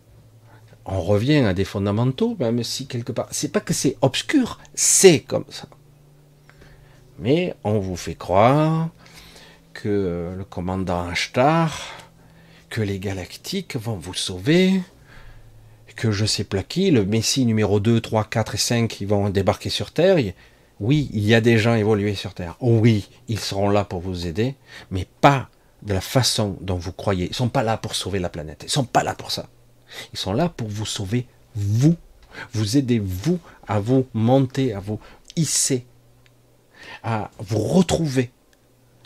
on 0.86 1.00
revient 1.00 1.38
à 1.38 1.54
des 1.54 1.64
fondamentaux, 1.64 2.36
même 2.38 2.62
si 2.62 2.86
quelque 2.86 3.12
part, 3.12 3.28
c'est 3.30 3.52
pas 3.52 3.60
que 3.60 3.74
c'est 3.74 3.96
obscur, 4.00 4.58
c'est 4.74 5.20
comme 5.20 5.44
ça. 5.48 5.68
Mais 7.18 7.54
on 7.64 7.78
vous 7.78 7.96
fait 7.96 8.14
croire 8.14 8.88
que 9.74 10.32
le 10.36 10.44
commandant 10.44 11.08
Ashtar, 11.08 11.78
que 12.70 12.80
les 12.80 12.98
galactiques 12.98 13.76
vont 13.76 13.96
vous 13.96 14.14
sauver, 14.14 14.80
que 15.96 16.10
je 16.10 16.24
sais 16.24 16.44
pas 16.44 16.62
qui, 16.62 16.90
le 16.90 17.04
Messie 17.04 17.44
numéro 17.44 17.78
2, 17.78 18.00
3, 18.00 18.24
4 18.24 18.54
et 18.54 18.58
5, 18.58 19.00
ils 19.02 19.06
vont 19.06 19.28
débarquer 19.28 19.68
sur 19.68 19.90
Terre. 19.90 20.16
Oui, 20.80 21.10
il 21.12 21.24
y 21.24 21.34
a 21.34 21.42
des 21.42 21.58
gens 21.58 21.74
évolués 21.74 22.14
sur 22.14 22.32
Terre. 22.32 22.56
Oui, 22.60 23.10
ils 23.28 23.38
seront 23.38 23.68
là 23.68 23.84
pour 23.84 24.00
vous 24.00 24.26
aider, 24.26 24.54
mais 24.90 25.06
pas 25.20 25.50
de 25.82 25.92
la 25.92 26.00
façon 26.00 26.56
dont 26.62 26.76
vous 26.76 26.92
croyez. 26.92 27.26
Ils 27.26 27.34
sont 27.34 27.50
pas 27.50 27.62
là 27.62 27.76
pour 27.76 27.94
sauver 27.94 28.18
la 28.18 28.30
planète. 28.30 28.62
Ils 28.64 28.70
sont 28.70 28.84
pas 28.84 29.02
là 29.02 29.14
pour 29.14 29.30
ça. 29.30 29.46
Ils 30.12 30.18
sont 30.18 30.32
là 30.32 30.48
pour 30.48 30.68
vous 30.68 30.86
sauver, 30.86 31.26
vous. 31.54 31.96
Vous 32.52 32.76
aider, 32.76 33.00
vous, 33.00 33.40
à 33.66 33.80
vous 33.80 34.06
monter, 34.14 34.72
à 34.72 34.78
vous 34.78 35.00
hisser, 35.36 35.84
à 37.02 37.30
vous 37.40 37.58
retrouver. 37.58 38.30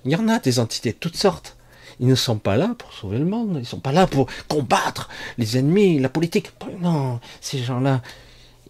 Il 0.05 0.13
y 0.13 0.17
en 0.17 0.29
a 0.29 0.39
des 0.39 0.59
entités 0.59 0.93
de 0.93 0.99
toutes 0.99 1.17
sortes. 1.17 1.57
Ils 2.01 2.07
ne 2.07 2.15
sont 2.15 2.37
pas 2.37 2.57
là 2.57 2.75
pour 2.77 2.93
sauver 2.93 3.19
le 3.19 3.25
monde. 3.25 3.53
Ils 3.55 3.61
ne 3.61 3.65
sont 3.65 3.81
pas 3.81 3.93
là 3.93 4.07
pour 4.07 4.27
combattre 4.49 5.09
les 5.39 5.57
ennemis, 5.57 5.99
la 5.99 6.11
politique. 6.11 6.53
Non, 6.81 7.21
ces 7.41 7.59
gens-là, 7.59 8.03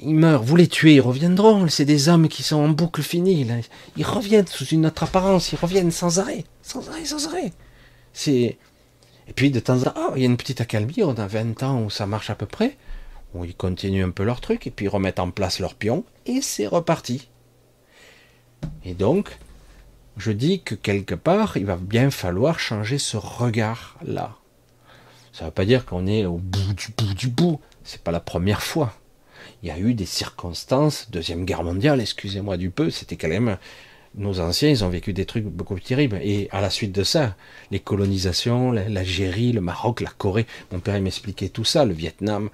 ils 0.01 0.15
meurent. 0.15 0.45
Vous 0.45 0.57
les 0.57 0.69
tuez, 0.69 0.95
ils 0.95 1.01
reviendront. 1.01 1.66
C'est 1.69 1.85
des 1.85 2.09
hommes 2.09 2.28
qui 2.28 2.45
sont 2.45 2.57
en 2.57 2.69
boucle 2.69 3.03
finie. 3.03 3.45
Ils 3.97 4.07
reviennent 4.07 4.47
sous 4.47 4.66
une 4.66 4.86
autre 4.86 5.03
apparence. 5.03 5.53
Ils 5.53 5.59
reviennent 5.59 5.91
sans 5.91 6.20
arrêt, 6.20 6.45
sans 6.62 6.89
arrêt, 6.89 7.05
sans 7.05 7.27
arrêt. 7.27 7.53
C'est 8.12 8.57
et 9.29 9.33
puis 9.33 9.51
de 9.51 9.61
temps 9.61 9.79
en 9.79 9.83
temps, 9.83 9.95
oh, 9.97 10.13
il 10.17 10.21
y 10.21 10.25
a 10.25 10.29
une 10.29 10.37
petite 10.37 10.61
accalmie. 10.61 11.03
On 11.03 11.15
a 11.15 11.27
20 11.27 11.63
ans 11.63 11.83
où 11.83 11.91
ça 11.91 12.07
marche 12.07 12.31
à 12.31 12.35
peu 12.35 12.47
près. 12.47 12.77
Où 13.35 13.45
ils 13.45 13.55
continuent 13.55 14.05
un 14.05 14.11
peu 14.11 14.23
leur 14.23 14.41
truc 14.41 14.67
et 14.67 14.71
puis 14.71 14.87
ils 14.87 14.89
remettent 14.89 15.19
en 15.19 15.31
place 15.31 15.59
leur 15.59 15.75
pion 15.75 16.05
et 16.27 16.41
c'est 16.41 16.67
reparti. 16.67 17.29
Et 18.85 18.95
donc, 18.95 19.37
je 20.17 20.31
dis 20.31 20.63
que 20.63 20.75
quelque 20.75 21.15
part, 21.15 21.57
il 21.57 21.67
va 21.67 21.77
bien 21.77 22.11
falloir 22.11 22.61
changer 22.61 22.99
ce 22.99 23.17
regard-là. 23.17 24.37
Ça 25.33 25.45
ne 25.45 25.49
veut 25.49 25.55
pas 25.55 25.65
dire 25.65 25.85
qu'on 25.85 26.07
est 26.07 26.27
au 26.27 26.37
bout 26.37 26.75
du 26.75 26.93
bout 26.97 27.15
du 27.15 27.29
bout. 27.29 27.61
C'est 27.83 28.03
pas 28.03 28.13
la 28.13 28.21
première 28.21 28.63
fois. 28.63 28.95
Il 29.63 29.69
y 29.69 29.73
a 29.73 29.79
eu 29.79 29.95
des 29.95 30.07
circonstances, 30.07 31.11
deuxième 31.11 31.45
guerre 31.45 31.65
mondiale, 31.65 32.01
excusez-moi 32.01 32.57
du 32.57 32.71
peu, 32.71 32.91
c'était 32.91 33.17
quand 33.17 33.29
même 33.29 33.59
nos 34.16 34.41
anciens, 34.41 34.70
ils 34.70 34.85
ont 34.85 34.89
vécu 34.89 35.12
des 35.12 35.24
trucs 35.24 35.45
beaucoup 35.45 35.74
plus 35.74 35.82
terribles. 35.82 36.19
Et 36.23 36.49
à 36.53 36.61
la 36.61 36.70
suite 36.70 36.93
de 36.93 37.03
ça, 37.03 37.36
les 37.70 37.81
colonisations, 37.81 38.73
l'Algérie, 38.73 39.53
le 39.53 39.61
Maroc, 39.61 40.01
la 40.01 40.11
Corée, 40.11 40.47
mon 40.73 40.81
père 40.81 41.01
m'expliquait 41.01 41.49
tout 41.49 41.65
ça, 41.65 41.85
le 41.85 41.95
Vietnam, 41.95 42.51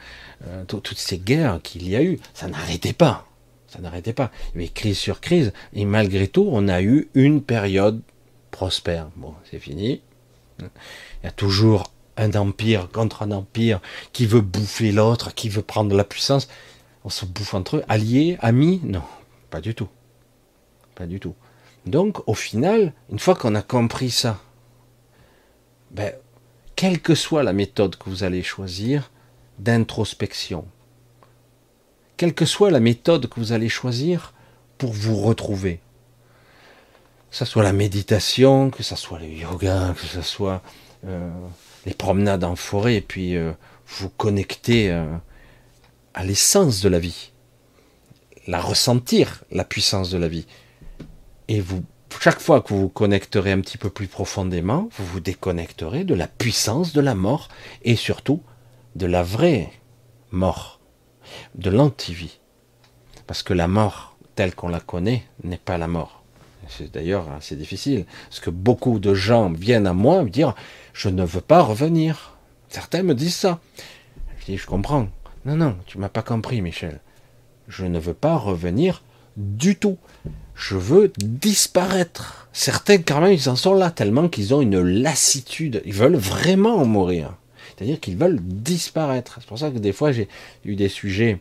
euh, 0.47 0.65
toutes 0.65 0.99
ces 0.99 1.19
guerres 1.19 1.61
qu'il 1.62 1.89
y 1.89 1.97
a 1.97 2.03
eu, 2.03 2.19
ça 2.35 2.49
n'arrêtait 2.49 2.93
pas 2.93 3.27
ça 3.70 3.81
n'arrêtait 3.81 4.12
pas. 4.12 4.31
Avait 4.55 4.69
crise 4.69 4.99
sur 4.99 5.20
crise, 5.20 5.53
et 5.73 5.85
malgré 5.85 6.27
tout, 6.27 6.49
on 6.51 6.69
a 6.69 6.82
eu 6.82 7.09
une 7.15 7.41
période 7.41 8.03
prospère. 8.51 9.09
Bon, 9.16 9.35
c'est 9.49 9.61
fini. 9.61 10.03
Il 10.59 10.66
y 11.24 11.27
a 11.27 11.31
toujours 11.31 11.93
un 12.16 12.32
empire 12.32 12.91
contre 12.91 13.23
un 13.23 13.31
empire 13.31 13.81
qui 14.12 14.27
veut 14.27 14.41
bouffer 14.41 14.93
l'autre, 14.93 15.32
qui 15.35 15.49
veut 15.49 15.62
prendre 15.62 15.95
la 15.95 16.05
puissance. 16.05 16.49
On 17.05 17.09
se 17.09 17.24
bouffe 17.24 17.55
entre 17.55 17.77
eux. 17.77 17.85
Alliés, 17.89 18.37
amis? 18.41 18.81
Non, 18.82 19.03
pas 19.51 19.61
du 19.61 19.74
tout. 19.74 19.89
Pas 20.97 21.07
du 21.07 21.20
tout. 21.20 21.35
Donc, 21.86 22.27
au 22.28 22.35
final, 22.35 22.93
une 23.11 23.19
fois 23.19 23.35
qu'on 23.35 23.55
a 23.55 23.62
compris 23.62 24.11
ça, 24.11 24.39
ben, 25.90 26.12
quelle 26.77 27.01
que 27.01 27.15
soit 27.15 27.43
la 27.43 27.52
méthode 27.52 27.97
que 27.97 28.09
vous 28.09 28.24
allez 28.24 28.43
choisir 28.43 29.11
d'introspection, 29.59 30.66
quelle 32.16 32.35
que 32.35 32.44
soit 32.44 32.70
la 32.70 32.81
méthode 32.81 33.28
que 33.28 33.40
vous 33.40 33.52
allez 33.52 33.69
choisir 33.69 34.35
pour 34.78 34.93
vous 34.93 35.16
retrouver. 35.16 35.81
Que 37.31 37.36
ce 37.36 37.44
soit 37.44 37.62
la 37.62 37.73
méditation, 37.73 38.70
que 38.70 38.82
ce 38.82 38.97
soit 38.97 39.19
le 39.19 39.27
yoga, 39.27 39.94
que 39.94 40.07
ce 40.07 40.23
soit 40.23 40.62
euh, 41.07 41.31
les 41.86 41.94
promenades 41.94 42.44
en 42.44 42.57
forêt, 42.57 42.97
et 42.97 43.01
puis 43.01 43.36
euh, 43.36 43.52
vous 43.86 44.09
connecter 44.09 44.90
euh, 44.90 45.07
à 46.15 46.24
l'essence 46.24 46.81
de 46.81 46.89
la 46.89 46.98
vie, 46.98 47.32
la 48.47 48.61
ressentir, 48.61 49.44
la 49.51 49.65
puissance 49.65 50.11
de 50.11 50.19
la 50.19 50.28
vie. 50.28 50.47
Et 51.51 51.60
vous, 51.60 51.82
chaque 52.20 52.39
fois 52.39 52.60
que 52.60 52.68
vous 52.68 52.82
vous 52.82 52.89
connecterez 52.89 53.51
un 53.51 53.60
petit 53.60 53.77
peu 53.77 53.90
plus 53.90 54.06
profondément, 54.06 54.89
vous 54.97 55.05
vous 55.05 55.18
déconnecterez 55.18 56.05
de 56.05 56.14
la 56.14 56.28
puissance 56.28 56.93
de 56.93 57.01
la 57.01 57.16
mort, 57.16 57.48
et 57.82 57.97
surtout 57.97 58.40
de 58.94 59.06
la 59.06 59.24
vraie 59.24 59.72
mort 60.31 60.78
de 61.56 61.68
l'antivie. 61.68 62.39
Parce 63.27 63.43
que 63.43 63.52
la 63.52 63.66
mort 63.66 64.16
telle 64.36 64.55
qu'on 64.55 64.68
la 64.68 64.78
connaît 64.78 65.24
n'est 65.43 65.59
pas 65.59 65.77
la 65.77 65.89
mort. 65.89 66.22
C'est 66.68 66.93
d'ailleurs 66.93 67.28
assez 67.32 67.56
difficile. 67.56 68.06
Parce 68.28 68.39
que 68.39 68.51
beaucoup 68.51 69.01
de 69.01 69.12
gens 69.12 69.51
viennent 69.51 69.89
à 69.89 69.93
moi 69.93 70.22
me 70.22 70.31
dire 70.31 70.55
Je 70.93 71.09
ne 71.09 71.24
veux 71.24 71.40
pas 71.40 71.62
revenir. 71.62 72.39
Certains 72.68 73.02
me 73.02 73.14
disent 73.14 73.35
ça. 73.35 73.59
Je 74.39 74.44
dis 74.44 74.56
Je 74.56 74.66
comprends. 74.66 75.09
Non, 75.44 75.56
non, 75.56 75.77
tu 75.86 75.98
m'as 75.98 76.09
pas 76.09 76.22
compris, 76.22 76.62
Michel. 76.62 77.01
Je 77.66 77.86
ne 77.86 77.98
veux 77.98 78.14
pas 78.14 78.36
revenir 78.36 79.02
du 79.36 79.74
tout. 79.74 79.98
Je 80.61 80.77
veux 80.77 81.11
disparaître. 81.16 82.47
Certains, 82.53 82.99
quand 82.99 83.23
même, 83.23 83.32
ils 83.32 83.49
en 83.49 83.57
sont 83.57 83.73
là 83.73 83.91
tellement 83.91 84.28
qu'ils 84.28 84.53
ont 84.55 84.61
une 84.61 84.81
lassitude. 84.81 85.81
Ils 85.87 85.95
veulent 85.95 86.16
vraiment 86.16 86.85
mourir. 86.85 87.35
C'est-à-dire 87.74 87.99
qu'ils 87.99 88.19
veulent 88.19 88.41
disparaître. 88.41 89.39
C'est 89.41 89.49
pour 89.49 89.59
ça 89.59 89.70
que 89.70 89.78
des 89.78 89.95
fois 89.95 90.12
j'ai 90.12 90.28
eu 90.66 90.77
des 90.77 90.91
sujets 90.91 91.41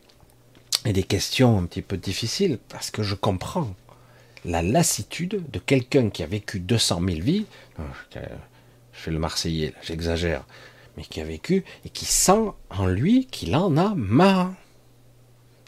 et 0.85 0.93
des 0.93 1.03
questions 1.03 1.57
un 1.57 1.65
petit 1.65 1.81
peu 1.81 1.97
difficiles, 1.97 2.59
parce 2.69 2.91
que 2.91 3.03
je 3.03 3.13
comprends 3.13 3.75
la 4.45 4.61
lassitude 4.61 5.43
de 5.51 5.59
quelqu'un 5.59 6.09
qui 6.09 6.23
a 6.23 6.25
vécu 6.25 6.61
200 6.61 7.01
000 7.05 7.19
vies. 7.19 7.45
Je 7.77 8.19
fais 8.93 9.11
le 9.11 9.19
Marseillais, 9.19 9.73
j'exagère, 9.81 10.45
mais 10.95 11.03
qui 11.03 11.19
a 11.19 11.25
vécu 11.25 11.65
et 11.85 11.89
qui 11.89 12.05
sent 12.05 12.51
en 12.69 12.87
lui 12.87 13.25
qu'il 13.25 13.53
en 13.57 13.75
a 13.75 13.93
marre 13.95 14.53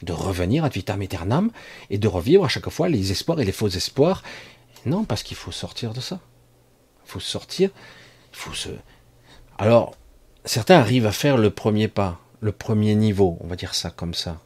de 0.03 0.13
revenir 0.13 0.65
à 0.65 0.69
vitam 0.69 1.01
aeternam 1.01 1.51
et 1.89 1.97
de 1.97 2.07
revivre 2.07 2.45
à 2.45 2.47
chaque 2.47 2.69
fois 2.69 2.89
les 2.89 3.11
espoirs 3.11 3.39
et 3.39 3.45
les 3.45 3.51
faux 3.51 3.69
espoirs. 3.69 4.23
Non, 4.85 5.03
parce 5.03 5.23
qu'il 5.23 5.37
faut 5.37 5.51
sortir 5.51 5.93
de 5.93 5.99
ça. 5.99 6.19
Il 7.05 7.11
faut 7.11 7.19
sortir. 7.19 7.69
Il 8.33 8.37
faut 8.37 8.53
se. 8.53 8.69
Alors, 9.57 9.95
certains 10.45 10.79
arrivent 10.79 11.05
à 11.05 11.11
faire 11.11 11.37
le 11.37 11.51
premier 11.51 11.87
pas, 11.87 12.19
le 12.39 12.51
premier 12.51 12.95
niveau, 12.95 13.37
on 13.41 13.47
va 13.47 13.55
dire 13.55 13.75
ça 13.75 13.91
comme 13.91 14.13
ça. 14.13 14.39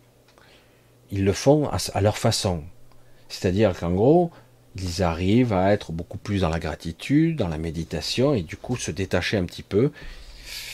Ils 1.12 1.24
le 1.24 1.34
font 1.34 1.70
à, 1.70 2.02
leur 2.02 2.18
façon. 2.18 2.64
C'est-à-dire 3.30 3.78
qu'en 3.78 3.92
gros, 3.92 4.32
ils 4.76 5.04
arrivent 5.04 5.54
à 5.54 5.72
être 5.72 5.92
beaucoup 5.92 6.18
plus 6.18 6.42
dans 6.42 6.50
la 6.50 6.60
gratitude, 6.60 7.38
dans 7.38 7.48
la 7.48 7.58
méditation, 7.58 8.34
et 8.34 8.42
du 8.42 8.58
coup 8.58 8.76
se 8.76 8.92
détacher 8.92 9.38
un 9.38 9.46
petit 9.46 9.64
peu. 9.64 9.92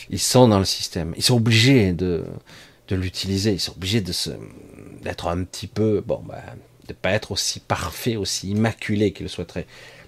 Ils 0.09 0.19
sont 0.19 0.47
dans 0.47 0.59
le 0.59 0.65
système. 0.65 1.13
Ils 1.17 1.23
sont 1.23 1.35
obligés 1.35 1.93
de, 1.93 2.25
de 2.87 2.95
l'utiliser. 2.95 3.53
Ils 3.53 3.59
sont 3.59 3.73
obligés 3.73 4.01
de 4.01 4.11
se, 4.11 4.31
d'être 5.01 5.27
un 5.27 5.43
petit 5.43 5.67
peu, 5.67 6.03
bon, 6.05 6.21
ben, 6.27 6.41
de 6.87 6.93
pas 6.93 7.11
être 7.11 7.31
aussi 7.31 7.59
parfait, 7.59 8.15
aussi 8.15 8.49
immaculé 8.51 9.13
qu'ils 9.13 9.29
souhaiteraient. 9.29 9.67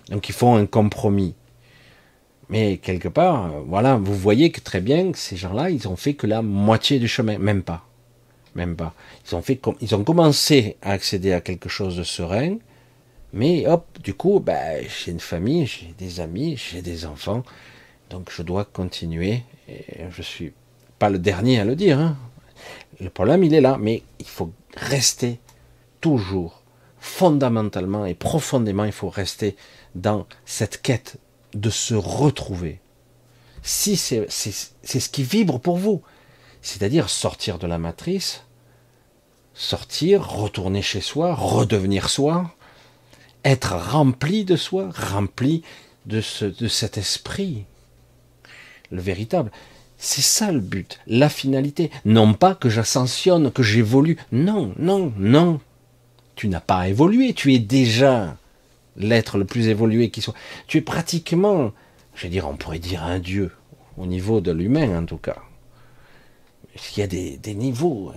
Donc 0.10 0.30
ils 0.30 0.34
font 0.34 0.56
un 0.56 0.66
compromis. 0.66 1.36
Mais 2.50 2.78
quelque 2.78 3.08
part, 3.08 3.46
euh, 3.46 3.62
voilà, 3.66 3.96
vous 3.96 4.16
voyez 4.16 4.52
que 4.52 4.60
très 4.60 4.82
bien 4.82 5.12
ces 5.14 5.38
gens-là, 5.38 5.70
ils 5.70 5.88
ont 5.88 5.96
fait 5.96 6.14
que 6.14 6.28
la 6.28 6.42
moitié 6.42 7.00
du 7.00 7.08
chemin, 7.08 7.38
même 7.38 7.64
pas, 7.64 7.86
même 8.56 8.76
pas. 8.76 8.94
Ils 9.26 9.36
ont 9.36 9.42
fait, 9.42 9.60
ils 9.82 9.96
ont 9.96 10.04
commencé 10.04 10.78
à 10.82 10.92
accéder 10.92 11.34
à 11.34 11.42
quelque 11.42 11.70
chose 11.70 11.96
de 11.98 12.04
serein, 12.04 12.58
mais 13.32 13.66
hop, 13.66 13.86
du 14.04 14.14
coup, 14.14 14.40
ben, 14.40 14.86
j'ai 14.88 15.12
une 15.12 15.20
famille, 15.20 15.66
j'ai 15.66 15.94
des 15.98 16.20
amis, 16.20 16.56
j'ai 16.58 16.82
des 16.82 17.06
enfants, 17.06 17.44
donc 18.10 18.30
je 18.32 18.44
dois 18.44 18.66
continuer. 18.66 19.42
Et 19.68 19.84
je 20.12 20.22
suis 20.22 20.54
pas 21.00 21.10
le 21.10 21.18
dernier 21.18 21.60
à 21.60 21.66
le 21.66 21.76
dire. 21.76 22.00
Hein. 22.00 22.18
Le 23.00 23.10
problème, 23.10 23.44
il 23.44 23.54
est 23.54 23.62
là, 23.62 23.78
mais 23.80 24.04
il 24.20 24.28
faut 24.28 24.52
rester 24.76 25.40
toujours, 26.02 26.62
fondamentalement 27.00 28.06
et 28.06 28.14
profondément, 28.14 28.86
il 28.86 28.92
faut 28.92 29.10
rester 29.10 29.56
dans 29.96 30.26
cette 30.46 30.82
quête 30.82 31.18
de 31.54 31.70
se 31.70 31.94
retrouver. 31.94 32.80
Si 33.62 33.96
c'est 33.96 34.30
ce 34.30 35.10
qui 35.10 35.24
vibre 35.24 35.60
pour 35.60 35.78
vous, 35.78 36.02
c'est-à-dire 36.62 37.10
sortir 37.10 37.60
de 37.60 37.68
la 37.68 37.78
matrice, 37.78 38.44
sortir, 39.54 40.28
retourner 40.28 40.82
chez 40.82 41.02
soi, 41.02 41.36
redevenir 41.36 42.10
soi, 42.10 42.56
être 43.46 43.76
rempli 43.76 44.46
de 44.46 44.56
soi, 44.56 44.90
rempli 44.94 45.64
de, 46.06 46.22
ce, 46.22 46.46
de 46.46 46.68
cet 46.68 46.98
esprit, 46.98 47.66
le 48.92 49.02
véritable. 49.02 49.52
C'est 50.06 50.22
ça 50.22 50.52
le 50.52 50.60
but, 50.60 51.00
la 51.08 51.30
finalité. 51.30 51.90
Non 52.04 52.34
pas 52.34 52.56
que 52.56 52.70
j'ascensionne, 52.70 53.54
que 53.54 53.64
j'évolue. 53.64 54.18
Non, 54.34 54.74
non, 54.78 55.14
non. 55.18 55.62
Tu 56.36 56.50
n'as 56.50 56.60
pas 56.60 56.90
évolué, 56.90 57.34
tu 57.34 57.54
es 57.54 57.60
déjà 57.60 58.36
l'être 58.98 59.38
le 59.38 59.46
plus 59.46 59.70
évolué 59.70 60.10
qui 60.10 60.22
soit. 60.22 60.34
Tu 60.68 60.80
es 60.80 60.82
pratiquement, 60.82 61.72
je 62.16 62.24
veux 62.24 62.30
dire, 62.30 62.50
on 62.50 62.58
pourrait 62.58 62.80
dire 62.80 63.02
un 63.02 63.18
dieu, 63.18 63.54
au 63.98 64.06
niveau 64.06 64.42
de 64.42 64.52
l'humain 64.52 65.00
en 65.00 65.06
tout 65.06 65.18
cas. 65.18 65.38
Il 66.76 67.00
y 67.00 67.02
a 67.02 67.08
des, 67.08 67.56
niveaux. 67.56 68.12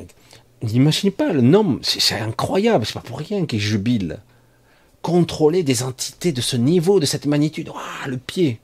N'imaginez 0.63 1.13
pas 1.13 1.33
le 1.33 1.41
nom, 1.41 1.79
c'est 1.83 2.17
incroyable, 2.17 2.85
c'est 2.85 2.95
pas 2.95 3.01
pour 3.01 3.21
rien 3.21 3.47
qu'il 3.47 3.61
jubile. 3.61 4.19
Contrôler 5.03 5.63
des 5.63 5.85
entités 5.85 6.33
de 6.33 6.41
ce 6.41 6.57
niveau, 6.57 6.99
de 6.99 7.07
cette 7.07 7.27
magnitude, 7.27 7.71
ah, 7.73 8.09
le 8.09 8.17
pied. 8.17 8.59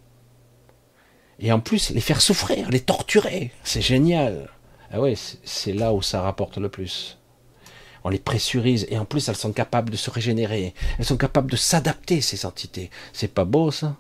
Et 1.43 1.53
en 1.53 1.61
plus, 1.61 1.91
les 1.91 2.01
faire 2.01 2.23
souffrir, 2.23 2.71
les 2.71 2.81
torturer, 2.81 3.51
c'est 3.65 3.83
génial. 3.83 4.49
Ah 4.91 5.01
ouais, 5.01 5.15
c'est 5.45 5.73
là 5.73 5.93
où 5.93 6.01
ça 6.01 6.23
rapporte 6.23 6.57
le 6.57 6.71
plus 6.71 7.19
on 8.05 8.09
les 8.09 8.19
pressurise 8.19 8.87
et 8.91 8.99
en 8.99 9.05
plus 9.05 9.29
elles 9.29 9.37
sont 9.37 9.53
capables 9.53 9.91
de 9.91 9.97
se 9.97 10.11
régénérer, 10.11 10.75
elles 10.99 11.05
sont 11.05 11.17
capables 11.17 11.51
de 11.51 11.57
s'adapter 11.57 12.21
ces 12.21 12.47
entités. 12.47 12.91
C'est 13.13 13.33
pas 13.33 13.45
beau 13.45 13.71
ça? 13.71 13.97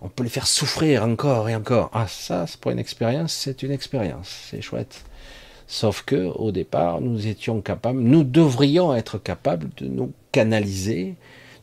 On 0.00 0.08
peut 0.08 0.24
les 0.24 0.30
faire 0.30 0.46
souffrir 0.46 1.02
encore 1.02 1.48
et 1.48 1.56
encore. 1.56 1.90
Ah 1.92 2.06
ça, 2.06 2.46
c'est 2.46 2.60
pour 2.60 2.70
une 2.70 2.78
expérience, 2.78 3.32
c'est 3.32 3.62
une 3.62 3.72
expérience, 3.72 4.28
c'est 4.50 4.60
chouette. 4.60 5.04
Sauf 5.66 6.02
que 6.02 6.26
au 6.36 6.52
départ, 6.52 7.00
nous 7.00 7.26
étions 7.26 7.60
capables, 7.60 7.98
nous 7.98 8.22
devrions 8.22 8.94
être 8.94 9.18
capables 9.18 9.70
de 9.78 9.86
nous 9.86 10.12
canaliser, 10.30 11.16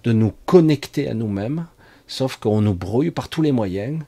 de 0.03 0.11
nous 0.11 0.34
connecter 0.45 1.07
à 1.07 1.13
nous-mêmes, 1.13 1.67
sauf 2.07 2.35
qu'on 2.35 2.59
nous 2.59 2.73
brouille 2.73 3.11
par 3.11 3.30
tous 3.30 3.41
les 3.41 3.53
moyens. 3.53 4.03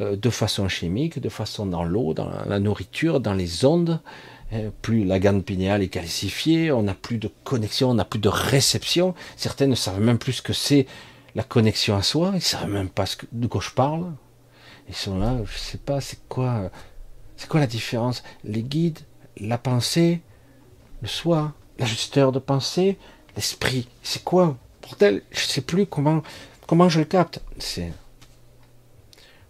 Euh, 0.00 0.16
de 0.16 0.30
façon 0.30 0.68
chimique, 0.68 1.20
de 1.20 1.28
façon 1.28 1.66
dans 1.66 1.84
l'eau, 1.84 2.14
dans 2.14 2.30
la 2.46 2.58
nourriture, 2.58 3.20
dans 3.20 3.34
les 3.34 3.64
ondes. 3.64 4.00
Euh, 4.52 4.70
plus 4.82 5.04
la 5.04 5.20
gamme 5.20 5.42
pinéale 5.42 5.82
est 5.82 5.88
calcifiée, 5.88 6.72
on 6.72 6.82
n'a 6.82 6.94
plus 6.94 7.18
de 7.18 7.30
connexion, 7.44 7.90
on 7.90 7.94
n'a 7.94 8.04
plus 8.04 8.18
de 8.18 8.28
réception. 8.28 9.14
Certains 9.36 9.68
ne 9.68 9.76
savent 9.76 10.00
même 10.00 10.18
plus 10.18 10.34
ce 10.34 10.42
que 10.42 10.52
c'est 10.52 10.86
la 11.36 11.44
connexion 11.44 11.96
à 11.96 12.02
soi, 12.02 12.30
ils 12.32 12.36
ne 12.36 12.40
savent 12.40 12.68
même 12.68 12.88
pas 12.88 13.04
de 13.30 13.46
quoi 13.46 13.60
je 13.60 13.70
parle. 13.70 14.12
Ils 14.88 14.96
sont 14.96 15.18
là, 15.18 15.36
je 15.36 15.54
ne 15.54 15.58
sais 15.58 15.78
pas, 15.78 16.00
c'est 16.00 16.18
quoi, 16.28 16.70
c'est 17.36 17.48
quoi 17.48 17.60
la 17.60 17.68
différence? 17.68 18.24
Les 18.42 18.64
guides, 18.64 18.98
la 19.36 19.56
pensée, 19.56 20.20
le 21.00 21.06
soi, 21.06 21.52
l'ajusteur 21.78 22.32
de 22.32 22.40
pensée, 22.40 22.98
l'esprit, 23.36 23.86
c'est 24.02 24.24
quoi? 24.24 24.56
Bordel, 24.82 25.22
je 25.30 25.44
ne 25.44 25.48
sais 25.48 25.60
plus 25.60 25.86
comment, 25.86 26.22
comment 26.66 26.88
je 26.88 26.98
le 26.98 27.04
capte. 27.04 27.40
C'est 27.58 27.92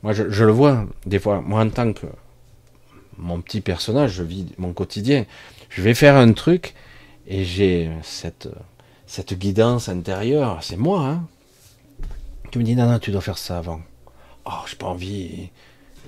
moi, 0.02 0.14
je, 0.14 0.44
le 0.44 0.52
vois 0.52 0.86
des 1.04 1.18
fois. 1.18 1.40
Moi, 1.42 1.60
en 1.62 1.68
tant 1.68 1.92
que 1.92 2.06
mon 3.18 3.40
petit 3.42 3.60
personnage, 3.60 4.12
je 4.12 4.22
vis 4.22 4.46
mon 4.56 4.72
quotidien. 4.72 5.26
Je 5.68 5.82
vais 5.82 5.94
faire 5.94 6.16
un 6.16 6.32
truc 6.32 6.74
et 7.26 7.44
j'ai 7.44 7.90
cette, 8.02 8.48
guidance 9.32 9.88
intérieure. 9.88 10.58
C'est 10.62 10.78
moi. 10.78 11.06
Hein. 11.06 11.28
Tu 12.50 12.58
me 12.58 12.64
dis 12.64 12.74
non, 12.74 12.86
non, 12.86 12.98
tu 12.98 13.10
dois 13.10 13.20
faire 13.20 13.38
ça 13.38 13.58
avant. 13.58 13.80
Oh, 14.46 14.64
j'ai 14.66 14.76
pas 14.76 14.86
envie. 14.86 15.50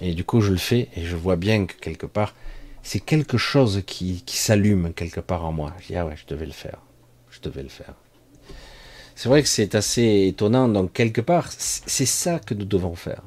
Et, 0.01 0.15
du 0.15 0.25
coup, 0.25 0.41
je 0.41 0.53
le 0.53 0.59
fais 0.59 0.89
et 0.97 1.05
je 1.05 1.15
vois 1.15 1.37
bien 1.37 1.67
que 1.67 1.75
quelque 1.75 2.07
part, 2.07 2.35
c'est 2.83 2.99
quelque 2.99 3.37
chose 3.37 3.83
qui, 3.87 4.23
qui 4.25 4.39
s'allume 4.39 4.95
quelque 4.95 5.21
part 5.21 5.45
en 5.45 5.53
moi. 5.53 5.75
Je 5.81 5.89
dis 5.89 5.97
ah 5.97 6.07
ouais, 6.07 6.17
je 6.17 6.27
devais 6.27 6.47
le 6.47 6.53
faire. 6.53 6.79
Je 7.31 7.41
devais 7.41 7.63
le 7.63 7.69
faire. 7.69 7.95
C'est 9.15 9.29
vrai 9.29 9.43
que 9.43 9.49
c'est 9.49 9.75
assez 9.75 10.27
étonnant. 10.29 10.67
Donc 10.67 10.95
quelque 10.95 11.21
part, 11.21 11.51
c'est 11.53 12.07
ça 12.07 12.39
que 12.39 12.55
nous 12.55 12.65
devons 12.65 12.95
faire. 12.95 13.23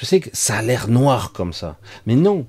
Je 0.00 0.06
sais 0.06 0.20
que 0.20 0.30
ça 0.32 0.56
a 0.56 0.62
l'air 0.62 0.88
noir 0.88 1.32
comme 1.32 1.52
ça, 1.52 1.76
mais 2.06 2.14
non. 2.16 2.46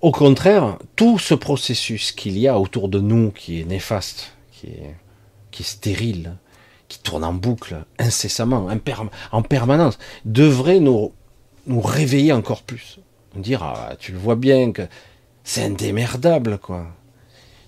Au 0.00 0.12
contraire, 0.12 0.78
tout 0.94 1.18
ce 1.18 1.34
processus 1.34 2.12
qu'il 2.12 2.38
y 2.38 2.46
a 2.46 2.56
autour 2.56 2.88
de 2.88 3.00
nous, 3.00 3.32
qui 3.32 3.60
est 3.60 3.64
néfaste, 3.64 4.32
qui 4.52 4.68
est, 4.68 4.94
stérile, 5.60 6.36
qui 6.86 7.00
tourne 7.00 7.24
en 7.24 7.32
boucle 7.32 7.84
incessamment, 7.98 8.68
en 9.32 9.42
permanence, 9.42 9.98
devrait 10.24 10.78
nous, 10.78 11.12
nous 11.66 11.80
réveiller 11.80 12.32
encore 12.32 12.62
plus. 12.62 13.00
Dire, 13.34 13.64
ah, 13.64 13.94
tu 13.98 14.12
le 14.12 14.18
vois 14.18 14.36
bien 14.36 14.70
que 14.70 14.82
c'est 15.42 15.64
indémerdable, 15.64 16.58
quoi. 16.58 16.86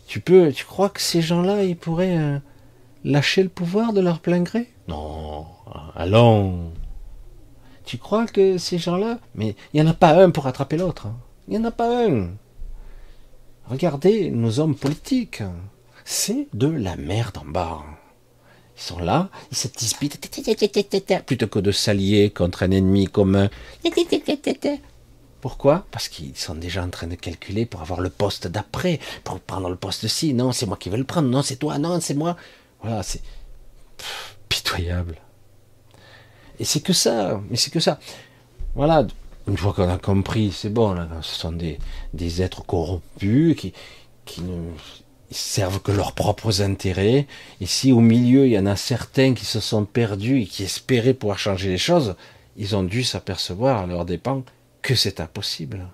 Tu 0.06 0.20
peux, 0.20 0.52
tu 0.52 0.64
crois 0.64 0.88
que 0.88 1.00
ces 1.00 1.20
gens-là, 1.20 1.64
ils 1.64 1.76
pourraient 1.76 2.16
euh, 2.16 2.38
lâcher 3.02 3.42
le 3.42 3.48
pouvoir 3.48 3.92
de 3.92 4.00
leur 4.00 4.20
plein 4.20 4.42
gré? 4.42 4.68
Non, 4.86 5.46
allons, 5.96 6.70
tu 7.86 7.98
crois 7.98 8.26
que 8.26 8.58
ces 8.58 8.78
gens-là, 8.78 9.20
mais 9.34 9.54
il 9.72 9.80
n'y 9.80 9.88
en 9.88 9.90
a 9.90 9.94
pas 9.94 10.22
un 10.22 10.30
pour 10.30 10.46
attraper 10.46 10.76
l'autre. 10.76 11.06
Hein. 11.06 11.16
Il 11.48 11.52
n'y 11.52 11.64
en 11.64 11.68
a 11.68 11.70
pas 11.70 12.06
un. 12.06 12.30
Regardez 13.66 14.30
nos 14.30 14.60
hommes 14.60 14.74
politiques. 14.74 15.42
C'est 16.04 16.48
de 16.52 16.68
la 16.68 16.96
merde 16.96 17.38
en 17.38 17.44
bas. 17.44 17.82
Ils 18.76 18.82
sont 18.82 18.98
là, 18.98 19.30
ils 19.50 19.56
se 19.56 19.68
disputent, 19.68 20.20
plutôt 21.24 21.46
que 21.46 21.58
de 21.60 21.72
s'allier 21.72 22.30
contre 22.30 22.64
un 22.64 22.70
ennemi 22.72 23.06
commun. 23.06 23.48
Pourquoi? 25.40 25.86
Parce 25.90 26.08
qu'ils 26.08 26.36
sont 26.36 26.56
déjà 26.56 26.84
en 26.84 26.90
train 26.90 27.06
de 27.06 27.14
calculer 27.14 27.66
pour 27.66 27.80
avoir 27.80 28.00
le 28.00 28.10
poste 28.10 28.48
d'après, 28.48 29.00
pour 29.24 29.40
prendre 29.40 29.70
le 29.70 29.76
poste 29.76 30.08
ci. 30.08 30.34
Non, 30.34 30.52
c'est 30.52 30.66
moi 30.66 30.76
qui 30.76 30.90
vais 30.90 30.96
le 30.96 31.04
prendre. 31.04 31.28
Non, 31.28 31.42
c'est 31.42 31.56
toi. 31.56 31.78
Non, 31.78 32.00
c'est 32.00 32.14
moi. 32.14 32.36
Voilà, 32.82 33.02
c'est 33.02 33.22
pitoyable. 34.48 35.16
Et 36.58 36.64
c'est 36.64 36.80
que 36.80 36.92
ça, 36.92 37.40
mais 37.50 37.56
c'est 37.56 37.70
que 37.70 37.80
ça. 37.80 37.98
Voilà, 38.74 39.06
une 39.48 39.56
fois 39.56 39.72
qu'on 39.72 39.88
a 39.88 39.98
compris, 39.98 40.52
c'est 40.52 40.70
bon, 40.70 40.92
là, 40.92 41.08
ce 41.22 41.34
sont 41.34 41.52
des, 41.52 41.78
des 42.14 42.42
êtres 42.42 42.64
corrompus 42.64 43.56
qui, 43.56 43.72
qui 44.24 44.42
ne 44.42 44.70
servent 45.30 45.80
que 45.80 45.92
leurs 45.92 46.12
propres 46.12 46.62
intérêts. 46.62 47.26
Et 47.60 47.66
si 47.66 47.92
au 47.92 48.00
milieu, 48.00 48.46
il 48.46 48.52
y 48.52 48.58
en 48.58 48.66
a 48.66 48.76
certains 48.76 49.34
qui 49.34 49.44
se 49.44 49.60
sont 49.60 49.84
perdus 49.84 50.42
et 50.42 50.46
qui 50.46 50.64
espéraient 50.64 51.14
pouvoir 51.14 51.38
changer 51.38 51.68
les 51.68 51.78
choses, 51.78 52.16
ils 52.56 52.74
ont 52.74 52.82
dû 52.82 53.04
s'apercevoir 53.04 53.82
à 53.82 53.86
leur 53.86 54.04
dépens 54.04 54.42
que 54.82 54.94
c'est 54.94 55.20
impossible. 55.20 55.86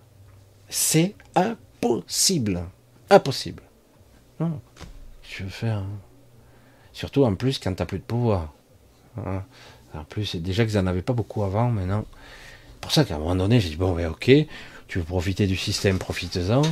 C'est 0.68 1.14
impossible. 1.34 2.64
Impossible. 3.10 3.62
Non. 4.40 4.60
Je 5.22 5.44
veux 5.44 5.50
faire. 5.50 5.78
Hein. 5.78 5.98
Surtout 6.92 7.24
en 7.24 7.34
plus 7.34 7.58
quand 7.58 7.74
tu 7.74 7.82
n'as 7.82 7.86
plus 7.86 7.98
de 7.98 8.04
pouvoir. 8.04 8.52
Hein. 9.18 9.44
En 9.94 10.04
plus, 10.04 10.36
déjà 10.36 10.64
qu'ils 10.64 10.76
n'en 10.76 10.86
avaient 10.86 11.02
pas 11.02 11.12
beaucoup 11.12 11.42
avant, 11.42 11.70
maintenant. 11.70 12.04
pour 12.80 12.92
ça 12.92 13.04
qu'à 13.04 13.16
un 13.16 13.18
moment 13.18 13.36
donné, 13.36 13.60
j'ai 13.60 13.68
dit, 13.70 13.76
bon, 13.76 13.92
ben, 13.92 14.08
ok, 14.08 14.30
tu 14.88 14.98
veux 14.98 15.04
profiter 15.04 15.46
du 15.46 15.56
système, 15.56 15.98
profite-en. 15.98 16.62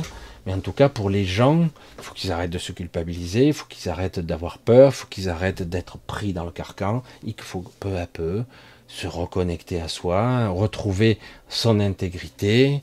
Mais 0.45 0.53
en 0.53 0.59
tout 0.59 0.71
cas, 0.71 0.89
pour 0.89 1.09
les 1.09 1.23
gens, 1.23 1.69
il 1.97 2.03
faut 2.03 2.13
qu'ils 2.15 2.31
arrêtent 2.31 2.51
de 2.51 2.57
se 2.57 2.71
culpabiliser, 2.71 3.47
il 3.47 3.53
faut 3.53 3.67
qu'ils 3.67 3.91
arrêtent 3.91 4.19
d'avoir 4.19 4.57
peur, 4.57 4.89
il 4.89 4.95
faut 4.95 5.07
qu'ils 5.07 5.29
arrêtent 5.29 5.61
d'être 5.61 5.99
pris 5.99 6.33
dans 6.33 6.45
le 6.45 6.51
carcan. 6.51 7.03
Il 7.23 7.35
faut 7.39 7.63
peu 7.79 7.97
à 7.97 8.07
peu 8.07 8.43
se 8.87 9.07
reconnecter 9.07 9.79
à 9.79 9.87
soi, 9.87 10.49
retrouver 10.49 11.19
son 11.47 11.79
intégrité 11.79 12.81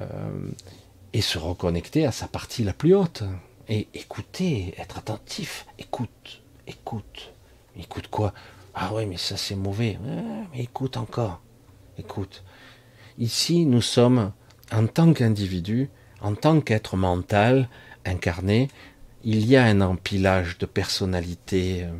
euh, 0.00 0.04
et 1.12 1.20
se 1.20 1.38
reconnecter 1.38 2.06
à 2.06 2.12
sa 2.12 2.28
partie 2.28 2.62
la 2.62 2.72
plus 2.72 2.94
haute. 2.94 3.24
Et 3.68 3.88
écouter, 3.94 4.74
être 4.78 4.98
attentif, 4.98 5.66
écoute, 5.78 6.40
écoute. 6.68 7.32
Écoute 7.78 8.06
quoi? 8.08 8.32
Ah 8.78 8.90
oui, 8.92 9.06
mais 9.06 9.16
ça 9.16 9.38
c'est 9.38 9.56
mauvais. 9.56 9.98
mais 10.52 10.60
écoute 10.62 10.98
encore. 10.98 11.40
Écoute. 11.98 12.44
Ici, 13.18 13.64
nous 13.64 13.80
sommes, 13.80 14.32
en 14.70 14.86
tant 14.86 15.14
qu'individu, 15.14 15.88
en 16.20 16.34
tant 16.34 16.60
qu'être 16.60 16.96
mental, 16.96 17.70
incarné, 18.04 18.68
il 19.24 19.46
y 19.46 19.56
a 19.56 19.64
un 19.64 19.80
empilage 19.80 20.58
de 20.58 20.66
personnalités. 20.66 21.84
Euh, 21.84 21.92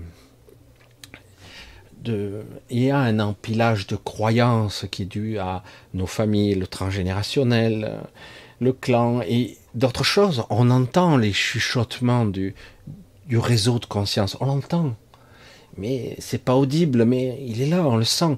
de, 2.02 2.44
il 2.68 2.82
y 2.84 2.90
a 2.90 2.98
un 2.98 3.20
empilage 3.20 3.86
de 3.86 3.96
croyances 3.96 4.84
qui 4.90 5.02
est 5.02 5.06
dû 5.06 5.38
à 5.38 5.64
nos 5.94 6.06
familles, 6.06 6.56
le 6.56 6.66
transgénérationnel, 6.66 8.00
le 8.60 8.72
clan 8.74 9.22
et 9.22 9.56
d'autres 9.74 10.04
choses. 10.04 10.44
On 10.50 10.68
entend 10.68 11.16
les 11.16 11.32
chuchotements 11.32 12.26
du, 12.26 12.54
du 13.26 13.38
réseau 13.38 13.78
de 13.78 13.86
conscience. 13.86 14.36
On 14.40 14.46
l'entend 14.46 14.94
mais 15.78 16.16
c'est 16.18 16.42
pas 16.42 16.56
audible, 16.56 17.04
mais 17.04 17.38
il 17.46 17.60
est 17.62 17.66
là, 17.66 17.86
on 17.86 17.96
le 17.96 18.04
sent. 18.04 18.36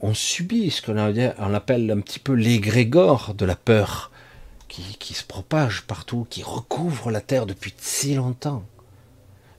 On 0.00 0.14
subit 0.14 0.70
ce 0.70 0.82
qu'on 0.82 1.54
appelle 1.54 1.90
un 1.90 2.00
petit 2.00 2.18
peu 2.18 2.32
l'égrégore 2.32 3.34
de 3.34 3.44
la 3.44 3.56
peur 3.56 4.10
qui, 4.68 5.14
se 5.14 5.24
propage 5.24 5.82
partout, 5.82 6.26
qui 6.28 6.42
recouvre 6.42 7.10
la 7.10 7.20
terre 7.20 7.46
depuis 7.46 7.74
si 7.78 8.14
longtemps. 8.14 8.62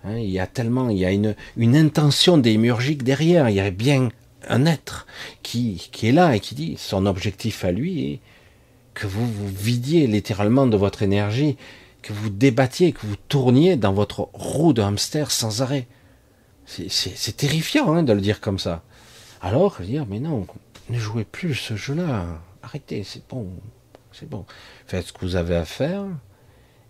Hein, 0.06 0.18
il 0.18 0.30
y 0.30 0.40
a 0.40 0.48
tellement, 0.48 0.90
il 0.90 0.98
y 0.98 1.06
a 1.06 1.12
une, 1.12 1.36
intention 1.76 2.38
démiurgique 2.38 3.04
derrière, 3.04 3.50
il 3.50 3.56
y 3.56 3.60
a 3.60 3.70
bien 3.72 4.10
un 4.48 4.66
être 4.66 5.08
qui, 5.44 5.90
qui 5.92 6.08
est 6.08 6.12
là 6.14 6.36
et 6.36 6.40
qui 6.40 6.56
dit 6.56 6.76
son 6.78 7.06
objectif 7.06 7.66
à 7.66 7.72
lui 7.72 8.14
est 8.14 8.20
que 8.94 9.08
vous 9.08 9.28
vous 9.28 9.48
vidiez 9.48 10.08
littéralement 10.08 10.68
de 10.68 10.78
votre 10.78 11.04
énergie, 11.04 11.58
que 12.02 12.14
vous 12.14 12.30
débattiez, 12.30 12.92
que 12.92 13.06
vous 13.06 13.16
tourniez 13.28 13.76
dans 13.76 13.94
votre 13.94 14.30
roue 14.34 14.74
de 14.74 14.82
hamster 14.82 15.32
sans 15.32 15.62
arrêt. 15.62 15.88
C'est 16.70 17.36
terrifiant 17.36 17.94
hein, 17.94 18.04
de 18.04 18.14
le 18.14 18.22
dire 18.22 18.42
comme 18.42 18.60
ça. 18.60 18.84
Alors, 19.42 19.78
je 19.80 19.86
dire, 19.86 20.06
mais 20.08 20.20
non, 20.20 20.46
ne 20.90 21.00
jouez 21.00 21.24
plus 21.24 21.56
ce 21.56 21.76
jeu-là. 21.76 22.26
Arrêtez, 22.62 23.04
c'est 23.04 23.28
bon. 23.28 23.48
C'est 24.12 24.30
bon. 24.30 24.46
Faites 24.86 25.08
ce 25.08 25.14
que 25.14 25.22
vous 25.22 25.36
avez 25.36 25.56
à 25.56 25.66
faire. 25.66 26.04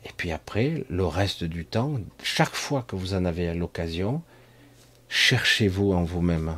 Et 0.06 0.10
puis 0.16 0.32
après, 0.32 0.86
le 0.90 1.06
reste 1.06 1.44
du 1.44 1.66
temps, 1.66 1.96
chaque 2.24 2.56
fois 2.56 2.84
que 2.84 2.96
vous 2.96 3.14
en 3.14 3.26
avez 3.26 3.54
l'occasion, 3.54 4.22
cherchez-vous 5.08 5.94
en 5.94 6.04
vous-même. 6.04 6.56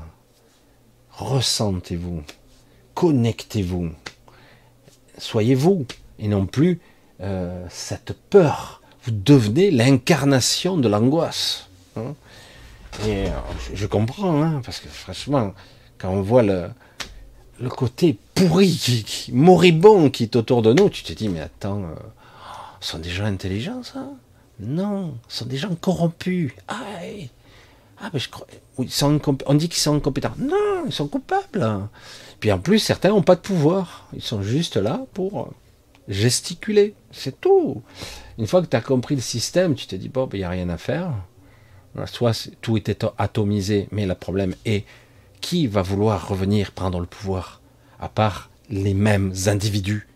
Ressentez-vous. 1.12 2.24
Connectez-vous. 2.96 3.92
Soyez 5.18 5.56
vous. 5.56 5.86
Et 6.20 6.28
non 6.28 6.46
plus 6.46 6.80
euh, 7.22 7.66
cette 7.70 8.14
peur. 8.14 8.82
Vous 9.04 9.12
devenez 9.12 9.72
l'incarnation 9.72 10.78
de 10.78 10.88
l'angoisse. 10.88 11.70
Hein. 11.98 12.16
Et 13.06 13.28
euh, 13.28 13.32
je, 13.74 13.86
comprends, 13.88 14.42
hein, 14.42 14.62
parce 14.64 14.80
que 14.80 14.88
franchement, 14.88 15.54
quand 15.98 16.10
on 16.10 16.22
voit 16.22 16.44
le, 16.44 16.70
côté 17.70 18.18
pourri, 18.36 19.06
moribond 19.32 20.10
qui 20.10 20.24
est 20.24 20.36
autour 20.36 20.62
de 20.62 20.74
nous, 20.74 20.90
tu 20.90 21.04
te 21.04 21.14
dis, 21.14 21.30
mais 21.30 21.42
attends, 21.42 21.84
euh, 21.84 21.96
sont 22.80 23.00
des 23.00 23.10
gens 23.10 23.26
intelligents, 23.26 23.84
ça? 23.84 24.08
Non, 24.60 25.16
sont 25.28 25.46
des 25.46 25.58
gens 25.58 25.74
corrompus. 25.76 26.52
Ah, 26.68 26.82
ah 28.02 28.10
mais 28.14 28.20
je 28.20 28.30
crois, 28.30 28.46
on 28.78 28.84
dit 29.54 29.70
qu'ils 29.70 29.82
sont 29.82 29.96
incompétents. 29.96 30.34
Non, 30.38 30.84
ils 30.86 30.94
sont 30.94 31.08
coupables. 31.08 31.88
Puis 32.40 32.52
en 32.52 32.60
plus, 32.60 32.80
certains 32.80 33.10
n'ont 33.10 33.24
pas 33.24 33.36
de 33.36 33.42
pouvoir. 33.42 34.08
Ils 34.14 34.22
sont 34.22 34.44
juste 34.44 34.78
là 34.78 35.06
pour 35.14 35.52
gesticuler. 36.08 36.94
C'est 37.12 37.40
tout. 37.40 37.82
Une 38.38 38.48
fois 38.48 38.62
que 38.62 38.68
tu 38.68 38.76
as 38.76 38.82
compris 38.82 39.16
le 39.16 39.22
système, 39.22 39.76
tu 39.76 39.88
te 39.88 39.96
dis, 39.96 40.10
bon, 40.10 40.26
il 40.26 40.30
ben, 40.30 40.38
n'y 40.40 40.44
a 40.44 40.50
rien 40.50 40.70
à 40.70 40.78
faire. 40.78 41.14
Soit 42.06 42.50
tout 42.62 42.78
était 42.78 42.98
atomisé, 43.18 43.88
mais 43.92 44.06
le 44.06 44.16
problème 44.16 44.56
est 44.66 44.86
qui 45.42 45.68
va 45.68 45.82
vouloir 45.82 46.28
revenir 46.28 46.72
prendre 46.72 47.00
le 47.00 47.06
pouvoir, 47.06 47.62
à 48.00 48.08
part 48.08 48.50
les 48.70 48.94
mêmes 48.94 49.34
individus? 49.48 50.08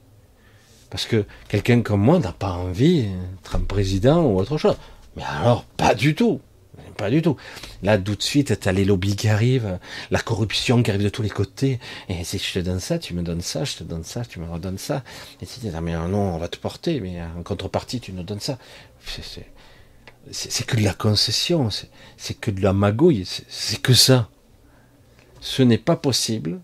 Parce 0.90 1.06
que 1.06 1.26
quelqu'un 1.50 1.82
comme 1.82 2.02
moi 2.02 2.20
n'a 2.20 2.32
pas 2.32 2.52
envie 2.52 3.04
d'être 3.04 3.56
un 3.56 3.62
président 3.62 4.24
ou 4.24 4.40
autre 4.40 4.58
chose. 4.58 4.78
Mais 5.18 5.24
alors, 5.24 5.66
pas 5.66 5.94
du 5.94 6.16
tout. 6.16 6.40
Pas 6.98 7.10
du 7.10 7.22
tout. 7.22 7.36
Là, 7.84 7.98
tout 7.98 8.16
de 8.16 8.22
suite, 8.22 8.58
t'as 8.58 8.72
les 8.72 8.86
lobbies 8.86 9.18
qui 9.18 9.28
arrivent, 9.28 9.80
la 10.12 10.20
corruption 10.20 10.82
qui 10.82 10.92
arrive 10.92 11.04
de 11.04 11.10
tous 11.10 11.22
les 11.22 11.30
côtés. 11.30 11.80
Et 12.08 12.24
si 12.24 12.38
je 12.38 12.54
te 12.54 12.60
donne 12.60 12.80
ça, 12.80 13.00
tu 13.00 13.14
me 13.14 13.22
donnes 13.22 13.42
ça, 13.42 13.66
je 13.66 13.76
te 13.76 13.84
donne 13.84 14.06
ça, 14.06 14.24
tu 14.24 14.40
me 14.40 14.50
redonnes 14.50 14.78
ça. 14.78 15.04
Et 15.42 15.46
tu 15.46 15.60
dis, 15.60 15.70
mais 15.82 15.94
non, 15.94 16.36
on 16.36 16.38
va 16.38 16.48
te 16.48 16.58
porter, 16.58 17.02
mais 17.02 17.22
en 17.22 17.44
contrepartie, 17.44 18.00
tu 18.00 18.14
nous 18.14 18.24
donnes 18.24 18.40
ça. 18.40 18.58
C'est 19.06 19.46
que 20.66 20.78
de 20.78 20.84
la 20.84 20.94
concession, 20.94 21.70
c'est 22.18 22.34
que 22.40 22.52
de 22.52 22.62
la 22.62 22.74
magouille, 22.74 23.26
c'est 23.26 23.82
que 23.82 23.94
ça. 23.94 24.30
Ce 25.42 25.62
n'est 25.62 25.78
pas 25.78 25.96
possible 25.96 26.60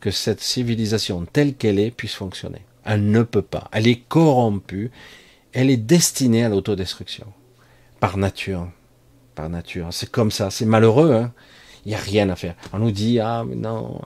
que 0.00 0.10
cette 0.10 0.40
civilisation 0.40 1.24
telle 1.24 1.54
qu'elle 1.54 1.78
est 1.78 1.90
puisse 1.90 2.14
fonctionner. 2.14 2.62
Elle 2.84 3.10
ne 3.10 3.22
peut 3.22 3.42
pas. 3.42 3.68
Elle 3.72 3.86
est 3.86 4.02
corrompue. 4.08 4.90
Elle 5.52 5.70
est 5.70 5.76
destinée 5.76 6.44
à 6.44 6.48
l'autodestruction. 6.48 7.26
Par 8.00 8.16
nature. 8.16 8.68
Par 9.34 9.48
nature. 9.48 9.88
C'est 9.92 10.10
comme 10.10 10.30
ça. 10.30 10.50
C'est 10.50 10.66
malheureux. 10.66 11.14
Hein 11.14 11.32
il 11.86 11.90
n'y 11.90 11.94
a 11.94 11.98
rien 11.98 12.28
à 12.30 12.36
faire. 12.36 12.56
On 12.72 12.80
nous 12.80 12.90
dit, 12.90 13.20
ah, 13.20 13.44
mais 13.46 13.54
non, 13.54 14.00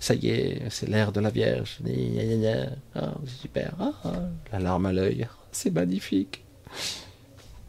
ça 0.00 0.12
y 0.14 0.28
est, 0.28 0.62
c'est 0.70 0.88
l'ère 0.88 1.12
de 1.12 1.20
la 1.20 1.30
Vierge. 1.30 1.78
Ah, 2.96 3.14
super. 3.40 3.74
Ah, 3.78 3.92
la 4.52 4.58
larme 4.58 4.86
à 4.86 4.92
l'œil. 4.92 5.28
C'est 5.52 5.70
magnifique. 5.70 6.44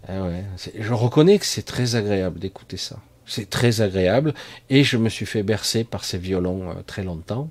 Eh 0.09 0.79
je 0.79 0.93
reconnais 0.93 1.39
que 1.39 1.45
c'est 1.45 1.63
très 1.63 1.95
agréable 1.95 2.39
d'écouter 2.39 2.77
ça. 2.77 2.99
C'est 3.25 3.49
très 3.49 3.81
agréable. 3.81 4.33
Et 4.69 4.83
je 4.83 4.97
me 4.97 5.09
suis 5.09 5.25
fait 5.25 5.43
bercer 5.43 5.83
par 5.83 6.03
ces 6.03 6.17
violons 6.17 6.71
euh, 6.71 6.81
très 6.85 7.03
longtemps 7.03 7.49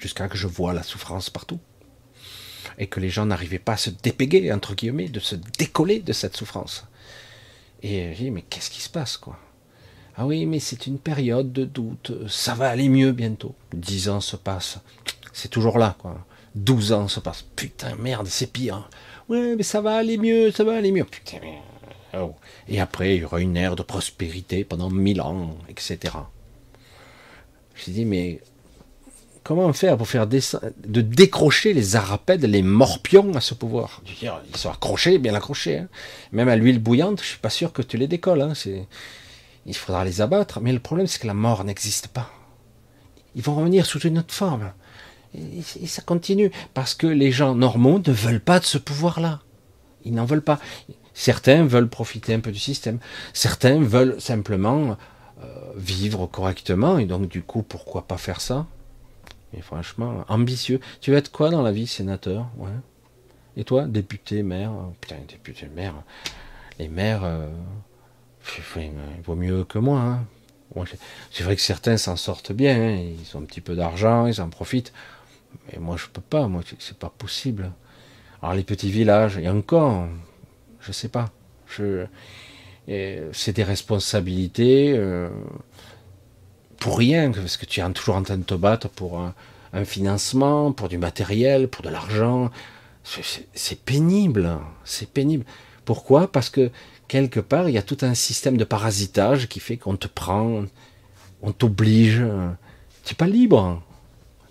jusqu'à 0.00 0.28
que 0.28 0.36
je 0.36 0.48
vois 0.48 0.72
la 0.72 0.82
souffrance 0.82 1.30
partout. 1.30 1.60
Et 2.78 2.88
que 2.88 2.98
les 3.00 3.10
gens 3.10 3.26
n'arrivaient 3.26 3.58
pas 3.58 3.74
à 3.74 3.76
se 3.76 3.90
dépéguer, 3.90 4.52
entre 4.52 4.74
guillemets, 4.74 5.08
de 5.08 5.20
se 5.20 5.36
décoller 5.58 6.00
de 6.00 6.12
cette 6.12 6.36
souffrance. 6.36 6.86
Et 7.82 8.14
j'ai 8.14 8.24
dit, 8.24 8.30
mais 8.30 8.42
qu'est-ce 8.42 8.70
qui 8.70 8.80
se 8.80 8.88
passe, 8.88 9.16
quoi? 9.16 9.38
Ah 10.16 10.26
oui, 10.26 10.44
mais 10.44 10.60
c'est 10.60 10.86
une 10.86 10.98
période 10.98 11.52
de 11.52 11.64
doute, 11.64 12.12
ça 12.28 12.54
va 12.54 12.68
aller 12.68 12.88
mieux 12.88 13.12
bientôt. 13.12 13.54
Dix 13.72 14.10
ans 14.10 14.20
se 14.20 14.36
passent, 14.36 14.78
c'est 15.32 15.48
toujours 15.48 15.78
là, 15.78 15.96
quoi. 15.98 16.26
Douze 16.54 16.92
ans 16.92 17.08
se 17.08 17.18
passent, 17.18 17.46
putain, 17.56 17.94
merde, 17.96 18.26
c'est 18.26 18.52
pire. 18.52 18.90
Ouais, 19.28 19.56
mais 19.56 19.62
ça 19.62 19.80
va 19.80 19.96
aller 19.96 20.18
mieux, 20.18 20.50
ça 20.50 20.64
va 20.64 20.76
aller 20.76 20.92
mieux. 20.92 21.04
Putain, 21.04 21.38
oh. 22.14 22.34
Et 22.68 22.80
après, 22.80 23.16
il 23.16 23.22
y 23.22 23.24
aura 23.24 23.40
une 23.40 23.56
ère 23.56 23.76
de 23.76 23.82
prospérité 23.82 24.64
pendant 24.64 24.90
mille 24.90 25.20
ans, 25.20 25.56
etc. 25.68 26.14
J'ai 27.74 27.92
dit, 27.92 28.04
mais 28.04 28.40
Comment 29.44 29.72
faire 29.72 29.96
pour 29.96 30.06
faire 30.06 30.28
de 30.28 31.00
décrocher 31.00 31.72
les 31.72 31.96
arapèdes, 31.96 32.44
les 32.44 32.62
morpions 32.62 33.34
à 33.34 33.40
ce 33.40 33.54
pouvoir? 33.54 34.00
Ils 34.22 34.56
sont 34.56 34.70
accrochés, 34.70 35.18
bien 35.18 35.34
accrochés. 35.34 35.78
Hein. 35.78 35.88
Même 36.30 36.48
à 36.48 36.54
l'huile 36.54 36.78
bouillante, 36.78 37.20
je 37.20 37.26
suis 37.26 37.38
pas 37.38 37.50
sûr 37.50 37.72
que 37.72 37.82
tu 37.82 37.96
les 37.96 38.06
décolles. 38.06 38.42
Hein. 38.42 38.52
Il 39.66 39.74
faudra 39.74 40.04
les 40.04 40.20
abattre. 40.20 40.60
Mais 40.60 40.72
le 40.72 40.78
problème, 40.78 41.08
c'est 41.08 41.20
que 41.20 41.26
la 41.26 41.34
mort 41.34 41.64
n'existe 41.64 42.08
pas. 42.08 42.30
Ils 43.34 43.42
vont 43.42 43.56
revenir 43.56 43.84
sous 43.84 43.98
une 44.00 44.18
autre 44.18 44.32
forme. 44.32 44.72
Et, 45.34 45.62
ça 45.62 46.02
continue. 46.02 46.50
Parce 46.74 46.94
que 46.94 47.06
les 47.06 47.32
gens 47.32 47.54
normaux 47.54 48.00
ne 48.06 48.12
veulent 48.12 48.40
pas 48.40 48.60
de 48.60 48.64
ce 48.64 48.78
pouvoir-là. 48.78 49.40
Ils 50.04 50.14
n'en 50.14 50.24
veulent 50.24 50.42
pas. 50.42 50.58
Certains 51.14 51.64
veulent 51.64 51.88
profiter 51.88 52.34
un 52.34 52.40
peu 52.40 52.52
du 52.52 52.58
système. 52.58 52.98
Certains 53.32 53.80
veulent 53.80 54.20
simplement 54.20 54.96
euh, 55.42 55.46
vivre 55.76 56.26
correctement. 56.26 56.98
Et 56.98 57.06
donc, 57.06 57.28
du 57.28 57.42
coup, 57.42 57.62
pourquoi 57.62 58.06
pas 58.06 58.16
faire 58.16 58.40
ça? 58.40 58.66
Et 59.56 59.60
franchement, 59.60 60.24
ambitieux. 60.28 60.80
Tu 61.00 61.10
veux 61.10 61.16
être 61.16 61.30
quoi 61.30 61.50
dans 61.50 61.62
la 61.62 61.72
vie, 61.72 61.86
sénateur? 61.86 62.46
Et 63.56 63.64
toi, 63.64 63.84
député, 63.84 64.42
maire? 64.42 64.72
Putain, 65.00 65.16
député, 65.28 65.68
maire. 65.74 65.94
Les 66.78 66.88
maires, 66.88 67.24
euh, 67.24 67.48
il 68.76 69.22
vaut 69.24 69.36
mieux 69.36 69.64
que 69.64 69.78
moi. 69.78 70.00
Hein. 70.00 70.84
c'est 71.30 71.44
vrai 71.44 71.56
que 71.56 71.62
certains 71.62 71.96
s'en 71.96 72.16
sortent 72.16 72.52
bien. 72.52 72.76
Hein. 72.76 72.96
Ils 73.20 73.36
ont 73.36 73.40
un 73.40 73.44
petit 73.44 73.60
peu 73.60 73.74
d'argent, 73.74 74.26
ils 74.26 74.40
en 74.40 74.48
profitent. 74.48 74.92
Mais 75.66 75.78
moi, 75.78 75.96
je 75.96 76.06
peux 76.12 76.20
pas. 76.20 76.48
Moi, 76.48 76.62
c'est 76.78 76.98
pas 76.98 77.12
possible. 77.16 77.72
Alors, 78.40 78.54
les 78.54 78.64
petits 78.64 78.90
villages, 78.90 79.38
et 79.38 79.48
encore, 79.48 80.06
je 80.80 80.92
sais 80.92 81.08
pas. 81.08 81.30
Je, 81.68 82.06
c'est 83.32 83.52
des 83.54 83.64
responsabilités. 83.64 84.92
Euh, 84.96 85.28
pour 86.78 86.98
rien, 86.98 87.30
parce 87.30 87.56
que 87.56 87.66
tu 87.66 87.80
es 87.80 87.92
toujours 87.92 88.16
en 88.16 88.22
train 88.22 88.36
de 88.36 88.42
te 88.42 88.54
battre 88.54 88.88
pour 88.88 89.20
un, 89.20 89.34
financement, 89.84 90.72
pour 90.72 90.88
du 90.88 90.98
matériel, 90.98 91.68
pour 91.68 91.82
de 91.82 91.88
l'argent. 91.88 92.50
C'est 93.04 93.84
pénible, 93.84 94.58
c'est 94.84 95.08
pénible. 95.08 95.44
Pourquoi? 95.84 96.30
Parce 96.30 96.50
que 96.50 96.70
quelque 97.08 97.40
part, 97.40 97.68
il 97.68 97.74
y 97.74 97.78
a 97.78 97.82
tout 97.82 97.98
un 98.02 98.14
système 98.14 98.56
de 98.56 98.64
parasitage 98.64 99.48
qui 99.48 99.60
fait 99.60 99.76
qu'on 99.76 99.96
te 99.96 100.08
prend, 100.08 100.64
on 101.42 101.52
t'oblige. 101.52 102.22
Tu 103.04 103.14
n'es 103.14 103.16
pas 103.16 103.26
libre. 103.26 103.80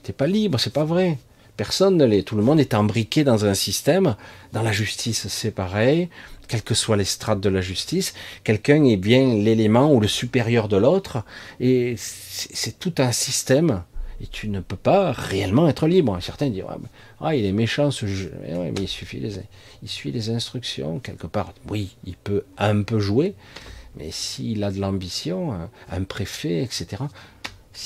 Tu 0.03 0.11
n'es 0.11 0.13
pas 0.13 0.27
libre, 0.27 0.59
c'est 0.59 0.73
pas 0.73 0.85
vrai. 0.85 1.17
Personne 1.57 1.97
ne 1.97 2.05
l'est. 2.05 2.23
Tout 2.23 2.35
le 2.35 2.43
monde 2.43 2.59
est 2.59 2.73
embriqué 2.73 3.23
dans 3.23 3.45
un 3.45 3.53
système. 3.53 4.15
Dans 4.53 4.63
la 4.63 4.71
justice, 4.71 5.27
c'est 5.27 5.51
pareil 5.51 6.09
quelles 6.51 6.63
que 6.63 6.73
soient 6.73 6.97
les 6.97 7.05
strates 7.05 7.39
de 7.39 7.47
la 7.47 7.61
justice, 7.61 8.13
quelqu'un 8.43 8.83
est 8.83 8.97
bien 8.97 9.35
l'élément 9.35 9.93
ou 9.93 10.01
le 10.01 10.09
supérieur 10.09 10.67
de 10.67 10.75
l'autre, 10.75 11.23
et 11.61 11.95
c'est 11.97 12.77
tout 12.77 12.93
un 12.97 13.13
système, 13.13 13.83
et 14.21 14.27
tu 14.27 14.49
ne 14.49 14.59
peux 14.59 14.75
pas 14.75 15.13
réellement 15.13 15.69
être 15.69 15.87
libre. 15.87 16.19
Certains 16.21 16.49
disent, 16.49 16.65
ah, 17.21 17.35
il 17.35 17.45
est 17.45 17.53
méchant 17.53 17.89
ce 17.89 18.05
jeu, 18.05 18.33
mais 18.43 18.73
il 18.81 19.87
suit 19.87 20.11
les 20.11 20.29
instructions, 20.29 20.99
quelque 20.99 21.27
part, 21.27 21.53
oui, 21.69 21.95
il 22.03 22.17
peut 22.17 22.43
un 22.57 22.83
peu 22.83 22.99
jouer, 22.99 23.33
mais 23.95 24.11
s'il 24.11 24.65
a 24.65 24.71
de 24.71 24.79
l'ambition, 24.81 25.53
un 25.89 26.03
préfet, 26.03 26.63
etc., 26.63 27.03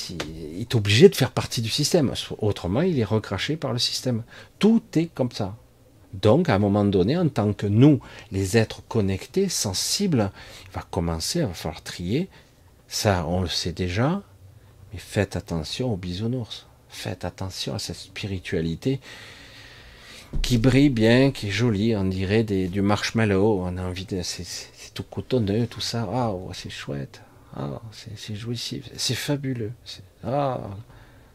il 0.09 0.61
est 0.61 0.75
obligé 0.75 1.09
de 1.09 1.15
faire 1.15 1.31
partie 1.31 1.61
du 1.61 1.69
système. 1.69 2.13
Autrement, 2.39 2.81
il 2.81 2.99
est 2.99 3.05
recraché 3.05 3.55
par 3.55 3.73
le 3.73 3.79
système. 3.79 4.23
Tout 4.59 4.81
est 4.95 5.07
comme 5.07 5.31
ça. 5.31 5.55
Donc, 6.13 6.49
à 6.49 6.55
un 6.55 6.59
moment 6.59 6.85
donné, 6.85 7.17
en 7.17 7.27
tant 7.27 7.53
que 7.53 7.67
nous, 7.67 7.99
les 8.31 8.57
êtres 8.57 8.81
connectés, 8.87 9.49
sensibles, 9.49 10.31
il 10.65 10.71
va 10.71 10.83
commencer, 10.89 11.39
il 11.39 11.45
va 11.45 11.53
falloir 11.53 11.83
trier. 11.83 12.29
Ça, 12.87 13.25
on 13.27 13.41
le 13.41 13.47
sait 13.47 13.73
déjà, 13.73 14.21
mais 14.93 14.99
faites 14.99 15.35
attention 15.35 15.91
aux 15.91 15.97
bisounours. 15.97 16.67
Faites 16.87 17.25
attention 17.25 17.75
à 17.75 17.79
cette 17.79 17.97
spiritualité 17.97 19.01
qui 20.41 20.57
brille 20.57 20.89
bien, 20.89 21.31
qui 21.31 21.47
est 21.47 21.51
jolie, 21.51 21.95
on 21.95 22.05
dirait 22.05 22.43
du 22.43 22.81
marshmallow. 22.81 23.61
On 23.61 23.77
a 23.77 23.83
envie 23.83 24.05
de. 24.05 24.21
C'est 24.21 24.93
tout 24.93 25.03
cotonneux, 25.03 25.67
tout 25.67 25.81
ça. 25.81 26.07
Ah, 26.11 26.33
c'est 26.53 26.69
chouette. 26.69 27.21
Ah, 27.55 27.81
c'est 27.91 28.35
jouissif. 28.35 28.89
C'est 28.97 29.15
fabuleux. 29.15 29.71
Ah, 30.23 30.61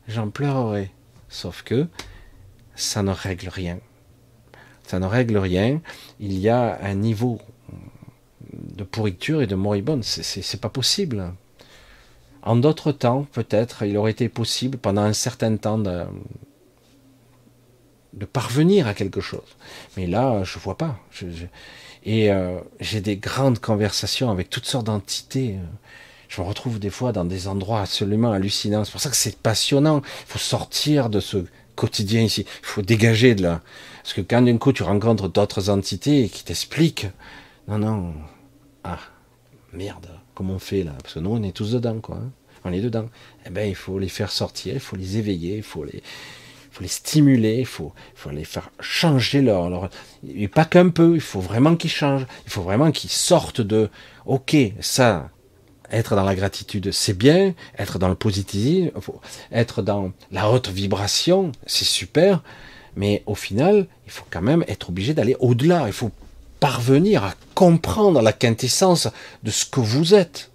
j'en 0.06 0.30
pleurerai. 0.30 0.90
Sauf 1.28 1.62
que 1.62 1.86
ça 2.74 3.02
ne 3.02 3.12
règle 3.12 3.48
rien 3.48 3.78
ça 4.90 4.98
ne 4.98 5.06
règle 5.06 5.38
rien. 5.38 5.80
Il 6.18 6.36
y 6.36 6.48
a 6.48 6.78
un 6.82 6.94
niveau 6.94 7.40
de 8.52 8.82
pourriture 8.82 9.40
et 9.40 9.46
de 9.46 9.54
moribonde. 9.54 10.02
C'est 10.02 10.60
pas 10.60 10.68
possible. 10.68 11.32
En 12.42 12.56
d'autres 12.56 12.90
temps, 12.90 13.26
peut-être, 13.32 13.84
il 13.84 13.96
aurait 13.96 14.10
été 14.10 14.28
possible 14.28 14.78
pendant 14.78 15.02
un 15.02 15.12
certain 15.12 15.56
temps 15.56 15.78
de, 15.78 16.06
parvenir 18.32 18.88
à 18.88 18.94
quelque 18.94 19.20
chose. 19.20 19.56
Mais 19.96 20.08
là, 20.08 20.42
je 20.42 20.58
vois 20.58 20.76
pas. 20.76 20.98
et 22.04 22.32
euh, 22.32 22.58
j'ai 22.80 23.00
des 23.00 23.16
grandes 23.16 23.60
conversations 23.60 24.28
avec 24.30 24.50
toutes 24.50 24.66
sortes 24.66 24.86
d'entités. 24.86 25.56
Je 26.30 26.40
me 26.40 26.46
retrouve 26.46 26.78
des 26.78 26.90
fois 26.90 27.10
dans 27.10 27.24
des 27.24 27.48
endroits 27.48 27.80
absolument 27.80 28.30
hallucinants. 28.30 28.84
C'est 28.84 28.92
pour 28.92 29.00
ça 29.00 29.10
que 29.10 29.16
c'est 29.16 29.36
passionnant. 29.36 30.00
Il 30.00 30.32
faut 30.32 30.38
sortir 30.38 31.10
de 31.10 31.18
ce 31.18 31.44
quotidien 31.74 32.22
ici. 32.22 32.46
Il 32.62 32.66
faut 32.66 32.82
dégager 32.82 33.34
de 33.34 33.42
là. 33.42 33.62
Parce 34.04 34.14
que 34.14 34.20
quand 34.20 34.40
d'un 34.40 34.56
coup 34.56 34.72
tu 34.72 34.84
rencontres 34.84 35.28
d'autres 35.28 35.70
entités 35.70 36.28
qui 36.28 36.44
t'expliquent, 36.44 37.08
non, 37.66 37.78
non, 37.78 38.14
ah, 38.84 39.00
merde, 39.72 40.06
comment 40.36 40.54
on 40.54 40.58
fait 40.60 40.84
là? 40.84 40.92
Parce 41.02 41.14
que 41.14 41.18
nous, 41.18 41.30
on 41.30 41.42
est 41.42 41.50
tous 41.50 41.72
dedans, 41.72 41.98
quoi. 42.00 42.18
Hein. 42.18 42.30
on 42.64 42.72
est 42.72 42.80
dedans. 42.80 43.08
Eh 43.44 43.50
ben, 43.50 43.68
il 43.68 43.74
faut 43.74 43.98
les 43.98 44.08
faire 44.08 44.30
sortir, 44.30 44.74
il 44.74 44.80
faut 44.80 44.94
les 44.94 45.18
éveiller, 45.18 45.56
il 45.56 45.62
faut 45.64 45.82
les, 45.82 46.00
faut 46.70 46.82
les 46.82 46.88
stimuler, 46.88 47.58
il 47.58 47.66
faut, 47.66 47.92
faut 48.14 48.30
les 48.30 48.44
faire 48.44 48.70
changer 48.78 49.42
leur, 49.42 49.68
leur 49.68 49.90
et 50.32 50.46
pas 50.46 50.64
qu'un 50.64 50.90
peu, 50.90 51.16
il 51.16 51.20
faut 51.20 51.40
vraiment 51.40 51.74
qu'ils 51.74 51.90
changent, 51.90 52.26
il 52.46 52.52
faut 52.52 52.62
vraiment 52.62 52.92
qu'ils 52.92 53.10
sortent 53.10 53.60
de, 53.60 53.90
ok, 54.26 54.56
ça, 54.78 55.28
être 55.90 56.16
dans 56.16 56.24
la 56.24 56.34
gratitude, 56.34 56.92
c'est 56.92 57.16
bien, 57.16 57.54
être 57.78 57.98
dans 57.98 58.08
le 58.08 58.14
positivisme, 58.14 58.90
être 59.52 59.82
dans 59.82 60.12
la 60.30 60.50
haute 60.50 60.68
vibration, 60.68 61.52
c'est 61.66 61.84
super, 61.84 62.42
mais 62.96 63.22
au 63.26 63.34
final, 63.34 63.86
il 64.06 64.12
faut 64.12 64.24
quand 64.30 64.42
même 64.42 64.64
être 64.68 64.90
obligé 64.90 65.14
d'aller 65.14 65.36
au-delà. 65.40 65.84
Il 65.86 65.92
faut 65.92 66.10
parvenir 66.58 67.24
à 67.24 67.34
comprendre 67.54 68.20
la 68.20 68.32
quintessence 68.32 69.08
de 69.42 69.50
ce 69.50 69.64
que 69.64 69.80
vous 69.80 70.14
êtes. 70.14 70.50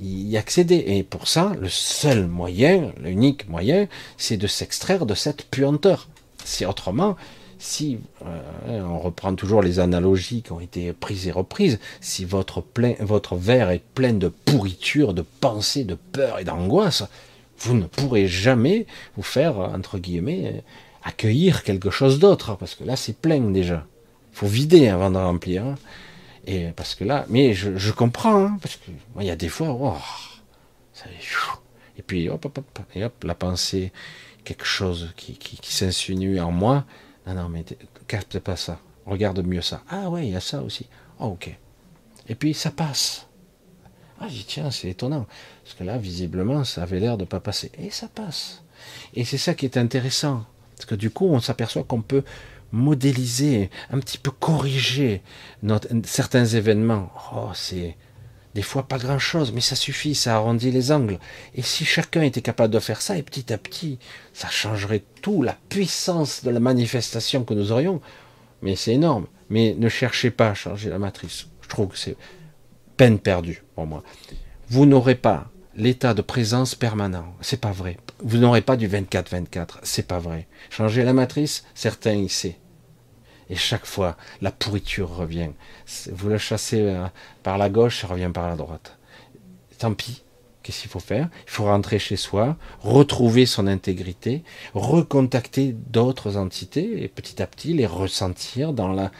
y 0.00 0.36
accéder. 0.36 0.82
Et 0.88 1.02
pour 1.04 1.28
ça, 1.28 1.52
le 1.60 1.68
seul 1.68 2.26
moyen, 2.26 2.92
l'unique 3.00 3.48
moyen, 3.48 3.86
c'est 4.16 4.36
de 4.36 4.48
s'extraire 4.48 5.06
de 5.06 5.14
cette 5.14 5.44
puanteur. 5.44 6.08
C'est 6.44 6.66
autrement, 6.66 7.16
si 7.62 8.00
euh, 8.26 8.82
on 8.82 8.98
reprend 8.98 9.36
toujours 9.36 9.62
les 9.62 9.78
analogies 9.78 10.42
qui 10.42 10.50
ont 10.50 10.58
été 10.58 10.92
prises 10.92 11.28
et 11.28 11.30
reprises, 11.30 11.78
si 12.00 12.24
votre, 12.24 12.64
verre 13.36 13.70
est 13.70 13.84
plein 13.94 14.12
de 14.12 14.26
pourriture, 14.26 15.14
de 15.14 15.24
pensées, 15.40 15.84
de 15.84 15.94
peur 15.94 16.40
et 16.40 16.44
d'angoisse, 16.44 17.04
vous 17.58 17.74
ne 17.74 17.86
pourrez 17.86 18.26
jamais 18.26 18.86
vous 19.16 19.22
faire, 19.22 19.58
entre 19.58 19.98
guillemets, 19.98 20.64
accueillir 21.04 21.62
quelque 21.62 21.90
chose 21.90 22.18
d'autre, 22.18 22.56
parce 22.56 22.74
que 22.74 22.82
là 22.82 22.96
c'est 22.96 23.16
plein 23.16 23.38
déjà. 23.38 23.86
Il 24.32 24.38
faut 24.38 24.48
vider 24.48 24.88
avant 24.88 25.12
de 25.12 25.18
remplir. 25.18 25.64
Hein. 25.64 25.76
Et 26.48 26.66
parce 26.74 26.96
que 26.96 27.04
là, 27.04 27.26
mais 27.28 27.54
je, 27.54 27.92
comprends, 27.92 28.44
hein, 28.44 28.58
parce 28.60 28.74
que 28.74 28.90
il 29.20 29.26
y 29.26 29.30
a 29.30 29.36
des 29.36 29.48
fois, 29.48 29.68
oh, 29.80 29.94
ça, 30.92 31.04
et 31.96 32.02
puis 32.02 32.28
hop, 32.28 32.44
hop, 32.44 32.58
hop, 32.58 33.24
la 33.24 33.34
pensée, 33.36 33.92
quelque 34.42 34.64
chose 34.64 35.12
qui 35.14 35.38
s'insinue 35.62 36.40
en 36.40 36.50
moi, 36.50 36.84
non, 37.26 37.34
non, 37.34 37.48
mais 37.48 37.64
capte 38.08 38.38
pas 38.38 38.56
ça. 38.56 38.78
Regarde 39.06 39.44
mieux 39.44 39.62
ça. 39.62 39.82
Ah 39.88 40.10
ouais, 40.10 40.26
il 40.26 40.32
y 40.32 40.36
a 40.36 40.40
ça 40.40 40.62
aussi. 40.62 40.86
Oh, 41.18 41.26
ok. 41.26 41.56
Et 42.28 42.34
puis 42.34 42.54
ça 42.54 42.70
passe. 42.70 43.26
Ah, 44.20 44.28
dis, 44.28 44.44
tiens, 44.46 44.70
c'est 44.70 44.88
étonnant. 44.88 45.26
Parce 45.64 45.74
que 45.74 45.84
là, 45.84 45.98
visiblement, 45.98 46.62
ça 46.64 46.84
avait 46.84 47.00
l'air 47.00 47.18
de 47.18 47.24
pas 47.24 47.40
passer. 47.40 47.72
Et 47.78 47.90
ça 47.90 48.08
passe. 48.08 48.62
Et 49.14 49.24
c'est 49.24 49.38
ça 49.38 49.54
qui 49.54 49.64
est 49.64 49.76
intéressant. 49.76 50.44
Parce 50.76 50.86
que 50.86 50.94
du 50.94 51.10
coup, 51.10 51.26
on 51.26 51.40
s'aperçoit 51.40 51.84
qu'on 51.84 52.02
peut 52.02 52.22
modéliser, 52.70 53.70
un 53.90 53.98
petit 53.98 54.18
peu 54.18 54.30
corriger 54.30 55.22
certains 56.04 56.46
événements. 56.46 57.10
Oh, 57.34 57.50
c'est, 57.54 57.96
des 58.54 58.62
fois 58.62 58.82
pas 58.84 58.98
grand 58.98 59.18
chose, 59.18 59.52
mais 59.52 59.60
ça 59.60 59.76
suffit, 59.76 60.14
ça 60.14 60.36
arrondit 60.36 60.70
les 60.70 60.92
angles. 60.92 61.18
Et 61.54 61.62
si 61.62 61.84
chacun 61.84 62.22
était 62.22 62.42
capable 62.42 62.72
de 62.72 62.78
faire 62.80 63.00
ça, 63.00 63.16
et 63.16 63.22
petit 63.22 63.52
à 63.52 63.58
petit, 63.58 63.98
ça 64.34 64.48
changerait 64.48 65.02
tout, 65.22 65.42
la 65.42 65.56
puissance 65.68 66.44
de 66.44 66.50
la 66.50 66.60
manifestation 66.60 67.44
que 67.44 67.54
nous 67.54 67.72
aurions. 67.72 68.00
Mais 68.60 68.76
c'est 68.76 68.92
énorme. 68.92 69.26
Mais 69.50 69.74
ne 69.78 69.88
cherchez 69.88 70.30
pas 70.30 70.50
à 70.50 70.54
changer 70.54 70.90
la 70.90 70.98
matrice. 70.98 71.46
Je 71.62 71.68
trouve 71.68 71.88
que 71.88 71.98
c'est 71.98 72.16
peine 72.96 73.18
perdue 73.18 73.62
pour 73.74 73.86
moi. 73.86 74.02
Vous 74.68 74.86
n'aurez 74.86 75.14
pas 75.14 75.50
l'état 75.74 76.14
de 76.14 76.22
présence 76.22 76.74
permanent. 76.74 77.34
C'est 77.40 77.60
pas 77.60 77.72
vrai. 77.72 77.96
Vous 78.22 78.38
n'aurez 78.38 78.60
pas 78.60 78.76
du 78.76 78.88
24-24. 78.88 79.78
C'est 79.82 80.06
pas 80.06 80.18
vrai. 80.18 80.46
Changer 80.70 81.02
la 81.02 81.12
matrice, 81.12 81.64
certains 81.74 82.14
y 82.14 82.28
savent. 82.28 82.52
Et 83.52 83.54
chaque 83.54 83.84
fois, 83.84 84.16
la 84.40 84.50
pourriture 84.50 85.14
revient. 85.14 85.50
Vous 86.10 86.30
le 86.30 86.38
chassez 86.38 86.80
euh, 86.80 87.04
par 87.42 87.58
la 87.58 87.68
gauche, 87.68 88.00
ça 88.00 88.06
revient 88.06 88.30
par 88.32 88.48
la 88.48 88.56
droite. 88.56 88.96
Tant 89.76 89.92
pis. 89.92 90.22
Qu'est-ce 90.62 90.80
qu'il 90.80 90.90
faut 90.90 91.00
faire? 91.00 91.28
Il 91.44 91.50
faut 91.50 91.64
rentrer 91.64 91.98
chez 91.98 92.16
soi, 92.16 92.56
retrouver 92.80 93.44
son 93.44 93.66
intégrité, 93.66 94.42
recontacter 94.72 95.74
d'autres 95.74 96.38
entités 96.38 97.02
et 97.02 97.08
petit 97.08 97.42
à 97.42 97.46
petit 97.46 97.74
les 97.74 97.84
ressentir 97.84 98.72
dans 98.72 98.88
la, 98.88 99.10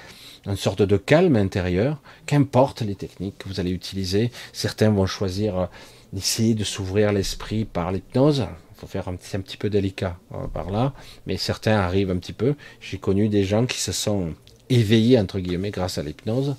une 0.46 0.56
sorte 0.56 0.80
de 0.80 0.96
calme 0.96 1.36
intérieur, 1.36 2.00
qu'importe 2.24 2.80
les 2.80 2.94
techniques 2.94 3.36
que 3.36 3.50
vous 3.50 3.60
allez 3.60 3.72
utiliser. 3.72 4.30
Certains 4.54 4.88
vont 4.88 5.04
choisir 5.04 5.58
euh, 5.58 5.66
d'essayer 6.14 6.54
de 6.54 6.64
s'ouvrir 6.64 7.12
l'esprit 7.12 7.66
par 7.66 7.92
l'hypnose 7.92 8.46
faire 8.88 9.08
un 9.08 9.16
petit, 9.16 9.36
un 9.36 9.40
petit 9.40 9.56
peu 9.56 9.70
délicat 9.70 10.18
euh, 10.34 10.46
par 10.48 10.70
là, 10.70 10.92
mais 11.26 11.36
certains 11.36 11.76
arrivent 11.76 12.10
un 12.10 12.18
petit 12.18 12.32
peu. 12.32 12.54
J'ai 12.80 12.98
connu 12.98 13.28
des 13.28 13.44
gens 13.44 13.66
qui 13.66 13.78
se 13.78 13.92
sont 13.92 14.34
éveillés 14.70 15.18
entre 15.18 15.38
guillemets 15.38 15.70
grâce 15.70 15.98
à 15.98 16.02
l'hypnose, 16.02 16.56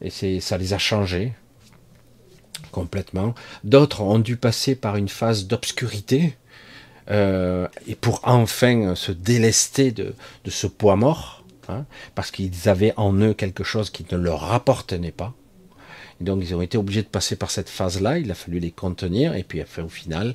et 0.00 0.10
c'est 0.10 0.40
ça 0.40 0.58
les 0.58 0.72
a 0.72 0.78
changés 0.78 1.32
complètement. 2.72 3.34
D'autres 3.64 4.02
ont 4.02 4.18
dû 4.18 4.36
passer 4.36 4.74
par 4.74 4.96
une 4.96 5.08
phase 5.08 5.46
d'obscurité 5.46 6.36
euh, 7.10 7.66
et 7.86 7.94
pour 7.94 8.20
enfin 8.24 8.94
se 8.94 9.12
délester 9.12 9.90
de, 9.90 10.14
de 10.44 10.50
ce 10.50 10.66
poids 10.66 10.96
mort, 10.96 11.44
hein, 11.68 11.86
parce 12.14 12.30
qu'ils 12.30 12.68
avaient 12.68 12.92
en 12.96 13.14
eux 13.14 13.32
quelque 13.32 13.64
chose 13.64 13.90
qui 13.90 14.04
ne 14.10 14.16
leur 14.16 14.52
appartenait 14.52 15.12
pas. 15.12 15.34
Donc 16.20 16.42
ils 16.42 16.54
ont 16.54 16.62
été 16.62 16.76
obligés 16.76 17.02
de 17.02 17.08
passer 17.08 17.36
par 17.36 17.50
cette 17.50 17.68
phase-là, 17.68 18.18
il 18.18 18.30
a 18.30 18.34
fallu 18.34 18.58
les 18.58 18.72
contenir, 18.72 19.34
et 19.34 19.44
puis 19.44 19.62
au 19.62 19.88
final, 19.88 20.34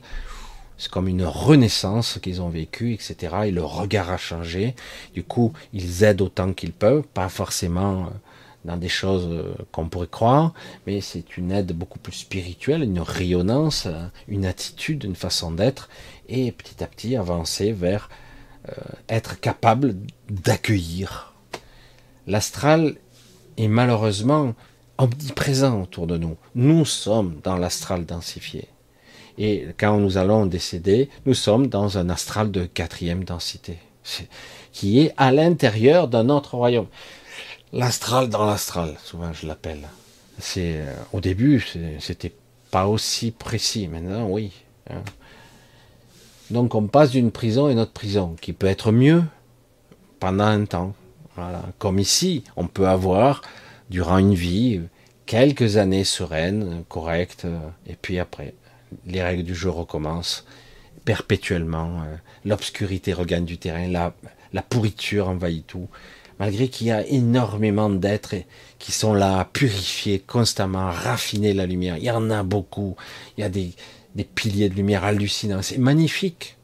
c'est 0.83 0.91
comme 0.91 1.07
une 1.07 1.23
renaissance 1.23 2.19
qu'ils 2.21 2.41
ont 2.41 2.49
vécue, 2.49 2.93
etc. 2.93 3.15
Et 3.45 3.51
le 3.51 3.63
regard 3.63 4.11
a 4.11 4.17
changé. 4.17 4.75
Du 5.13 5.23
coup, 5.23 5.53
ils 5.71 6.03
aident 6.03 6.23
autant 6.23 6.51
qu'ils 6.51 6.73
peuvent, 6.73 7.03
pas 7.03 7.29
forcément 7.29 8.01
euh, 8.01 8.09
dans 8.65 8.75
des 8.75 8.89
choses 8.89 9.29
euh, 9.31 9.53
qu'on 9.71 9.87
pourrait 9.87 10.07
croire, 10.07 10.53
mais 10.85 10.99
c'est 10.99 11.37
une 11.37 11.53
aide 11.53 11.71
beaucoup 11.71 11.99
plus 11.99 12.11
spirituelle, 12.11 12.83
une 12.83 12.99
rayonnance, 12.99 13.85
euh, 13.85 14.07
une 14.27 14.45
attitude, 14.45 15.05
une 15.05 15.15
façon 15.15 15.51
d'être, 15.51 15.87
et 16.27 16.51
petit 16.51 16.83
à 16.83 16.87
petit 16.87 17.15
avancer 17.15 17.71
vers 17.71 18.09
être 19.09 19.41
capable 19.41 19.97
d'accueillir. 20.29 21.33
L'astral 22.27 22.95
est 23.57 23.67
malheureusement 23.67 24.55
omniprésent 24.97 25.81
autour 25.81 26.07
de 26.07 26.17
nous. 26.17 26.37
Nous 26.55 26.85
sommes 26.85 27.41
dans 27.43 27.57
l'astral 27.57 28.05
densifié. 28.05 28.69
Et 29.37 29.67
quand 29.77 29.97
nous 29.97 30.17
allons 30.17 30.45
décéder, 30.45 31.09
nous 31.25 31.33
sommes 31.33 31.67
dans 31.67 31.97
un 31.97 32.09
astral 32.09 32.51
de 32.51 32.65
quatrième 32.65 33.23
densité, 33.23 33.77
qui 34.71 34.99
est 34.99 35.13
à 35.17 35.31
l'intérieur 35.31 36.07
d'un 36.07 36.29
autre 36.29 36.55
royaume. 36.55 36.87
L'astral 37.71 38.29
dans 38.29 38.45
l'astral, 38.45 38.95
souvent 39.03 39.33
je 39.33 39.47
l'appelle. 39.47 39.87
C'est 40.37 40.77
euh, 40.77 40.93
au 41.11 41.21
début, 41.21 41.63
c'était 41.99 42.33
pas 42.69 42.87
aussi 42.87 43.31
précis. 43.31 43.87
Maintenant, 43.87 44.27
oui. 44.27 44.51
Hein. 44.89 45.01
Donc 46.51 46.75
on 46.75 46.87
passe 46.87 47.11
d'une 47.11 47.31
prison 47.31 47.67
à 47.67 47.71
une 47.71 47.79
autre 47.79 47.93
prison, 47.93 48.35
qui 48.39 48.53
peut 48.53 48.67
être 48.67 48.91
mieux 48.91 49.23
pendant 50.19 50.45
un 50.45 50.65
temps. 50.65 50.93
Comme 51.79 51.97
ici, 51.97 52.43
on 52.55 52.67
peut 52.67 52.87
avoir 52.87 53.41
durant 53.89 54.19
une 54.19 54.35
vie 54.35 54.81
quelques 55.25 55.77
années 55.77 56.03
sereines, 56.03 56.83
correctes, 56.87 57.47
et 57.87 57.95
puis 57.95 58.19
après, 58.19 58.53
les 59.05 59.23
règles 59.23 59.43
du 59.43 59.55
jeu 59.55 59.69
recommencent 59.69 60.45
perpétuellement. 61.05 62.01
Euh, 62.01 62.15
l'obscurité 62.45 63.13
regagne 63.13 63.45
du 63.45 63.57
terrain, 63.57 63.87
la, 63.87 64.13
la 64.53 64.61
pourriture 64.61 65.27
envahit 65.29 65.65
tout. 65.67 65.89
Malgré 66.39 66.67
qu'il 66.67 66.87
y 66.87 66.91
a 66.91 67.05
énormément 67.07 67.89
d'êtres 67.89 68.35
qui 68.79 68.91
sont 68.91 69.13
là 69.13 69.39
à 69.39 69.45
purifier 69.45 70.19
constamment, 70.19 70.87
à 70.87 70.91
raffiner 70.91 71.53
la 71.53 71.65
lumière. 71.65 71.97
Il 71.97 72.03
y 72.03 72.11
en 72.11 72.29
a 72.31 72.43
beaucoup. 72.43 72.95
Il 73.37 73.41
y 73.41 73.43
a 73.43 73.49
des, 73.49 73.71
des 74.15 74.23
piliers 74.23 74.69
de 74.69 74.75
lumière 74.75 75.03
hallucinants. 75.03 75.61
C'est 75.61 75.77
magnifique. 75.77 76.57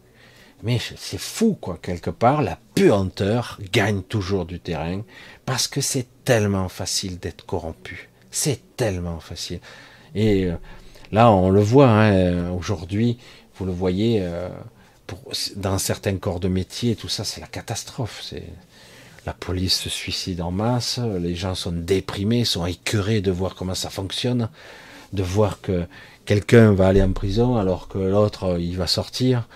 Mais 0.64 0.80
c'est 0.98 1.20
fou, 1.20 1.58
quoi. 1.60 1.80
Quelque 1.82 2.10
part, 2.10 2.42
la 2.42 2.60
puanteur 2.76 3.60
gagne 3.72 4.02
toujours 4.02 4.46
du 4.46 4.60
terrain 4.60 5.04
parce 5.46 5.68
que 5.68 5.80
c'est 5.82 6.08
tellement 6.26 6.68
facile 6.68 7.18
d'être 7.20 7.46
corrompu. 7.46 8.10
C'est 8.32 8.76
tellement 8.76 9.20
facile. 9.20 9.62
Et 10.16 10.46
euh, 10.46 10.56
Là, 11.12 11.32
on 11.32 11.50
le 11.50 11.62
voit 11.62 11.90
hein, 11.90 12.52
aujourd'hui, 12.52 13.18
vous 13.58 13.66
le 13.66 13.72
voyez 13.72 14.20
euh, 14.22 14.50
pour, 15.08 15.20
dans 15.56 15.78
certains 15.78 16.18
corps 16.18 16.40
de 16.40 16.48
métier, 16.48 16.96
tout 16.96 17.10
ça, 17.10 17.24
c'est 17.24 17.42
la 17.42 17.48
catastrophe. 17.48 18.34
La 19.26 19.34
police 19.34 19.80
se 19.80 19.90
suicide 19.90 20.42
en 20.42 20.52
masse, 20.52 21.00
les 21.20 21.36
gens 21.36 21.56
sont 21.56 21.72
déprimés, 21.72 22.46
sont 22.46 22.66
écœurés 22.66 23.22
de 23.22 23.32
voir 23.32 23.56
comment 23.56 23.76
ça 23.76 23.90
fonctionne, 23.90 24.50
de 25.14 25.24
voir 25.24 25.62
que 25.62 25.86
quelqu'un 26.26 26.74
va 26.74 26.88
aller 26.88 27.02
en 27.02 27.12
prison 27.12 27.58
alors 27.58 27.88
que 27.88 27.98
l'autre 27.98 28.58
il 28.60 28.78
va 28.78 28.88
sortir. 28.88 29.48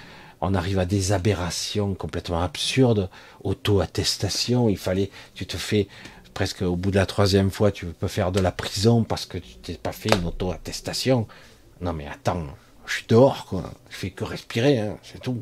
On 0.42 0.56
arrive 0.56 0.80
à 0.80 0.86
des 0.86 1.14
aberrations 1.14 1.94
complètement 1.94 2.42
absurdes, 2.42 3.10
auto-attestation. 3.46 4.68
Il 4.68 4.78
fallait, 4.78 5.10
tu 5.36 5.46
te 5.46 5.56
fais 5.56 5.88
presque 6.34 6.62
au 6.62 6.76
bout 6.76 6.92
de 6.92 6.98
la 6.98 7.06
troisième 7.06 7.52
fois, 7.52 7.72
tu 7.72 7.86
peux 7.86 8.08
faire 8.08 8.32
de 8.32 8.40
la 8.40 8.52
prison 8.52 9.04
parce 9.04 9.26
que 9.26 9.38
tu 9.38 9.56
t'es 9.56 9.74
pas 9.74 9.92
fait 9.92 10.14
une 10.14 10.26
auto-attestation. 10.26 11.28
Non 11.82 11.94
mais 11.94 12.08
attends, 12.08 12.44
je 12.86 12.94
suis 12.94 13.06
dehors, 13.08 13.46
quoi. 13.46 13.72
Je 13.90 13.96
fais 13.98 14.10
que 14.10 14.24
respirer, 14.24 14.80
hein, 14.80 14.98
c'est 15.04 15.22
tout. 15.22 15.42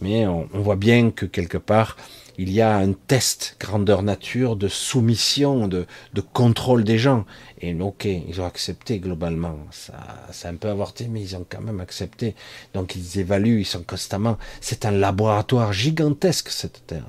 Mais 0.00 0.26
on, 0.26 0.48
voit 0.52 0.76
bien 0.76 1.10
que 1.10 1.24
quelque 1.24 1.56
part, 1.56 1.96
il 2.36 2.52
y 2.52 2.60
a 2.60 2.76
un 2.76 2.92
test 2.92 3.56
grandeur 3.58 4.02
nature 4.02 4.56
de 4.56 4.68
soumission, 4.68 5.68
de, 5.68 5.86
de 6.12 6.20
contrôle 6.20 6.84
des 6.84 6.98
gens. 6.98 7.24
Et 7.62 7.74
ok, 7.74 8.04
ils 8.04 8.40
ont 8.40 8.44
accepté 8.44 8.98
globalement. 8.98 9.58
Ça, 9.70 9.94
ça 10.32 10.48
a 10.48 10.50
un 10.50 10.56
peu 10.56 10.68
avorté, 10.68 11.08
mais 11.08 11.22
ils 11.22 11.34
ont 11.34 11.46
quand 11.48 11.62
même 11.62 11.80
accepté. 11.80 12.34
Donc 12.74 12.94
ils 12.94 13.20
évaluent, 13.20 13.60
ils 13.60 13.66
sont 13.66 13.82
constamment. 13.82 14.36
C'est 14.60 14.84
un 14.84 14.90
laboratoire 14.90 15.72
gigantesque 15.72 16.50
cette 16.50 16.86
terre. 16.86 17.06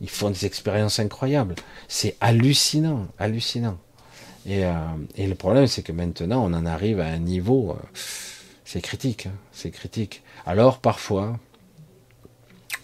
Ils 0.00 0.10
font 0.10 0.30
des 0.30 0.46
expériences 0.46 0.98
incroyables. 0.98 1.54
C'est 1.88 2.16
hallucinant, 2.20 3.08
hallucinant. 3.18 3.78
Et, 4.46 4.64
euh, 4.64 4.72
et 5.16 5.26
le 5.26 5.34
problème, 5.34 5.66
c'est 5.66 5.82
que 5.82 5.92
maintenant, 5.92 6.42
on 6.42 6.54
en 6.54 6.64
arrive 6.66 7.00
à 7.00 7.06
un 7.06 7.18
niveau, 7.18 7.72
euh, 7.72 7.98
c'est 8.64 8.80
critique, 8.80 9.26
hein, 9.26 9.34
c'est 9.52 9.70
critique. 9.70 10.22
Alors 10.46 10.78
parfois, 10.78 11.38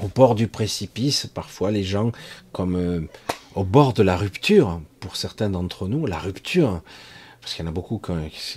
au 0.03 0.09
bord 0.09 0.35
du 0.35 0.49
précipice, 0.49 1.27
parfois 1.27 1.71
les 1.71 1.85
gens, 1.85 2.13
comme 2.53 2.77
euh, 2.77 3.01
au 3.55 3.65
bord 3.65 3.95
de 3.95 4.03
la 4.03 4.17
rupture, 4.17 4.81
pour 5.01 5.17
certains 5.17 5.49
d'entre 5.49 5.89
nous, 5.89 6.05
la 6.05 6.19
rupture, 6.19 6.83
parce 7.41 7.55
qu'il 7.55 7.65
y 7.65 7.69
en 7.69 7.71
a 7.71 7.75
beaucoup 7.75 8.03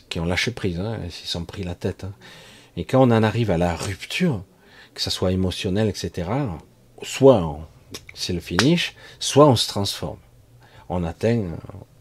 qui 0.09 0.19
ont 0.19 0.25
lâché 0.25 0.51
prise, 0.51 0.79
hein, 0.79 0.99
ils 1.05 1.11
sont 1.11 1.45
pris 1.45 1.63
la 1.63 1.75
tête. 1.75 2.03
Hein. 2.03 2.13
Et 2.75 2.85
quand 2.85 2.99
on 2.99 3.11
en 3.11 3.23
arrive 3.23 3.51
à 3.51 3.57
la 3.57 3.75
rupture, 3.75 4.43
que 4.93 5.01
ce 5.01 5.09
soit 5.09 5.31
émotionnel, 5.31 5.87
etc., 5.87 6.29
soit 7.03 7.59
c'est 8.13 8.33
le 8.33 8.39
finish, 8.39 8.95
soit 9.19 9.47
on 9.47 9.55
se 9.55 9.67
transforme. 9.67 10.19
On 10.89 11.03
atteint, 11.03 11.43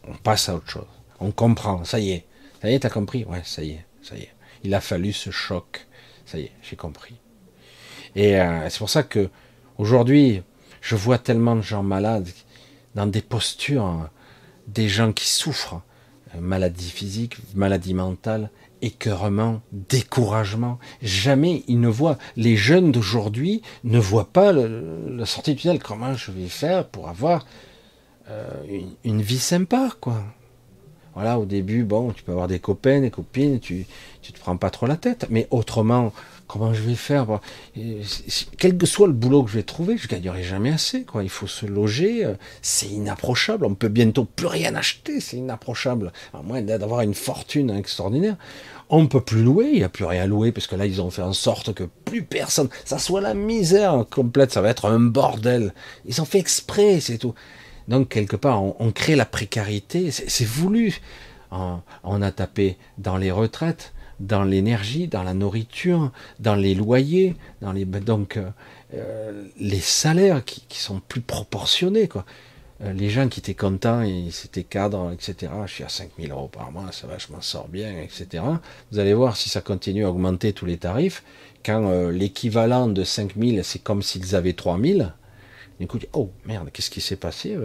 on 0.07 0.15
passe 0.15 0.49
à 0.49 0.55
autre 0.55 0.69
chose. 0.69 0.87
On 1.19 1.31
comprend, 1.31 1.83
ça 1.83 1.99
y 1.99 2.11
est. 2.11 2.25
Ça 2.61 2.69
y 2.69 2.73
est, 2.73 2.79
t'as 2.79 2.89
compris? 2.89 3.25
Ouais, 3.25 3.41
ça 3.43 3.63
y 3.63 3.71
est, 3.71 3.85
ça 4.01 4.15
y 4.15 4.21
est. 4.21 4.33
Il 4.63 4.73
a 4.73 4.81
fallu 4.81 5.13
ce 5.13 5.31
choc. 5.31 5.85
Ça 6.25 6.37
y 6.37 6.43
est, 6.43 6.51
j'ai 6.61 6.75
compris. 6.75 7.15
Et 8.15 8.39
euh, 8.39 8.69
c'est 8.69 8.79
pour 8.79 8.89
ça 8.89 9.03
que 9.03 9.29
aujourd'hui, 9.77 10.43
je 10.81 10.95
vois 10.95 11.17
tellement 11.17 11.55
de 11.55 11.61
gens 11.61 11.83
malades 11.83 12.29
dans 12.95 13.05
des 13.05 13.21
postures, 13.21 14.09
des 14.67 14.89
gens 14.89 15.11
qui 15.11 15.27
souffrent, 15.27 15.81
euh, 16.35 16.39
maladie 16.39 16.89
physique, 16.89 17.37
maladie 17.55 17.93
mentale, 17.93 18.49
écœurement, 18.81 19.61
découragement. 19.71 20.79
Jamais 21.01 21.63
ils 21.67 21.79
ne 21.79 21.87
voient. 21.87 22.17
Les 22.35 22.55
jeunes 22.55 22.91
d'aujourd'hui 22.91 23.61
ne 23.83 23.99
voient 23.99 24.29
pas 24.31 24.51
la 24.51 25.25
sortie 25.25 25.55
du 25.55 25.61
tunnel. 25.61 25.79
Comment 25.79 26.13
je 26.13 26.31
vais 26.31 26.47
faire 26.47 26.87
pour 26.87 27.09
avoir 27.09 27.45
euh, 28.29 28.49
une, 29.03 29.21
vie 29.21 29.39
sympa, 29.39 29.89
quoi? 29.99 30.23
Voilà, 31.15 31.39
au 31.39 31.45
début, 31.45 31.83
bon, 31.83 32.11
tu 32.11 32.23
peux 32.23 32.31
avoir 32.31 32.47
des 32.47 32.59
copains, 32.59 33.01
des 33.01 33.09
copines, 33.09 33.59
tu, 33.59 33.85
tu 34.21 34.31
te 34.31 34.39
prends 34.39 34.57
pas 34.57 34.69
trop 34.69 34.85
la 34.85 34.95
tête. 34.95 35.27
Mais 35.29 35.47
autrement, 35.51 36.13
comment 36.49 36.73
je 36.73 36.81
vais 36.81 36.95
faire 36.95 37.39
Quel 38.57 38.77
que 38.77 38.85
soit 38.85 39.07
le 39.07 39.13
boulot 39.13 39.43
que 39.43 39.51
je 39.51 39.57
vais 39.57 39.63
trouver, 39.63 39.97
je 39.97 40.07
gagnerai 40.07 40.43
jamais 40.43 40.71
assez. 40.71 41.05
Il 41.21 41.29
faut 41.29 41.47
se 41.47 41.65
loger, 41.65 42.25
euh, 42.25 42.33
c'est 42.61 42.87
inapprochable. 42.87 43.65
On 43.65 43.75
peut 43.75 43.87
bientôt 43.87 44.25
plus 44.25 44.47
rien 44.47 44.75
acheter, 44.75 45.21
c'est 45.21 45.37
inapprochable. 45.37 46.11
À 46.33 46.41
moins 46.41 46.61
d'avoir 46.61 47.01
une 47.01 47.13
fortune 47.13 47.69
extraordinaire. 47.69 48.35
On 48.89 49.03
ne 49.03 49.07
peut 49.07 49.21
plus 49.21 49.43
louer, 49.43 49.69
il 49.71 49.77
n'y 49.77 49.83
a 49.83 49.89
plus 49.89 50.05
rien 50.05 50.23
à 50.23 50.27
louer, 50.27 50.51
parce 50.51 50.65
que 50.65 50.75
là, 50.75 50.87
ils 50.87 50.99
ont 50.99 51.11
fait 51.11 51.21
en 51.21 51.33
sorte 51.33 51.73
que 51.75 51.83
plus 51.83 52.23
personne, 52.23 52.69
ça 52.83 52.97
soit 52.97 53.21
la 53.21 53.35
misère 53.35 54.03
complète, 54.09 54.51
ça 54.51 54.61
va 54.61 54.69
être 54.69 54.85
un 54.85 54.99
bordel. 54.99 55.75
Ils 56.05 56.19
ont 56.19 56.25
fait 56.25 56.39
exprès, 56.39 56.99
c'est 56.99 57.19
tout. 57.19 57.35
Donc, 57.87 58.09
quelque 58.09 58.35
part, 58.35 58.63
on, 58.63 58.91
crée 58.91 59.15
la 59.15 59.25
précarité, 59.25 60.09
c'est 60.09 60.45
voulu. 60.45 60.99
on 61.51 62.21
a 62.23 62.31
tapé 62.31 62.77
dans 62.97 63.17
les 63.17 63.29
retraites, 63.29 63.93
dans 64.19 64.43
l'énergie, 64.43 65.07
dans 65.07 65.23
la 65.23 65.33
nourriture, 65.33 66.11
dans 66.39 66.55
les 66.55 66.75
loyers, 66.75 67.35
dans 67.61 67.71
les 67.71 67.85
donc 67.85 68.37
euh, 68.37 68.49
euh, 68.93 69.45
les 69.59 69.79
salaires 69.79 70.43
qui, 70.43 70.63
sont 70.79 71.01
plus 71.07 71.21
proportionnés 71.21 72.07
quoi. 72.07 72.25
Euh, 72.81 72.93
les 72.93 73.09
gens 73.09 73.27
qui 73.27 73.39
étaient 73.39 73.55
contents, 73.55 74.01
ils 74.03 74.29
étaient 74.29 74.63
cadres, 74.63 75.11
etc. 75.11 75.51
Je 75.65 75.73
suis 75.73 75.83
à 75.83 75.89
5000 75.89 76.31
euros 76.31 76.47
par 76.47 76.71
mois, 76.71 76.91
ça 76.91 77.07
va, 77.07 77.17
je 77.17 77.27
m'en 77.31 77.41
sors 77.41 77.67
bien, 77.67 78.01
etc. 78.01 78.43
Vous 78.91 78.99
allez 78.99 79.13
voir 79.13 79.35
si 79.35 79.49
ça 79.49 79.61
continue 79.61 80.05
à 80.05 80.09
augmenter 80.09 80.53
tous 80.53 80.65
les 80.65 80.77
tarifs. 80.77 81.23
Quand 81.65 82.09
l'équivalent 82.09 82.87
de 82.87 83.03
5000, 83.03 83.65
c'est 83.65 83.79
comme 83.79 84.01
s'ils 84.01 84.33
avaient 84.33 84.53
3000. 84.53 85.13
Écoute, 85.81 86.07
oh 86.13 86.31
merde, 86.45 86.69
qu'est-ce 86.71 86.89
qui 86.89 87.01
s'est 87.01 87.17
passé 87.17 87.57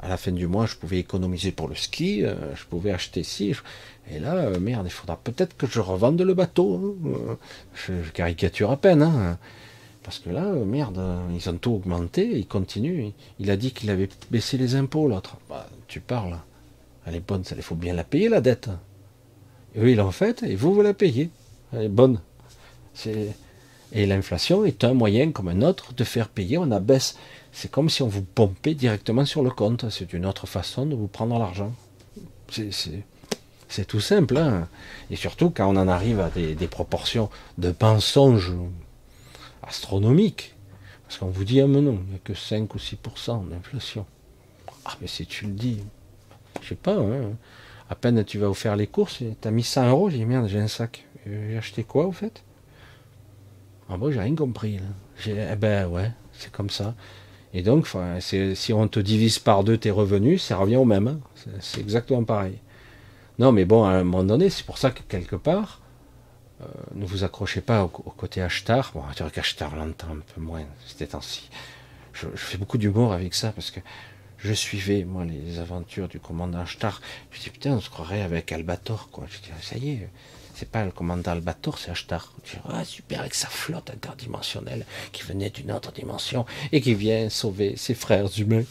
À 0.00 0.08
la 0.08 0.16
fin 0.16 0.32
du 0.32 0.46
mois, 0.46 0.64
je 0.64 0.76
pouvais 0.76 0.98
économiser 0.98 1.52
pour 1.52 1.68
le 1.68 1.74
ski, 1.74 2.22
je 2.22 2.64
pouvais 2.70 2.90
acheter 2.90 3.24
ci. 3.24 3.54
Et 4.10 4.18
là, 4.18 4.34
euh, 4.34 4.58
merde, 4.58 4.86
il 4.86 4.90
faudra 4.90 5.16
peut-être 5.16 5.56
que 5.56 5.66
je 5.66 5.80
revende 5.80 6.20
le 6.20 6.34
bateau. 6.34 6.96
Hein. 7.04 7.36
Je, 7.74 7.92
caricature 8.12 8.70
à 8.70 8.76
peine. 8.76 9.02
Hein. 9.02 9.38
Parce 10.02 10.18
que 10.18 10.30
là, 10.30 10.44
euh, 10.44 10.64
merde, 10.64 11.00
ils 11.34 11.48
ont 11.50 11.58
tout 11.58 11.72
augmenté, 11.72 12.26
ils 12.26 12.46
continuent. 12.46 13.10
Il 13.38 13.50
a 13.50 13.56
dit 13.56 13.72
qu'il 13.72 13.90
avait 13.90 14.08
baissé 14.30 14.56
les 14.56 14.74
impôts, 14.76 15.08
l'autre. 15.08 15.36
Bah, 15.48 15.68
tu 15.86 16.00
parles. 16.00 16.38
Elle 17.06 17.16
est 17.16 17.26
bonne, 17.26 17.42
il 17.50 17.62
faut 17.62 17.74
bien 17.74 17.94
la 17.94 18.04
payer, 18.04 18.28
la 18.28 18.40
dette. 18.40 18.70
Et 19.74 19.80
eux, 19.80 19.90
ils 19.90 19.96
l'ont 19.96 20.10
faite, 20.10 20.42
et 20.42 20.56
vous, 20.56 20.74
vous 20.74 20.82
la 20.82 20.94
payez. 20.94 21.30
Elle 21.72 21.82
est 21.82 21.88
bonne. 21.88 22.20
Et 23.92 24.06
l'inflation 24.06 24.64
est 24.64 24.84
un 24.84 24.94
moyen, 24.94 25.32
comme 25.32 25.48
un 25.48 25.62
autre, 25.62 25.94
de 25.94 26.04
faire 26.04 26.28
payer. 26.28 26.58
On 26.58 26.70
abaisse. 26.70 27.16
C'est 27.52 27.70
comme 27.70 27.88
si 27.88 28.02
on 28.02 28.08
vous 28.08 28.22
pompait 28.22 28.74
directement 28.74 29.24
sur 29.24 29.42
le 29.42 29.50
compte. 29.50 29.88
C'est 29.90 30.12
une 30.12 30.26
autre 30.26 30.46
façon 30.46 30.86
de 30.86 30.94
vous 30.94 31.08
prendre 31.08 31.38
l'argent. 31.38 31.72
C'est 32.50 32.72
tout 33.86 34.00
simple. 34.00 34.36
Hein. 34.36 34.68
Et 35.10 35.16
surtout 35.16 35.50
quand 35.50 35.66
on 35.66 35.76
en 35.76 35.88
arrive 35.88 36.20
à 36.20 36.30
des, 36.30 36.68
proportions 36.68 37.30
de 37.58 37.74
mensonges 37.80 38.52
astronomiques. 39.62 40.54
Parce 41.06 41.18
qu'on 41.18 41.28
vous 41.28 41.44
dit, 41.44 41.60
ah 41.60 41.66
mais 41.66 41.80
non, 41.80 41.98
il 42.04 42.10
n'y 42.10 42.16
a 42.16 42.18
que 42.18 42.34
5 42.34 42.74
ou 42.74 42.78
6% 42.78 43.48
d'inflation. 43.48 44.04
Ah 44.84 44.94
mais 45.00 45.06
si 45.06 45.26
tu 45.26 45.46
le 45.46 45.52
dis, 45.52 45.82
je 46.60 46.68
sais 46.68 46.74
pas, 46.74 46.96
hein. 46.96 47.32
à 47.88 47.94
peine 47.94 48.24
tu 48.24 48.38
vas 48.38 48.48
vous 48.48 48.54
faire 48.54 48.76
les 48.76 48.86
courses, 48.86 49.22
tu 49.40 49.48
as 49.48 49.50
mis 49.50 49.62
100 49.62 49.88
euros, 49.88 50.10
j'ai 50.10 50.18
dit 50.18 50.26
merde, 50.26 50.48
j'ai 50.48 50.60
un 50.60 50.68
sac. 50.68 51.06
J'ai 51.26 51.56
acheté 51.56 51.84
quoi 51.84 52.06
au 52.06 52.12
fait? 52.12 52.42
Ah 53.90 53.96
bon, 53.96 54.10
j'ai 54.10 54.20
rien 54.20 54.34
compris. 54.34 54.80
Eh 55.26 55.56
ben 55.56 55.88
ouais, 55.88 56.10
c'est 56.32 56.52
comme 56.52 56.70
ça. 56.70 56.94
Et 57.54 57.62
donc, 57.62 57.88
si 58.20 58.72
on 58.72 58.88
te 58.88 59.00
divise 59.00 59.38
par 59.38 59.64
deux 59.64 59.78
tes 59.78 59.90
revenus, 59.90 60.42
ça 60.42 60.56
revient 60.56 60.76
au 60.76 60.84
même. 60.84 61.08
Hein. 61.08 61.20
C'est 61.60 61.80
exactement 61.80 62.24
pareil. 62.24 62.58
Non, 63.38 63.52
mais 63.52 63.64
bon, 63.64 63.84
à 63.84 63.90
un 63.90 64.04
moment 64.04 64.24
donné, 64.24 64.50
c'est 64.50 64.66
pour 64.66 64.78
ça 64.78 64.90
que 64.90 65.02
quelque 65.02 65.36
part, 65.36 65.80
euh, 66.60 66.64
ne 66.94 67.06
vous 67.06 67.22
accrochez 67.22 67.60
pas 67.60 67.84
au, 67.84 67.88
côté 67.88 68.42
acheteur. 68.42 68.90
Bon, 68.94 69.04
tu 69.14 69.22
vois 69.22 69.30
qu'acheteur 69.30 69.76
l'entend 69.76 70.08
un 70.08 70.22
peu 70.34 70.40
moins 70.40 70.64
ces 70.86 71.06
temps-ci. 71.06 71.48
Je, 72.12 72.26
fais 72.34 72.58
beaucoup 72.58 72.78
d'humour 72.78 73.12
avec 73.12 73.34
ça 73.34 73.52
parce 73.52 73.70
que 73.70 73.78
je 74.38 74.52
suivais, 74.52 75.04
moi, 75.04 75.24
les 75.24 75.60
aventures 75.60 76.08
du 76.08 76.18
commandant 76.18 76.58
Ashtar. 76.58 77.00
Je 77.30 77.40
dis, 77.40 77.50
putain, 77.50 77.74
on 77.74 77.80
se 77.80 77.90
croirait 77.90 78.22
avec 78.22 78.50
Albator, 78.50 79.08
quoi. 79.10 79.26
Je 79.28 79.38
dis, 79.38 79.50
ça 79.62 79.76
y 79.76 79.90
est, 79.90 80.08
c'est 80.54 80.68
pas 80.68 80.84
le 80.84 80.90
commandant 80.90 81.30
Albator, 81.30 81.78
c'est 81.78 81.92
Ashtar. 81.92 82.32
Je 82.44 82.56
dis, 82.56 82.58
ah, 82.68 82.84
super, 82.84 83.20
avec 83.20 83.34
sa 83.34 83.46
flotte 83.46 83.90
interdimensionnelle 83.90 84.84
qui 85.12 85.22
venait 85.22 85.50
d'une 85.50 85.70
autre 85.70 85.92
dimension 85.92 86.44
et 86.72 86.80
qui 86.80 86.94
vient 86.94 87.28
sauver 87.28 87.76
ses 87.76 87.94
frères 87.94 88.36
humains. 88.36 88.64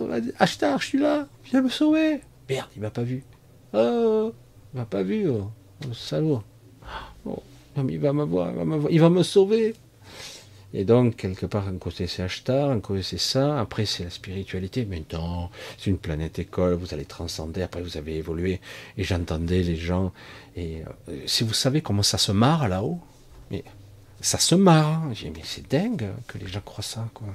Ashtar, 0.40 0.80
je 0.80 0.86
suis 0.86 0.98
là, 0.98 1.28
viens 1.44 1.62
me 1.62 1.68
sauver. 1.68 2.20
Merde, 2.50 2.68
il 2.74 2.82
m'a 2.82 2.90
pas 2.90 3.02
vu. 3.04 3.22
Oh, 3.72 4.32
il 4.74 4.78
m'a 4.78 4.84
pas 4.84 5.04
vu, 5.04 5.28
oh, 5.28 5.50
oh 5.88 5.94
salaud. 5.94 6.42
Oh, 7.24 7.42
il 7.76 8.00
va 8.00 8.12
me 8.12 8.24
voir, 8.24 8.52
il 8.90 9.00
va 9.00 9.08
me, 9.08 9.22
sauver. 9.22 9.74
Et 10.74 10.84
donc, 10.84 11.14
quelque 11.16 11.46
part, 11.46 11.68
un 11.68 11.78
côté 11.78 12.08
c'est 12.08 12.24
Ashtar, 12.24 12.70
un 12.70 12.80
côté 12.80 13.04
c'est 13.04 13.18
ça, 13.18 13.60
après 13.60 13.86
c'est 13.86 14.02
la 14.02 14.10
spiritualité, 14.10 14.84
mais 14.84 15.04
non, 15.12 15.48
c'est 15.78 15.90
une 15.90 15.98
planète 15.98 16.40
école, 16.40 16.74
vous 16.74 16.92
allez 16.92 17.04
transcender, 17.04 17.62
après 17.62 17.82
vous 17.82 17.96
avez 17.96 18.16
évolué. 18.16 18.60
Et 18.96 19.04
j'entendais 19.04 19.62
les 19.62 19.76
gens, 19.76 20.12
et 20.56 20.82
euh, 21.08 21.22
si 21.26 21.44
vous 21.44 21.54
savez 21.54 21.82
comment 21.82 22.02
ça 22.02 22.18
se 22.18 22.32
marre 22.32 22.68
là-haut, 22.68 22.98
mais 23.52 23.62
ça 24.20 24.38
se 24.38 24.56
marre. 24.56 25.02
J'ai 25.14 25.30
mais 25.30 25.42
c'est 25.44 25.70
dingue 25.70 26.08
que 26.26 26.38
les 26.38 26.48
gens 26.48 26.60
croient 26.64 26.82
ça, 26.82 27.08
quoi. 27.14 27.28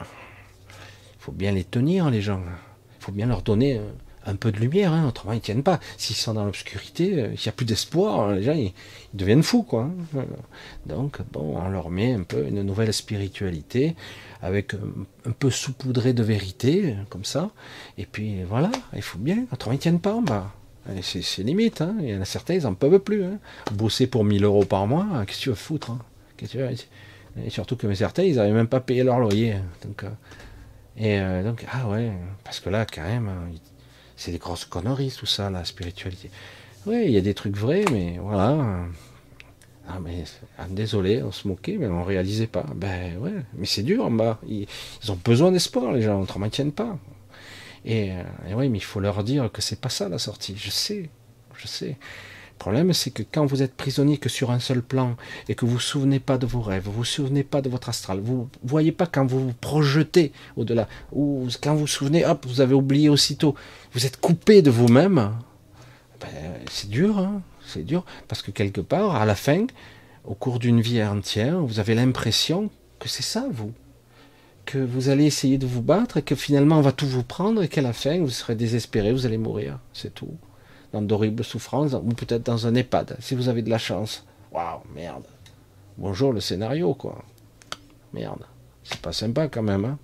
Il 0.00 1.22
faut 1.22 1.32
bien 1.32 1.52
les 1.52 1.64
tenir, 1.64 2.08
les 2.08 2.22
gens. 2.22 2.42
Il 3.00 3.04
faut 3.04 3.12
bien 3.12 3.26
leur 3.26 3.40
donner 3.40 3.78
euh, 3.78 3.82
un 4.26 4.36
peu 4.36 4.52
de 4.52 4.58
lumière, 4.58 4.92
hein, 4.92 5.08
autrement 5.08 5.32
ils 5.32 5.36
ne 5.36 5.40
tiennent 5.40 5.62
pas. 5.62 5.80
S'ils 5.96 6.16
sont 6.16 6.34
dans 6.34 6.44
l'obscurité, 6.44 7.14
euh, 7.14 7.28
il 7.32 7.40
n'y 7.40 7.48
a 7.48 7.52
plus 7.52 7.64
d'espoir, 7.64 8.20
hein, 8.20 8.34
les 8.34 8.42
gens 8.42 8.52
ils, 8.52 8.72
deviennent 9.14 9.42
fous. 9.42 9.62
quoi. 9.62 9.90
Hein. 10.16 10.24
Donc 10.84 11.18
bon, 11.32 11.56
on 11.56 11.68
leur 11.68 11.88
met 11.88 12.12
un 12.12 12.22
peu 12.22 12.46
une 12.46 12.62
nouvelle 12.62 12.92
spiritualité 12.92 13.96
avec 14.42 14.74
euh, 14.74 14.78
un, 15.24 15.30
peu 15.30 15.50
saupoudré 15.50 16.12
de 16.12 16.22
vérité, 16.22 16.94
comme 17.08 17.24
ça. 17.24 17.50
Et 17.96 18.04
puis 18.04 18.42
voilà, 18.44 18.70
il 18.94 19.02
faut 19.02 19.18
bien, 19.18 19.46
autrement 19.50 19.72
ils 19.72 19.76
ne 19.76 19.80
tiennent 19.82 20.00
pas 20.00 20.14
en 20.14 20.22
bas. 20.22 20.52
C'est 21.02 21.42
limite, 21.42 21.84
il 22.00 22.08
y 22.08 22.16
en 22.16 22.20
a 22.20 22.24
certains, 22.24 22.54
ils 22.54 22.62
n'en 22.62 22.74
peuvent 22.74 22.98
plus. 22.98 23.24
Bosser 23.72 24.06
pour 24.06 24.24
1000 24.24 24.44
euros 24.44 24.64
par 24.64 24.86
mois, 24.86 25.06
qu'est-ce 25.26 25.38
que 25.38 25.42
tu 25.44 25.48
veux 25.50 25.54
foutre 25.54 25.92
Et 26.42 27.50
surtout 27.50 27.76
que 27.76 27.94
certains, 27.94 28.24
ils 28.24 28.36
n'avaient 28.36 28.50
même 28.50 28.66
pas 28.66 28.80
payé 28.80 29.04
leur 29.04 29.20
loyer. 29.20 29.56
Et 30.96 31.18
euh, 31.20 31.42
donc, 31.42 31.64
ah 31.72 31.88
ouais, 31.88 32.12
parce 32.44 32.60
que 32.60 32.68
là, 32.68 32.86
quand 32.86 33.02
même, 33.02 33.28
hein, 33.28 33.50
c'est 34.16 34.32
des 34.32 34.38
grosses 34.38 34.64
conneries, 34.64 35.14
tout 35.16 35.26
ça, 35.26 35.50
la 35.50 35.64
spiritualité. 35.64 36.30
Oui, 36.86 37.04
il 37.06 37.10
y 37.10 37.16
a 37.16 37.20
des 37.20 37.34
trucs 37.34 37.56
vrais, 37.56 37.84
mais 37.90 38.18
voilà. 38.20 38.86
Ah, 39.88 39.98
mais 40.00 40.24
ah, 40.58 40.66
désolé, 40.68 41.22
on 41.22 41.32
se 41.32 41.48
moquait, 41.48 41.76
mais 41.76 41.88
on 41.88 42.04
réalisait 42.04 42.46
pas. 42.46 42.64
Ben 42.74 43.16
ouais, 43.18 43.32
mais 43.54 43.66
c'est 43.66 43.82
dur 43.82 44.04
en 44.04 44.10
bas. 44.10 44.38
Ils, 44.46 44.66
ont 45.08 45.18
besoin 45.24 45.50
d'espoir, 45.52 45.92
les 45.92 46.02
gens, 46.02 46.20
autrement 46.20 46.46
ils 46.46 46.50
tiennent 46.50 46.72
pas. 46.72 46.96
Et, 47.84 48.12
euh, 48.12 48.22
et 48.50 48.54
oui, 48.54 48.68
mais 48.68 48.78
il 48.78 48.84
faut 48.84 49.00
leur 49.00 49.24
dire 49.24 49.50
que 49.50 49.62
c'est 49.62 49.80
pas 49.80 49.88
ça 49.88 50.08
la 50.08 50.18
sortie. 50.18 50.54
Je 50.56 50.70
sais, 50.70 51.10
je 51.56 51.66
sais. 51.66 51.96
Le 52.60 52.64
problème, 52.64 52.92
c'est 52.92 53.10
que 53.10 53.22
quand 53.22 53.46
vous 53.46 53.62
êtes 53.62 53.74
prisonnier 53.74 54.18
que 54.18 54.28
sur 54.28 54.50
un 54.50 54.58
seul 54.60 54.82
plan 54.82 55.16
et 55.48 55.54
que 55.54 55.64
vous 55.64 55.72
vous 55.72 55.80
souvenez 55.80 56.20
pas 56.20 56.36
de 56.36 56.44
vos 56.44 56.60
rêves, 56.60 56.82
vous 56.84 56.92
vous 56.92 57.04
souvenez 57.06 57.42
pas 57.42 57.62
de 57.62 57.70
votre 57.70 57.88
astral, 57.88 58.20
vous 58.20 58.50
voyez 58.62 58.92
pas 58.92 59.06
quand 59.06 59.24
vous 59.24 59.46
vous 59.46 59.54
projetez 59.58 60.30
au-delà, 60.58 60.86
ou 61.10 61.48
quand 61.62 61.72
vous 61.72 61.80
vous 61.80 61.86
souvenez, 61.86 62.26
hop, 62.26 62.44
vous 62.46 62.60
avez 62.60 62.74
oublié 62.74 63.08
aussitôt, 63.08 63.54
vous 63.94 64.04
êtes 64.04 64.20
coupé 64.20 64.60
de 64.60 64.70
vous-même, 64.70 65.32
ben, 66.20 66.28
c'est 66.70 66.90
dur, 66.90 67.18
hein 67.18 67.40
c'est 67.64 67.82
dur, 67.82 68.04
parce 68.28 68.42
que 68.42 68.50
quelque 68.50 68.82
part, 68.82 69.16
à 69.16 69.24
la 69.24 69.36
fin, 69.36 69.66
au 70.26 70.34
cours 70.34 70.58
d'une 70.58 70.82
vie 70.82 71.02
entière, 71.02 71.62
vous 71.62 71.80
avez 71.80 71.94
l'impression 71.94 72.68
que 72.98 73.08
c'est 73.08 73.22
ça, 73.22 73.46
vous, 73.50 73.72
que 74.66 74.76
vous 74.76 75.08
allez 75.08 75.24
essayer 75.24 75.56
de 75.56 75.66
vous 75.66 75.80
battre 75.80 76.18
et 76.18 76.22
que 76.22 76.34
finalement 76.34 76.76
on 76.76 76.82
va 76.82 76.92
tout 76.92 77.08
vous 77.08 77.24
prendre 77.24 77.62
et 77.62 77.68
qu'à 77.68 77.80
la 77.80 77.94
fin 77.94 78.18
vous 78.18 78.28
serez 78.28 78.54
désespéré, 78.54 79.12
vous 79.12 79.24
allez 79.24 79.38
mourir, 79.38 79.78
c'est 79.94 80.14
tout. 80.14 80.36
Dans 80.92 81.02
d'horribles 81.02 81.44
souffrances 81.44 81.94
ou 81.94 82.08
peut-être 82.14 82.44
dans 82.44 82.66
un 82.66 82.74
EHPAD 82.74 83.16
si 83.20 83.34
vous 83.34 83.48
avez 83.48 83.62
de 83.62 83.70
la 83.70 83.78
chance. 83.78 84.26
Waouh, 84.52 84.80
merde. 84.94 85.26
Bonjour 85.98 86.32
le 86.32 86.40
scénario 86.40 86.94
quoi. 86.94 87.24
Merde, 88.12 88.44
c'est 88.82 89.00
pas 89.00 89.12
sympa 89.12 89.48
quand 89.48 89.62
même. 89.62 89.84
Hein 89.84 89.98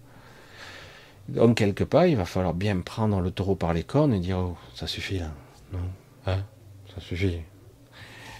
donc 1.28 1.56
quelque 1.56 1.84
part, 1.84 2.06
il 2.06 2.16
va 2.16 2.24
falloir 2.24 2.54
bien 2.54 2.78
prendre 2.80 3.20
le 3.20 3.30
taureau 3.30 3.56
par 3.56 3.74
les 3.74 3.82
cornes 3.82 4.14
et 4.14 4.20
dire 4.20 4.38
oh, 4.38 4.56
ça 4.74 4.86
suffit 4.86 5.18
là, 5.18 5.32
non, 5.72 5.80
hein, 6.26 6.44
ça 6.94 7.00
suffit. 7.00 7.40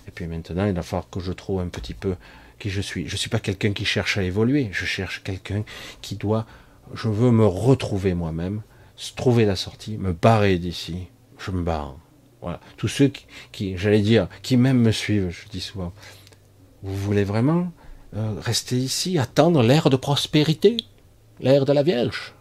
Et 0.07 0.11
puis 0.15 0.27
maintenant, 0.27 0.67
il 0.67 0.73
va 0.73 0.83
falloir 0.83 1.11
que 1.11 1.19
je 1.19 1.33
trouve 1.33 1.61
un 1.61 1.69
petit 1.69 1.95
peu 1.95 2.15
qui 2.59 2.71
je 2.71 2.81
suis. 2.81 3.09
Je 3.09 3.15
ne 3.15 3.19
suis 3.19 3.31
pas 3.31 3.41
quelqu'un 3.41 3.73
qui 3.73 3.85
cherche 3.85 4.19
à 4.19 4.23
évoluer, 4.23 4.69
je 4.73 4.85
cherche 4.85 5.23
quelqu'un 5.25 5.65
qui 6.01 6.17
doit. 6.17 6.47
Je 6.95 7.09
veux 7.09 7.33
me 7.33 7.47
retrouver 7.47 8.15
moi-même, 8.15 8.63
trouver 9.17 9.45
la 9.45 9.57
sortie, 9.57 9.99
me 9.99 10.13
barrer 10.13 10.59
d'ici. 10.59 11.09
Je 11.39 11.51
me 11.51 11.63
barre. 11.63 11.97
Voilà. 12.43 12.61
Tous 12.77 12.89
ceux 12.89 13.11
qui, 13.53 13.77
j'allais 13.77 14.01
dire, 14.01 14.29
qui 14.43 14.57
même 14.57 14.79
me 14.79 14.93
suivent, 14.93 15.31
je 15.31 15.49
dis 15.49 15.61
souvent, 15.61 15.93
vous 16.83 16.97
voulez 16.97 17.25
vraiment 17.25 17.73
euh, 18.15 18.35
rester 18.41 18.77
ici, 18.77 19.19
attendre 19.19 19.63
l'ère 19.63 19.91
de 19.91 19.97
prospérité, 19.97 20.77
l'ère 21.41 21.65
de 21.65 21.73
la 21.73 21.83
Vierge? 21.83 22.35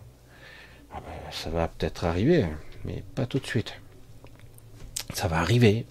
Ah 0.94 1.00
ben, 1.00 1.32
Ça 1.32 1.50
va 1.50 1.68
peut-être 1.68 2.06
arriver, 2.06 2.46
mais 2.84 3.04
pas 3.16 3.26
tout 3.26 3.40
de 3.40 3.48
suite. 3.48 3.74
Ça 5.14 5.28
va 5.28 5.40
arriver. 5.40 5.86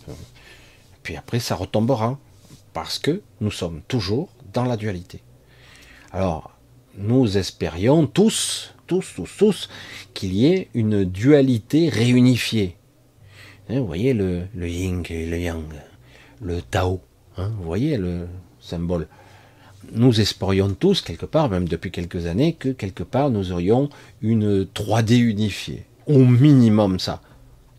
Puis 1.02 1.16
après, 1.16 1.40
ça 1.40 1.54
retombera 1.54 2.18
parce 2.72 2.98
que 2.98 3.22
nous 3.40 3.50
sommes 3.50 3.82
toujours 3.88 4.28
dans 4.52 4.64
la 4.64 4.76
dualité. 4.76 5.22
Alors, 6.12 6.52
nous 6.96 7.36
espérions 7.36 8.06
tous, 8.06 8.74
tous, 8.86 9.14
tous, 9.16 9.36
tous, 9.36 9.68
qu'il 10.14 10.34
y 10.34 10.46
ait 10.46 10.68
une 10.74 11.04
dualité 11.04 11.88
réunifiée. 11.88 12.76
Hein, 13.68 13.80
vous 13.80 13.86
voyez 13.86 14.12
le, 14.12 14.46
yin 14.56 15.02
et 15.08 15.26
le 15.26 15.38
yang, 15.38 15.64
le 16.42 16.60
Tao, 16.60 17.00
hein, 17.38 17.50
vous 17.56 17.64
voyez 17.64 17.96
le 17.96 18.28
symbole. 18.60 19.08
Nous 19.92 20.20
espérions 20.20 20.70
tous, 20.70 21.00
quelque 21.00 21.26
part, 21.26 21.48
même 21.48 21.66
depuis 21.66 21.90
quelques 21.90 22.26
années, 22.26 22.54
que 22.54 22.70
quelque 22.70 23.02
part 23.02 23.30
nous 23.30 23.52
aurions 23.52 23.88
une 24.20 24.64
3D 24.64 25.16
unifiée. 25.16 25.84
Au 26.06 26.18
minimum 26.18 26.98
ça. 26.98 27.20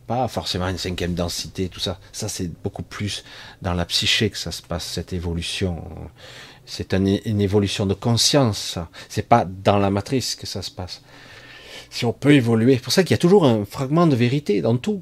Pas 0.07 0.27
forcément 0.27 0.67
une 0.67 0.77
cinquième 0.77 1.15
densité, 1.15 1.67
tout 1.67 1.79
ça. 1.79 1.99
Ça, 2.11 2.29
c'est 2.29 2.51
beaucoup 2.63 2.83
plus 2.83 3.23
dans 3.63 3.73
la 3.73 3.85
psyché 3.85 4.29
que 4.29 4.37
ça 4.37 4.51
se 4.51 4.61
passe, 4.61 4.85
cette 4.85 5.13
évolution. 5.13 5.83
C'est 6.67 6.93
une, 6.93 7.41
évolution 7.41 7.87
de 7.87 7.95
conscience. 7.95 8.77
C'est 9.09 9.27
pas 9.27 9.45
dans 9.45 9.79
la 9.79 9.89
matrice 9.89 10.35
que 10.35 10.45
ça 10.45 10.61
se 10.61 10.69
passe. 10.69 11.01
Si 11.89 12.05
on 12.05 12.13
peut 12.13 12.33
évoluer, 12.33 12.75
c'est 12.75 12.83
pour 12.83 12.93
ça 12.93 13.03
qu'il 13.03 13.11
y 13.11 13.15
a 13.15 13.19
toujours 13.19 13.45
un 13.45 13.65
fragment 13.65 14.05
de 14.05 14.15
vérité 14.15 14.61
dans 14.61 14.77
tout. 14.77 15.01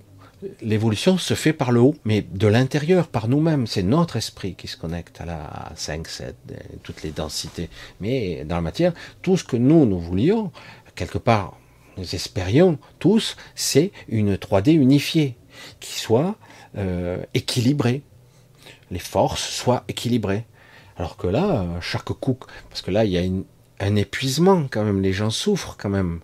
L'évolution 0.62 1.18
se 1.18 1.34
fait 1.34 1.54
par 1.54 1.72
le 1.72 1.80
haut, 1.80 1.96
mais 2.06 2.22
de 2.22 2.48
l'intérieur, 2.48 3.08
par 3.08 3.28
nous-mêmes. 3.28 3.68
C'est 3.68 3.84
notre 3.84 4.18
esprit 4.18 4.56
qui 4.56 4.68
se 4.68 4.78
connecte 4.78 5.22
à 5.22 5.26
la 5.26 5.72
5, 5.76 6.08
7, 6.08 6.36
toutes 6.84 7.04
les 7.04 7.12
densités. 7.12 7.70
Mais 8.02 8.44
dans 8.46 8.56
la 8.56 8.62
matière, 8.62 8.94
tout 9.22 9.38
ce 9.38 9.44
que 9.44 9.58
nous, 9.58 9.86
nous 9.86 10.00
voulions, 10.00 10.52
quelque 10.96 11.18
part, 11.18 11.58
nous 11.98 12.16
espérions 12.16 12.80
tous, 13.00 13.38
c'est 13.56 13.92
une 14.08 14.36
3D 14.36 14.74
unifiée, 14.74 15.36
qui 15.80 16.00
soit 16.00 16.36
euh, 16.78 17.24
équilibrée. 17.34 18.02
Les 18.92 19.00
forces 19.00 19.48
soient 19.48 19.84
équilibrées. 19.88 20.46
Alors 20.98 21.18
que 21.18 21.28
là, 21.28 21.66
chaque 21.82 22.06
coup, 22.06 22.38
parce 22.70 22.82
que 22.82 22.92
là, 22.92 23.06
il 23.06 23.12
y 23.12 23.18
a 23.18 23.24
un 23.80 23.96
épuisement 23.96 24.68
quand 24.70 24.84
même, 24.84 25.02
les 25.02 25.14
gens 25.14 25.30
souffrent 25.30 25.76
quand 25.78 25.90
même. 25.90 26.20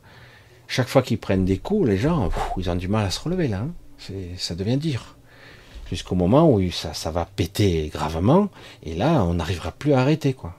Chaque 0.67 0.87
fois 0.87 1.01
qu'ils 1.01 1.17
prennent 1.17 1.45
des 1.45 1.57
coups, 1.57 1.87
les 1.87 1.97
gens, 1.97 2.29
ils 2.57 2.69
ont 2.69 2.75
du 2.75 2.87
mal 2.87 3.05
à 3.05 3.09
se 3.09 3.19
relever 3.19 3.47
là. 3.47 3.61
Hein. 3.61 3.71
Ça 4.37 4.55
devient 4.55 4.77
dur. 4.77 5.15
Jusqu'au 5.89 6.15
moment 6.15 6.51
où 6.51 6.61
ça, 6.71 7.11
va 7.11 7.25
péter 7.25 7.89
gravement, 7.91 8.49
et 8.83 8.95
là, 8.95 9.23
on 9.23 9.35
n'arrivera 9.35 9.71
plus 9.71 9.93
à 9.93 9.99
arrêter, 10.01 10.33
quoi. 10.33 10.55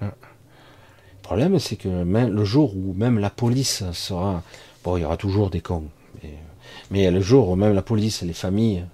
Hein. 0.00 0.12
Le 0.20 1.22
problème, 1.22 1.58
c'est 1.58 1.76
que 1.76 1.88
le 1.88 2.44
jour 2.44 2.76
où 2.76 2.94
même 2.94 3.18
la 3.18 3.30
police 3.30 3.84
sera... 3.92 4.42
Bon, 4.82 4.96
il 4.96 5.02
y 5.02 5.04
aura 5.04 5.16
toujours 5.16 5.50
des 5.50 5.60
cons. 5.60 5.84
Mais, 6.90 7.10
le 7.10 7.20
jour 7.20 7.48
où 7.48 7.56
même 7.56 7.74
la 7.74 7.82
police 7.82 8.22
les 8.22 8.32
familles 8.32 8.84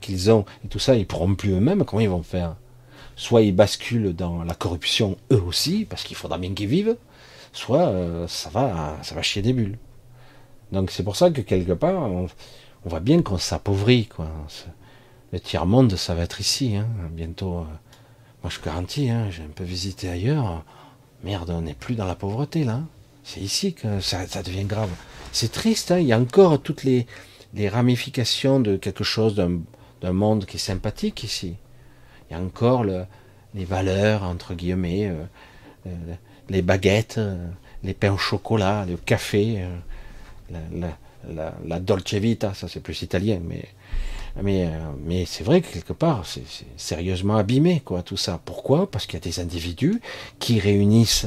qu'ils 0.00 0.30
ont 0.30 0.44
et 0.64 0.68
tout 0.68 0.78
ça, 0.78 0.94
ils 0.94 1.06
pourront 1.06 1.34
plus 1.34 1.52
eux-mêmes, 1.52 1.84
comment 1.84 2.00
ils 2.00 2.08
vont 2.08 2.22
faire? 2.22 2.56
Soit 3.16 3.42
ils 3.42 3.54
basculent 3.54 4.14
dans 4.14 4.44
la 4.44 4.54
corruption 4.54 5.16
eux 5.32 5.42
aussi, 5.42 5.84
parce 5.84 6.04
qu'il 6.04 6.16
faudra 6.16 6.38
bien 6.38 6.54
qu'ils 6.54 6.68
vivent, 6.68 6.96
soit 7.52 7.88
euh, 7.88 8.28
ça, 8.28 8.50
va, 8.50 8.96
ça 9.02 9.14
va 9.14 9.22
chier 9.22 9.42
des 9.42 9.52
bulles. 9.52 9.78
Donc 10.72 10.90
c'est 10.90 11.02
pour 11.02 11.16
ça 11.16 11.30
que 11.30 11.40
quelque 11.40 11.72
part, 11.72 12.08
voit 12.84 13.00
bien 13.00 13.22
qu'on 13.22 13.38
s'appauvrit. 13.38 14.06
Quoi. 14.06 14.28
Le 15.32 15.40
tiers-monde, 15.40 15.96
ça 15.96 16.14
va 16.14 16.22
être 16.22 16.40
ici, 16.40 16.76
hein, 16.76 16.86
bientôt. 17.10 17.58
Euh, 17.58 17.64
moi 18.42 18.50
je 18.50 18.60
garantis, 18.60 19.10
hein, 19.10 19.28
j'ai 19.30 19.42
un 19.42 19.52
peu 19.54 19.64
visité 19.64 20.08
ailleurs. 20.08 20.64
Merde, 21.24 21.50
on 21.50 21.62
n'est 21.62 21.74
plus 21.74 21.96
dans 21.96 22.06
la 22.06 22.14
pauvreté 22.14 22.64
là. 22.64 22.80
C'est 23.24 23.40
ici 23.40 23.74
que 23.74 24.00
ça, 24.00 24.24
devient 24.42 24.64
grave. 24.64 24.90
C'est 25.32 25.52
triste, 25.52 25.90
hein. 25.90 25.98
il 25.98 26.06
y 26.06 26.12
a 26.12 26.18
encore 26.18 26.62
toutes 26.62 26.84
les, 26.84 27.06
ramifications 27.68 28.60
de 28.60 28.76
quelque 28.76 29.04
chose, 29.04 29.34
d'un 29.34 30.12
monde 30.12 30.46
qui 30.46 30.56
est 30.56 30.60
sympathique 30.60 31.24
ici. 31.24 31.56
Il 32.30 32.34
y 32.34 32.36
a 32.36 32.42
encore 32.42 32.84
les 32.84 33.64
valeurs, 33.64 34.22
entre 34.22 34.54
guillemets, 34.54 35.08
euh, 35.08 35.24
euh, 35.86 36.14
les 36.48 36.62
baguettes, 36.62 37.20
les 37.82 37.94
pains 37.94 38.12
au 38.12 38.18
chocolat, 38.18 38.86
le 38.86 38.96
café, 38.96 39.66
dolce 41.80 42.14
vita, 42.14 42.54
ça 42.54 42.68
c'est 42.68 42.80
plus 42.80 43.02
italien, 43.02 43.40
mais 43.44 43.64
mais, 44.40 44.66
euh, 44.66 44.70
mais 45.04 45.24
c'est 45.24 45.42
vrai 45.42 45.60
que 45.60 45.72
quelque 45.72 45.92
part, 45.92 46.24
c'est 46.24 46.44
sérieusement 46.76 47.36
abîmé, 47.36 47.82
quoi, 47.84 48.02
tout 48.02 48.16
ça. 48.16 48.40
Pourquoi? 48.44 48.88
Parce 48.88 49.06
qu'il 49.06 49.14
y 49.14 49.22
a 49.22 49.24
des 49.24 49.40
individus 49.40 50.00
qui 50.38 50.60
réunissent 50.60 51.26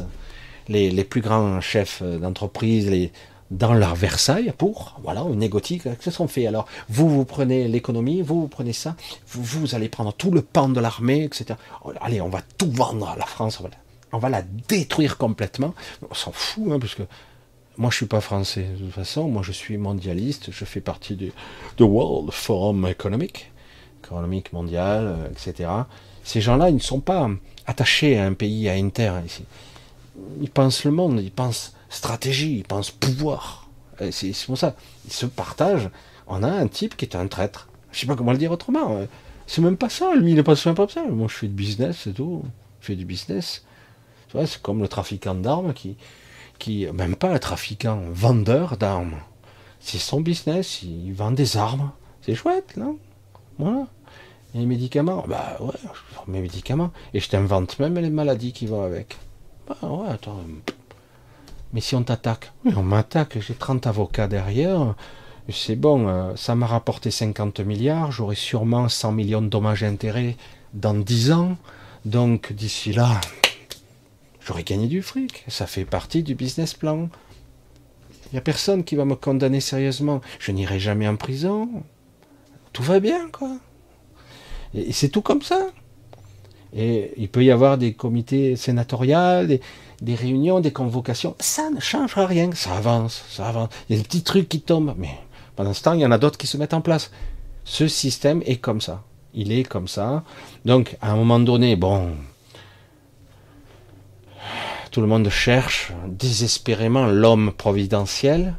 les, 0.70 0.92
les 0.92 1.04
plus 1.04 1.20
grands 1.20 1.60
chefs 1.60 2.02
d'entreprise 2.02 2.90
dans 3.52 3.74
leur 3.74 3.96
Versailles 3.96 4.54
pour, 4.58 4.98
voilà, 5.04 5.26
une 5.32 5.44
égotique, 5.44 5.84
que 5.84 6.04
se 6.04 6.12
sont 6.12 6.28
fait. 6.28 6.48
Alors, 6.48 6.68
vous, 6.88 7.10
vous 7.10 7.26
prenez 7.26 7.68
l'économie, 7.68 8.22
vous, 8.22 8.42
vous 8.42 8.48
prenez 8.48 8.74
ça, 8.74 8.96
vous, 9.28 9.76
allez 9.76 9.90
prendre 9.90 10.14
tout 10.14 10.32
le 10.32 10.42
pan 10.42 10.70
de 10.70 10.80
l'armée, 10.80 11.26
etc. 11.26 11.60
Allez, 12.00 12.22
on 12.22 12.30
va 12.30 12.42
tout 12.58 12.72
vendre 12.72 13.10
à 13.10 13.18
la 13.18 13.26
France, 13.26 13.60
on 13.60 13.64
va 13.64 13.70
la, 13.70 13.78
on 14.14 14.18
va 14.20 14.30
la 14.30 14.42
détruire 14.42 15.18
complètement. 15.18 15.74
On 16.10 16.14
s'en 16.14 16.32
fout, 16.32 16.64
hein, 16.72 16.80
parce 16.80 16.96
que 16.96 17.04
moi, 17.82 17.90
je 17.90 17.96
suis 17.96 18.06
pas 18.06 18.22
français 18.22 18.68
de 18.78 18.86
toute 18.86 18.94
façon. 18.94 19.28
Moi, 19.28 19.42
je 19.42 19.52
suis 19.52 19.76
mondialiste. 19.76 20.52
Je 20.52 20.66
fais 20.66 20.82
partie 20.82 21.16
du 21.16 21.34
World 21.80 22.30
Forum 22.32 22.86
Economic, 22.86 23.52
économique 24.04 24.54
mondial, 24.54 25.08
euh, 25.08 25.30
etc. 25.32 25.68
Ces 26.24 26.42
gens-là, 26.42 26.70
ils 26.70 26.76
ne 26.76 26.80
sont 26.80 27.00
pas 27.00 27.28
attachés 27.66 28.20
à 28.20 28.26
un 28.26 28.34
pays, 28.34 28.70
à 28.70 28.78
une 28.78 28.92
terre. 28.92 29.20
Ils 30.40 30.52
pensent 30.52 30.86
le 30.86 30.92
monde, 30.92 31.20
ils 31.24 31.32
pensent 31.32 31.74
stratégie, 31.90 32.58
ils 32.58 32.64
pensent 32.64 32.92
pouvoir. 32.92 33.68
C'est 34.12 34.32
pour 34.46 34.60
ça. 34.60 34.76
Ils 35.06 35.14
se 35.14 35.26
partagent. 35.26 35.90
On 36.28 36.44
a 36.44 36.52
un 36.52 36.68
type 36.68 36.96
qui 36.96 37.06
est 37.06 37.16
un 37.16 37.26
traître. 37.26 37.68
Je 37.92 38.00
sais 38.00 38.06
pas 38.06 38.16
comment 38.16 38.32
le 38.32 38.38
dire 38.38 38.52
autrement. 38.52 38.96
Euh, 38.98 39.06
c'est 39.48 39.62
même 39.62 39.78
pas 39.78 39.90
ça. 39.90 40.14
Lui, 40.14 40.34
il 40.34 40.36
n'est 40.36 40.44
pas 40.44 40.56
sympa 40.56 40.86
ça. 40.88 41.04
Moi, 41.10 41.28
je 41.28 41.34
fais 41.34 41.48
du 41.48 41.56
business, 41.56 42.02
c'est 42.04 42.14
tout. 42.14 42.44
Je 42.80 42.86
fais 42.86 42.96
du 42.96 43.06
business. 43.06 43.64
C'est 44.46 44.62
comme 44.62 44.82
le 44.82 44.88
trafiquant 44.88 45.34
d'armes 45.34 45.74
qui, 45.74 45.98
même 46.68 47.16
pas 47.16 47.30
un 47.34 47.40
trafiquant, 47.40 48.02
vendeur 48.12 48.78
d'armes. 48.78 49.18
C'est 49.80 49.98
son 49.98 50.22
business, 50.22 50.84
il 50.84 51.14
vend 51.14 51.32
des 51.32 51.58
armes. 51.58 51.92
C'est 52.22 52.36
chouette, 52.36 52.78
non? 52.78 52.98
Voilà. 53.58 53.88
Et 54.54 54.60
les 54.60 54.66
médicaments, 54.66 55.24
bah 55.28 55.58
ouais, 55.60 55.74
mes 56.28 56.42
médicaments. 56.42 56.92
Et 57.14 57.20
je 57.20 57.30
t'invente 57.30 57.80
même 57.80 57.98
les 57.98 58.10
maladies 58.10 58.54
qui 58.54 58.68
vont 58.68 58.84
avec. 58.84 59.18
Bah 59.68 59.88
ouais, 59.88 60.10
attends. 60.10 60.42
Mais 61.74 61.82
si 61.82 61.96
on 61.96 62.04
t'attaque, 62.04 62.52
oui, 62.66 62.74
on 62.76 62.84
m'attaque, 62.84 63.40
j'ai 63.40 63.54
30 63.54 63.88
avocats 63.88 64.28
derrière. 64.28 64.96
C'est 65.50 65.76
bon, 65.76 66.08
euh, 66.08 66.36
ça 66.36 66.56
m'a 66.56 66.68
rapporté 66.68 67.12
50 67.12 67.62
milliards, 67.62 68.12
j'aurai 68.12 68.36
sûrement 68.36 68.88
100 68.88 69.12
millions 69.12 69.42
de 69.42 69.48
dommages 69.48 69.84
et 69.84 69.88
intérêts 69.88 70.38
dans 70.74 70.94
10 70.94 71.32
ans. 71.32 71.58
Donc 72.06 72.54
d'ici 72.54 72.94
là, 72.94 73.20
j'aurais 74.46 74.64
gagné 74.64 74.88
du 74.88 75.02
fric. 75.02 75.44
Ça 75.48 75.68
fait 75.68 75.86
partie 75.86 76.24
du 76.24 76.36
business 76.36 76.74
plan. 76.74 77.10
Il 78.32 78.36
n'y 78.36 78.40
a 78.40 78.42
personne 78.42 78.84
qui 78.84 78.96
va 78.96 79.06
me 79.06 79.16
condamner 79.16 79.60
sérieusement. 79.60 80.22
Je 80.40 80.52
n'irai 80.52 80.80
jamais 80.80 81.08
en 81.08 81.16
prison. 81.16 81.84
Tout 82.74 82.84
va 82.84 83.00
bien, 83.00 83.30
quoi. 83.30 83.58
Et 84.74 84.94
c'est 84.94 85.10
tout 85.10 85.22
comme 85.22 85.42
ça. 85.42 85.68
Et 86.74 87.12
il 87.18 87.28
peut 87.28 87.44
y 87.44 87.52
avoir 87.52 87.78
des 87.78 87.94
comités 87.94 88.56
sénatoriales, 88.56 89.60
des, 90.02 90.16
réunions, 90.16 90.62
des 90.62 90.72
convocations. 90.72 91.36
Ça 91.40 91.70
ne 91.70 91.82
changera 91.82 92.26
rien. 92.26 92.50
Ça 92.54 92.78
avance, 92.78 93.26
ça 93.30 93.50
avance. 93.50 93.70
Il 93.90 93.96
y 93.96 94.00
a 94.00 94.02
des 94.02 94.08
petits 94.08 94.24
trucs 94.24 94.48
qui 94.48 94.62
tombent. 94.62 94.96
Mais 94.98 95.12
pendant 95.58 95.74
ce 95.74 95.84
temps, 95.84 95.94
il 95.94 96.00
y 96.00 96.06
en 96.06 96.12
a 96.12 96.18
d'autres 96.18 96.38
qui 96.38 96.48
se 96.48 96.56
mettent 96.56 96.74
en 96.74 96.82
place. 96.82 97.12
Ce 97.66 97.88
système 97.90 98.42
est 98.46 98.58
comme 98.58 98.80
ça. 98.80 99.04
Il 99.34 99.52
est 99.52 99.64
comme 99.64 99.90
ça. 99.90 100.24
Donc, 100.64 100.98
à 101.02 101.12
un 101.12 101.16
moment 101.16 101.40
donné, 101.40 101.76
bon, 101.76 102.12
Tout 104.92 105.00
le 105.00 105.08
monde 105.08 105.30
cherche 105.30 105.94
désespérément 106.06 107.08
l'homme 107.08 107.54
providentiel. 107.54 108.56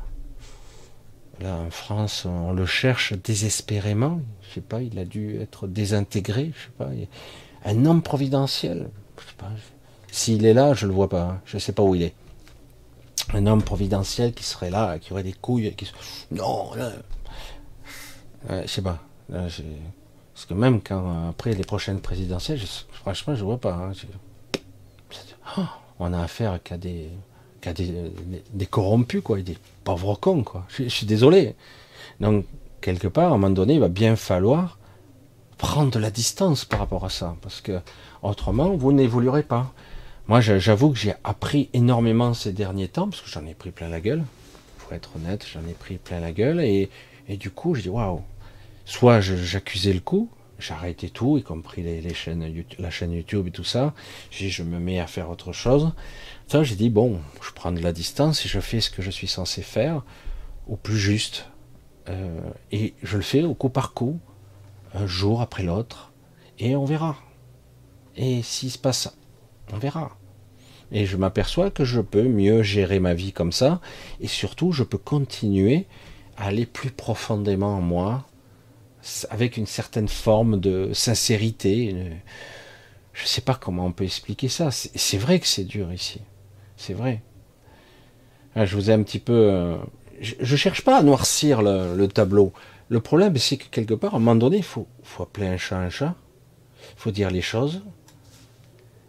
Là, 1.40 1.56
en 1.56 1.70
France, 1.70 2.24
on 2.24 2.52
le 2.52 2.64
cherche 2.64 3.12
désespérément. 3.12 4.22
Je 4.40 4.54
sais 4.54 4.60
pas, 4.62 4.80
il 4.80 4.98
a 4.98 5.04
dû 5.04 5.38
être 5.40 5.66
désintégré. 5.66 6.52
Je 6.54 6.62
sais 6.62 6.72
pas. 6.78 6.88
Un 7.66 7.84
homme 7.84 8.00
providentiel. 8.00 8.88
Je 9.18 9.28
sais 9.28 9.36
pas. 9.36 9.50
S'il 10.10 10.46
est 10.46 10.54
là, 10.54 10.72
je 10.72 10.86
le 10.86 10.94
vois 10.94 11.10
pas. 11.10 11.38
Je 11.44 11.58
sais 11.58 11.72
pas 11.72 11.82
où 11.82 11.94
il 11.94 12.02
est. 12.02 12.14
Un 13.34 13.46
homme 13.46 13.62
providentiel 13.62 14.32
qui 14.32 14.44
serait 14.44 14.70
là, 14.70 14.98
qui 14.98 15.12
aurait 15.12 15.22
des 15.22 15.34
couilles. 15.34 15.74
Qui... 15.74 15.92
Non, 16.30 16.74
là. 16.74 16.92
je 18.62 18.66
sais 18.66 18.82
pas. 18.82 19.00
Parce 19.30 20.46
que 20.48 20.54
même 20.54 20.80
quand 20.80 21.28
après 21.28 21.52
les 21.52 21.64
prochaines 21.64 22.00
présidentielles, 22.00 22.60
franchement, 22.92 23.34
je 23.34 23.44
vois 23.44 23.60
pas. 23.60 23.74
Hein. 23.74 23.92
Oh, 25.58 25.66
on 26.02 26.12
a 26.12 26.20
affaire 26.20 26.60
qu'à 26.62 26.76
des, 26.76 27.08
des, 28.52 28.66
corrompus, 28.66 29.22
quoi, 29.22 29.40
des 29.40 29.56
pauvres 29.84 30.14
cons. 30.14 30.44
Je, 30.68 30.88
suis 30.88 31.06
désolé. 31.06 31.54
Donc, 32.20 32.44
quelque 32.80 33.08
part, 33.08 33.32
à 33.32 33.34
un 33.34 33.38
moment 33.38 33.50
donné, 33.50 33.74
il 33.74 33.80
va 33.80 33.88
bien 33.88 34.16
falloir 34.16 34.78
prendre 35.58 35.98
la 35.98 36.10
distance 36.10 36.64
par 36.64 36.80
rapport 36.80 37.04
à 37.04 37.10
ça, 37.10 37.36
parce 37.40 37.60
que 37.60 37.80
autrement, 38.22 38.70
vous 38.70 38.92
n'évoluerez 38.92 39.44
pas. 39.44 39.72
Moi, 40.26 40.40
j'avoue 40.40 40.90
que 40.90 40.98
j'ai 40.98 41.14
appris 41.24 41.68
énormément 41.72 42.34
ces 42.34 42.52
derniers 42.52 42.88
temps, 42.88 43.08
parce 43.08 43.22
que 43.22 43.30
j'en 43.30 43.46
ai 43.46 43.54
pris 43.54 43.70
plein 43.70 43.88
la 43.88 44.00
gueule. 44.00 44.24
Pour 44.78 44.92
être 44.92 45.10
honnête, 45.16 45.46
j'en 45.52 45.66
ai 45.68 45.74
pris 45.74 45.98
plein 45.98 46.20
la 46.20 46.32
gueule, 46.32 46.60
et, 46.60 46.90
et 47.28 47.36
du 47.36 47.50
coup, 47.50 47.74
je 47.74 47.82
dis 47.82 47.88
waouh. 47.88 48.22
Soit 48.84 49.20
j'accusais 49.20 49.92
le 49.92 50.00
coup, 50.00 50.28
j'ai 50.62 50.74
arrêté 50.74 51.10
tout, 51.10 51.38
y 51.38 51.42
compris 51.42 51.82
les, 51.82 52.14
chaînes, 52.14 52.64
la 52.78 52.90
chaîne 52.90 53.12
YouTube 53.12 53.48
et 53.48 53.50
tout 53.50 53.64
ça. 53.64 53.94
J'ai 54.30 54.48
je 54.48 54.62
me 54.62 54.78
mets 54.78 55.00
à 55.00 55.06
faire 55.06 55.30
autre 55.30 55.52
chose. 55.52 55.92
Ça, 56.46 56.62
j'ai 56.62 56.76
dit 56.76 56.90
bon, 56.90 57.20
je 57.42 57.50
prends 57.52 57.72
de 57.72 57.80
la 57.80 57.92
distance 57.92 58.44
et 58.44 58.48
je 58.48 58.60
fais 58.60 58.80
ce 58.80 58.90
que 58.90 59.02
je 59.02 59.10
suis 59.10 59.28
censé 59.28 59.62
faire 59.62 60.02
au 60.66 60.76
plus 60.76 60.98
juste. 60.98 61.46
Euh, 62.08 62.40
et 62.70 62.94
je 63.02 63.16
le 63.16 63.22
fais 63.22 63.42
au 63.42 63.54
coup 63.54 63.68
par 63.68 63.94
coup, 63.94 64.18
un 64.94 65.06
jour 65.06 65.40
après 65.40 65.62
l'autre, 65.62 66.12
et 66.58 66.76
on 66.76 66.84
verra. 66.84 67.16
Et 68.16 68.42
s'il 68.42 68.70
se 68.70 68.78
passe 68.78 69.16
on 69.72 69.78
verra. 69.78 70.16
Et 70.90 71.06
je 71.06 71.16
m'aperçois 71.16 71.70
que 71.70 71.84
je 71.84 72.00
peux 72.00 72.24
mieux 72.24 72.62
gérer 72.62 73.00
ma 73.00 73.14
vie 73.14 73.32
comme 73.32 73.52
ça, 73.52 73.80
et 74.20 74.26
surtout 74.26 74.72
je 74.72 74.82
peux 74.82 74.98
continuer 74.98 75.86
à 76.36 76.46
aller 76.46 76.66
plus 76.66 76.90
profondément 76.90 77.76
en 77.76 77.80
moi, 77.80 78.26
avec 79.30 79.56
une 79.56 79.66
certaine 79.66 80.08
forme 80.08 80.60
de 80.60 80.92
sincérité. 80.92 81.94
Je 83.12 83.22
ne 83.22 83.26
sais 83.26 83.40
pas 83.40 83.54
comment 83.54 83.86
on 83.86 83.92
peut 83.92 84.04
expliquer 84.04 84.48
ça. 84.48 84.70
C'est 84.70 85.18
vrai 85.18 85.40
que 85.40 85.46
c'est 85.46 85.64
dur 85.64 85.92
ici. 85.92 86.20
C'est 86.76 86.94
vrai. 86.94 87.22
Ah, 88.54 88.66
je 88.66 88.76
vous 88.76 88.90
ai 88.90 88.92
un 88.92 89.02
petit 89.02 89.18
peu. 89.18 89.32
Euh, 89.32 89.76
je, 90.20 90.34
ne 90.40 90.56
cherche 90.56 90.82
pas 90.82 90.98
à 90.98 91.02
noircir 91.02 91.62
le, 91.62 92.06
tableau. 92.06 92.52
Le 92.88 93.00
problème, 93.00 93.36
c'est 93.36 93.56
que 93.56 93.68
quelque 93.70 93.94
part, 93.94 94.14
à 94.14 94.16
un 94.16 94.20
moment 94.20 94.36
donné, 94.36 94.58
il 94.58 94.62
faut, 94.62 94.86
appeler 95.18 95.46
un 95.46 95.56
chat 95.56 95.78
un 95.78 95.90
chat. 95.90 96.14
Il 96.96 97.00
faut 97.00 97.10
dire 97.10 97.30
les 97.30 97.40
choses 97.40 97.82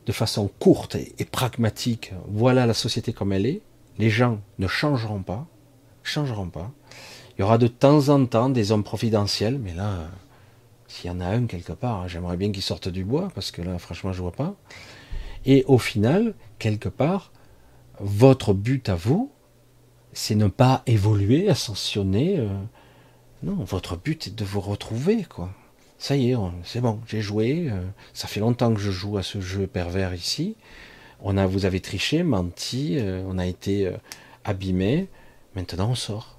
de 0.05 0.11
façon 0.11 0.49
courte 0.59 0.95
et, 0.95 1.25
pragmatique. 1.25 2.13
Voilà 2.27 2.65
la 2.65 2.73
société 2.73 3.13
comme 3.13 3.33
elle 3.33 3.45
est. 3.45 3.61
Les 3.99 4.09
gens 4.09 4.39
ne 4.59 4.67
changeront 4.67 5.23
pas. 5.23 5.47
Changeront 6.03 6.49
pas. 6.49 6.71
Il 7.37 7.41
y 7.41 7.43
aura 7.43 7.57
de 7.57 7.67
temps 7.67 8.09
en 8.09 8.25
temps 8.25 8.49
des 8.49 8.71
hommes 8.71 8.83
providentiels, 8.83 9.57
mais 9.57 9.73
là, 9.73 10.09
s'il 10.87 11.09
y 11.09 11.13
en 11.13 11.19
a 11.19 11.25
un 11.25 11.47
quelque 11.47 11.73
part, 11.73 12.01
hein, 12.01 12.07
j'aimerais 12.07 12.37
bien 12.37 12.51
qu'il 12.51 12.61
sorte 12.61 12.87
du 12.87 13.03
bois, 13.03 13.29
parce 13.33 13.49
que 13.49 13.61
là, 13.61 13.79
franchement, 13.79 14.13
je 14.13 14.21
vois 14.21 14.31
pas. 14.31 14.53
Et 15.45 15.65
au 15.67 15.79
final, 15.79 16.35
quelque 16.59 16.89
part, 16.89 17.31
votre 17.99 18.53
but 18.53 18.87
à 18.89 18.95
vous, 18.95 19.31
c'est 20.13 20.35
ne 20.35 20.47
pas 20.47 20.83
évoluer, 20.85 21.49
ascensionner. 21.49 22.37
Euh, 22.37 22.47
non, 23.41 23.55
votre 23.55 23.97
but 23.97 24.27
est 24.27 24.35
de 24.35 24.45
vous 24.45 24.61
retrouver, 24.61 25.23
quoi. 25.23 25.49
Ça 25.97 26.15
y 26.15 26.31
est, 26.31 26.35
c'est 26.63 26.81
bon, 26.81 26.99
j'ai 27.07 27.21
joué. 27.21 27.69
Euh, 27.71 27.81
ça 28.13 28.27
fait 28.27 28.41
longtemps 28.41 28.73
que 28.73 28.79
je 28.79 28.91
joue 28.91 29.17
à 29.17 29.23
ce 29.23 29.41
jeu 29.41 29.65
pervers 29.65 30.13
ici. 30.13 30.55
On 31.21 31.37
a, 31.37 31.47
vous 31.47 31.65
avez 31.65 31.79
triché, 31.79 32.21
menti, 32.23 32.97
euh, 32.99 33.23
on 33.27 33.39
a 33.39 33.47
été 33.47 33.91
abîmé. 34.43 35.07
Maintenant, 35.55 35.91
on 35.91 35.95
sort. 35.95 36.37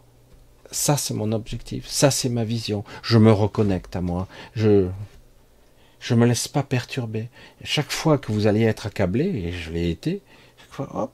Ça, 0.75 0.97
c'est 0.97 1.15
mon 1.15 1.33
objectif. 1.33 1.87
Ça, 1.87 2.11
c'est 2.11 2.29
ma 2.29 2.45
vision. 2.45 2.85
Je 3.03 3.19
me 3.19 3.33
reconnecte 3.33 3.97
à 3.97 4.01
moi. 4.01 4.27
Je 4.55 4.89
je 6.01 6.15
me 6.15 6.27
laisse 6.27 6.49
pas 6.49 6.63
perturber. 6.63 7.31
Chaque 7.63 7.91
fois 7.91 8.19
que 8.19 8.31
vous 8.31 8.47
allez 8.47 8.63
être 8.63 8.87
accablé, 8.87 9.25
et 9.25 9.53
je 9.53 9.71
l'ai 9.71 9.91
été, 9.91 10.21
chaque 10.59 10.73
fois, 10.73 10.89
hop, 10.95 11.13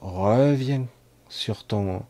reviens 0.00 0.86
sur 1.28 1.64
ton 1.64 2.02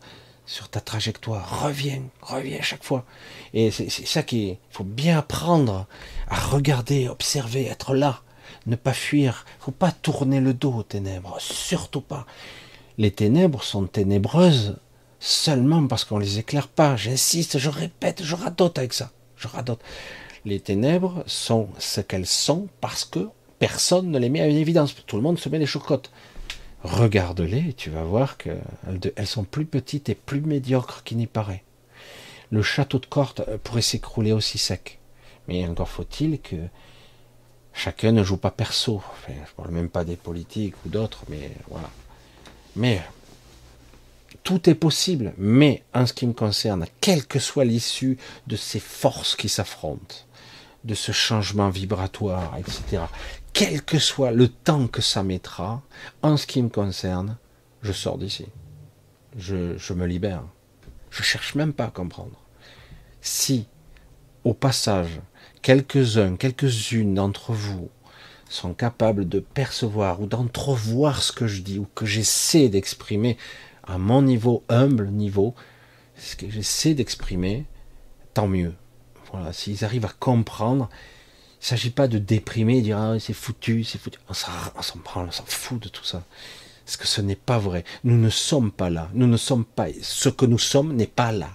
sur 0.45 0.67
ta 0.69 0.81
trajectoire, 0.81 1.63
reviens, 1.63 2.03
reviens 2.21 2.61
chaque 2.61 2.83
fois. 2.83 3.05
Et 3.53 3.71
c'est 3.71 3.89
ça 3.89 4.23
qui 4.23 4.49
il 4.49 4.57
faut 4.69 4.83
bien 4.83 5.17
apprendre 5.17 5.87
à 6.27 6.39
regarder, 6.39 7.07
observer, 7.07 7.65
être 7.65 7.93
là, 7.93 8.21
ne 8.65 8.75
pas 8.75 8.93
fuir. 8.93 9.45
Faut 9.59 9.71
pas 9.71 9.91
tourner 9.91 10.41
le 10.41 10.53
dos 10.53 10.73
aux 10.73 10.83
ténèbres, 10.83 11.37
surtout 11.39 12.01
pas. 12.01 12.25
Les 12.97 13.11
ténèbres 13.11 13.63
sont 13.63 13.85
ténébreuses 13.85 14.77
seulement 15.19 15.85
parce 15.87 16.05
qu'on 16.05 16.19
les 16.19 16.39
éclaire 16.39 16.67
pas. 16.67 16.95
J'insiste, 16.95 17.57
je 17.57 17.69
répète, 17.69 18.23
je 18.23 18.35
radote 18.35 18.77
avec 18.77 18.93
ça. 18.93 19.11
Je 19.37 19.47
radote. 19.47 19.81
Les 20.45 20.59
ténèbres 20.59 21.23
sont 21.27 21.69
ce 21.77 22.01
qu'elles 22.01 22.25
sont 22.25 22.67
parce 22.81 23.05
que 23.05 23.29
personne 23.59 24.09
ne 24.11 24.19
les 24.19 24.29
met 24.29 24.41
à 24.41 24.47
une 24.47 24.55
évidence. 24.55 24.95
Tout 25.05 25.17
le 25.17 25.21
monde 25.21 25.39
se 25.39 25.49
met 25.49 25.59
des 25.59 25.65
chocottes. 25.65 26.11
Regarde-les 26.83 27.69
et 27.69 27.73
tu 27.73 27.89
vas 27.89 28.03
voir 28.03 28.37
qu'elles 28.37 29.27
sont 29.27 29.43
plus 29.43 29.65
petites 29.65 30.07
et 30.07 30.15
plus 30.15 30.41
médiocres 30.41 31.03
qu'il 31.03 31.17
n'y 31.17 31.27
paraît. 31.27 31.63
Le 32.51 32.61
château 32.63 32.99
de 32.99 33.05
Corte 33.05 33.41
pourrait 33.63 33.81
s'écrouler 33.81 34.31
aussi 34.31 34.57
sec. 34.57 34.99
Mais 35.47 35.67
encore 35.67 35.89
faut-il 35.89 36.39
que 36.39 36.55
chacun 37.73 38.13
ne 38.13 38.23
joue 38.23 38.37
pas 38.37 38.51
perso. 38.51 39.01
Je 39.27 39.53
parle 39.57 39.71
même 39.71 39.89
pas 39.89 40.05
des 40.05 40.15
politiques 40.15 40.75
ou 40.85 40.89
d'autres, 40.89 41.23
mais 41.27 41.51
voilà. 41.69 41.89
Mais 42.75 43.01
tout 44.43 44.69
est 44.69 44.75
possible, 44.75 45.33
mais 45.37 45.83
en 45.93 46.05
ce 46.05 46.13
qui 46.13 46.27
me 46.27 46.33
concerne, 46.33 46.85
quelle 47.01 47.25
que 47.25 47.39
soit 47.39 47.65
l'issue 47.65 48.17
de 48.47 48.55
ces 48.55 48.79
forces 48.79 49.35
qui 49.35 49.49
s'affrontent, 49.49 50.15
de 50.83 50.93
ce 50.93 51.11
changement 51.11 51.69
vibratoire, 51.69 52.55
etc., 52.57 53.03
quel 53.53 53.81
que 53.81 53.99
soit 53.99 54.31
le 54.31 54.47
temps 54.47 54.87
que 54.87 55.01
ça 55.01 55.23
mettra, 55.23 55.81
en 56.21 56.37
ce 56.37 56.47
qui 56.47 56.61
me 56.61 56.69
concerne, 56.69 57.37
je 57.81 57.91
sors 57.91 58.17
d'ici. 58.17 58.45
Je, 59.37 59.93
me 59.93 60.05
libère. 60.05 60.43
Je 61.09 61.23
cherche 61.23 61.55
même 61.55 61.73
pas 61.73 61.85
à 61.85 61.91
comprendre. 61.91 62.39
Si, 63.21 63.67
au 64.43 64.53
passage, 64.53 65.19
quelques-uns, 65.61 66.35
quelques-unes 66.35 67.15
d'entre 67.15 67.53
vous 67.53 67.89
sont 68.49 68.73
capables 68.73 69.27
de 69.27 69.39
percevoir 69.39 70.21
ou 70.21 70.25
d'entrevoir 70.25 71.21
ce 71.21 71.31
que 71.31 71.47
je 71.47 71.61
dis 71.61 71.77
ou 71.77 71.87
que 71.93 72.05
j'essaie 72.05 72.69
d'exprimer 72.69 73.37
à 73.89 73.97
mon 73.97 74.21
niveau, 74.21 74.63
humble 74.69 75.07
niveau, 75.09 75.55
ce 76.15 76.35
que 76.35 76.49
j'essaie 76.49 76.93
d'exprimer, 76.93 77.65
tant 78.33 78.47
mieux. 78.47 78.73
Voilà, 79.31 79.51
s'ils 79.51 79.83
arrivent 79.83 80.05
à 80.05 80.13
comprendre, 80.19 80.89
il 81.59 81.63
ne 81.63 81.65
s'agit 81.65 81.89
pas 81.89 82.07
de 82.07 82.19
déprimer 82.19 82.77
et 82.77 82.81
dire 82.81 82.97
ah, 82.97 83.19
c'est 83.19 83.33
foutu, 83.33 83.83
c'est 83.83 83.99
foutu. 83.99 84.19
On 84.29 84.33
s'en 84.33 84.99
prend, 85.03 85.23
on 85.23 85.31
s'en 85.31 85.45
fout 85.45 85.81
de 85.81 85.89
tout 85.89 86.05
ça. 86.05 86.23
Parce 86.85 86.97
que 86.97 87.07
ce 87.07 87.21
n'est 87.21 87.35
pas 87.35 87.59
vrai. 87.59 87.83
Nous 88.03 88.17
ne 88.17 88.29
sommes 88.29 88.71
pas 88.71 88.89
là. 88.89 89.09
Nous 89.13 89.27
ne 89.27 89.37
sommes 89.37 89.65
pas. 89.65 89.87
Ce 90.01 90.29
que 90.29 90.45
nous 90.45 90.57
sommes 90.57 90.95
n'est 90.95 91.05
pas 91.05 91.31
là. 91.31 91.49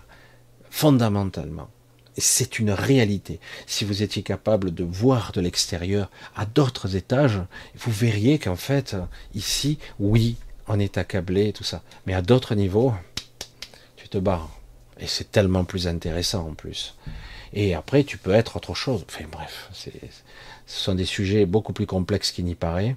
Fondamentalement. 0.71 1.71
C'est 2.17 2.61
une 2.61 2.71
réalité. 2.71 3.41
Si 3.67 3.85
vous 3.85 4.05
étiez 4.05 4.23
capable 4.23 4.73
de 4.73 4.85
voir 4.85 5.33
de 5.33 5.41
l'extérieur 5.41 6.11
à 6.37 6.47
d'autres 6.47 6.95
étages, 6.95 7.41
vous 7.77 7.91
verriez 7.91 8.39
qu'en 8.39 8.55
fait, 8.55 8.97
ici, 9.35 9.79
oui, 9.99 10.37
on 10.69 10.79
est 10.79 10.99
accablé, 10.99 11.53
tout 11.53 11.65
ça. 11.65 11.83
Mais 12.07 12.15
à 12.15 12.23
d'autres 12.23 12.55
niveaux, 12.55 12.95
tu 13.97 14.09
te 14.09 14.19
barres. 14.19 14.51
Et 14.99 15.07
c'est 15.07 15.31
tellement 15.31 15.65
plus 15.65 15.87
intéressant 15.87 16.49
en 16.49 16.55
plus. 16.55 16.97
Et 17.53 17.75
après, 17.75 18.05
tu 18.05 18.19
peux 18.19 18.33
être 18.33 18.57
autre 18.57 18.75
chose. 18.75 19.05
Enfin 19.09 19.25
bref, 19.31 19.71
ce 19.73 19.89
sont 20.67 20.95
des 20.95 21.05
sujets 21.05 21.47
beaucoup 21.47 21.73
plus 21.73 21.87
complexes 21.87 22.33
qu'il 22.33 22.45
n'y 22.45 22.55
paraît. 22.55 22.97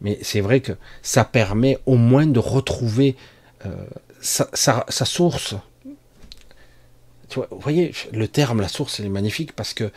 Mais 0.00 0.18
c'est 0.22 0.40
vrai 0.40 0.60
que 0.60 0.72
ça 1.02 1.24
permet 1.24 1.78
au 1.86 1.96
moins 1.96 2.26
de 2.26 2.38
retrouver 2.38 3.16
euh, 3.64 3.86
sa, 4.20 4.84
source. 4.88 5.54
Tu 7.28 7.36
vois, 7.36 7.48
vous 7.50 7.60
voyez, 7.60 7.92
le 8.12 8.28
terme, 8.28 8.60
la 8.60 8.68
source, 8.68 9.00
elle 9.00 9.06
est 9.06 9.10
magnifique 9.10 9.52
parce 9.52 9.74
que 9.74 9.90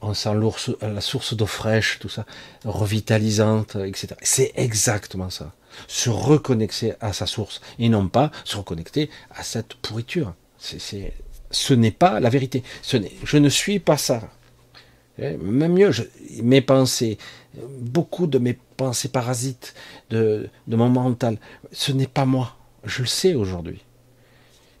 on 0.00 0.12
sent 0.12 0.34
la 0.82 1.00
source 1.00 1.34
d'eau 1.34 1.46
fraîche, 1.46 1.98
tout 1.98 2.10
ça, 2.10 2.26
revitalisante, 2.64 3.76
etc. 3.76 4.08
C'est 4.22 4.52
exactement 4.54 5.30
ça 5.30 5.54
se 5.86 6.10
reconnecter 6.10 6.94
à 7.00 7.12
sa 7.12 7.26
source 7.26 7.60
et 7.78 7.88
non 7.88 8.08
pas 8.08 8.30
se 8.44 8.56
reconnecter 8.56 9.10
à 9.30 9.42
cette 9.42 9.74
pourriture. 9.74 10.34
Ce 10.58 11.74
n'est 11.74 11.90
pas 11.90 12.20
la 12.20 12.30
vérité. 12.30 12.62
Ce 12.82 12.96
je 13.24 13.36
ne 13.36 13.48
suis 13.48 13.78
pas 13.78 13.96
ça. 13.96 14.22
Eh, 15.18 15.36
même 15.36 15.74
mieux, 15.74 15.90
mes 16.42 16.60
pensées, 16.60 17.18
beaucoup 17.80 18.26
de 18.26 18.38
mes 18.38 18.58
pensées 18.76 19.08
parasites, 19.08 19.74
de, 20.10 20.48
mon 20.66 20.88
mental, 20.88 21.38
ce 21.72 21.92
n'est 21.92 22.08
pas 22.08 22.24
moi. 22.24 22.56
Je 22.84 23.02
le 23.02 23.06
sais 23.06 23.34
aujourd'hui. 23.34 23.80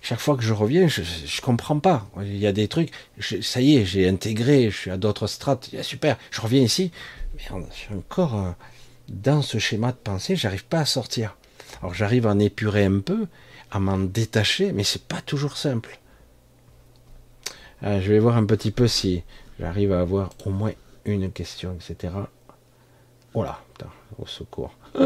Chaque 0.02 0.18
fois 0.18 0.36
que 0.36 0.42
je 0.42 0.52
reviens, 0.52 0.86
je 0.88 1.00
ne 1.02 1.40
comprends 1.40 1.78
pas. 1.78 2.06
Il 2.20 2.36
y 2.36 2.46
a 2.46 2.52
des 2.52 2.68
trucs, 2.68 2.90
ça 3.40 3.60
y 3.60 3.76
est, 3.76 3.84
j'ai 3.84 4.08
intégré, 4.08 4.70
je 4.70 4.76
suis 4.76 4.90
à 4.90 4.96
d'autres 4.96 5.26
strates, 5.26 5.70
super, 5.82 6.18
je 6.30 6.40
reviens 6.40 6.60
ici, 6.60 6.90
mais 7.36 7.42
je 7.70 7.76
suis 7.76 7.94
encore 7.94 8.54
dans 9.08 9.42
ce 9.42 9.58
schéma 9.58 9.92
de 9.92 9.96
pensée, 9.96 10.36
j'arrive 10.36 10.64
pas 10.64 10.80
à 10.80 10.84
sortir. 10.84 11.36
Alors 11.80 11.94
j'arrive 11.94 12.26
à 12.26 12.30
en 12.30 12.38
épurer 12.38 12.84
un 12.84 13.00
peu, 13.00 13.26
à 13.70 13.78
m'en 13.78 13.98
détacher, 13.98 14.72
mais 14.72 14.84
c'est 14.84 15.04
pas 15.04 15.20
toujours 15.20 15.56
simple. 15.56 15.98
Euh, 17.82 18.00
je 18.00 18.10
vais 18.10 18.18
voir 18.18 18.36
un 18.36 18.46
petit 18.46 18.70
peu 18.70 18.88
si 18.88 19.22
j'arrive 19.60 19.92
à 19.92 20.00
avoir 20.00 20.30
au 20.46 20.50
moins 20.50 20.72
une 21.04 21.30
question, 21.30 21.74
etc. 21.74 22.14
Oh 23.34 23.42
là, 23.42 23.60
au 24.18 24.26
secours. 24.26 24.74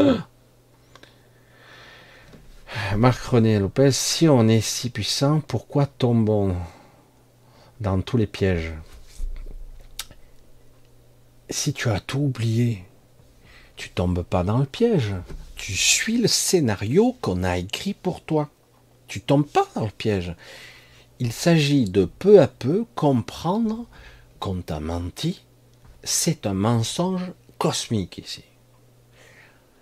Marc 2.95 3.19
René 3.23 3.57
Lopez, 3.59 3.91
si 3.91 4.29
on 4.29 4.47
est 4.47 4.61
si 4.61 4.91
puissant, 4.91 5.41
pourquoi 5.41 5.87
tombons 5.87 6.55
dans 7.79 8.01
tous 8.01 8.17
les 8.17 8.27
pièges? 8.27 8.73
Si 11.49 11.73
tu 11.73 11.89
as 11.89 11.99
tout 11.99 12.19
oublié, 12.19 12.85
tu 13.79 13.89
tombes 13.91 14.23
pas 14.23 14.43
dans 14.43 14.57
le 14.57 14.65
piège. 14.65 15.15
Tu 15.55 15.73
suis 15.73 16.17
le 16.17 16.27
scénario 16.27 17.15
qu'on 17.21 17.45
a 17.45 17.57
écrit 17.57 17.93
pour 17.93 18.19
toi. 18.19 18.49
Tu 19.07 19.21
tombes 19.21 19.47
pas 19.47 19.67
dans 19.73 19.85
le 19.85 19.91
piège. 19.91 20.35
Il 21.19 21.31
s'agit 21.31 21.89
de 21.89 22.03
peu 22.03 22.41
à 22.41 22.49
peu 22.49 22.85
comprendre 22.93 23.85
qu'on 24.41 24.57
t'a 24.57 24.81
menti. 24.81 25.45
C'est 26.03 26.45
un 26.45 26.53
mensonge 26.53 27.31
cosmique 27.57 28.17
ici. 28.17 28.43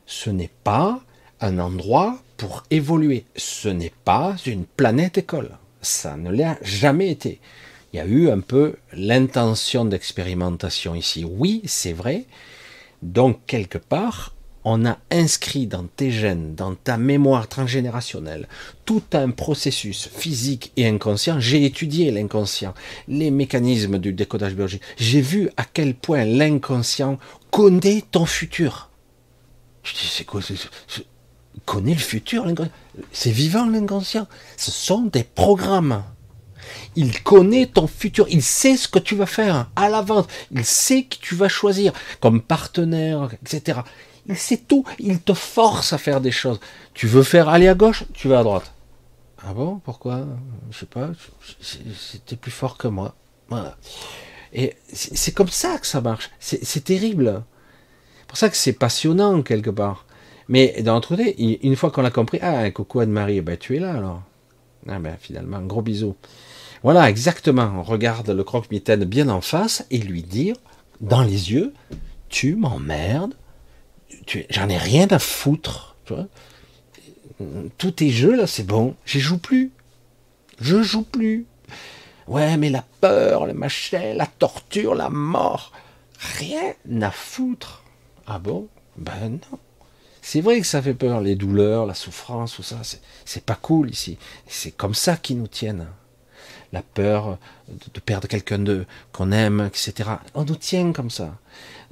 Ce 0.06 0.30
n'est 0.30 0.52
pas 0.64 1.02
un 1.42 1.58
endroit 1.58 2.20
pour 2.38 2.64
évoluer. 2.70 3.26
Ce 3.36 3.68
n'est 3.68 3.94
pas 4.06 4.36
une 4.46 4.66
planète 4.66 5.18
école. 5.18 5.58
Ça 5.82 6.18
ne 6.18 6.30
l'a 6.30 6.60
jamais 6.62 7.10
été. 7.10 7.42
Il 7.92 7.98
y 7.98 8.00
a 8.00 8.06
eu 8.06 8.30
un 8.30 8.42
peu 8.42 8.76
l'intention 8.94 9.86
d'expérimentation 9.86 10.94
ici. 10.94 11.26
Oui, 11.26 11.64
c'est 11.66 11.94
vrai. 11.94 12.28
Donc, 13.02 13.40
quelque 13.46 13.78
part, 13.78 14.34
on 14.64 14.86
a 14.86 14.98
inscrit 15.12 15.66
dans 15.66 15.86
tes 15.86 16.12
gènes, 16.12 16.54
dans 16.54 16.76
ta 16.76 16.98
mémoire 16.98 17.48
transgénérationnelle, 17.48 18.50
tout 18.84 19.04
un 19.14 19.30
processus 19.30 20.10
physique 20.10 20.74
et 20.76 20.88
inconscient. 20.88 21.40
J'ai 21.40 21.64
étudié 21.64 22.12
l'inconscient, 22.12 22.74
les 23.08 23.32
mécanismes 23.32 23.98
du 23.98 24.12
décodage 24.12 24.56
biologique. 24.56 24.82
J'ai 24.98 25.22
vu 25.22 25.50
à 25.56 25.64
quel 25.64 25.96
point 25.96 26.26
l'inconscient 26.26 27.18
connaît 27.50 28.04
ton 28.12 28.26
futur. 28.26 28.90
Je 29.84 29.94
dis, 29.94 30.12
c'est 30.12 30.26
quoi 30.26 30.42
connaît 31.66 31.94
le 31.94 32.00
futur, 32.00 32.46
c'est 33.12 33.32
vivant 33.32 33.68
l'inconscient? 33.68 34.28
Ce 34.58 34.72
sont 34.72 35.04
des 35.04 35.24
programmes. 35.24 36.04
Il 36.96 37.22
connaît 37.24 37.68
ton 37.68 37.88
futur, 37.88 38.26
il 38.30 38.44
sait 38.44 38.78
ce 38.78 38.88
que 38.88 39.00
tu 39.00 39.16
vas 39.16 39.26
faire 39.26 39.70
à 39.76 39.90
l'avance, 39.90 40.26
il 40.52 40.66
sait 40.66 41.04
que 41.04 41.16
tu 41.20 41.36
vas 41.36 41.50
choisir 41.50 41.94
comme 42.20 42.42
partenaire, 42.42 43.30
etc. 43.42 43.82
Il 44.28 44.38
sait 44.38 44.58
tout, 44.58 44.84
il 45.00 45.20
te 45.20 45.34
force 45.34 45.94
à 45.94 45.98
faire 45.98 46.22
des 46.22 46.32
choses. 46.32 46.60
Tu 46.94 47.08
veux 47.08 47.24
faire 47.24 47.50
aller 47.50 47.68
à 47.68 47.76
gauche, 47.76 48.04
tu 48.14 48.28
vas 48.28 48.40
à 48.40 48.44
droite. 48.44 48.72
Ah 49.46 49.54
bon, 49.54 49.80
pourquoi? 49.84 50.26
Je 50.72 50.80
sais 50.80 50.86
pas, 50.86 51.12
c'était 51.62 52.36
plus 52.36 52.52
fort 52.52 52.78
que 52.78 52.88
moi. 52.88 53.16
Et 54.54 54.76
c'est 54.92 55.34
comme 55.34 55.50
ça 55.50 55.78
que 55.78 55.88
ça 55.88 56.02
marche. 56.02 56.30
C'est 56.40 56.84
terrible. 56.84 57.44
C'est 58.20 58.28
pour 58.28 58.38
ça 58.38 58.50
que 58.50 58.58
c'est 58.58 58.74
passionnant 58.74 59.42
quelque 59.42 59.70
part. 59.70 60.06
Mais 60.50 60.82
d'un 60.82 60.96
autre 60.96 61.16
une 61.38 61.76
fois 61.76 61.92
qu'on 61.92 62.06
a 62.06 62.12
compris, 62.12 62.40
ah, 62.42 62.70
coucou 62.72 63.02
Anne-Marie, 63.02 63.42
ben, 63.42 63.58
tu 63.58 63.76
es 63.76 63.80
là 63.80 63.94
alors. 63.94 64.24
Ah 64.90 65.00
ben 65.00 65.18
finalement, 65.20 65.62
gros 65.62 65.82
bisou. 65.82 66.16
Voilà, 66.88 67.10
exactement. 67.10 67.70
On 67.76 67.84
regarde 67.84 68.30
le 68.30 68.46
croque-mitaine 68.46 69.04
bien 69.04 69.28
en 69.28 69.42
face 69.42 69.86
et 69.92 69.98
lui 69.98 70.24
dire, 70.24 70.56
dans 71.02 71.22
les 71.22 71.52
yeux, 71.52 71.74
tu 72.30 72.56
m'emmerdes, 72.56 73.34
j'en 74.50 74.70
ai 74.70 74.78
rien 74.78 75.06
à 75.10 75.20
foutre. 75.20 75.98
Tous 77.78 77.92
tes 77.92 78.10
jeux 78.10 78.38
là, 78.38 78.48
c'est 78.48 78.66
bon, 78.66 78.96
j'y 79.06 79.20
joue 79.20 79.38
plus. 79.38 79.74
Je 80.62 80.82
joue 80.82 81.02
plus. 81.02 81.46
Ouais, 82.26 82.56
mais 82.56 82.70
la 82.70 82.86
peur, 83.02 83.48
le 83.48 83.54
machin, 83.54 84.14
la 84.14 84.26
torture, 84.26 84.96
la 84.96 85.10
mort, 85.10 85.74
rien 86.38 86.74
à 87.02 87.12
foutre. 87.12 87.84
Ah 88.28 88.40
bon? 88.40 88.70
Ben 88.96 89.32
non. 89.32 89.60
C'est 90.22 90.40
vrai 90.40 90.62
que 90.62 90.66
ça 90.66 90.82
fait 90.82 90.94
peur, 90.94 91.20
les 91.20 91.36
douleurs, 91.36 91.86
la 91.86 91.96
souffrance, 91.96 92.54
tout 92.54 92.64
ça, 92.64 92.78
c'est 93.26 93.44
pas 93.44 93.56
cool 93.56 93.90
ici. 93.90 94.18
C'est 94.48 94.72
comme 94.72 94.94
ça 94.94 95.18
qu'ils 95.18 95.38
nous 95.38 95.48
tiennent. 95.48 95.88
La 96.74 96.82
peur 96.82 97.38
de 97.70 98.00
perdre 98.00 98.28
quelqu'un 98.28 98.60
de 98.60 98.86
qu'on 99.14 99.32
aime, 99.32 99.68
etc. 99.68 100.10
On 100.34 100.44
nous 100.44 100.56
tient 100.56 100.92
comme 100.92 101.10
ça. 101.10 101.38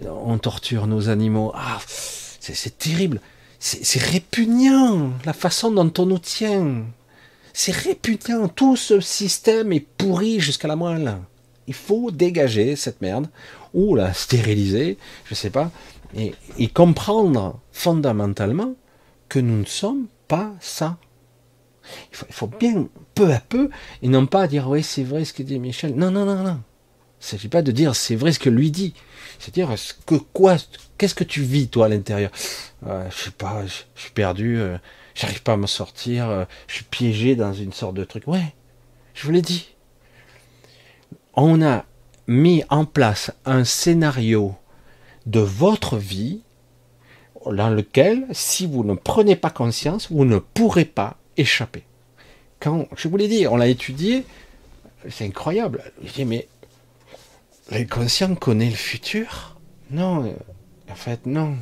On 0.05 0.37
torture 0.37 0.87
nos 0.87 1.09
animaux. 1.09 1.51
Ah, 1.55 1.79
c'est 1.87 2.77
terrible. 2.77 3.21
C'est 3.59 4.01
répugnant 4.01 5.11
la 5.25 5.33
façon 5.33 5.71
dont 5.71 5.91
on 5.97 6.05
nous 6.05 6.19
tient. 6.19 6.83
C'est 7.53 7.75
répugnant. 7.75 8.47
Tout 8.49 8.75
ce 8.75 8.99
système 8.99 9.71
est 9.71 9.79
pourri 9.79 10.39
jusqu'à 10.39 10.67
la 10.67 10.75
moelle. 10.75 11.17
Il 11.67 11.73
faut 11.73 12.11
dégager 12.11 12.75
cette 12.75 13.01
merde 13.01 13.27
ou 13.73 13.95
la 13.95 14.13
stériliser, 14.13 14.97
je 15.25 15.35
sais 15.35 15.49
pas, 15.49 15.71
et, 16.15 16.67
comprendre 16.69 17.59
fondamentalement 17.71 18.73
que 19.29 19.39
nous 19.39 19.59
ne 19.59 19.65
sommes 19.65 20.07
pas 20.27 20.53
ça. 20.59 20.97
Il 22.11 22.33
faut, 22.33 22.47
bien, 22.47 22.87
peu 23.15 23.33
à 23.33 23.39
peu, 23.39 23.69
et 24.01 24.07
non 24.07 24.25
pas 24.25 24.47
dire 24.47 24.69
oui, 24.69 24.83
c'est 24.83 25.03
vrai 25.03 25.25
ce 25.25 25.33
que 25.33 25.41
dit 25.41 25.59
Michel. 25.59 25.95
Non, 25.95 26.11
non, 26.11 26.25
non, 26.25 26.43
non. 26.43 26.59
Il 27.21 27.23
ne 27.23 27.39
s'agit 27.39 27.47
pas 27.47 27.61
de 27.61 27.71
dire 27.71 27.95
c'est 27.95 28.15
vrai 28.15 28.31
ce 28.31 28.39
que 28.39 28.49
lui 28.49 28.69
dit. 28.69 28.93
C'est 29.39 29.53
dire 29.53 29.77
ce 29.77 29.93
que 30.05 30.15
quoi, 30.15 30.57
qu'est-ce 30.97 31.15
que 31.15 31.23
tu 31.23 31.41
vis 31.41 31.67
toi 31.67 31.87
à 31.87 31.89
l'intérieur? 31.89 32.31
Euh, 32.85 33.09
Je 33.09 33.15
sais 33.15 33.31
pas, 33.31 33.65
je, 33.65 34.01
suis 34.01 34.11
perdu, 34.11 34.59
euh, 34.59 34.77
j'arrive 35.15 35.41
pas 35.41 35.53
à 35.53 35.57
me 35.57 35.67
sortir, 35.67 36.29
euh, 36.29 36.45
je 36.67 36.75
suis 36.75 36.83
piégé 36.83 37.35
dans 37.35 37.53
une 37.53 37.73
sorte 37.73 37.95
de 37.95 38.03
truc. 38.03 38.27
Ouais, 38.27 38.53
je 39.13 39.25
vous 39.25 39.31
l'ai 39.31 39.41
dit. 39.41 39.69
On 41.33 41.61
a 41.61 41.85
mis 42.27 42.63
en 42.69 42.85
place 42.85 43.31
un 43.45 43.63
scénario 43.63 44.55
de 45.25 45.39
votre 45.39 45.97
vie 45.97 46.41
dans 47.45 47.69
lequel, 47.69 48.25
si 48.31 48.65
vous 48.65 48.83
ne 48.83 48.95
prenez 48.95 49.35
pas 49.35 49.49
conscience, 49.49 50.11
vous 50.11 50.25
ne 50.25 50.39
pourrez 50.39 50.85
pas 50.85 51.17
échapper. 51.37 51.83
Quand, 52.59 52.87
je 52.95 53.07
vous 53.07 53.17
l'ai 53.17 53.27
dit, 53.27 53.47
on 53.47 53.57
l'a 53.57 53.67
étudié, 53.67 54.25
c'est 55.09 55.25
incroyable. 55.25 55.83
Je 56.03 56.11
dis, 56.11 56.25
mais 56.25 56.47
l'inconscient 57.69 58.35
connaît 58.35 58.69
le 58.69 58.75
futur? 58.75 59.57
Non, 59.91 60.35
en 60.89 60.95
fait, 60.95 61.25
non. 61.25 61.55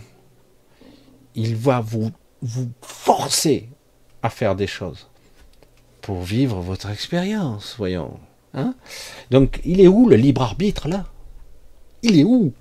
Il 1.35 1.55
va 1.55 1.79
vous, 1.79 2.11
vous 2.41 2.69
forcer 2.81 3.69
à 4.21 4.29
faire 4.29 4.55
des 4.55 4.67
choses 4.67 5.07
pour 6.01 6.21
vivre 6.21 6.59
votre 6.61 6.89
expérience, 6.89 7.75
voyons. 7.77 8.19
Hein 8.53 8.75
Donc, 9.31 9.61
il 9.65 9.81
est 9.81 9.87
où 9.87 10.07
le 10.07 10.15
libre 10.15 10.43
arbitre 10.43 10.87
là? 10.87 11.05
Il 12.01 12.19
est 12.19 12.23
où? 12.23 12.53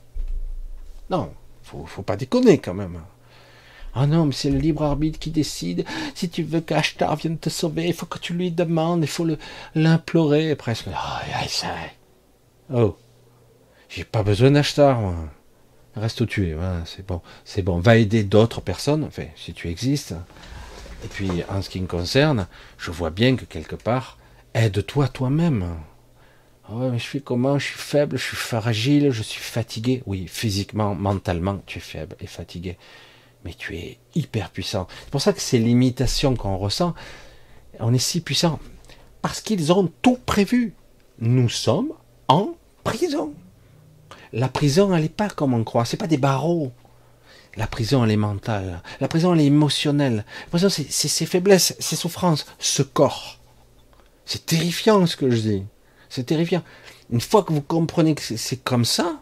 Non, 1.10 1.32
faut, 1.62 1.84
faut 1.84 2.02
pas 2.02 2.16
déconner 2.16 2.58
quand 2.58 2.74
même. 2.74 3.00
Ah 3.94 4.06
non, 4.06 4.26
mais 4.26 4.32
c'est 4.32 4.50
le 4.50 4.58
libre 4.58 4.82
arbitre 4.82 5.18
qui 5.18 5.30
décide. 5.30 5.84
Si 6.14 6.30
tu 6.30 6.42
veux 6.42 6.60
qu'Ashtar 6.60 7.14
vienne 7.16 7.38
te 7.38 7.50
sauver, 7.50 7.86
il 7.86 7.94
faut 7.94 8.06
que 8.06 8.18
tu 8.18 8.32
lui 8.32 8.50
demandes, 8.50 9.02
il 9.02 9.08
faut 9.08 9.26
l'implorer 9.74 10.56
presque. 10.56 10.86
Oh, 10.88 12.74
oh, 12.74 12.96
j'ai 13.90 14.04
pas 14.04 14.22
besoin 14.22 14.52
d'Ashtar, 14.52 15.00
moi. 15.00 15.14
Reste 15.94 16.22
où 16.22 16.26
tu 16.26 16.48
es, 16.48 16.56
c'est 16.86 17.06
bon, 17.06 17.20
c'est 17.44 17.60
bon. 17.60 17.78
Va 17.78 17.96
aider 17.96 18.24
d'autres 18.24 18.62
personnes, 18.62 19.04
enfin, 19.04 19.26
si 19.36 19.52
tu 19.52 19.68
existes. 19.68 20.14
Et 21.04 21.08
puis, 21.08 21.28
en 21.50 21.60
ce 21.60 21.68
qui 21.68 21.80
me 21.80 21.86
concerne, 21.86 22.46
je 22.78 22.90
vois 22.90 23.10
bien 23.10 23.36
que 23.36 23.44
quelque 23.44 23.76
part, 23.76 24.16
aide-toi 24.54 25.08
toi-même. 25.08 25.76
Oh, 26.70 26.88
mais 26.90 26.98
je 26.98 27.02
suis 27.04 27.20
comment? 27.20 27.58
Je 27.58 27.66
suis 27.66 27.78
faible, 27.78 28.16
je 28.16 28.24
suis 28.24 28.36
fragile, 28.36 29.10
je 29.10 29.22
suis 29.22 29.42
fatigué. 29.42 30.02
Oui, 30.06 30.26
physiquement, 30.28 30.94
mentalement, 30.94 31.60
tu 31.66 31.76
es 31.76 31.82
faible 31.82 32.16
et 32.20 32.26
fatigué. 32.26 32.78
Mais 33.44 33.54
tu 33.54 33.76
es 33.76 33.98
hyper 34.14 34.50
puissant. 34.50 34.86
C'est 35.04 35.10
pour 35.10 35.20
ça 35.20 35.32
que 35.32 35.40
ces 35.40 35.58
limitations 35.58 36.36
qu'on 36.36 36.56
ressent, 36.56 36.94
on 37.80 37.92
est 37.92 37.98
si 37.98 38.20
puissant. 38.20 38.60
Parce 39.20 39.40
qu'ils 39.40 39.72
ont 39.72 39.90
tout 40.02 40.18
prévu. 40.24 40.74
Nous 41.18 41.48
sommes 41.48 41.92
en 42.28 42.54
prison. 42.84 43.34
La 44.32 44.48
prison, 44.48 44.94
elle 44.94 45.02
n'est 45.02 45.08
pas 45.08 45.28
comme 45.28 45.54
on 45.54 45.64
croit. 45.64 45.84
C'est 45.84 45.96
pas 45.96 46.06
des 46.06 46.16
barreaux. 46.16 46.72
La 47.56 47.66
prison, 47.66 48.04
elle 48.04 48.10
est 48.10 48.16
mentale. 48.16 48.82
La 49.00 49.08
prison, 49.08 49.34
elle 49.34 49.40
est 49.40 49.46
émotionnelle. 49.46 50.24
La 50.44 50.48
prison, 50.48 50.68
c'est 50.70 50.90
ses 50.90 51.26
faiblesses, 51.26 51.76
ses 51.78 51.96
souffrances, 51.96 52.46
ce 52.58 52.82
corps. 52.82 53.38
C'est 54.24 54.46
terrifiant 54.46 55.04
ce 55.06 55.16
que 55.16 55.30
je 55.30 55.40
dis. 55.40 55.64
C'est 56.08 56.24
terrifiant. 56.24 56.62
Une 57.10 57.20
fois 57.20 57.42
que 57.42 57.52
vous 57.52 57.60
comprenez 57.60 58.14
que 58.14 58.22
c'est 58.22 58.64
comme 58.64 58.84
ça, 58.84 59.20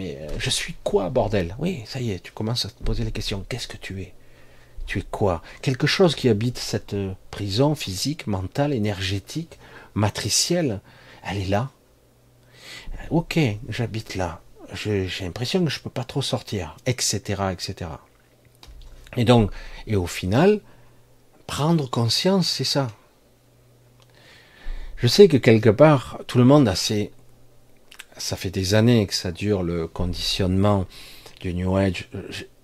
euh, 0.00 0.28
je 0.38 0.50
suis 0.50 0.74
quoi, 0.84 1.10
bordel? 1.10 1.54
Oui, 1.58 1.82
ça 1.86 2.00
y 2.00 2.10
est, 2.10 2.22
tu 2.22 2.32
commences 2.32 2.66
à 2.66 2.70
te 2.70 2.82
poser 2.82 3.04
la 3.04 3.10
question, 3.10 3.44
qu'est-ce 3.48 3.68
que 3.68 3.76
tu 3.76 4.02
es? 4.02 4.14
Tu 4.86 4.98
es 4.98 5.04
quoi? 5.10 5.42
Quelque 5.62 5.86
chose 5.86 6.14
qui 6.14 6.28
habite 6.28 6.58
cette 6.58 6.94
euh, 6.94 7.12
prison 7.30 7.74
physique, 7.74 8.26
mentale, 8.26 8.72
énergétique, 8.72 9.58
matricielle, 9.94 10.80
elle 11.24 11.38
est 11.38 11.48
là. 11.48 11.70
Euh, 12.94 13.06
ok, 13.10 13.38
j'habite 13.68 14.14
là. 14.16 14.40
J'ai 14.72 15.08
l'impression 15.22 15.64
que 15.64 15.70
je 15.70 15.80
peux 15.80 15.90
pas 15.90 16.04
trop 16.04 16.22
sortir, 16.22 16.76
etc., 16.86 17.42
etc. 17.52 17.90
Et 19.16 19.24
donc, 19.24 19.50
et 19.88 19.96
au 19.96 20.06
final, 20.06 20.60
prendre 21.48 21.90
conscience, 21.90 22.48
c'est 22.48 22.64
ça. 22.64 22.86
Je 24.96 25.08
sais 25.08 25.26
que 25.26 25.36
quelque 25.36 25.70
part, 25.70 26.20
tout 26.28 26.38
le 26.38 26.44
monde 26.44 26.68
a 26.68 26.76
ses... 26.76 27.10
Ça 28.20 28.36
fait 28.36 28.50
des 28.50 28.74
années 28.74 29.06
que 29.06 29.14
ça 29.14 29.32
dure 29.32 29.62
le 29.62 29.88
conditionnement 29.88 30.86
du 31.40 31.54
New 31.54 31.74
Age. 31.76 32.08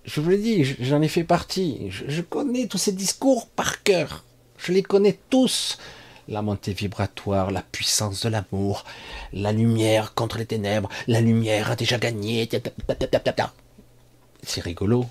Je, 0.05 0.21
vous 0.21 0.31
l'ai 0.31 0.39
dit, 0.39 0.65
j'en 0.81 1.01
ai 1.01 1.09
fait 1.09 1.25
partie. 1.25 1.89
Je, 1.91 2.21
connais 2.21 2.67
tous 2.67 2.79
ces 2.79 2.93
discours 2.93 3.49
par 3.49 3.83
cœur. 3.83 4.25
Je 4.59 4.73
les 4.73 4.83
connais 4.83 5.19
tous. 5.31 5.79
La 6.29 6.43
montée 6.43 6.73
vibratoire, 6.73 7.51
la 7.51 7.63
puissance 7.63 8.23
de 8.23 8.29
l'amour, 8.29 8.85
la 9.33 9.53
lumière 9.53 10.13
contre 10.15 10.39
les 10.39 10.47
ténèbres, 10.47 10.89
la 11.07 11.21
lumière 11.21 11.71
a 11.71 11.77
déjà 11.77 11.99
gagné. 11.99 12.49
C'est 14.43 14.61
rigolo. 14.61 15.07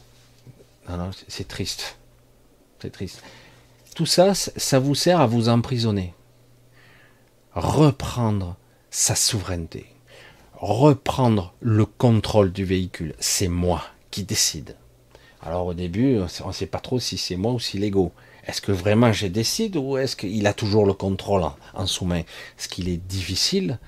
Non, 0.90 0.98
non, 0.98 1.12
c'est 1.28 1.48
triste. 1.48 1.98
C'est 2.82 2.92
triste. 2.92 3.24
Tout 3.96 4.06
ça, 4.06 4.36
ça 4.36 4.78
vous 4.78 4.94
sert 4.94 5.22
à 5.22 5.26
vous 5.26 5.48
emprisonner 5.48 6.14
reprendre 7.56 8.58
sa 8.92 9.16
souveraineté, 9.16 9.86
reprendre 10.57 11.53
le 11.61 11.86
contrôle 11.86 12.52
du 12.52 12.65
véhicule. 12.65 13.15
C'est 13.19 13.48
moi 13.48 13.84
qui 14.11 14.23
décide. 14.23 14.76
Alors 15.41 15.68
au 15.68 15.73
début, 15.73 16.19
on 16.44 16.48
ne 16.48 16.53
sait 16.53 16.65
pas 16.65 16.80
trop 16.80 16.99
si 16.99 17.18
c'est 17.18 17.36
moi 17.36 17.53
ou 17.53 17.60
si 17.60 17.77
l'ego. 17.77 18.11
Est-ce 18.48 18.61
que 18.61 18.72
vraiment 18.72 19.11
je 19.11 19.27
décide 19.27 19.76
ou 19.76 19.98
est-ce 19.98 20.15
qu'il 20.15 20.45
a 20.48 20.53
toujours 20.53 20.86
le 20.86 20.94
contrôle 20.94 21.44
en, 21.73 21.86
sous-main? 21.86 22.22
Ce 22.57 22.68
qu'il 22.68 22.90
est 22.90 22.98
difficile 22.98 23.80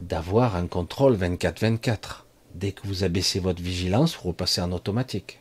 d'avoir 0.00 0.56
un 0.56 0.66
contrôle 0.66 1.16
24-24. 1.16 2.24
Dès 2.54 2.72
que 2.72 2.86
vous 2.86 3.04
abaissez 3.04 3.38
votre 3.38 3.62
vigilance, 3.62 4.16
vous 4.16 4.28
repassez 4.28 4.60
en 4.60 4.72
automatique. 4.72 5.40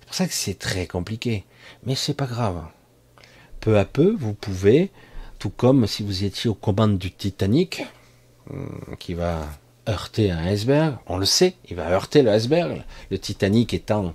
C'est 0.00 0.06
pour 0.06 0.14
ça 0.14 0.26
que 0.26 0.34
c'est 0.34 0.58
très 0.58 0.86
compliqué. 0.86 1.44
Mais 1.84 1.94
c'est 1.94 2.14
pas 2.14 2.26
grave. 2.26 2.62
Peu 3.60 3.78
à 3.78 3.84
peu, 3.84 4.14
vous 4.18 4.34
pouvez 4.34 4.90
tout 5.38 5.50
comme 5.50 5.86
si 5.86 6.02
vous 6.02 6.24
étiez 6.24 6.48
aux 6.48 6.54
commandes 6.54 6.98
du 6.98 7.12
Titanic, 7.12 7.84
euh, 8.52 8.66
qui 8.98 9.14
va 9.14 9.46
heurter 9.88 10.30
un 10.30 10.44
iceberg, 10.46 10.96
on 11.06 11.16
le 11.16 11.26
sait, 11.26 11.56
il 11.68 11.76
va 11.76 11.88
heurter 11.90 12.22
le 12.22 12.30
iceberg, 12.30 12.84
le 13.10 13.18
Titanic 13.18 13.74
étant 13.74 14.14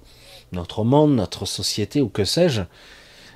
notre 0.51 0.83
monde, 0.83 1.15
notre 1.15 1.45
société 1.45 2.01
ou 2.01 2.09
que 2.09 2.25
sais-je, 2.25 2.61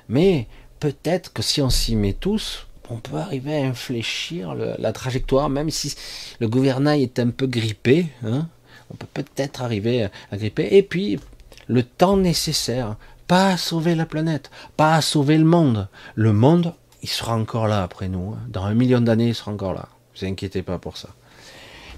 mais 0.08 0.46
peut-être 0.80 1.32
que 1.32 1.42
si 1.42 1.62
on 1.62 1.70
s'y 1.70 1.96
met 1.96 2.12
tous, 2.12 2.66
on 2.90 2.96
peut 2.96 3.16
arriver 3.16 3.56
à 3.56 3.66
infléchir 3.66 4.54
la 4.54 4.92
trajectoire, 4.92 5.48
même 5.48 5.70
si 5.70 5.94
le 6.40 6.48
gouvernail 6.48 7.02
est 7.02 7.18
un 7.18 7.30
peu 7.30 7.46
grippé, 7.46 8.08
hein, 8.24 8.48
on 8.90 8.96
peut 8.96 9.06
peut-être 9.14 9.62
arriver 9.62 10.08
à 10.30 10.36
gripper, 10.36 10.68
et 10.72 10.82
puis 10.82 11.18
le 11.66 11.82
temps 11.82 12.16
nécessaire, 12.16 12.96
pas 13.26 13.48
à 13.50 13.56
sauver 13.56 13.94
la 13.94 14.04
planète, 14.04 14.50
pas 14.76 14.96
à 14.96 15.00
sauver 15.00 15.38
le 15.38 15.44
monde, 15.44 15.88
le 16.14 16.32
monde 16.32 16.74
il 17.04 17.08
sera 17.08 17.36
encore 17.36 17.68
là 17.68 17.82
après 17.82 18.08
nous. 18.08 18.32
Hein. 18.32 18.38
Dans 18.48 18.64
un 18.64 18.72
million 18.72 19.02
d'années, 19.02 19.28
il 19.28 19.34
sera 19.34 19.52
encore 19.52 19.74
là. 19.74 19.88
Ne 20.14 20.20
vous 20.20 20.32
inquiétez 20.32 20.62
pas 20.62 20.78
pour 20.78 20.96
ça. 20.96 21.10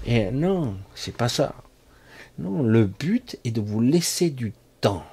Et 0.07 0.31
non, 0.31 0.77
c'est 0.95 1.15
pas 1.15 1.27
ça. 1.27 1.53
Non, 2.39 2.63
le 2.63 2.85
but 2.85 3.37
est 3.43 3.51
de 3.51 3.59
vous 3.59 3.81
laisser 3.81 4.29
du 4.29 4.53
temps. 4.79 5.03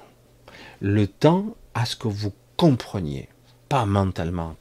Le 0.79 1.05
temps 1.05 1.55
à 1.73 1.85
ce 1.85 1.97
que 1.97 2.07
vous 2.07 2.31
compreniez. 2.55 3.27
Pas 3.67 3.85
mentalement, 3.85 4.55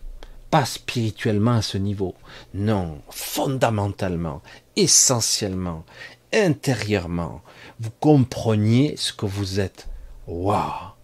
pas 0.50 0.64
spirituellement 0.64 1.52
à 1.52 1.62
ce 1.62 1.78
niveau. 1.78 2.14
Non, 2.52 3.00
fondamentalement, 3.10 4.42
essentiellement, 4.74 5.84
intérieurement. 6.32 7.40
Vous 7.78 7.92
compreniez 8.00 8.96
ce 8.96 9.12
que 9.12 9.26
vous 9.26 9.60
êtes. 9.60 9.88
Waouh 10.26 10.94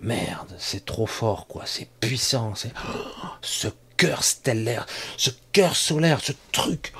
Merde, 0.00 0.54
c'est 0.58 0.84
trop 0.84 1.06
fort, 1.06 1.46
quoi. 1.48 1.64
C'est 1.66 1.88
puissant. 1.98 2.54
C'est 2.54 2.72
ce 3.42 3.68
cœur 4.00 4.24
stellaire, 4.24 4.86
ce 5.18 5.28
cœur 5.52 5.76
solaire, 5.76 6.20
ce 6.22 6.32
truc. 6.52 6.94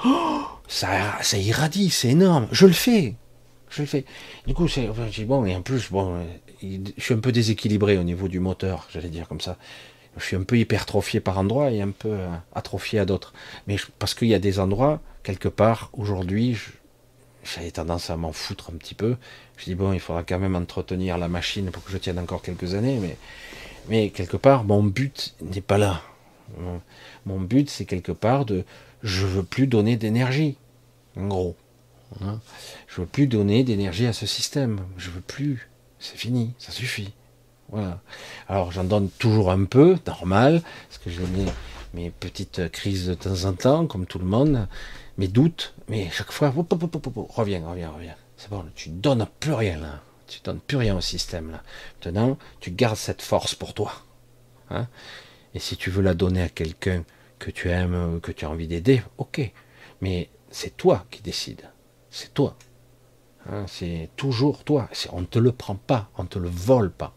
ça, 0.69 1.17
ça 1.23 1.39
irradie, 1.39 1.89
c'est 1.89 2.09
énorme. 2.09 2.47
Je 2.53 2.67
le 2.67 2.75
fais. 2.75 3.15
Je 3.71 3.81
le 3.81 3.87
fais. 3.87 4.05
Du 4.47 4.53
coup, 4.53 4.69
c'est 4.69 4.87
bon. 5.25 5.47
Et 5.47 5.57
en 5.57 5.63
plus, 5.63 5.91
bon, 5.91 6.23
je 6.63 7.03
suis 7.03 7.15
un 7.15 7.21
peu 7.21 7.33
déséquilibré 7.33 7.97
au 7.97 8.03
niveau 8.03 8.29
du 8.29 8.39
moteur, 8.39 8.87
j'allais 8.93 9.09
dire 9.09 9.27
comme 9.29 9.41
ça. 9.41 9.57
Je 10.19 10.25
suis 10.25 10.37
un 10.37 10.43
peu 10.43 10.59
hypertrophié 10.59 11.21
par 11.21 11.39
endroits 11.39 11.71
et 11.71 11.81
un 11.81 11.91
peu 11.91 12.11
euh, 12.11 12.29
atrophié 12.55 12.99
à 12.99 13.07
d'autres. 13.07 13.33
Mais 13.67 13.77
parce 13.99 14.13
qu'il 14.13 14.29
y 14.29 14.35
a 14.35 14.39
des 14.39 14.59
endroits, 14.59 15.01
quelque 15.23 15.49
part, 15.49 15.89
aujourd'hui, 15.95 16.59
j'avais 17.45 17.71
tendance 17.71 18.11
à 18.11 18.17
m'en 18.19 18.33
foutre 18.33 18.71
un 18.75 18.77
petit 18.77 18.95
peu. 18.95 19.17
Je 19.57 19.65
dis 19.65 19.75
bon, 19.75 19.95
il 19.95 20.01
faudra 20.01 20.23
quand 20.23 20.39
même 20.39 20.57
entretenir 20.57 21.17
la 21.17 21.29
machine 21.29 21.71
pour 21.71 21.83
que 21.83 21.93
je 21.93 21.97
tienne 21.97 22.19
encore 22.19 22.43
quelques 22.43 22.75
années, 22.75 23.01
mais 23.89 24.11
quelque 24.11 24.37
part, 24.37 24.65
mon 24.65 24.83
but 24.83 25.35
n'est 25.41 25.63
pas 25.63 25.79
là. 25.79 26.03
Mon 27.27 27.41
but, 27.41 27.71
c'est 27.71 27.85
quelque 27.85 28.13
part 28.13 28.45
de, 28.45 28.65
je 29.03 29.27
veux 29.27 29.43
plus 29.43 29.67
donner 29.67 29.97
d'énergie, 29.97 30.57
en 31.17 31.27
gros. 31.27 31.57
Hein. 32.21 32.41
Je 32.89 33.01
veux 33.01 33.07
plus 33.07 33.27
donner 33.27 33.65
d'énergie 33.65 34.07
à 34.07 34.13
ce 34.13 34.27
système. 34.27 34.81
Je 34.97 35.11
veux 35.11 35.21
plus. 35.21 35.69
C'est 35.99 36.17
fini, 36.17 36.55
ça 36.59 36.73
suffit. 36.73 37.13
Voilà. 37.71 38.01
Alors 38.49 38.73
j'en 38.73 38.85
donne 38.85 39.09
toujours 39.11 39.51
un 39.51 39.65
peu, 39.65 39.97
normal, 40.07 40.63
parce 40.89 40.99
que 40.99 41.11
j'ai 41.11 41.21
mes, 41.95 42.11
petites 42.11 42.71
crises 42.71 43.07
de 43.07 43.15
temps 43.15 43.45
en 43.45 43.53
temps, 43.53 43.87
comme 43.87 44.07
tout 44.07 44.19
le 44.19 44.25
monde 44.25 44.67
mes 45.19 45.29
doutes, 45.29 45.75
mais 45.89 46.09
chaque 46.11 46.33
fois, 46.33 46.49
reviens, 46.49 47.69
reviens, 47.69 47.91
reviens. 47.91 48.15
C'est 48.39 48.49
bon, 48.49 48.65
tu 48.75 48.89
donnes 48.89 49.27
plus 49.39 49.53
rien 49.53 49.79
là. 49.79 50.01
Tu 50.27 50.41
donnes 50.43 50.61
plus 50.61 50.79
rien 50.79 50.97
au 50.97 51.03
système 51.03 51.51
là. 51.51 51.63
Maintenant, 52.03 52.39
tu 52.61 52.71
gardes 52.71 52.97
cette 52.97 53.21
force 53.21 53.55
pour 53.55 53.75
toi. 53.75 53.93
Hein. 54.71 54.87
Et 55.55 55.59
si 55.59 55.77
tu 55.77 55.91
veux 55.91 56.03
la 56.03 56.15
donner 56.15 56.43
à 56.43 56.49
quelqu'un 56.49 57.05
que 57.39 57.51
tu 57.51 57.71
aimes, 57.71 58.21
que 58.23 58.33
tu 58.33 58.45
as 58.45 58.51
envie 58.51 58.69
d'aider, 58.69 59.03
ok. 59.19 59.41
Mais 60.01 60.29
c'est 60.51 60.77
toi 60.77 61.07
qui 61.11 61.23
décides. 61.23 61.69
C'est 62.11 62.35
toi. 62.35 62.57
Hein, 63.49 63.65
c'est 63.67 64.11
toujours 64.17 64.65
toi. 64.65 64.89
On 65.13 65.21
ne 65.23 65.27
te 65.27 65.39
le 65.39 65.53
prend 65.53 65.75
pas, 65.75 66.11
on 66.19 66.25
ne 66.25 66.29
te 66.29 66.39
le 66.39 66.49
vole 66.49 66.91
pas. 66.91 67.15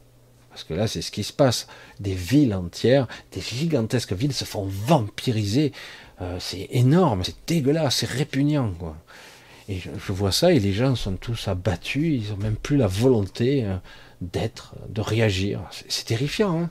Parce 0.49 0.64
que 0.64 0.73
là, 0.73 0.88
c'est 0.88 1.01
ce 1.01 1.11
qui 1.11 1.23
se 1.23 1.34
passe. 1.34 1.68
Des 1.99 2.14
villes 2.14 2.53
entières, 2.53 3.07
des 3.31 3.41
gigantesques 3.41 4.14
villes 4.14 4.34
se 4.34 4.45
font 4.45 4.68
vampiriser 4.68 5.73
euh, 6.22 6.38
c'est 6.39 6.68
énorme, 6.72 7.23
c'est 7.23 7.35
dégueulasse, 7.47 7.97
c'est 7.97 8.10
répugnant. 8.10 8.72
Quoi. 8.73 8.95
Et 9.68 9.80
je, 9.80 10.11
vois 10.11 10.31
ça 10.31 10.53
et 10.53 10.60
les 10.60 10.73
gens 10.73 10.95
sont 10.95 11.15
tous 11.15 11.47
abattus, 11.47 12.22
ils 12.23 12.31
n'ont 12.31 12.38
même 12.38 12.55
plus 12.55 12.77
la 12.77 12.88
volonté 12.88 13.65
euh, 13.65 13.76
d'être, 14.22 14.76
de 14.89 15.01
réagir. 15.01 15.61
C'est 15.88 16.05
terrifiant. 16.05 16.61
Hein 16.61 16.69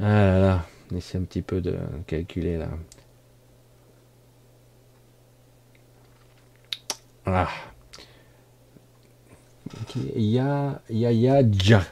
ah 0.00 0.04
là 0.04 0.38
là, 0.38 0.66
essaie 0.94 1.18
un 1.18 1.22
petit 1.22 1.42
peu 1.42 1.60
de 1.60 1.78
calculer 2.06 2.58
là. 2.58 2.68
Ah. 7.26 7.48
Il 9.94 10.22
y 10.22 10.38
a, 10.38 10.80
il 10.88 10.98
y 10.98 11.06
a, 11.06 11.12
il 11.12 11.18
y 11.18 11.28
a 11.28 11.42
déjà. 11.42 11.82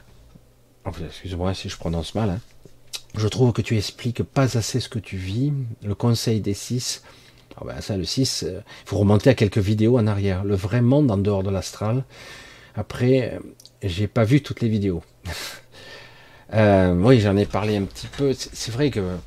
Excuse-moi 0.85 1.53
si 1.53 1.67
je 1.67 1.77
prononce 1.77 2.15
mal. 2.15 2.29
Hein. 2.29 2.39
Je 3.17 3.27
trouve 3.27 3.51
que 3.51 3.61
tu 3.61 3.77
expliques 3.77 4.23
pas 4.23 4.57
assez 4.57 4.79
ce 4.79 4.87
que 4.87 4.99
tu 4.99 5.17
vis. 5.17 5.51
Le 5.83 5.95
conseil 5.95 6.41
des 6.41 6.53
six. 6.53 7.03
Ah 7.57 7.63
ben 7.65 7.79
ça, 7.79 7.95
le 7.95 8.03
6, 8.03 8.45
il 8.49 8.63
faut 8.85 8.97
remonter 8.97 9.29
à 9.29 9.33
quelques 9.33 9.59
vidéos 9.59 9.97
en 9.97 10.07
arrière. 10.07 10.43
Le 10.43 10.55
vrai 10.55 10.81
monde 10.81 11.09
en 11.09 11.17
dehors 11.17 11.41
de 11.41 11.49
l'astral. 11.49 12.03
Après, 12.75 13.33
euh, 13.33 13.39
j'ai 13.81 14.07
pas 14.07 14.25
vu 14.25 14.41
toutes 14.41 14.61
les 14.61 14.67
vidéos. 14.67 15.03
euh, 16.53 16.93
oui, 16.93 17.19
j'en 17.19 17.35
ai 17.37 17.45
parlé 17.45 17.77
un 17.77 17.85
petit 17.85 18.07
peu. 18.07 18.33
C'est 18.33 18.71
vrai 18.71 18.91
que. 18.91 19.17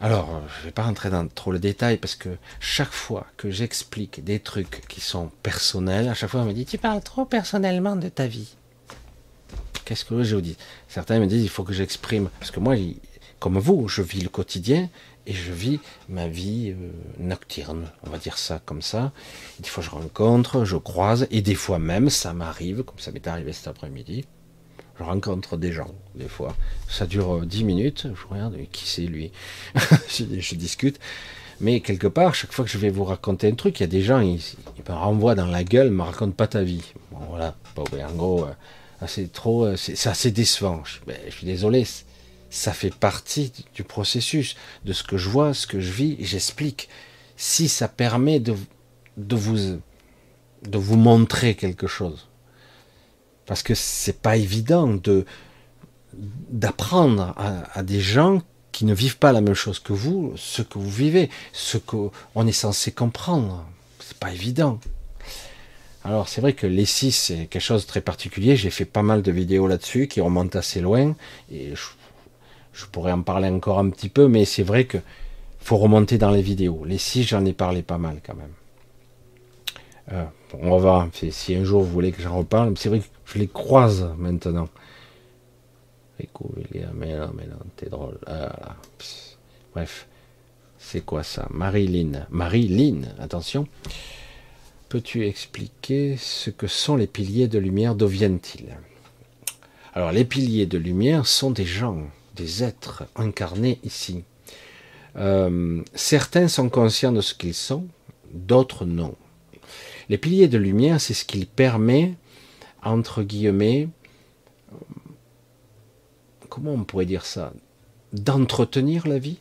Alors, 0.00 0.42
je 0.58 0.66
vais 0.66 0.70
pas 0.70 0.84
rentrer 0.84 1.10
dans 1.10 1.26
trop 1.26 1.50
le 1.50 1.58
détail 1.58 1.96
parce 1.96 2.14
que 2.14 2.28
chaque 2.60 2.92
fois 2.92 3.26
que 3.36 3.50
j'explique 3.50 4.22
des 4.22 4.38
trucs 4.38 4.86
qui 4.86 5.00
sont 5.00 5.30
personnels, 5.42 6.08
à 6.08 6.14
chaque 6.14 6.30
fois 6.30 6.42
on 6.42 6.44
me 6.44 6.52
dit 6.52 6.64
tu 6.64 6.78
parles 6.78 7.02
trop 7.02 7.24
personnellement 7.24 7.96
de 7.96 8.08
ta 8.08 8.28
vie. 8.28 8.54
Qu'est-ce 9.84 10.04
que 10.04 10.22
je 10.22 10.36
vous 10.36 10.40
dis? 10.40 10.56
Certains 10.86 11.18
me 11.18 11.26
disent 11.26 11.42
il 11.42 11.48
faut 11.48 11.64
que 11.64 11.72
j'exprime. 11.72 12.28
Parce 12.38 12.52
que 12.52 12.60
moi, 12.60 12.76
comme 13.40 13.58
vous, 13.58 13.88
je 13.88 14.02
vis 14.02 14.20
le 14.20 14.28
quotidien 14.28 14.88
et 15.26 15.32
je 15.32 15.52
vis 15.52 15.80
ma 16.08 16.28
vie 16.28 16.70
euh, 16.70 16.90
nocturne, 17.18 17.90
on 18.06 18.10
va 18.10 18.18
dire 18.18 18.38
ça 18.38 18.60
comme 18.64 18.82
ça. 18.82 19.12
des 19.58 19.68
fois, 19.68 19.82
je 19.82 19.90
rencontre, 19.90 20.64
je 20.64 20.76
croise, 20.76 21.26
et 21.30 21.42
des 21.42 21.54
fois 21.54 21.78
même, 21.78 22.08
ça 22.08 22.32
m'arrive, 22.32 22.82
comme 22.82 22.98
ça 22.98 23.10
m'est 23.10 23.26
arrivé 23.26 23.52
cet 23.52 23.66
après-midi. 23.66 24.24
Je 24.98 25.04
rencontre 25.04 25.56
des 25.56 25.72
gens, 25.72 25.90
des 26.14 26.28
fois. 26.28 26.56
Ça 26.88 27.06
dure 27.06 27.46
10 27.46 27.64
minutes. 27.64 28.08
Je 28.14 28.34
regarde, 28.34 28.56
qui 28.72 28.86
c'est 28.86 29.02
lui? 29.02 29.30
Je, 30.08 30.54
discute. 30.54 30.98
Mais 31.60 31.80
quelque 31.80 32.06
part, 32.06 32.34
chaque 32.34 32.52
fois 32.52 32.64
que 32.64 32.70
je 32.70 32.78
vais 32.78 32.90
vous 32.90 33.04
raconter 33.04 33.48
un 33.48 33.54
truc, 33.54 33.80
il 33.80 33.82
y 33.82 33.84
a 33.84 33.88
des 33.88 34.02
gens, 34.02 34.20
ils, 34.20 34.40
me 34.88 34.94
renvoient 34.94 35.34
dans 35.34 35.46
la 35.46 35.64
gueule, 35.64 35.90
me 35.90 36.02
racontent 36.02 36.32
pas 36.32 36.46
ta 36.46 36.62
vie. 36.62 36.92
Bon, 37.10 37.18
voilà. 37.30 37.56
en 37.76 38.12
gros, 38.14 38.46
c'est 39.06 39.32
trop, 39.32 39.76
c'est 39.76 40.08
assez 40.08 40.30
décevant. 40.30 40.82
Je, 40.84 40.98
ben, 41.06 41.16
suis 41.30 41.46
désolé 41.46 41.84
ça 42.50 42.72
fait 42.72 42.94
partie 42.94 43.52
du 43.74 43.84
processus, 43.84 44.56
de 44.84 44.92
ce 44.92 45.02
que 45.02 45.16
je 45.16 45.28
vois, 45.28 45.54
ce 45.54 45.66
que 45.66 45.80
je 45.80 45.92
vis, 45.92 46.16
j'explique. 46.20 46.88
Si 47.36 47.68
ça 47.68 47.88
permet 47.88 48.40
de 48.40 48.54
vous 49.16 50.96
montrer 50.96 51.54
quelque 51.54 51.86
chose. 51.86 52.27
Parce 53.48 53.62
que 53.62 53.74
c'est 53.74 54.20
pas 54.20 54.36
évident 54.36 54.86
de 54.86 55.24
d'apprendre 56.50 57.34
à, 57.74 57.82
des 57.82 58.00
gens 58.00 58.42
qui 58.72 58.84
ne 58.84 58.94
vivent 58.94 59.18
pas 59.18 59.32
la 59.32 59.40
même 59.40 59.54
chose 59.54 59.78
que 59.78 59.92
vous, 59.92 60.32
ce 60.36 60.62
que 60.62 60.78
vous 60.78 60.90
vivez, 60.90 61.30
ce 61.52 61.78
qu'on 61.78 62.46
est 62.46 62.52
censé 62.52 62.92
comprendre. 62.92 63.64
C'est 64.00 64.18
pas 64.18 64.32
évident. 64.32 64.78
Alors 66.04 66.28
c'est 66.28 66.40
vrai 66.40 66.52
que 66.52 66.66
les 66.66 66.84
six 66.84 67.12
c'est 67.12 67.46
quelque 67.46 67.62
chose 67.62 67.84
de 67.84 67.88
très 67.88 68.02
particulier. 68.02 68.54
J'ai 68.54 68.70
fait 68.70 68.84
pas 68.84 69.02
mal 69.02 69.22
de 69.22 69.32
vidéos 69.32 69.66
là-dessus 69.66 70.08
qui 70.08 70.20
remontent 70.20 70.58
assez 70.58 70.80
loin 70.80 71.16
et 71.50 71.72
je 72.72 72.84
pourrais 72.92 73.12
en 73.12 73.22
parler 73.22 73.48
encore 73.48 73.78
un 73.78 73.88
petit 73.88 74.10
peu, 74.10 74.28
mais 74.28 74.44
c'est 74.44 74.62
vrai 74.62 74.84
que 74.84 74.98
faut 75.58 75.78
remonter 75.78 76.18
dans 76.18 76.30
les 76.30 76.42
vidéos. 76.42 76.84
Les 76.84 76.98
six, 76.98 77.24
j'en 77.24 77.44
ai 77.46 77.54
parlé 77.54 77.82
pas 77.82 77.98
mal 77.98 78.20
quand 78.24 78.34
même. 78.34 78.52
Euh, 80.12 80.24
on 80.54 80.70
va 80.70 80.76
voir 80.78 81.08
si 81.12 81.54
un 81.54 81.64
jour 81.64 81.82
vous 81.82 81.90
voulez 81.90 82.12
que 82.12 82.22
j'en 82.22 82.38
reparle. 82.38 82.74
C'est 82.76 82.88
vrai 82.88 83.00
que 83.00 83.04
je 83.26 83.38
les 83.38 83.48
croise 83.48 84.10
maintenant. 84.16 84.68
Mais 86.18 87.16
non, 87.16 87.30
mais 87.34 87.46
non, 87.46 87.58
t'es 87.76 87.88
drôle. 87.88 88.18
Ah, 88.26 88.76
Bref, 89.74 90.08
c'est 90.78 91.04
quoi 91.04 91.22
ça? 91.22 91.46
Marie-Lynn. 91.50 92.26
Marie-Lynn, 92.30 93.14
attention. 93.20 93.68
Peux-tu 94.88 95.26
expliquer 95.26 96.16
ce 96.16 96.50
que 96.50 96.66
sont 96.66 96.96
les 96.96 97.06
piliers 97.06 97.46
de 97.46 97.58
lumière 97.58 97.94
D'où 97.94 98.06
viennent-ils? 98.06 98.76
Alors, 99.94 100.12
les 100.12 100.24
piliers 100.24 100.66
de 100.66 100.78
lumière 100.78 101.26
sont 101.26 101.50
des 101.50 101.64
gens 101.64 101.98
des 102.34 102.64
êtres 102.64 103.04
incarnés 103.16 103.78
ici. 103.84 104.24
Euh, 105.16 105.82
certains 105.94 106.48
sont 106.48 106.68
conscients 106.68 107.12
de 107.12 107.20
ce 107.20 107.34
qu'ils 107.34 107.54
sont, 107.54 107.86
d'autres 108.32 108.84
non. 108.84 109.14
Les 110.08 110.18
piliers 110.18 110.48
de 110.48 110.58
lumière, 110.58 111.00
c'est 111.00 111.14
ce 111.14 111.24
qui 111.24 111.44
permet, 111.44 112.14
entre 112.82 113.22
guillemets, 113.22 113.88
comment 116.48 116.72
on 116.72 116.84
pourrait 116.84 117.06
dire 117.06 117.26
ça, 117.26 117.52
d'entretenir 118.12 119.06
la 119.06 119.18
vie, 119.18 119.38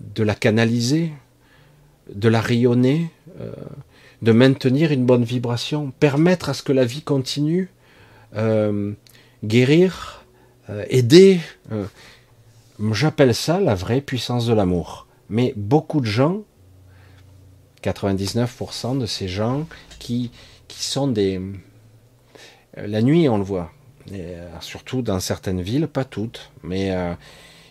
de 0.00 0.22
la 0.22 0.34
canaliser, 0.34 1.12
de 2.14 2.28
la 2.28 2.40
rayonner, 2.40 3.10
euh, 3.40 3.52
de 4.22 4.32
maintenir 4.32 4.92
une 4.92 5.04
bonne 5.04 5.24
vibration, 5.24 5.92
permettre 5.98 6.48
à 6.48 6.54
ce 6.54 6.62
que 6.62 6.72
la 6.72 6.84
vie 6.84 7.02
continue, 7.02 7.68
euh, 8.36 8.92
guérir, 9.44 10.24
euh, 10.70 10.84
aider. 10.88 11.40
J'appelle 12.92 13.34
ça 13.34 13.60
la 13.60 13.74
vraie 13.74 14.00
puissance 14.00 14.46
de 14.46 14.52
l'amour. 14.52 15.06
Mais 15.28 15.52
beaucoup 15.56 16.00
de 16.00 16.06
gens, 16.06 16.42
99% 17.82 18.98
de 18.98 19.06
ces 19.06 19.28
gens 19.28 19.66
qui, 19.98 20.30
qui 20.68 20.84
sont 20.84 21.08
des... 21.08 21.40
Euh, 22.76 22.86
la 22.86 23.02
nuit, 23.02 23.28
on 23.28 23.38
le 23.38 23.44
voit. 23.44 23.70
surtout 24.60 25.02
dans 25.02 25.20
certaines 25.20 25.62
villes, 25.62 25.88
pas 25.88 26.04
toutes, 26.04 26.50
mais 26.62 26.94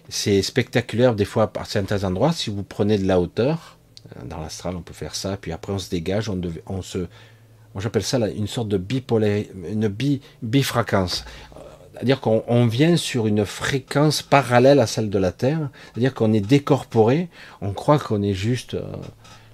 c'est 0.10 0.42
spectaculaire 0.42 1.16
des 1.16 1.26
fois 1.26 1.52
à 1.58 1.66
certains 1.66 2.04
endroits. 2.04 2.34
Si 2.34 2.50
vous 2.50 2.64
prenez 2.64 2.98
de 2.98 3.08
la 3.08 3.20
hauteur, 3.20 3.78
dans 4.26 4.40
l'astral, 4.40 4.76
on 4.76 4.82
peut 4.82 4.94
faire 4.94 5.16
ça, 5.16 5.38
puis 5.38 5.52
après 5.52 5.74
on 5.74 5.80
se 5.80 5.90
dégage, 5.90 6.30
on, 6.30 6.40
on 6.66 6.82
se, 6.82 7.08
j'appelle 7.78 8.04
ça 8.04 8.18
une 8.30 8.48
sorte 8.48 8.68
de 8.70 8.78
bipolaire, 8.78 9.46
une 9.70 9.88
bi, 9.88 10.22
bifréquence. 10.42 11.26
C'est-à-dire 11.94 12.22
qu'on 12.22 12.68
vient 12.68 12.96
sur 12.96 13.26
une 13.26 13.44
fréquence 13.44 14.22
parallèle 14.22 14.80
à 14.80 14.86
celle 14.86 15.10
de 15.10 15.18
la 15.18 15.32
Terre, 15.32 15.70
c'est-à-dire 15.92 16.14
qu'on 16.14 16.32
est 16.32 16.42
décorporé, 16.42 17.28
on 17.62 17.74
croit 17.74 17.98
qu'on 17.98 18.22
est 18.22 18.36
juste, 18.36 18.76
euh, 18.76 18.84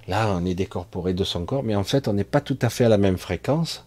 là 0.08 0.34
on 0.36 0.44
est 0.44 0.54
décorporé 0.54 1.14
de 1.14 1.24
son 1.24 1.44
corps, 1.44 1.62
mais 1.62 1.74
en 1.74 1.84
fait 1.84 2.08
on 2.08 2.12
n'est 2.12 2.24
pas 2.24 2.40
tout 2.40 2.58
à 2.62 2.70
fait 2.70 2.84
à 2.84 2.88
la 2.88 2.98
même 2.98 3.18
fréquence, 3.18 3.84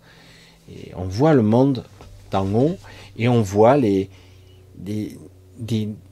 on 0.95 1.05
voit 1.05 1.33
le 1.33 1.43
monde 1.43 1.85
d'en 2.31 2.45
haut, 2.53 2.77
et 3.17 3.27
on 3.29 3.41
voit 3.41 3.77
des 3.79 4.09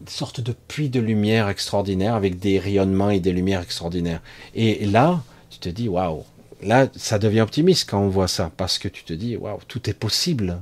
sortes 0.08 0.42
de 0.42 0.54
puits 0.54 0.90
de 0.90 1.00
lumière 1.00 1.50
extraordinaires, 1.50 2.16
avec 2.16 2.40
des 2.40 2.58
rayonnements 2.58 3.10
et 3.10 3.20
des 3.20 3.34
lumières 3.34 3.62
extraordinaires. 3.62 4.22
Et 4.56 4.86
là, 4.86 5.22
tu 5.50 5.60
te 5.60 5.70
dis, 5.70 5.90
waouh, 5.90 6.24
là 6.64 6.88
ça 6.96 7.20
devient 7.20 7.42
optimiste 7.42 7.90
quand 7.90 8.00
on 8.00 8.10
voit 8.10 8.28
ça, 8.28 8.52
parce 8.56 8.80
que 8.80 8.88
tu 8.88 9.04
te 9.04 9.14
dis, 9.14 9.36
waouh, 9.36 9.60
tout 9.68 9.90
est 9.90 9.94
possible. 9.94 10.62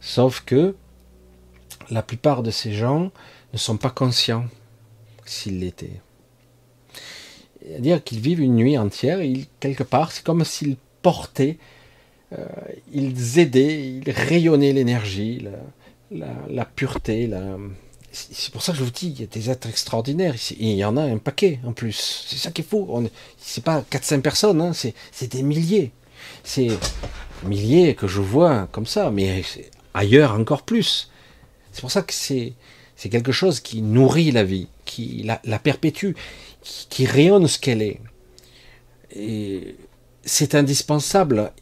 Sauf 0.00 0.42
que 0.44 0.74
la 1.90 2.02
plupart 2.02 2.42
de 2.42 2.50
ces 2.50 2.72
gens 2.72 3.10
ne 3.52 3.58
sont 3.58 3.76
pas 3.76 3.90
conscients 3.90 4.44
s'ils 5.24 5.60
l'étaient. 5.60 6.00
C'est-à-dire 7.70 8.02
qu'ils 8.02 8.20
vivent 8.20 8.40
une 8.40 8.56
nuit 8.56 8.76
entière, 8.76 9.22
ils, 9.22 9.46
quelque 9.60 9.84
part, 9.84 10.10
c'est 10.10 10.24
comme 10.24 10.44
s'ils 10.44 10.76
portaient, 11.02 11.56
euh, 12.36 12.44
ils 12.92 13.38
aidaient, 13.38 13.80
ils 13.80 14.10
rayonnaient 14.10 14.72
l'énergie, 14.72 15.46
la, 16.10 16.64
pureté. 16.64 17.30
C'est 18.10 18.52
pour 18.52 18.62
ça 18.62 18.72
que 18.72 18.78
je 18.78 18.84
vous 18.84 18.90
dis, 18.90 19.08
il 19.08 19.20
y 19.20 19.24
a 19.24 19.26
des 19.26 19.50
êtres 19.50 19.68
extraordinaires. 19.68 20.34
Et 20.34 20.72
il 20.72 20.76
y 20.76 20.84
en 20.84 20.96
a 20.96 21.02
un 21.02 21.18
paquet 21.18 21.60
en 21.64 21.72
plus. 21.72 22.26
C'est 22.26 22.36
ça 22.36 22.50
qui 22.50 22.62
est 22.62 22.68
fou. 22.68 23.08
C'est 23.38 23.62
pas 23.62 23.84
4-5 23.90 24.20
personnes, 24.20 24.60
hein, 24.60 24.72
c'est 24.72 25.28
des 25.28 25.42
milliers. 25.42 25.92
C'est 26.42 26.68
milliers 27.44 27.94
que 27.94 28.06
je 28.06 28.20
vois 28.20 28.68
comme 28.72 28.86
ça, 28.86 29.10
mais 29.10 29.42
ailleurs 29.94 30.34
encore 30.34 30.62
plus. 30.62 31.10
C'est 31.72 31.80
pour 31.80 31.90
ça 31.90 32.02
que 32.02 32.12
c'est 32.12 32.54
quelque 33.10 33.32
chose 33.32 33.60
qui 33.60 33.80
nourrit 33.80 34.32
la 34.32 34.44
vie, 34.44 34.66
qui 34.84 35.24
la, 35.24 35.58
perpétue, 35.58 36.12
qui, 36.88 37.06
rayonne 37.06 37.46
ce 37.46 37.58
qu'elle 37.58 37.82
est. 37.82 38.00
Et 39.14 39.76
c'est 40.22 40.54
indispensable. 40.54 41.52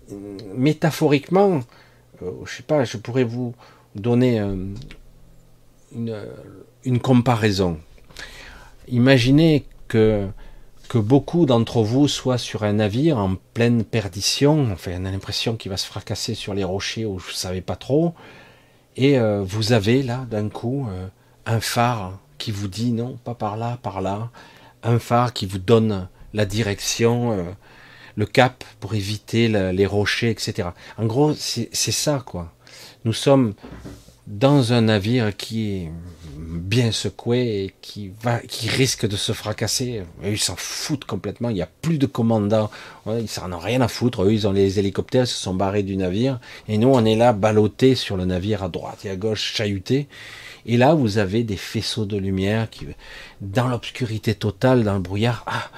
Métaphoriquement, 0.55 1.61
euh, 2.23 2.31
je 2.45 2.57
sais 2.57 2.63
pas, 2.63 2.85
je 2.85 2.97
pourrais 2.97 3.25
vous 3.25 3.55
donner 3.95 4.41
euh, 4.41 4.57
une, 5.95 6.23
une, 6.85 7.01
comparaison. 7.01 7.79
Imaginez 8.89 9.65
que, 9.89 10.27
que 10.89 10.99
beaucoup 10.99 11.47
d'entre 11.47 11.83
vous 11.83 12.09
soient 12.09 12.39
sur 12.39 12.65
un 12.65 12.75
navire 12.75 13.19
en 13.19 13.37
pleine 13.55 13.85
perdition, 13.85 14.71
enfin 14.73 14.93
on 15.01 15.05
a 15.05 15.11
l'impression 15.11 15.57
qu'il 15.57 15.71
va 15.71 15.77
se 15.77 15.87
fracasser 15.87 16.35
sur 16.35 16.55
les 16.55 16.65
rochers 16.65 17.07
où 17.07 17.19
je 17.19 17.31
ne 17.31 17.35
savais 17.35 17.61
pas 17.61 17.77
trop, 17.77 18.15
et 18.99 19.17
euh, 19.17 19.45
vous 19.47 19.73
avez 19.73 20.03
là, 20.03 20.27
d'un 20.29 20.49
coup, 20.49 20.89
euh, 20.91 21.07
un 21.47 21.61
phare 21.61 22.19
qui 22.37 22.51
vous 22.51 22.67
dit 22.67 22.91
non, 22.91 23.17
pas 23.23 23.35
par 23.35 23.57
là, 23.57 23.79
par 23.81 24.01
là. 24.01 24.31
Un 24.83 24.99
phare 24.99 25.33
qui 25.33 25.47
vous 25.47 25.59
donne 25.59 26.09
la 26.35 26.47
direction, 26.47 27.33
euh, 27.33 27.43
le 28.17 28.27
cap 28.27 28.65
pour 28.81 28.95
éviter 28.95 29.49
les 29.49 29.87
rochers, 29.87 30.31
etc. 30.31 30.69
En 30.97 31.07
gros, 31.07 31.35
c'est 31.35 31.73
ça, 31.73 32.23
quoi. 32.25 32.53
Nous 33.05 33.13
sommes 33.13 33.55
dans 34.27 34.73
un 34.73 34.83
navire 34.83 35.35
qui 35.37 35.71
est 35.71 35.91
bien 36.37 36.93
secoué 36.93 37.65
et 37.65 37.75
qui 37.81 38.11
va, 38.23 38.41
qui 38.41 38.69
risque 38.69 39.07
de 39.07 39.17
se 39.17 39.33
fracasser. 39.33 40.03
ils 40.23 40.39
s'en 40.39 40.57
foutent 40.57 41.05
complètement. 41.05 41.49
Il 41.49 41.55
n'y 41.55 41.63
a 41.63 41.69
plus 41.81 41.99
de 41.99 42.07
commandants. 42.07 42.71
Ils 43.07 43.29
s'en 43.29 43.53
ont 43.53 43.59
rien 43.59 43.81
à 43.81 43.89
foutre. 43.89 44.25
Eux, 44.25 44.33
ils 44.33 44.47
ont 44.47 44.53
les 44.53 44.79
hélicoptères, 44.79 45.25
ils 45.25 45.29
se 45.29 45.41
sont 45.41 45.55
barrés 45.55 45.83
du 45.83 45.97
navire. 45.97 46.41
Et 46.69 46.77
nous, 46.77 46.89
on 46.89 47.05
est 47.05 47.17
là, 47.17 47.33
ballottés 47.33 47.95
sur 47.95 48.17
le 48.17 48.25
navire 48.25 48.63
à 48.63 48.69
droite 48.69 49.05
et 49.05 49.11
à 49.11 49.17
gauche, 49.17 49.55
chahutés. 49.55 50.09
Et 50.67 50.77
là, 50.77 50.95
vous 50.95 51.19
avez 51.19 51.45
des 51.45 51.57
faisceaux 51.57 52.05
de 52.05 52.19
lumière 52.19 52.69
qui, 52.69 52.87
dans 53.41 53.69
l'obscurité 53.69 54.35
totale, 54.35 54.85
dans 54.85 54.95
le 54.95 55.01
brouillard, 55.01 55.45
ah, 55.47 55.71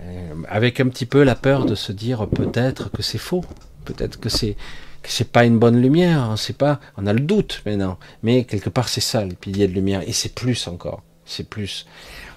euh, 0.00 0.34
avec 0.48 0.80
un 0.80 0.88
petit 0.88 1.06
peu 1.06 1.22
la 1.22 1.34
peur 1.34 1.64
de 1.64 1.74
se 1.74 1.92
dire 1.92 2.28
peut-être 2.28 2.90
que 2.90 3.02
c'est 3.02 3.18
faux. 3.18 3.44
Peut-être 3.84 4.18
que 4.18 4.28
c'est, 4.28 4.56
c'est 5.02 5.30
pas 5.30 5.44
une 5.44 5.58
bonne 5.58 5.80
lumière, 5.80 6.28
on 6.30 6.36
sait 6.36 6.54
pas, 6.54 6.80
on 6.96 7.06
a 7.06 7.12
le 7.12 7.20
doute 7.20 7.62
maintenant, 7.66 7.98
mais 8.22 8.44
quelque 8.44 8.70
part 8.70 8.88
c'est 8.88 9.00
ça 9.00 9.24
les 9.24 9.34
piliers 9.34 9.68
de 9.68 9.74
lumière, 9.74 10.02
et 10.06 10.12
c'est 10.12 10.34
plus 10.34 10.66
encore, 10.68 11.02
c'est 11.24 11.48
plus. 11.48 11.86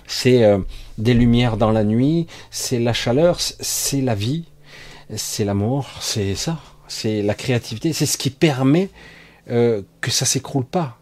C'est 0.07 0.43
euh, 0.43 0.59
des 0.97 1.13
lumières 1.13 1.57
dans 1.57 1.71
la 1.71 1.83
nuit, 1.83 2.27
c'est 2.51 2.79
la 2.79 2.93
chaleur, 2.93 3.39
c'est 3.39 4.01
la 4.01 4.15
vie, 4.15 4.45
c'est 5.15 5.45
l'amour, 5.45 5.89
c'est 6.01 6.35
ça, 6.35 6.59
c'est 6.87 7.21
la 7.21 7.33
créativité, 7.33 7.93
c'est 7.93 8.05
ce 8.05 8.17
qui 8.17 8.29
permet 8.29 8.89
euh, 9.49 9.81
que 10.01 10.11
ça 10.11 10.25
s'écroule 10.25 10.65
pas. 10.65 10.99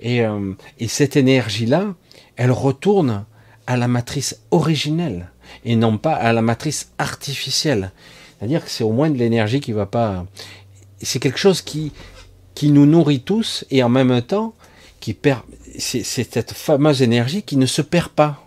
Et, 0.00 0.22
euh, 0.22 0.54
et 0.78 0.88
cette 0.88 1.16
énergie-là, 1.16 1.94
elle 2.36 2.52
retourne 2.52 3.24
à 3.66 3.76
la 3.76 3.88
matrice 3.88 4.40
originelle 4.50 5.30
et 5.64 5.76
non 5.76 5.98
pas 5.98 6.14
à 6.14 6.32
la 6.32 6.42
matrice 6.42 6.92
artificielle. 6.98 7.92
C'est-à-dire 8.38 8.64
que 8.64 8.70
c'est 8.70 8.84
au 8.84 8.92
moins 8.92 9.10
de 9.10 9.18
l'énergie 9.18 9.60
qui 9.60 9.72
va 9.72 9.86
pas. 9.86 10.26
C'est 11.02 11.18
quelque 11.18 11.38
chose 11.38 11.60
qui, 11.62 11.92
qui 12.54 12.70
nous 12.70 12.86
nourrit 12.86 13.20
tous 13.20 13.64
et 13.70 13.82
en 13.82 13.88
même 13.88 14.22
temps 14.22 14.54
qui 15.00 15.14
perd. 15.14 15.42
C'est 15.78 16.02
cette 16.02 16.52
fameuse 16.52 17.02
énergie 17.02 17.42
qui 17.42 17.56
ne 17.56 17.66
se 17.66 17.82
perd 17.82 18.08
pas. 18.08 18.46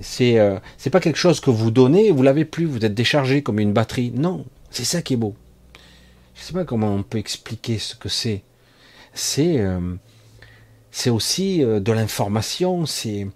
C'est 0.00 0.38
euh, 0.38 0.58
pas 0.90 1.00
quelque 1.00 1.18
chose 1.18 1.40
que 1.40 1.50
vous 1.50 1.70
donnez, 1.70 2.10
vous 2.10 2.22
l'avez 2.22 2.44
plus, 2.44 2.64
vous 2.64 2.84
êtes 2.84 2.94
déchargé 2.94 3.42
comme 3.42 3.58
une 3.60 3.72
batterie. 3.72 4.12
Non, 4.14 4.44
c'est 4.70 4.84
ça 4.84 5.02
qui 5.02 5.14
est 5.14 5.16
beau. 5.16 5.34
Je 6.34 6.42
sais 6.42 6.52
pas 6.52 6.64
comment 6.64 6.94
on 6.94 7.02
peut 7.02 7.18
expliquer 7.18 7.78
ce 7.78 7.94
que 7.94 8.08
c'est. 8.08 8.42
C'est 9.14 9.58
euh, 9.58 9.94
c'est 10.92 11.10
aussi 11.10 11.64
euh, 11.64 11.80
de 11.80 11.90
l'information, 11.90 12.86
c'est 12.86 13.26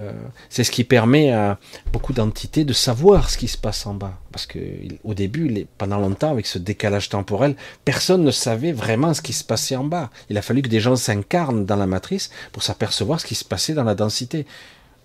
euh, 0.00 0.12
c'est 0.48 0.64
ce 0.64 0.72
qui 0.72 0.82
permet 0.82 1.30
à 1.30 1.58
beaucoup 1.92 2.12
d'entités 2.12 2.64
de 2.64 2.72
savoir 2.72 3.30
ce 3.30 3.38
qui 3.38 3.46
se 3.46 3.56
passe 3.56 3.86
en 3.86 3.94
bas. 3.94 4.14
Parce 4.32 4.46
que 4.46 4.58
au 5.04 5.14
début, 5.14 5.66
pendant 5.78 5.98
longtemps, 5.98 6.30
avec 6.30 6.46
ce 6.46 6.58
décalage 6.58 7.08
temporel, 7.08 7.54
personne 7.84 8.24
ne 8.24 8.30
savait 8.32 8.72
vraiment 8.72 9.14
ce 9.14 9.22
qui 9.22 9.32
se 9.32 9.44
passait 9.44 9.76
en 9.76 9.84
bas. 9.84 10.10
Il 10.30 10.38
a 10.38 10.42
fallu 10.42 10.62
que 10.62 10.68
des 10.68 10.80
gens 10.80 10.96
s'incarnent 10.96 11.64
dans 11.64 11.76
la 11.76 11.86
matrice 11.86 12.30
pour 12.52 12.62
s'apercevoir 12.62 13.20
ce 13.20 13.26
qui 13.26 13.36
se 13.36 13.44
passait 13.44 13.74
dans 13.74 13.84
la 13.84 13.94
densité. 13.94 14.46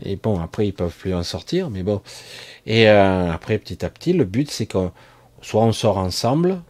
Et 0.04 0.16
bon, 0.16 0.40
après, 0.40 0.68
ils 0.68 0.74
peuvent 0.74 0.96
plus 0.96 1.14
en 1.14 1.24
sortir, 1.24 1.70
mais 1.70 1.84
bon. 1.84 2.02
Et 2.66 2.90
euh, 2.90 3.32
après, 3.32 3.60
petit 3.60 3.86
à 3.86 3.90
petit, 3.90 4.14
le 4.14 4.26
but, 4.26 4.50
c'est 4.50 4.66
que 4.66 4.90
soit 5.42 5.62
on 5.62 5.72
sort 5.72 5.98
ensemble, 5.98 6.62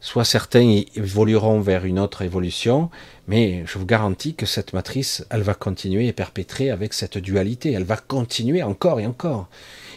soit 0.00 0.24
certains 0.24 0.82
évolueront 0.94 1.60
vers 1.60 1.84
une 1.84 1.98
autre 1.98 2.22
évolution, 2.22 2.90
mais 3.26 3.64
je 3.66 3.78
vous 3.78 3.86
garantis 3.86 4.34
que 4.34 4.46
cette 4.46 4.72
matrice, 4.72 5.26
elle 5.30 5.42
va 5.42 5.54
continuer 5.54 6.06
et 6.06 6.12
perpétrer 6.12 6.70
avec 6.70 6.94
cette 6.94 7.18
dualité. 7.18 7.72
Elle 7.72 7.84
va 7.84 7.96
continuer 7.96 8.62
encore 8.62 9.00
et 9.00 9.06
encore. 9.06 9.48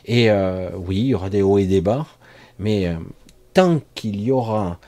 Et 0.06 0.32
euh, 0.32 0.70
oui, 0.76 0.98
il 0.98 1.06
y 1.08 1.14
aura 1.14 1.30
des 1.30 1.42
hauts 1.42 1.60
et 1.60 1.68
des 1.68 1.82
bas, 1.82 2.08
mais 2.60 2.88
euh, 2.88 2.96
tant 3.54 3.82
qu'il 3.96 4.20
y 4.22 4.32
aura 4.32 4.80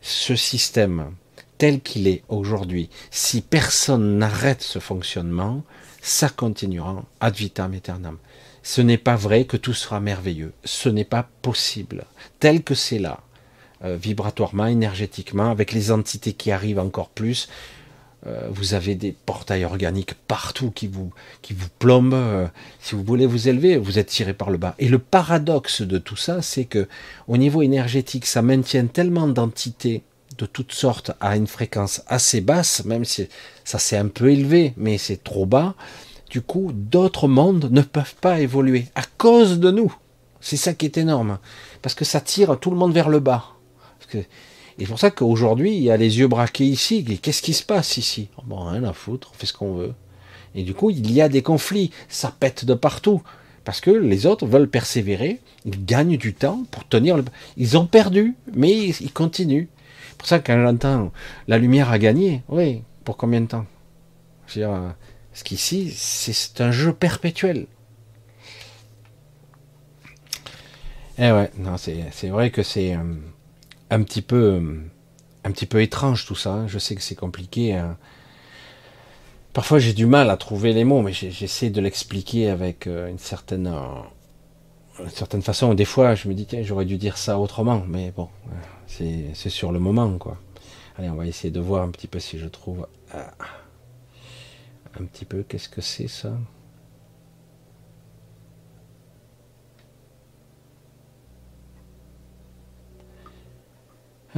ce 0.00 0.36
système 0.36 1.12
tel 1.58 1.80
qu'il 1.80 2.06
est 2.06 2.22
aujourd'hui, 2.28 2.90
si 3.10 3.40
personne 3.40 4.18
n'arrête 4.18 4.62
ce 4.62 4.78
fonctionnement, 4.78 5.62
ça 6.02 6.28
continuera 6.28 7.04
ad 7.20 7.34
vitam 7.34 7.72
aeternam. 7.72 8.18
Ce 8.62 8.80
n'est 8.80 8.98
pas 8.98 9.16
vrai 9.16 9.44
que 9.44 9.56
tout 9.56 9.74
sera 9.74 10.00
merveilleux. 10.00 10.52
Ce 10.64 10.88
n'est 10.88 11.04
pas 11.04 11.28
possible. 11.42 12.04
Tel 12.40 12.62
que 12.62 12.74
c'est 12.74 12.98
là, 12.98 13.20
euh, 13.84 13.96
vibratoirement, 13.96 14.66
énergétiquement, 14.66 15.50
avec 15.50 15.72
les 15.72 15.90
entités 15.90 16.32
qui 16.32 16.50
arrivent 16.50 16.78
encore 16.78 17.08
plus. 17.08 17.48
Euh, 18.26 18.48
vous 18.50 18.74
avez 18.74 18.94
des 18.94 19.12
portails 19.12 19.64
organiques 19.64 20.14
partout 20.26 20.70
qui 20.70 20.88
vous, 20.88 21.12
qui 21.42 21.52
vous 21.52 21.68
plombent. 21.78 22.14
Euh, 22.14 22.46
si 22.80 22.94
vous 22.94 23.04
voulez 23.04 23.26
vous 23.26 23.48
élever, 23.48 23.76
vous 23.76 23.98
êtes 23.98 24.08
tiré 24.08 24.32
par 24.32 24.50
le 24.50 24.58
bas. 24.58 24.74
Et 24.78 24.88
le 24.88 24.98
paradoxe 24.98 25.82
de 25.82 25.98
tout 25.98 26.16
ça, 26.16 26.42
c'est 26.42 26.64
que 26.64 26.88
au 27.28 27.36
niveau 27.36 27.62
énergétique, 27.62 28.26
ça 28.26 28.42
maintient 28.42 28.86
tellement 28.86 29.28
d'entités 29.28 30.02
de 30.38 30.46
toutes 30.46 30.72
sortes 30.72 31.12
à 31.20 31.36
une 31.36 31.46
fréquence 31.46 32.02
assez 32.08 32.40
basse, 32.40 32.84
même 32.84 33.04
si 33.04 33.28
ça 33.64 33.78
s'est 33.78 33.96
un 33.96 34.08
peu 34.08 34.30
élevé, 34.30 34.74
mais 34.76 34.98
c'est 34.98 35.22
trop 35.22 35.46
bas. 35.46 35.74
Du 36.30 36.42
coup, 36.42 36.72
d'autres 36.74 37.28
mondes 37.28 37.70
ne 37.70 37.82
peuvent 37.82 38.16
pas 38.20 38.40
évoluer 38.40 38.86
à 38.94 39.02
cause 39.18 39.60
de 39.60 39.70
nous. 39.70 39.94
C'est 40.40 40.56
ça 40.56 40.74
qui 40.74 40.86
est 40.86 40.98
énorme, 40.98 41.38
parce 41.80 41.94
que 41.94 42.04
ça 42.04 42.20
tire 42.20 42.58
tout 42.58 42.70
le 42.70 42.76
monde 42.76 42.92
vers 42.92 43.08
le 43.08 43.20
bas. 43.20 43.55
Et 44.14 44.26
c'est 44.78 44.86
pour 44.86 44.98
ça 44.98 45.10
qu'aujourd'hui, 45.10 45.74
il 45.74 45.82
y 45.82 45.90
a 45.90 45.96
les 45.96 46.18
yeux 46.18 46.28
braqués 46.28 46.64
ici. 46.66 47.04
Qu'est-ce 47.04 47.42
qui 47.42 47.54
se 47.54 47.62
passe 47.64 47.96
ici? 47.96 48.28
Oh, 48.36 48.42
Bon, 48.44 48.64
rien 48.64 48.84
à 48.84 48.92
foutre, 48.92 49.30
on 49.32 49.38
fait 49.38 49.46
ce 49.46 49.52
qu'on 49.52 49.74
veut. 49.74 49.94
Et 50.54 50.62
du 50.62 50.74
coup, 50.74 50.90
il 50.90 51.10
y 51.12 51.20
a 51.20 51.28
des 51.28 51.42
conflits. 51.42 51.90
Ça 52.08 52.34
pète 52.38 52.64
de 52.64 52.74
partout. 52.74 53.22
Parce 53.64 53.80
que 53.80 53.90
les 53.90 54.26
autres 54.26 54.46
veulent 54.46 54.70
persévérer. 54.70 55.40
Ils 55.64 55.84
gagnent 55.84 56.16
du 56.16 56.34
temps 56.34 56.64
pour 56.70 56.86
tenir 56.86 57.16
le... 57.16 57.24
Ils 57.56 57.76
ont 57.76 57.86
perdu, 57.86 58.36
mais 58.54 58.72
ils 58.72 59.12
continuent. 59.12 59.66
C'est 60.10 60.16
pour 60.18 60.28
ça 60.28 60.38
que 60.38 60.46
quand 60.46 60.62
j'entends 60.62 61.12
la 61.48 61.58
lumière 61.58 61.90
a 61.90 61.98
gagné, 61.98 62.42
oui, 62.48 62.82
pour 63.04 63.16
combien 63.16 63.40
de 63.40 63.46
temps? 63.46 63.66
Dire, 64.52 64.94
parce 65.32 65.42
qu'ici, 65.42 65.90
c'est 65.90 66.60
un 66.60 66.70
jeu 66.70 66.92
perpétuel. 66.92 67.66
Eh 71.18 71.32
ouais, 71.32 71.50
non, 71.58 71.76
c'est 71.76 72.28
vrai 72.28 72.50
que 72.50 72.62
c'est... 72.62 72.94
Euh, 72.94 73.02
un 73.90 74.02
petit 74.02 74.22
peu, 74.22 74.80
un 75.44 75.50
petit 75.50 75.66
peu 75.66 75.82
étrange 75.82 76.26
tout 76.26 76.34
ça. 76.34 76.52
Hein. 76.52 76.66
Je 76.66 76.78
sais 76.78 76.94
que 76.94 77.02
c'est 77.02 77.14
compliqué. 77.14 77.74
Hein. 77.74 77.96
Parfois 79.52 79.78
j'ai 79.78 79.94
du 79.94 80.04
mal 80.04 80.28
à 80.28 80.36
trouver 80.36 80.74
les 80.74 80.84
mots, 80.84 81.00
mais 81.00 81.14
j'essaie 81.14 81.70
de 81.70 81.80
l'expliquer 81.80 82.50
avec 82.50 82.86
euh, 82.86 83.08
une 83.08 83.18
certaine, 83.18 83.68
euh, 83.68 85.02
une 85.02 85.08
certaine 85.08 85.40
façon. 85.40 85.72
Des 85.72 85.86
fois, 85.86 86.14
je 86.14 86.28
me 86.28 86.34
dis 86.34 86.44
tiens, 86.44 86.62
j'aurais 86.62 86.84
dû 86.84 86.98
dire 86.98 87.16
ça 87.16 87.38
autrement, 87.38 87.82
mais 87.88 88.10
bon, 88.10 88.28
euh, 89.00 89.32
c'est 89.34 89.48
sur 89.48 89.72
le 89.72 89.78
moment, 89.78 90.18
quoi. 90.18 90.36
Allez, 90.98 91.08
on 91.08 91.14
va 91.14 91.26
essayer 91.26 91.50
de 91.50 91.60
voir 91.60 91.84
un 91.84 91.90
petit 91.90 92.06
peu 92.06 92.18
si 92.18 92.38
je 92.38 92.46
trouve 92.46 92.86
un 93.14 95.04
petit 95.04 95.24
peu. 95.24 95.42
Qu'est-ce 95.42 95.70
que 95.70 95.80
c'est 95.80 96.08
ça? 96.08 96.32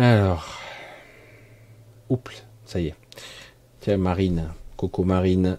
Alors, 0.01 0.47
oups, 2.09 2.45
ça 2.65 2.79
y 2.79 2.87
est. 2.87 2.95
Tiens, 3.81 3.97
Marine, 3.97 4.45
Coco 4.77 5.03
Marine, 5.03 5.59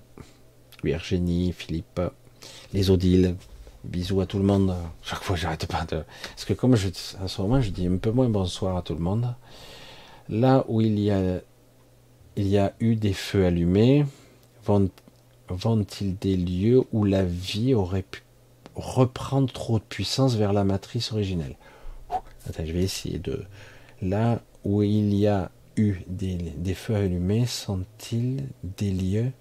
Virginie, 0.82 1.52
Philippe, 1.52 2.00
les 2.72 2.90
Odiles, 2.90 3.36
bisous 3.84 4.22
à 4.22 4.26
tout 4.26 4.38
le 4.38 4.46
monde. 4.46 4.74
Chaque 5.04 5.24
fois, 5.24 5.36
j'arrête 5.36 5.66
pas 5.66 5.84
de. 5.84 6.06
Parce 6.24 6.46
que 6.46 6.54
comme 6.54 6.78
je, 6.78 6.88
à 7.22 7.28
ce 7.28 7.42
moment, 7.42 7.60
je 7.60 7.70
dis 7.70 7.86
un 7.86 7.98
peu 7.98 8.12
moins 8.12 8.30
bonsoir 8.30 8.78
à 8.78 8.82
tout 8.82 8.94
le 8.94 9.02
monde. 9.02 9.36
Là 10.30 10.64
où 10.70 10.80
il 10.80 10.98
y 11.00 11.12
a, 11.12 11.42
il 12.38 12.48
y 12.48 12.58
a 12.58 12.74
eu 12.80 12.96
des 12.96 13.12
feux 13.12 13.46
allumés, 13.46 14.06
vont-ils 15.50 16.18
des 16.18 16.38
lieux 16.38 16.84
où 16.94 17.04
la 17.04 17.26
vie 17.26 17.74
aurait 17.74 18.04
pu 18.04 18.24
reprendre 18.74 19.52
trop 19.52 19.80
de 19.80 19.84
puissance 19.84 20.36
vers 20.36 20.54
la 20.54 20.64
matrice 20.64 21.12
originelle? 21.12 21.58
Attends, 22.48 22.66
je 22.66 22.72
vais 22.72 22.84
essayer 22.84 23.20
de, 23.20 23.44
Là 24.02 24.42
où 24.64 24.82
il 24.84 25.14
y 25.14 25.28
a 25.28 25.52
eu 25.76 25.98
des, 26.08 26.74
feux 26.74 26.96
allumés, 26.96 27.46
sont-ils 27.46 28.44
des 28.64 28.92
lieux 28.92 29.32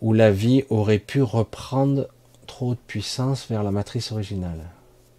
où 0.00 0.12
la 0.12 0.30
vie 0.30 0.64
aurait 0.70 0.98
pu 0.98 1.22
reprendre 1.22 2.08
trop 2.46 2.74
de 2.74 2.80
puissance 2.86 3.48
vers 3.48 3.62
la 3.62 3.70
matrice 3.70 4.12
originale? 4.12 4.70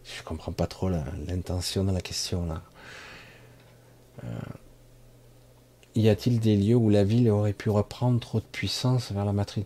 Je 0.04 0.22
ne 0.22 0.26
comprends 0.26 0.52
pas 0.52 0.68
trop 0.68 0.90
l'intention 0.90 1.84
de 1.84 1.92
la 1.92 2.02
question 2.02 2.46
là. 2.46 2.62
Euh, 4.24 4.28
y 5.96 6.10
a-t-il 6.10 6.40
des 6.40 6.56
lieux 6.56 6.76
où 6.76 6.90
la 6.90 7.04
vie 7.04 7.30
aurait 7.30 7.54
pu 7.54 7.70
reprendre 7.70 8.20
trop 8.20 8.40
de 8.40 8.46
puissance 8.46 9.12
vers 9.12 9.26
la 9.26 9.34
matrice? 9.34 9.66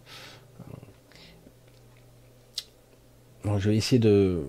Je 3.45 3.69
vais 3.69 3.77
essayer 3.77 3.99
de. 3.99 4.41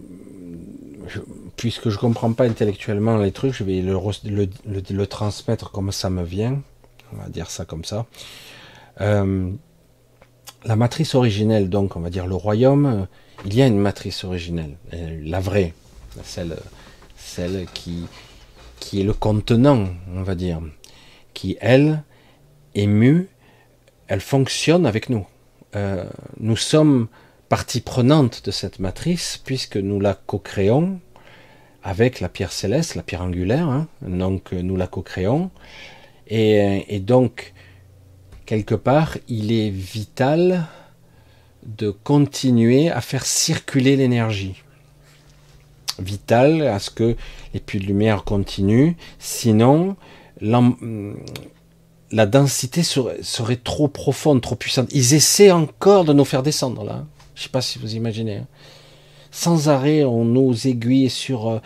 puisque 1.56 1.88
je 1.88 1.98
comprends 1.98 2.32
pas 2.32 2.44
intellectuellement 2.44 3.16
les 3.16 3.32
trucs, 3.32 3.54
je 3.54 3.64
vais 3.64 3.82
le, 3.82 5.06
transmettre 5.06 5.70
comme 5.70 5.92
ça 5.92 6.10
me 6.10 6.22
vient. 6.22 6.62
On 7.12 7.16
va 7.16 7.28
dire 7.28 7.50
ça 7.50 7.64
comme 7.64 7.84
ça. 7.84 8.06
Euh, 9.00 9.50
la 10.64 10.76
matrice 10.76 11.14
originelle, 11.14 11.68
donc, 11.68 11.96
on 11.96 12.00
va 12.00 12.10
dire 12.10 12.26
le 12.26 12.34
royaume, 12.34 12.86
euh, 12.86 13.04
il 13.44 13.54
y 13.54 13.62
a 13.62 13.66
une 13.66 13.78
matrice 13.78 14.24
originelle, 14.24 14.76
euh, 14.94 15.20
la 15.24 15.40
vraie, 15.40 15.74
celle, 16.22 16.56
celle 17.16 17.66
qui, 17.74 18.06
qui 18.78 19.00
est 19.00 19.04
le 19.04 19.12
contenant, 19.12 19.88
on 20.14 20.22
va 20.22 20.34
dire, 20.34 20.60
qui, 21.34 21.56
elle, 21.60 22.02
est 22.74 22.88
elle 24.08 24.20
fonctionne 24.20 24.86
avec 24.86 25.08
nous. 25.08 25.26
nous 26.38 26.56
sommes 26.56 27.08
partie 27.52 27.82
prenante 27.82 28.46
de 28.46 28.50
cette 28.50 28.78
matrice, 28.78 29.38
puisque 29.44 29.76
nous 29.76 30.00
la 30.00 30.14
co-créons 30.14 31.00
avec 31.82 32.20
la 32.20 32.30
pierre 32.30 32.50
céleste, 32.50 32.94
la 32.94 33.02
pierre 33.02 33.20
angulaire, 33.20 33.68
hein. 33.68 33.88
donc 34.00 34.52
nous 34.52 34.74
la 34.74 34.86
co-créons, 34.86 35.50
et, 36.28 36.98
donc 37.00 37.52
quelque 38.46 38.74
part 38.74 39.18
il 39.28 39.52
est 39.52 39.68
vital 39.68 40.64
de 41.66 41.90
continuer 41.90 42.88
à 42.88 43.02
faire 43.02 43.26
circuler 43.26 43.96
l'énergie. 43.96 44.62
Vital 45.98 46.62
à 46.62 46.78
ce 46.78 46.88
que 46.88 47.16
les 47.52 47.60
puits 47.60 47.80
de 47.80 47.84
lumière 47.84 48.24
continuent, 48.24 48.94
sinon 49.18 49.96
la 50.40 52.24
densité 52.24 52.82
serait, 52.82 53.22
serait, 53.22 53.56
trop 53.56 53.88
profonde, 53.88 54.40
trop 54.40 54.56
puissante. 54.56 54.88
Ils 54.92 55.12
essaient 55.12 55.50
encore 55.50 56.06
de 56.06 56.14
nous 56.14 56.24
faire 56.24 56.42
descendre 56.42 56.82
là. 56.82 57.04
Je 57.42 57.48
sais 57.48 57.50
pas 57.50 57.60
si 57.60 57.80
vous 57.80 57.96
imaginez. 57.96 58.36
Hein. 58.36 58.46
Sans 59.32 59.68
arrêt, 59.68 60.04
on 60.04 60.24
nous 60.24 60.68
aiguille 60.68 61.10
sur 61.10 61.48
euh, 61.48 61.58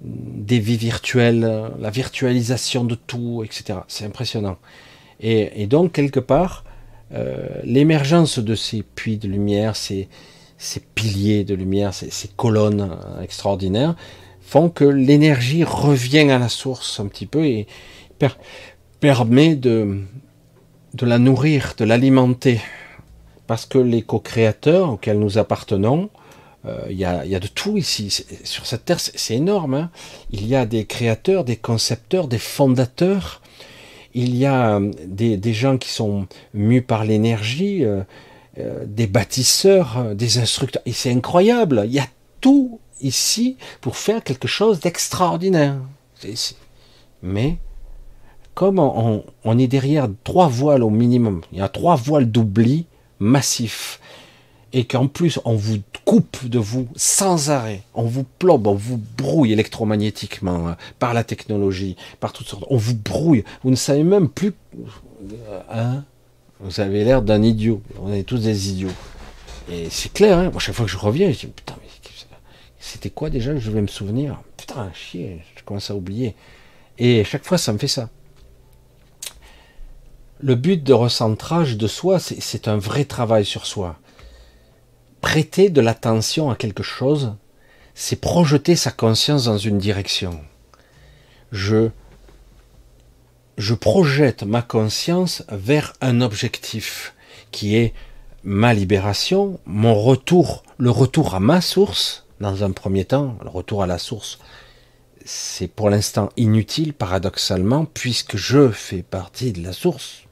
des 0.00 0.60
vies 0.60 0.76
virtuelles, 0.76 1.42
euh, 1.42 1.68
la 1.80 1.90
virtualisation 1.90 2.84
de 2.84 2.94
tout, 2.94 3.42
etc. 3.44 3.80
C'est 3.88 4.04
impressionnant. 4.04 4.56
Et, 5.18 5.66
donc, 5.66 5.90
quelque 5.90 6.20
part, 6.20 6.62
euh, 7.12 7.48
l'émergence 7.64 8.38
de 8.38 8.54
ces 8.54 8.84
puits 8.84 9.16
de 9.16 9.26
lumière, 9.26 9.74
ces, 9.74 10.08
ces 10.58 10.78
piliers 10.78 11.42
de 11.42 11.56
lumière, 11.56 11.92
ces, 11.92 12.10
ces 12.10 12.28
colonnes 12.28 12.96
extraordinaires, 13.20 13.96
font 14.40 14.68
que 14.68 14.84
l'énergie 14.84 15.64
revient 15.64 16.30
à 16.30 16.38
la 16.38 16.48
source 16.48 17.00
un 17.00 17.06
petit 17.08 17.26
peu 17.26 17.44
et 17.44 17.66
permet 19.00 19.56
de, 19.56 20.02
de 20.94 21.04
la 21.04 21.18
nourrir, 21.18 21.74
de 21.76 21.84
l'alimenter. 21.84 22.60
Parce 23.46 23.66
que 23.66 23.78
les 23.78 24.02
co-créateurs 24.02 24.92
auxquels 24.92 25.18
nous 25.18 25.38
appartenons, 25.38 26.10
euh, 26.66 26.86
il 26.90 26.96
y, 26.96 27.04
a, 27.04 27.24
de 27.24 27.46
tout 27.46 27.76
ici. 27.76 28.24
Sur 28.44 28.66
cette 28.66 28.84
terre, 28.84 28.98
c'est 29.00 29.34
énorme. 29.34 29.74
Hein. 29.74 29.90
il 30.30 30.46
y 30.46 30.56
a 30.56 30.66
des 30.66 30.84
créateurs, 30.84 31.44
des 31.44 31.56
concepteurs, 31.56 32.26
des 32.26 32.38
fondateurs. 32.38 33.40
Il 34.14 34.34
y 34.34 34.46
a 34.46 34.78
euh, 34.78 34.90
des, 35.06 35.52
gens 35.52 35.78
qui 35.78 35.90
sont 35.90 36.26
mus 36.54 36.82
par 36.82 37.04
l'énergie, 37.04 37.84
euh, 37.84 38.02
des 38.84 39.06
bâtisseurs, 39.06 40.14
des 40.14 40.38
instructeurs. 40.38 40.82
Et 40.86 40.92
c'est 40.92 41.12
incroyable. 41.12 41.82
Il 41.86 41.92
y 41.92 42.00
a 42.00 42.08
tout 42.40 42.80
ici 43.00 43.56
pour 43.80 43.96
faire 43.96 44.24
quelque 44.24 44.48
chose 44.48 44.80
d'extraordinaire. 44.80 45.76
Mais 47.22 47.58
comme 48.54 48.78
on, 48.78 49.58
est 49.58 49.66
derrière 49.66 50.08
trois 50.24 50.48
voiles 50.48 50.82
au 50.82 50.90
minimum, 50.90 51.42
il 51.52 51.58
y 51.58 51.60
a 51.60 51.68
trois 51.68 51.94
voiles 51.94 52.30
d'oubli 52.30 52.86
massifs, 53.18 54.00
et 54.72 54.84
qu'en 54.84 55.06
plus 55.06 55.38
on 55.44 55.54
vous 55.54 55.78
coupe 56.04 56.46
de 56.46 56.58
vous 56.58 56.88
sans 56.96 57.50
arrêt, 57.50 57.82
on 57.94 58.04
vous 58.04 58.24
plombe, 58.38 58.66
on 58.66 58.74
vous 58.74 59.00
brouille 59.16 59.52
électromagnétiquement 59.52 60.68
hein, 60.68 60.76
par 60.98 61.14
la 61.14 61.24
technologie, 61.24 61.96
par 62.20 62.32
toutes 62.32 62.46
sortes, 62.46 62.64
on 62.68 62.76
vous 62.76 62.94
brouille, 62.94 63.44
vous 63.62 63.70
ne 63.70 63.76
savez 63.76 64.02
même 64.02 64.28
plus, 64.28 64.52
hein, 65.70 66.04
vous 66.60 66.80
avez 66.80 67.04
l'air 67.04 67.22
d'un 67.22 67.42
idiot, 67.42 67.82
on 68.02 68.12
est 68.12 68.22
tous 68.24 68.42
des 68.42 68.70
idiots. 68.70 68.90
Et 69.70 69.88
c'est 69.90 70.12
clair, 70.12 70.38
hein, 70.38 70.52
chaque 70.58 70.74
fois 70.74 70.86
que 70.86 70.92
je 70.92 70.96
reviens, 70.96 71.30
je 71.32 71.40
dis 71.40 71.46
putain, 71.46 71.74
mais 71.82 71.88
c'était 72.78 73.10
quoi 73.10 73.30
déjà 73.30 73.58
je 73.58 73.70
vais 73.70 73.82
me 73.82 73.88
souvenir? 73.88 74.40
Putain, 74.56 74.90
chier, 74.94 75.42
je 75.56 75.64
commence 75.64 75.90
à 75.90 75.96
oublier. 75.96 76.36
Et 76.98 77.24
chaque 77.24 77.44
fois, 77.44 77.58
ça 77.58 77.72
me 77.72 77.78
fait 77.78 77.88
ça. 77.88 78.08
Le 80.38 80.54
but 80.54 80.82
de 80.82 80.92
recentrage 80.92 81.78
de 81.78 81.86
soi, 81.86 82.18
c'est 82.18 82.68
un 82.68 82.76
vrai 82.76 83.06
travail 83.06 83.46
sur 83.46 83.64
soi. 83.64 83.96
Prêter 85.22 85.70
de 85.70 85.80
l'attention 85.80 86.50
à 86.50 86.56
quelque 86.56 86.82
chose, 86.82 87.34
c'est 87.94 88.20
projeter 88.20 88.76
sa 88.76 88.90
conscience 88.90 89.46
dans 89.46 89.56
une 89.56 89.78
direction. 89.78 90.38
Je, 91.52 91.88
je 93.56 93.72
projette 93.72 94.42
ma 94.42 94.60
conscience 94.60 95.42
vers 95.48 95.94
un 96.02 96.20
objectif 96.20 97.14
qui 97.50 97.76
est 97.76 97.94
ma 98.44 98.74
libération, 98.74 99.58
mon 99.64 99.94
retour, 99.94 100.64
le 100.76 100.90
retour 100.90 101.34
à 101.34 101.40
ma 101.40 101.62
source, 101.62 102.26
dans 102.40 102.62
un 102.62 102.72
premier 102.72 103.06
temps, 103.06 103.38
le 103.42 103.48
retour 103.48 103.82
à 103.82 103.86
la 103.86 103.98
source, 103.98 104.38
c'est 105.24 105.66
pour 105.66 105.88
l'instant 105.88 106.28
inutile, 106.36 106.92
paradoxalement, 106.92 107.86
puisque 107.86 108.36
je 108.36 108.68
fais 108.68 109.02
partie 109.02 109.52
de 109.52 109.62
la 109.62 109.72
source. 109.72 110.25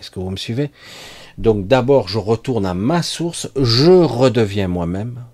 Est-ce 0.00 0.10
que 0.10 0.18
vous 0.18 0.30
me 0.30 0.36
suivez? 0.36 0.70
Donc 1.38 1.66
d'abord, 1.66 2.08
je 2.08 2.18
retourne 2.18 2.66
à 2.66 2.74
ma 2.74 3.02
source, 3.02 3.48
je 3.56 3.90
redeviens 3.90 4.68
moi-même, 4.68 5.24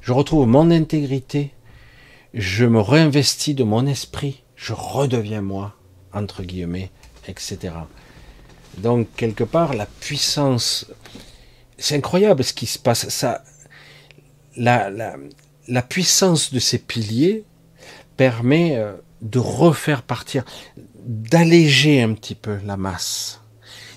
je 0.00 0.12
retrouve 0.12 0.46
mon 0.46 0.70
intégrité, 0.70 1.52
je 2.34 2.64
me 2.64 2.80
réinvestis 2.80 3.54
de 3.54 3.64
mon 3.64 3.86
esprit, 3.86 4.42
je 4.56 4.72
redeviens 4.72 5.42
moi, 5.42 5.74
entre 6.12 6.42
guillemets, 6.42 6.90
etc. 7.26 7.74
Donc 8.78 9.08
quelque 9.16 9.44
part, 9.44 9.74
la 9.74 9.86
puissance, 9.86 10.86
c'est 11.78 11.96
incroyable 11.96 12.44
ce 12.44 12.52
qui 12.52 12.66
se 12.66 12.78
passe. 12.78 13.08
Ça, 13.08 13.42
la, 14.56 14.90
la, 15.68 15.82
puissance 15.82 16.52
de 16.52 16.58
ces 16.58 16.78
piliers 16.78 17.44
permet 18.16 18.76
euh, 18.76 18.92
de 19.22 19.38
refaire 19.38 20.02
partir, 20.02 20.44
d'alléger 20.96 22.02
un 22.02 22.14
petit 22.14 22.34
peu 22.34 22.58
la 22.64 22.76
masse. 22.76 23.40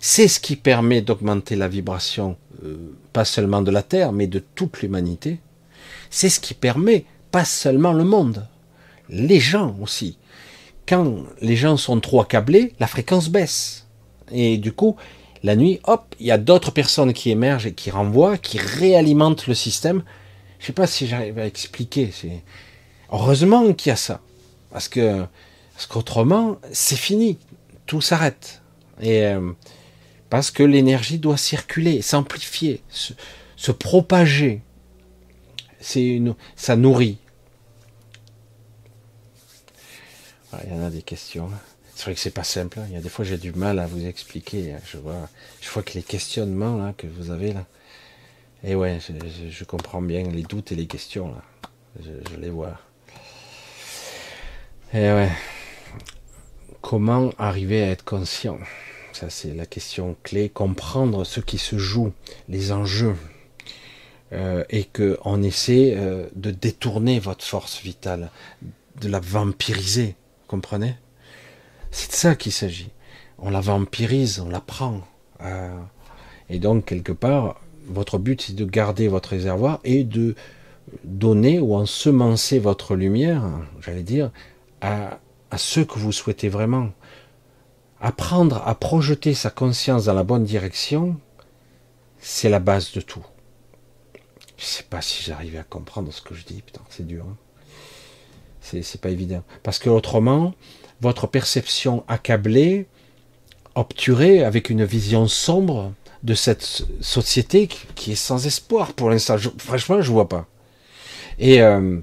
C'est 0.03 0.27
ce 0.27 0.39
qui 0.39 0.55
permet 0.55 1.01
d'augmenter 1.01 1.55
la 1.55 1.67
vibration, 1.67 2.35
euh, 2.63 2.75
pas 3.13 3.23
seulement 3.23 3.61
de 3.61 3.69
la 3.69 3.83
Terre, 3.83 4.11
mais 4.11 4.25
de 4.25 4.39
toute 4.39 4.81
l'humanité. 4.81 5.39
C'est 6.09 6.29
ce 6.29 6.39
qui 6.39 6.55
permet, 6.55 7.05
pas 7.29 7.45
seulement 7.45 7.93
le 7.93 8.03
monde, 8.03 8.47
les 9.09 9.39
gens 9.39 9.75
aussi. 9.79 10.17
Quand 10.87 11.17
les 11.39 11.55
gens 11.55 11.77
sont 11.77 11.99
trop 11.99 12.19
accablés, 12.19 12.73
la 12.79 12.87
fréquence 12.87 13.29
baisse. 13.29 13.85
Et 14.31 14.57
du 14.57 14.73
coup, 14.73 14.95
la 15.43 15.55
nuit, 15.55 15.79
hop, 15.83 16.15
il 16.19 16.25
y 16.25 16.31
a 16.31 16.39
d'autres 16.39 16.71
personnes 16.71 17.13
qui 17.13 17.29
émergent 17.29 17.67
et 17.67 17.73
qui 17.73 17.91
renvoient, 17.91 18.39
qui 18.39 18.57
réalimentent 18.57 19.45
le 19.45 19.53
système. 19.53 20.01
Je 20.59 20.65
sais 20.65 20.73
pas 20.73 20.87
si 20.87 21.05
j'arrive 21.05 21.37
à 21.37 21.45
expliquer. 21.45 22.09
Heureusement 23.11 23.71
qu'il 23.73 23.91
y 23.91 23.93
a 23.93 23.95
ça. 23.95 24.19
Parce 24.71 24.89
que 24.89 25.25
parce 25.75 25.85
qu'autrement, 25.85 26.57
c'est 26.71 26.97
fini. 26.97 27.37
Tout 27.85 28.01
s'arrête. 28.01 28.61
Et 28.99 29.25
euh, 29.25 29.51
parce 30.31 30.49
que 30.49 30.63
l'énergie 30.63 31.19
doit 31.19 31.35
circuler, 31.35 32.01
s'amplifier, 32.01 32.81
se, 32.87 33.71
propager. 33.73 34.61
C'est 35.81 36.21
ça 36.55 36.77
nourrit. 36.77 37.17
il 40.63 40.71
y 40.71 40.73
en 40.73 40.85
a 40.85 40.89
des 40.89 41.01
questions. 41.01 41.49
C'est 41.95 42.05
vrai 42.05 42.13
que 42.13 42.19
c'est 42.21 42.31
pas 42.31 42.45
simple. 42.45 42.79
Hein. 42.79 42.85
Il 42.87 42.93
y 42.93 42.97
a 42.97 43.01
des 43.01 43.09
fois 43.09 43.25
j'ai 43.25 43.37
du 43.37 43.51
mal 43.51 43.77
à 43.77 43.87
vous 43.87 44.05
expliquer. 44.05 44.71
Hein. 44.71 44.79
Je 44.89 44.97
vois, 44.97 45.27
je 45.59 45.69
vois 45.69 45.83
que 45.83 45.95
les 45.95 46.03
questionnements 46.03 46.77
là 46.77 46.93
que 46.97 47.07
vous 47.07 47.29
avez 47.29 47.51
là. 47.51 47.65
Et 48.63 48.73
ouais, 48.73 48.99
je, 49.01 49.63
comprends 49.65 50.01
bien 50.01 50.23
les 50.23 50.43
doutes 50.43 50.71
et 50.71 50.75
les 50.75 50.87
questions 50.87 51.27
là. 51.27 51.41
Je, 51.99 52.11
je 52.31 52.39
les 52.39 52.49
vois. 52.49 52.79
Et 54.93 55.11
ouais. 55.11 55.31
Comment 56.79 57.31
arriver 57.37 57.83
à 57.83 57.87
être 57.87 58.05
conscient? 58.05 58.57
Ça, 59.13 59.29
c'est 59.29 59.53
la 59.53 59.65
question 59.65 60.15
clé. 60.23 60.49
Comprendre 60.49 61.23
ce 61.23 61.39
qui 61.39 61.57
se 61.57 61.77
joue, 61.77 62.11
les 62.49 62.71
enjeux. 62.71 63.15
Euh, 64.33 64.63
et 64.69 64.85
qu'on 64.85 65.43
essaie 65.43 65.93
euh, 65.97 66.25
de 66.35 66.51
détourner 66.51 67.19
votre 67.19 67.43
force 67.43 67.81
vitale, 67.81 68.31
de 69.01 69.09
la 69.09 69.19
vampiriser. 69.19 70.15
comprenez? 70.47 70.95
C'est 71.91 72.11
de 72.11 72.15
ça 72.15 72.35
qu'il 72.35 72.53
s'agit. 72.53 72.91
On 73.39 73.49
la 73.49 73.59
vampirise, 73.59 74.39
on 74.39 74.47
la 74.47 74.61
prend. 74.61 75.01
Euh, 75.41 75.77
et 76.49 76.59
donc, 76.59 76.85
quelque 76.85 77.11
part, 77.11 77.59
votre 77.87 78.19
but, 78.19 78.41
c'est 78.41 78.55
de 78.55 78.63
garder 78.63 79.09
votre 79.09 79.29
réservoir 79.29 79.81
et 79.83 80.05
de 80.05 80.35
donner 81.03 81.59
ou 81.59 81.75
ensemencer 81.75 82.57
votre 82.57 82.95
lumière, 82.95 83.43
j'allais 83.81 84.03
dire, 84.03 84.31
à, 84.79 85.19
à 85.49 85.57
ceux 85.57 85.83
que 85.83 85.99
vous 85.99 86.13
souhaitez 86.13 86.47
vraiment. 86.47 86.91
Apprendre 88.01 88.63
à 88.65 88.73
projeter 88.73 89.35
sa 89.35 89.51
conscience 89.51 90.05
dans 90.05 90.13
la 90.13 90.23
bonne 90.23 90.43
direction, 90.43 91.17
c'est 92.19 92.49
la 92.49 92.59
base 92.59 92.91
de 92.93 93.01
tout. 93.01 93.25
Je 94.57 94.65
sais 94.65 94.83
pas 94.83 95.01
si 95.01 95.23
j'arrive 95.23 95.57
à 95.57 95.63
comprendre 95.63 96.11
ce 96.11 96.21
que 96.21 96.33
je 96.33 96.43
dis, 96.43 96.61
putain, 96.61 96.81
c'est 96.89 97.05
dur. 97.05 97.25
Hein. 97.29 97.37
c'est 98.61 99.01
pas 99.01 99.09
évident. 99.09 99.43
Parce 99.61 99.77
que 99.77 99.89
autrement, 99.89 100.55
votre 100.99 101.27
perception 101.27 102.03
accablée, 102.07 102.87
obturée, 103.75 104.43
avec 104.43 104.71
une 104.71 104.83
vision 104.83 105.27
sombre 105.27 105.93
de 106.23 106.33
cette 106.33 106.83
société 107.01 107.67
qui 107.95 108.13
est 108.13 108.15
sans 108.15 108.45
espoir 108.47 108.93
pour 108.93 109.11
l'instant. 109.11 109.37
Franchement, 109.57 110.01
je 110.01 110.11
vois 110.11 110.27
pas. 110.29 110.47
Et 111.39 111.61
euh, 111.61 111.99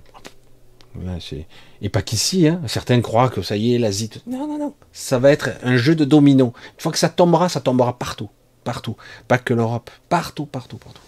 et 1.81 1.89
pas 1.89 2.03
qu'ici, 2.03 2.49
hein. 2.49 2.61
certains 2.67 3.01
croient 3.01 3.29
que 3.29 3.43
ça 3.43 3.57
y 3.57 3.75
est, 3.75 3.79
l'Asie. 3.79 4.11
Non, 4.27 4.47
non, 4.47 4.59
non. 4.59 4.75
Ça 4.93 5.19
va 5.19 5.31
être 5.31 5.51
un 5.63 5.77
jeu 5.77 5.95
de 5.95 6.05
domino. 6.05 6.53
Une 6.77 6.81
fois 6.81 6.93
que 6.93 6.99
ça 6.99 7.09
tombera, 7.09 7.49
ça 7.49 7.61
tombera 7.61 7.99
partout. 7.99 8.31
Partout. 8.65 8.97
Pas 9.29 9.39
que 9.39 9.55
l'Europe. 9.55 9.91
Partout, 10.09 10.47
partout, 10.47 10.77
partout. 10.77 11.03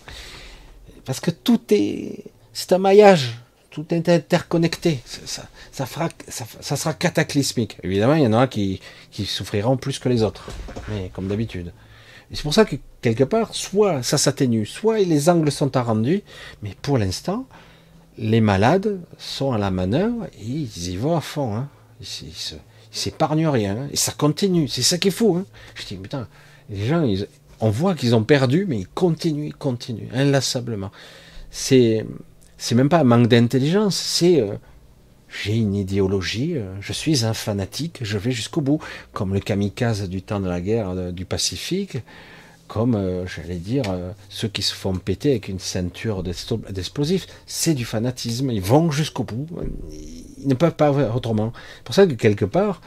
Parce 1.04 1.20
que 1.20 1.30
tout 1.30 1.60
est. 1.70 2.24
C'est 2.52 2.72
un 2.72 2.78
maillage. 2.78 3.38
Tout 3.70 3.86
est 3.94 4.08
interconnecté. 4.08 5.00
Ça, 5.04 5.42
ça, 5.72 6.76
sera 6.76 6.92
cataclysmique. 6.92 7.78
Évidemment, 7.84 8.14
il 8.14 8.22
y 8.22 8.26
en 8.26 8.32
a 8.32 8.48
qui, 8.48 8.80
qui 9.12 9.26
souffriront 9.26 9.76
plus 9.76 9.98
que 9.98 10.08
les 10.08 10.22
autres. 10.22 10.48
Mais 10.88 11.10
comme 11.14 11.28
d'habitude. 11.28 11.72
Et 12.30 12.36
c'est 12.36 12.42
pour 12.42 12.54
ça 12.54 12.64
que 12.64 12.76
quelque 13.00 13.24
part, 13.24 13.54
soit 13.54 14.02
ça 14.02 14.18
s'atténue, 14.18 14.66
soit 14.66 14.98
les 14.98 15.28
angles 15.28 15.52
sont 15.52 15.76
arrondis. 15.76 16.22
Mais 16.62 16.74
pour 16.82 16.98
l'instant, 16.98 17.46
les 18.20 18.40
malades 18.42 19.01
sont 19.18 19.52
à 19.52 19.59
la 19.59 19.70
manœuvre 19.70 20.26
et 20.38 20.44
ils 20.44 20.90
y 20.90 20.97
vont 20.97 21.16
à 21.16 21.20
fond. 21.20 21.56
Hein. 21.56 21.68
Ils, 22.01 22.32
s'épargnent 22.92 23.48
rien. 23.48 23.76
Hein. 23.76 23.88
Et 23.92 23.97
ça 23.97 24.12
continue. 24.12 24.68
C'est 24.68 24.82
ça 24.82 24.98
qui 24.98 25.09
est 25.09 25.12
fou. 25.12 25.36
Hein. 25.36 25.47
Je 25.74 25.86
dis, 25.86 25.97
putain, 25.97 26.28
les 26.68 26.86
gens, 26.86 27.06
on 27.60 27.70
voit 27.70 27.94
qu'ils 27.94 28.14
ont 28.14 28.23
perdu, 28.23 28.66
mais 28.68 28.78
ils 28.78 28.89
continuent, 28.89 29.47
ils 29.47 29.55
continuent, 29.55 30.10
inlassablement. 30.12 30.90
C'est, 31.50 32.07
c'est 32.58 32.74
même 32.74 32.90
pas 32.90 33.00
un 33.00 33.05
manque 33.05 33.28
d'intelligence, 33.28 33.97
c'est 33.97 34.40
euh, 34.40 34.55
j'ai 35.28 35.57
une 35.57 35.74
idéologie, 35.74 36.57
euh, 36.57 36.74
je 36.81 36.92
suis 36.92 37.24
un 37.24 37.34
fanatique, 37.34 37.99
je 38.02 38.18
vais 38.18 38.31
jusqu'au 38.31 38.60
bout, 38.60 38.81
comme 39.12 39.34
le 39.34 39.40
kamikaze 39.40 40.08
du 40.08 40.23
temps 40.23 40.40
de 40.40 40.49
la 40.49 40.60
guerre 40.60 40.90
euh, 40.90 41.10
du 41.10 41.24
Pacifique 41.24 41.99
comme, 42.70 42.94
euh, 42.94 43.26
j'allais 43.26 43.57
dire, 43.57 43.82
euh, 43.89 44.12
ceux 44.28 44.47
qui 44.47 44.62
se 44.62 44.73
font 44.73 44.94
péter 44.94 45.31
avec 45.31 45.49
une 45.49 45.58
ceinture 45.58 46.23
d'explosifs. 46.23 47.26
C'est 47.44 47.74
du 47.74 47.84
fanatisme, 47.84 48.52
ils 48.52 48.62
vont 48.62 48.92
jusqu'au 48.92 49.24
bout, 49.24 49.49
ils 49.90 50.47
ne 50.47 50.55
peuvent 50.55 50.76
pas 50.76 50.92
autrement. 50.92 51.52
Pour 51.82 51.97
ça 51.97 52.07
que 52.07 52.12
quelque 52.12 52.44
part, 52.44 52.81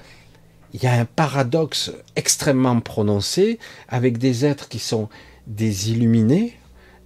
il 0.73 0.81
y 0.81 0.87
a 0.87 0.93
un 0.93 1.03
paradoxe 1.03 1.91
extrêmement 2.15 2.79
prononcé 2.79 3.59
avec 3.89 4.17
des 4.19 4.45
êtres 4.45 4.69
qui 4.69 4.79
sont 4.79 5.09
des 5.47 5.91
illuminés, 5.91 6.57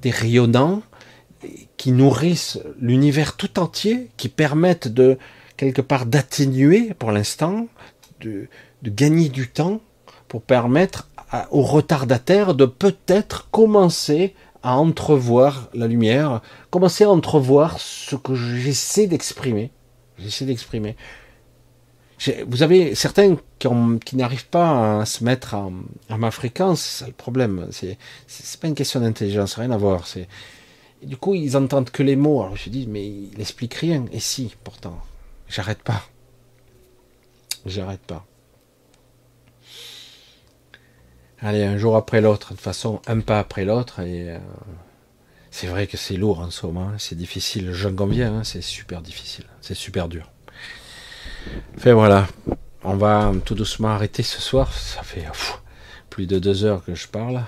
des 0.04 0.12
rayonnants, 0.12 0.84
qui 1.78 1.92
nourrissent 1.92 2.60
l'univers 2.80 3.38
tout 3.38 3.58
entier, 3.60 4.12
qui 4.18 4.30
permettent 4.30 4.88
de 4.88 5.18
quelque 5.58 5.82
part 5.82 6.06
d'atténuer 6.06 6.94
pour 7.00 7.12
l'instant, 7.12 7.68
de, 8.22 8.48
gagner 8.84 9.30
du 9.30 9.48
temps 9.48 9.82
pour 10.28 10.44
permettre 10.44 11.07
aux 11.52 11.62
retardataires 11.62 12.54
de 12.56 12.66
peut-être 12.66 13.50
commencer 13.52 14.34
à 14.64 14.78
entrevoir 14.78 15.70
la 15.74 15.88
lumière, 15.88 16.42
commencer 16.70 17.04
à 17.04 17.10
entrevoir 17.10 17.80
ce 17.80 18.16
que 18.16 18.36
j'essaie 18.36 19.08
d'exprimer. 19.08 19.72
J'essaie 20.18 20.46
d'exprimer. 20.46 20.96
Vous 22.48 22.64
avez 22.64 22.96
certains 22.96 23.38
qui, 23.60 24.16
n'arrivent 24.16 24.48
pas 24.48 25.02
à 25.02 25.06
se 25.06 25.24
mettre 25.24 25.54
à, 25.54 26.18
ma 26.18 26.32
fréquence, 26.32 26.82
c'est 26.82 27.08
le 27.08 27.14
problème. 27.14 27.68
C'est, 27.72 27.98
pas 28.60 28.68
une 28.68 28.76
question 28.76 29.00
d'intelligence, 29.00 29.56
rien 29.56 29.72
à 29.72 29.78
voir. 29.78 30.06
Du 31.04 31.16
coup, 31.18 31.36
ils 31.36 31.56
entendent 31.56 31.92
que 31.92 32.02
les 32.02 32.16
mots. 32.16 32.42
Alors 32.42 32.58
je 32.58 32.70
dis, 32.70 32.88
mais 32.88 33.06
il 33.06 33.38
n'explique 33.38 33.76
rien. 33.76 34.06
Et 34.12 34.20
si, 34.20 34.56
pourtant, 34.64 35.00
j'arrête 35.48 35.84
pas. 35.84 36.02
J'arrête 37.66 38.02
pas. 38.02 38.26
Allez, 41.42 41.64
un 41.64 41.78
jour 41.78 41.96
après 41.96 42.22
l'autre, 42.22 42.52
de 42.52 42.56
toute 42.56 42.64
façon, 42.64 43.02
un 43.08 43.20
pas 43.20 43.40
après 43.40 43.64
l'autre. 43.64 44.00
Et 44.00 44.32
euh, 44.32 44.40
c'est 45.52 45.68
vrai 45.68 45.88
que 45.88 45.98
c'est 45.98 46.18
lourd 46.18 46.40
en 46.40 46.50
ce 46.50 46.66
moment. 46.66 46.90
Hein. 46.90 46.96
C'est 46.98 47.16
difficile. 47.16 47.72
J'en 47.74 47.94
conviens, 47.94 48.38
hein, 48.38 48.44
c'est 48.44 48.62
super 48.62 49.02
difficile. 49.02 49.46
C'est 49.62 49.76
super 49.76 50.08
dur. 50.08 50.32
Fait 51.78 51.94
voilà, 51.94 52.28
on 52.84 52.96
va 52.96 53.32
tout 53.46 53.56
doucement 53.56 53.90
arrêter 53.90 54.24
ce 54.24 54.42
soir. 54.42 54.74
Ça 54.74 55.04
fait 55.04 55.26
plus 56.10 56.26
de 56.26 56.40
deux 56.40 56.66
heures 56.66 56.84
que 56.84 56.96
je 56.96 57.08
parle. 57.08 57.44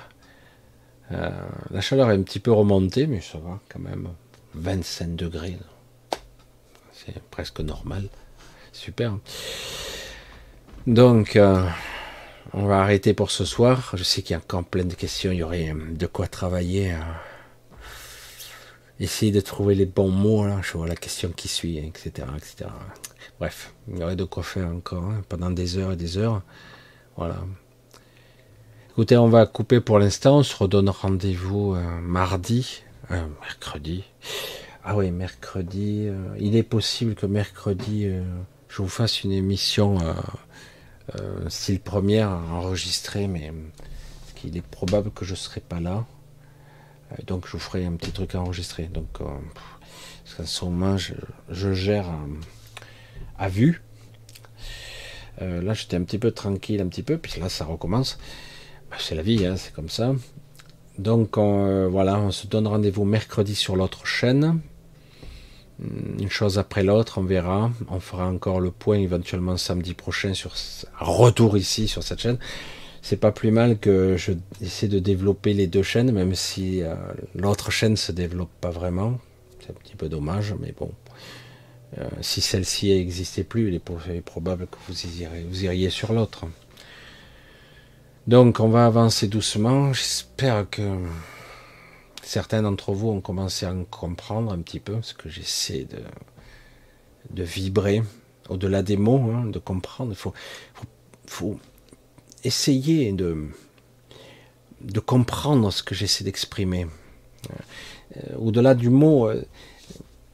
Euh, 1.12 1.32
la 1.72 1.82
chaleur 1.82 2.12
est 2.12 2.16
un 2.16 2.22
petit 2.22 2.40
peu 2.40 2.52
remontée, 2.52 3.08
mais 3.08 3.22
ça 3.22 3.40
va 3.40 3.60
quand 3.70 3.80
même. 3.80 4.10
25 4.56 5.16
degrés. 5.16 5.58
C'est 6.92 7.22
presque 7.30 7.60
normal. 7.62 8.10
Super. 8.72 9.18
Donc, 10.88 11.36
euh, 11.36 11.68
on 12.54 12.66
va 12.66 12.82
arrêter 12.82 13.14
pour 13.14 13.32
ce 13.32 13.46
soir. 13.46 13.92
Je 13.96 14.04
sais 14.04 14.22
qu'il 14.22 14.34
y 14.34 14.36
a 14.36 14.40
encore 14.40 14.64
plein 14.64 14.86
de 14.86 14.94
questions. 14.94 15.32
Il 15.32 15.38
y 15.38 15.44
aurait 15.44 15.74
de 15.92 16.08
quoi 16.08 16.28
travailler. 16.28 16.92
Hein. 16.92 17.06
Essayer 19.00 19.32
de 19.32 19.40
trouver 19.40 19.76
les 19.76 19.86
bons 19.86 20.10
mots. 20.10 20.46
Je 20.62 20.78
vois 20.78 20.88
la 20.88 20.96
question 20.96 21.30
qui 21.36 21.48
suit, 21.48 21.78
etc. 21.78 22.28
etc. 22.36 22.70
Bref, 23.40 23.74
il 23.88 24.00
y 24.00 24.04
aurait 24.04 24.16
de 24.16 24.26
quoi 24.26 24.44
faire 24.44 24.68
encore 24.68 25.06
hein, 25.06 25.22
pendant 25.30 25.52
des 25.52 25.78
heures 25.78 25.94
et 25.94 25.96
des 25.96 26.18
heures. 26.18 26.42
Voilà. 27.16 27.38
Écoutez, 28.92 29.16
on 29.16 29.30
va 29.30 29.46
couper 29.46 29.80
pour 29.80 29.98
l'instant. 29.98 30.40
On 30.40 30.44
se 30.44 30.56
redonne 30.58 30.90
rendez-vous 30.90 31.74
euh, 31.74 32.02
mardi, 32.02 32.84
euh, 33.12 33.26
mercredi. 33.42 34.04
Ah 34.84 34.98
oui, 34.98 35.12
mercredi. 35.12 36.08
Euh, 36.08 36.36
il 36.38 36.58
est 36.58 36.64
possible 36.64 37.16
que 37.16 37.26
mercredi, 37.26 38.10
je 38.68 38.82
vous 38.82 38.90
fasse 38.90 39.24
une 39.24 39.32
émission 39.32 40.00
style 41.48 41.80
première 41.80 42.30
enregistrée, 42.30 43.28
mais 43.28 43.52
il 44.44 44.58
est 44.58 44.66
probable 44.66 45.12
que 45.12 45.26
je 45.26 45.32
ne 45.32 45.38
serai 45.38 45.62
pas 45.62 45.80
là. 45.80 46.06
donc 47.26 47.48
je 47.48 47.54
vous 47.54 47.60
ferai 47.60 47.86
un 47.86 47.94
petit 47.94 48.12
truc 48.12 48.36
enregistré. 48.36 48.86
Donc, 48.86 49.20
parce 50.30 50.36
qu'en 50.36 50.46
ce 50.46 50.66
moment, 50.66 50.98
je, 50.98 51.74
gère 51.74 52.06
à 53.38 53.50
vue. 53.50 53.82
Euh, 55.42 55.62
là, 55.62 55.74
j'étais 55.74 55.96
un 55.96 56.04
petit 56.04 56.20
peu 56.20 56.32
tranquille, 56.32 56.82
un 56.82 56.88
petit 56.88 57.04
peu, 57.04 57.18
puis 57.18 57.40
là, 57.40 57.50
ça 57.50 57.66
recommence. 57.66 58.20
Bah, 58.92 58.98
c'est 59.00 59.16
la 59.16 59.24
vie, 59.24 59.46
hein, 59.46 59.56
c'est 59.58 59.74
comme 59.74 59.90
ça. 59.90 60.14
Donc, 60.98 61.38
euh, 61.38 61.88
voilà, 61.90 62.20
on 62.20 62.32
se 62.32 62.46
donne 62.46 62.68
rendez-vous 62.68 63.06
mercredi 63.06 63.56
sur 63.56 63.76
l'autre 63.76 64.06
chaîne. 64.06 64.60
Une 65.82 66.30
chose 66.30 66.60
après 66.60 66.84
l'autre, 66.84 67.20
on 67.20 67.24
verra. 67.24 67.72
On 67.90 68.00
fera 68.00 68.28
encore 68.28 68.60
le 68.60 68.72
point 68.72 68.98
éventuellement 68.98 69.58
samedi 69.58 69.94
prochain 69.94 70.34
sur 70.34 70.54
retour 71.00 71.58
ici 71.58 71.88
sur 71.88 72.04
cette 72.04 72.20
chaîne. 72.20 72.38
C'est 73.02 73.18
pas 73.18 73.32
plus 73.32 73.52
mal 73.52 73.80
que 73.80 74.18
je 74.18 74.34
essaie 74.62 74.90
de 74.90 75.00
développer 75.00 75.54
les 75.54 75.68
deux 75.68 75.84
chaînes, 75.84 76.12
même 76.12 76.36
si 76.36 76.84
euh, 76.84 76.96
l'autre 77.34 77.72
chaîne 77.72 77.96
se 77.96 78.12
développe 78.12 78.52
pas 78.60 78.72
vraiment. 78.72 79.20
C'est 79.62 79.72
un 79.72 79.74
petit 79.74 79.96
peu 79.96 80.10
dommage, 80.10 80.54
mais 80.60 80.74
bon, 80.78 80.92
euh, 81.98 82.10
si 82.22 82.42
celle-ci 82.42 82.90
n'existait 82.90 83.46
plus, 83.46 83.70
il 83.70 83.76
est 83.76 84.22
probable 84.22 84.68
que 84.68 84.78
vous 84.88 85.64
iriez 85.64 85.90
sur 85.90 86.12
l'autre. 86.12 86.46
Donc 88.28 88.60
on 88.60 88.68
va 88.68 88.86
avancer 88.86 89.28
doucement. 89.28 89.94
J'espère 89.94 90.70
que 90.70 90.82
certains 92.30 92.62
d'entre 92.62 92.94
vous 92.94 93.10
ont 93.10 93.22
commencé 93.22 93.66
à 93.66 93.74
comprendre 93.90 94.52
un 94.52 94.60
petit 94.60 94.80
peu 94.80 95.02
ce 95.02 95.16
que 95.16 95.30
j'essaie 95.30 95.86
de, 95.86 96.04
de 97.32 97.44
vibrer 97.44 98.04
au-delà 98.50 98.84
des 98.84 98.98
mots, 98.98 99.32
hein, 99.32 99.46
de 99.46 99.58
comprendre. 99.58 100.12
Il 100.12 100.16
faut, 100.16 100.34
faut, 101.26 101.60
essayer 102.44 103.12
de, 103.14 103.50
de 104.82 105.00
comprendre 105.00 105.72
ce 105.72 105.82
que 105.82 105.96
j'essaie 105.96 106.24
d'exprimer. 106.24 106.86
Euh, 108.16 108.36
au-delà 108.38 108.76
du 108.76 108.92
mot, 108.92 109.28
euh, 109.28 109.44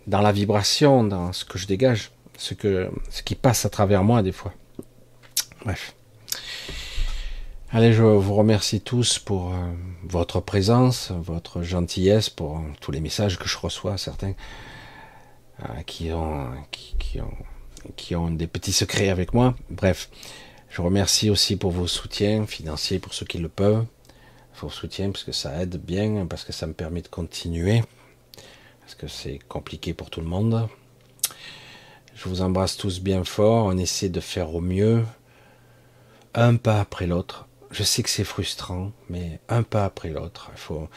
dans 0.06 0.22
la 0.22 0.34
vibration, 0.34 1.06
dans 1.06 1.32
ce 1.32 1.46
que 1.46 1.58
je 1.58 1.66
dégage, 1.66 2.12
ce, 2.38 2.54
que, 2.54 2.92
ce 3.10 3.24
qui 3.24 3.36
passe 3.36 3.66
à 3.66 3.70
travers 3.70 4.04
moi 4.04 4.22
des 4.22 4.34
fois. 4.34 4.54
Bref. 5.64 5.96
Allez, 7.76 7.92
je 7.92 8.04
vous 8.04 8.36
remercie 8.36 8.80
tous 8.80 9.20
pour 9.20 9.52
euh, 9.52 9.58
votre 10.06 10.40
présence, 10.40 11.12
votre 11.12 11.62
gentillesse, 11.62 12.30
pour 12.30 12.62
tous 12.80 12.92
les 12.92 13.02
messages 13.02 13.38
que 13.38 13.50
je 13.50 13.58
reçois, 13.58 13.98
certains 13.98 14.32
euh, 15.60 15.82
qui, 15.86 16.14
ont, 16.14 16.52
qui, 16.72 17.20
ont, 17.20 17.34
qui 17.98 18.16
ont 18.16 18.32
des 18.32 18.48
petits 18.48 18.72
secrets 18.72 19.10
avec 19.10 19.34
moi. 19.34 19.56
Bref, 19.70 20.10
je 20.70 20.82
remercie 20.82 21.30
aussi 21.30 21.58
pour 21.58 21.72
vos 21.72 21.86
soutiens 21.86 22.46
financiers, 22.46 22.98
pour 22.98 23.14
ceux 23.14 23.26
qui 23.26 23.40
le 23.40 23.50
peuvent. 23.50 23.86
Vos 24.62 24.70
soutiens, 24.70 25.12
parce 25.12 25.26
que 25.26 25.34
ça 25.34 25.62
aide 25.62 25.76
bien, 25.76 26.26
parce 26.28 26.46
que 26.46 26.54
ça 26.54 26.68
me 26.68 26.74
permet 26.74 27.02
de 27.02 27.10
continuer 27.10 27.84
parce 28.80 28.96
que 28.96 29.08
c'est 29.10 29.40
compliqué 29.50 29.94
pour 29.94 30.10
tout 30.10 30.22
le 30.22 30.28
monde. 30.28 30.70
Je 32.16 32.30
vous 32.30 32.42
embrasse 32.42 32.78
tous 32.78 33.02
bien 33.02 33.26
fort, 33.26 33.66
on 33.66 33.78
essaie 33.78 34.08
de 34.08 34.22
faire 34.22 34.56
au 34.56 34.62
mieux, 34.62 35.04
un 36.34 36.56
pas 36.56 36.80
après 36.80 37.06
l'autre. 37.06 37.50
Je 37.72 37.84
sais 37.84 38.04
que 38.04 38.10
c'est 38.10 38.24
frustrant, 38.24 38.92
mais 39.10 39.40
un 39.50 39.64
pas 39.64 39.86
après 39.86 40.10
l'autre. 40.10 40.52
Faut. 40.56 40.88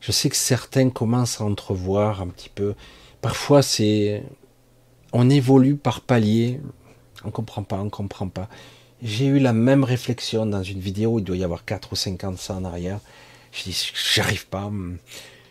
Je 0.00 0.12
sais 0.12 0.30
que 0.30 0.36
certains 0.36 0.90
commencent 0.90 1.40
à 1.40 1.44
entrevoir 1.44 2.22
un 2.22 2.28
petit 2.28 2.48
peu. 2.48 2.74
Parfois, 3.20 3.62
c'est, 3.62 4.22
on 5.12 5.28
évolue 5.28 5.76
par 5.76 6.00
palier. 6.00 6.60
On 7.24 7.30
comprend 7.30 7.62
pas, 7.62 7.78
on 7.78 7.90
comprend 7.90 8.28
pas. 8.28 8.48
J'ai 9.02 9.26
eu 9.26 9.38
la 9.38 9.52
même 9.52 9.84
réflexion 9.84 10.46
dans 10.46 10.62
une 10.62 10.80
vidéo, 10.80 11.18
il 11.18 11.24
doit 11.24 11.36
y 11.36 11.44
avoir 11.44 11.64
4 11.64 11.92
ou 11.92 11.96
50 11.96 12.50
ans 12.50 12.56
en 12.56 12.64
arrière. 12.64 13.00
Je 13.52 13.64
dis, 13.64 13.92
j'arrive 14.14 14.46
pas 14.46 14.70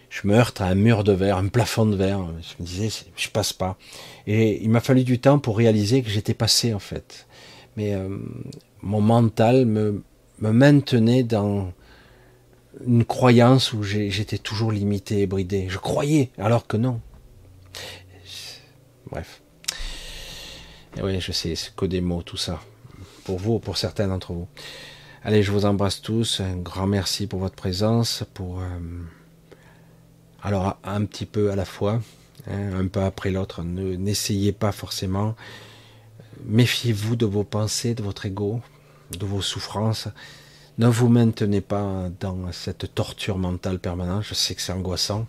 je 0.09 0.27
me 0.27 0.35
heurte 0.35 0.59
à 0.61 0.65
un 0.65 0.75
mur 0.75 1.03
de 1.03 1.13
verre, 1.13 1.37
un 1.37 1.47
plafond 1.47 1.85
de 1.85 1.95
verre. 1.95 2.19
Je 2.41 2.61
me 2.61 2.65
disais, 2.65 2.89
je 3.15 3.29
passe 3.29 3.53
pas. 3.53 3.77
Et 4.27 4.61
il 4.61 4.69
m'a 4.69 4.79
fallu 4.79 5.03
du 5.03 5.19
temps 5.19 5.39
pour 5.39 5.57
réaliser 5.57 6.01
que 6.01 6.09
j'étais 6.09 6.33
passé 6.33 6.73
en 6.73 6.79
fait. 6.79 7.27
Mais 7.77 7.93
euh, 7.93 8.09
mon 8.81 9.01
mental 9.01 9.65
me, 9.65 10.03
me 10.41 10.51
maintenait 10.51 11.23
dans 11.23 11.73
une 12.85 13.05
croyance 13.05 13.73
où 13.73 13.83
j'étais 13.83 14.37
toujours 14.37 14.71
limité 14.71 15.21
et 15.21 15.27
bridé. 15.27 15.67
Je 15.69 15.77
croyais, 15.77 16.29
alors 16.37 16.67
que 16.67 16.77
non. 16.77 17.01
Bref. 19.09 19.41
Et 20.97 21.01
oui, 21.01 21.19
je 21.19 21.31
sais, 21.31 21.55
c'est 21.55 21.75
que 21.75 21.85
des 21.85 22.01
mots, 22.01 22.21
tout 22.21 22.37
ça. 22.37 22.61
Pour 23.23 23.39
vous, 23.39 23.59
pour 23.59 23.77
certains 23.77 24.07
d'entre 24.07 24.33
vous. 24.33 24.47
Allez, 25.23 25.43
je 25.43 25.51
vous 25.51 25.65
embrasse 25.65 26.01
tous. 26.01 26.39
Un 26.39 26.57
grand 26.57 26.87
merci 26.87 27.27
pour 27.27 27.39
votre 27.39 27.55
présence, 27.55 28.23
pour... 28.33 28.61
Euh, 28.61 28.79
alors 30.41 30.77
un 30.83 31.03
petit 31.03 31.25
peu 31.25 31.51
à 31.51 31.55
la 31.55 31.65
fois, 31.65 32.01
hein, 32.49 32.79
un 32.79 32.87
pas 32.87 33.05
après 33.05 33.31
l'autre. 33.31 33.63
N'essayez 33.63 34.53
pas 34.53 34.71
forcément. 34.71 35.35
Méfiez-vous 36.45 37.17
de 37.17 37.25
vos 37.25 37.43
pensées, 37.43 37.93
de 37.93 38.01
votre 38.01 38.25
ego, 38.25 38.61
de 39.17 39.25
vos 39.25 39.41
souffrances. 39.41 40.07
Ne 40.77 40.87
vous 40.87 41.09
maintenez 41.09 41.61
pas 41.61 42.09
dans 42.19 42.51
cette 42.51 42.93
torture 42.95 43.37
mentale 43.37 43.79
permanente. 43.79 44.23
Je 44.23 44.33
sais 44.33 44.55
que 44.55 44.61
c'est 44.61 44.71
angoissant. 44.71 45.27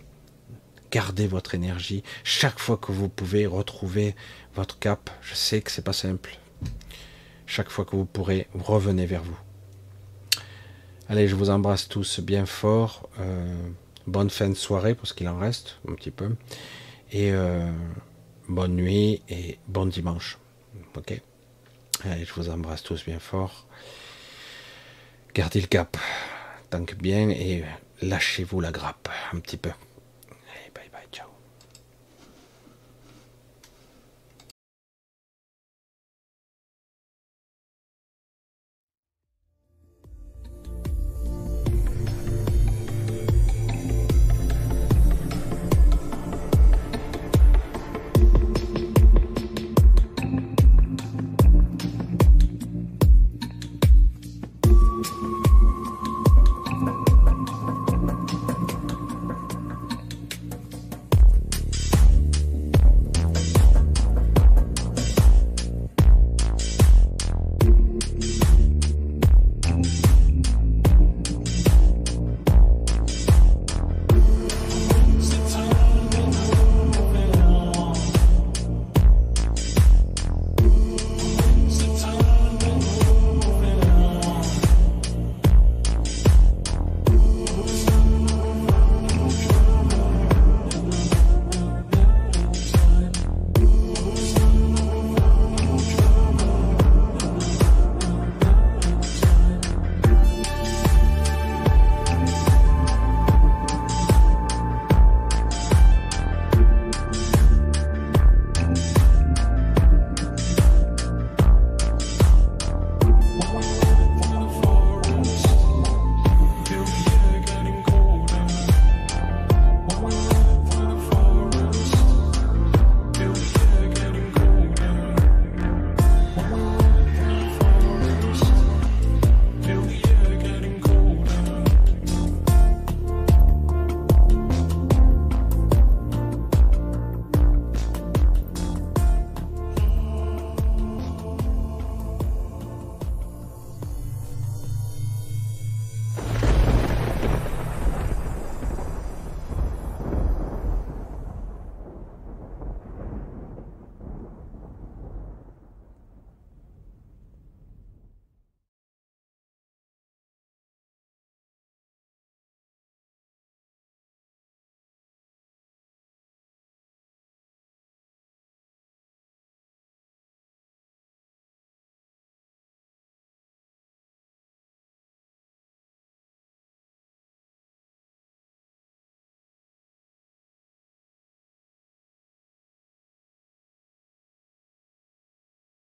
Gardez 0.91 1.27
votre 1.27 1.55
énergie. 1.55 2.03
Chaque 2.23 2.59
fois 2.59 2.77
que 2.77 2.91
vous 2.91 3.09
pouvez 3.09 3.45
retrouver 3.45 4.15
votre 4.55 4.79
cap, 4.79 5.09
je 5.21 5.35
sais 5.35 5.61
que 5.61 5.71
c'est 5.71 5.83
pas 5.83 5.93
simple. 5.93 6.37
Chaque 7.45 7.69
fois 7.69 7.85
que 7.85 7.95
vous 7.95 8.05
pourrez, 8.05 8.47
revenez 8.53 9.05
vers 9.05 9.23
vous. 9.23 9.37
Allez, 11.09 11.27
je 11.27 11.35
vous 11.35 11.49
embrasse 11.49 11.89
tous 11.89 12.21
bien 12.21 12.45
fort. 12.45 13.09
Euh, 13.19 13.69
bonne 14.07 14.29
fin 14.29 14.47
de 14.47 14.53
soirée 14.53 14.95
parce 14.95 15.11
qu'il 15.11 15.27
en 15.27 15.37
reste 15.37 15.79
un 15.89 15.93
petit 15.95 16.11
peu. 16.11 16.35
Et 17.11 17.31
euh, 17.33 17.69
bonne 18.47 18.75
nuit 18.75 19.21
et 19.27 19.59
bon 19.67 19.85
dimanche. 19.85 20.37
Ok? 20.95 21.21
Allez, 22.03 22.25
je 22.25 22.33
vous 22.33 22.49
embrasse 22.49 22.81
tous 22.81 23.05
bien 23.05 23.19
fort. 23.19 23.67
Gardez 25.35 25.61
le 25.61 25.67
cap, 25.67 25.97
que 26.85 26.95
bien, 26.95 27.29
et 27.29 27.63
lâchez-vous 28.01 28.59
la 28.59 28.71
grappe 28.71 29.07
un 29.33 29.39
petit 29.39 29.57
peu. 29.57 29.69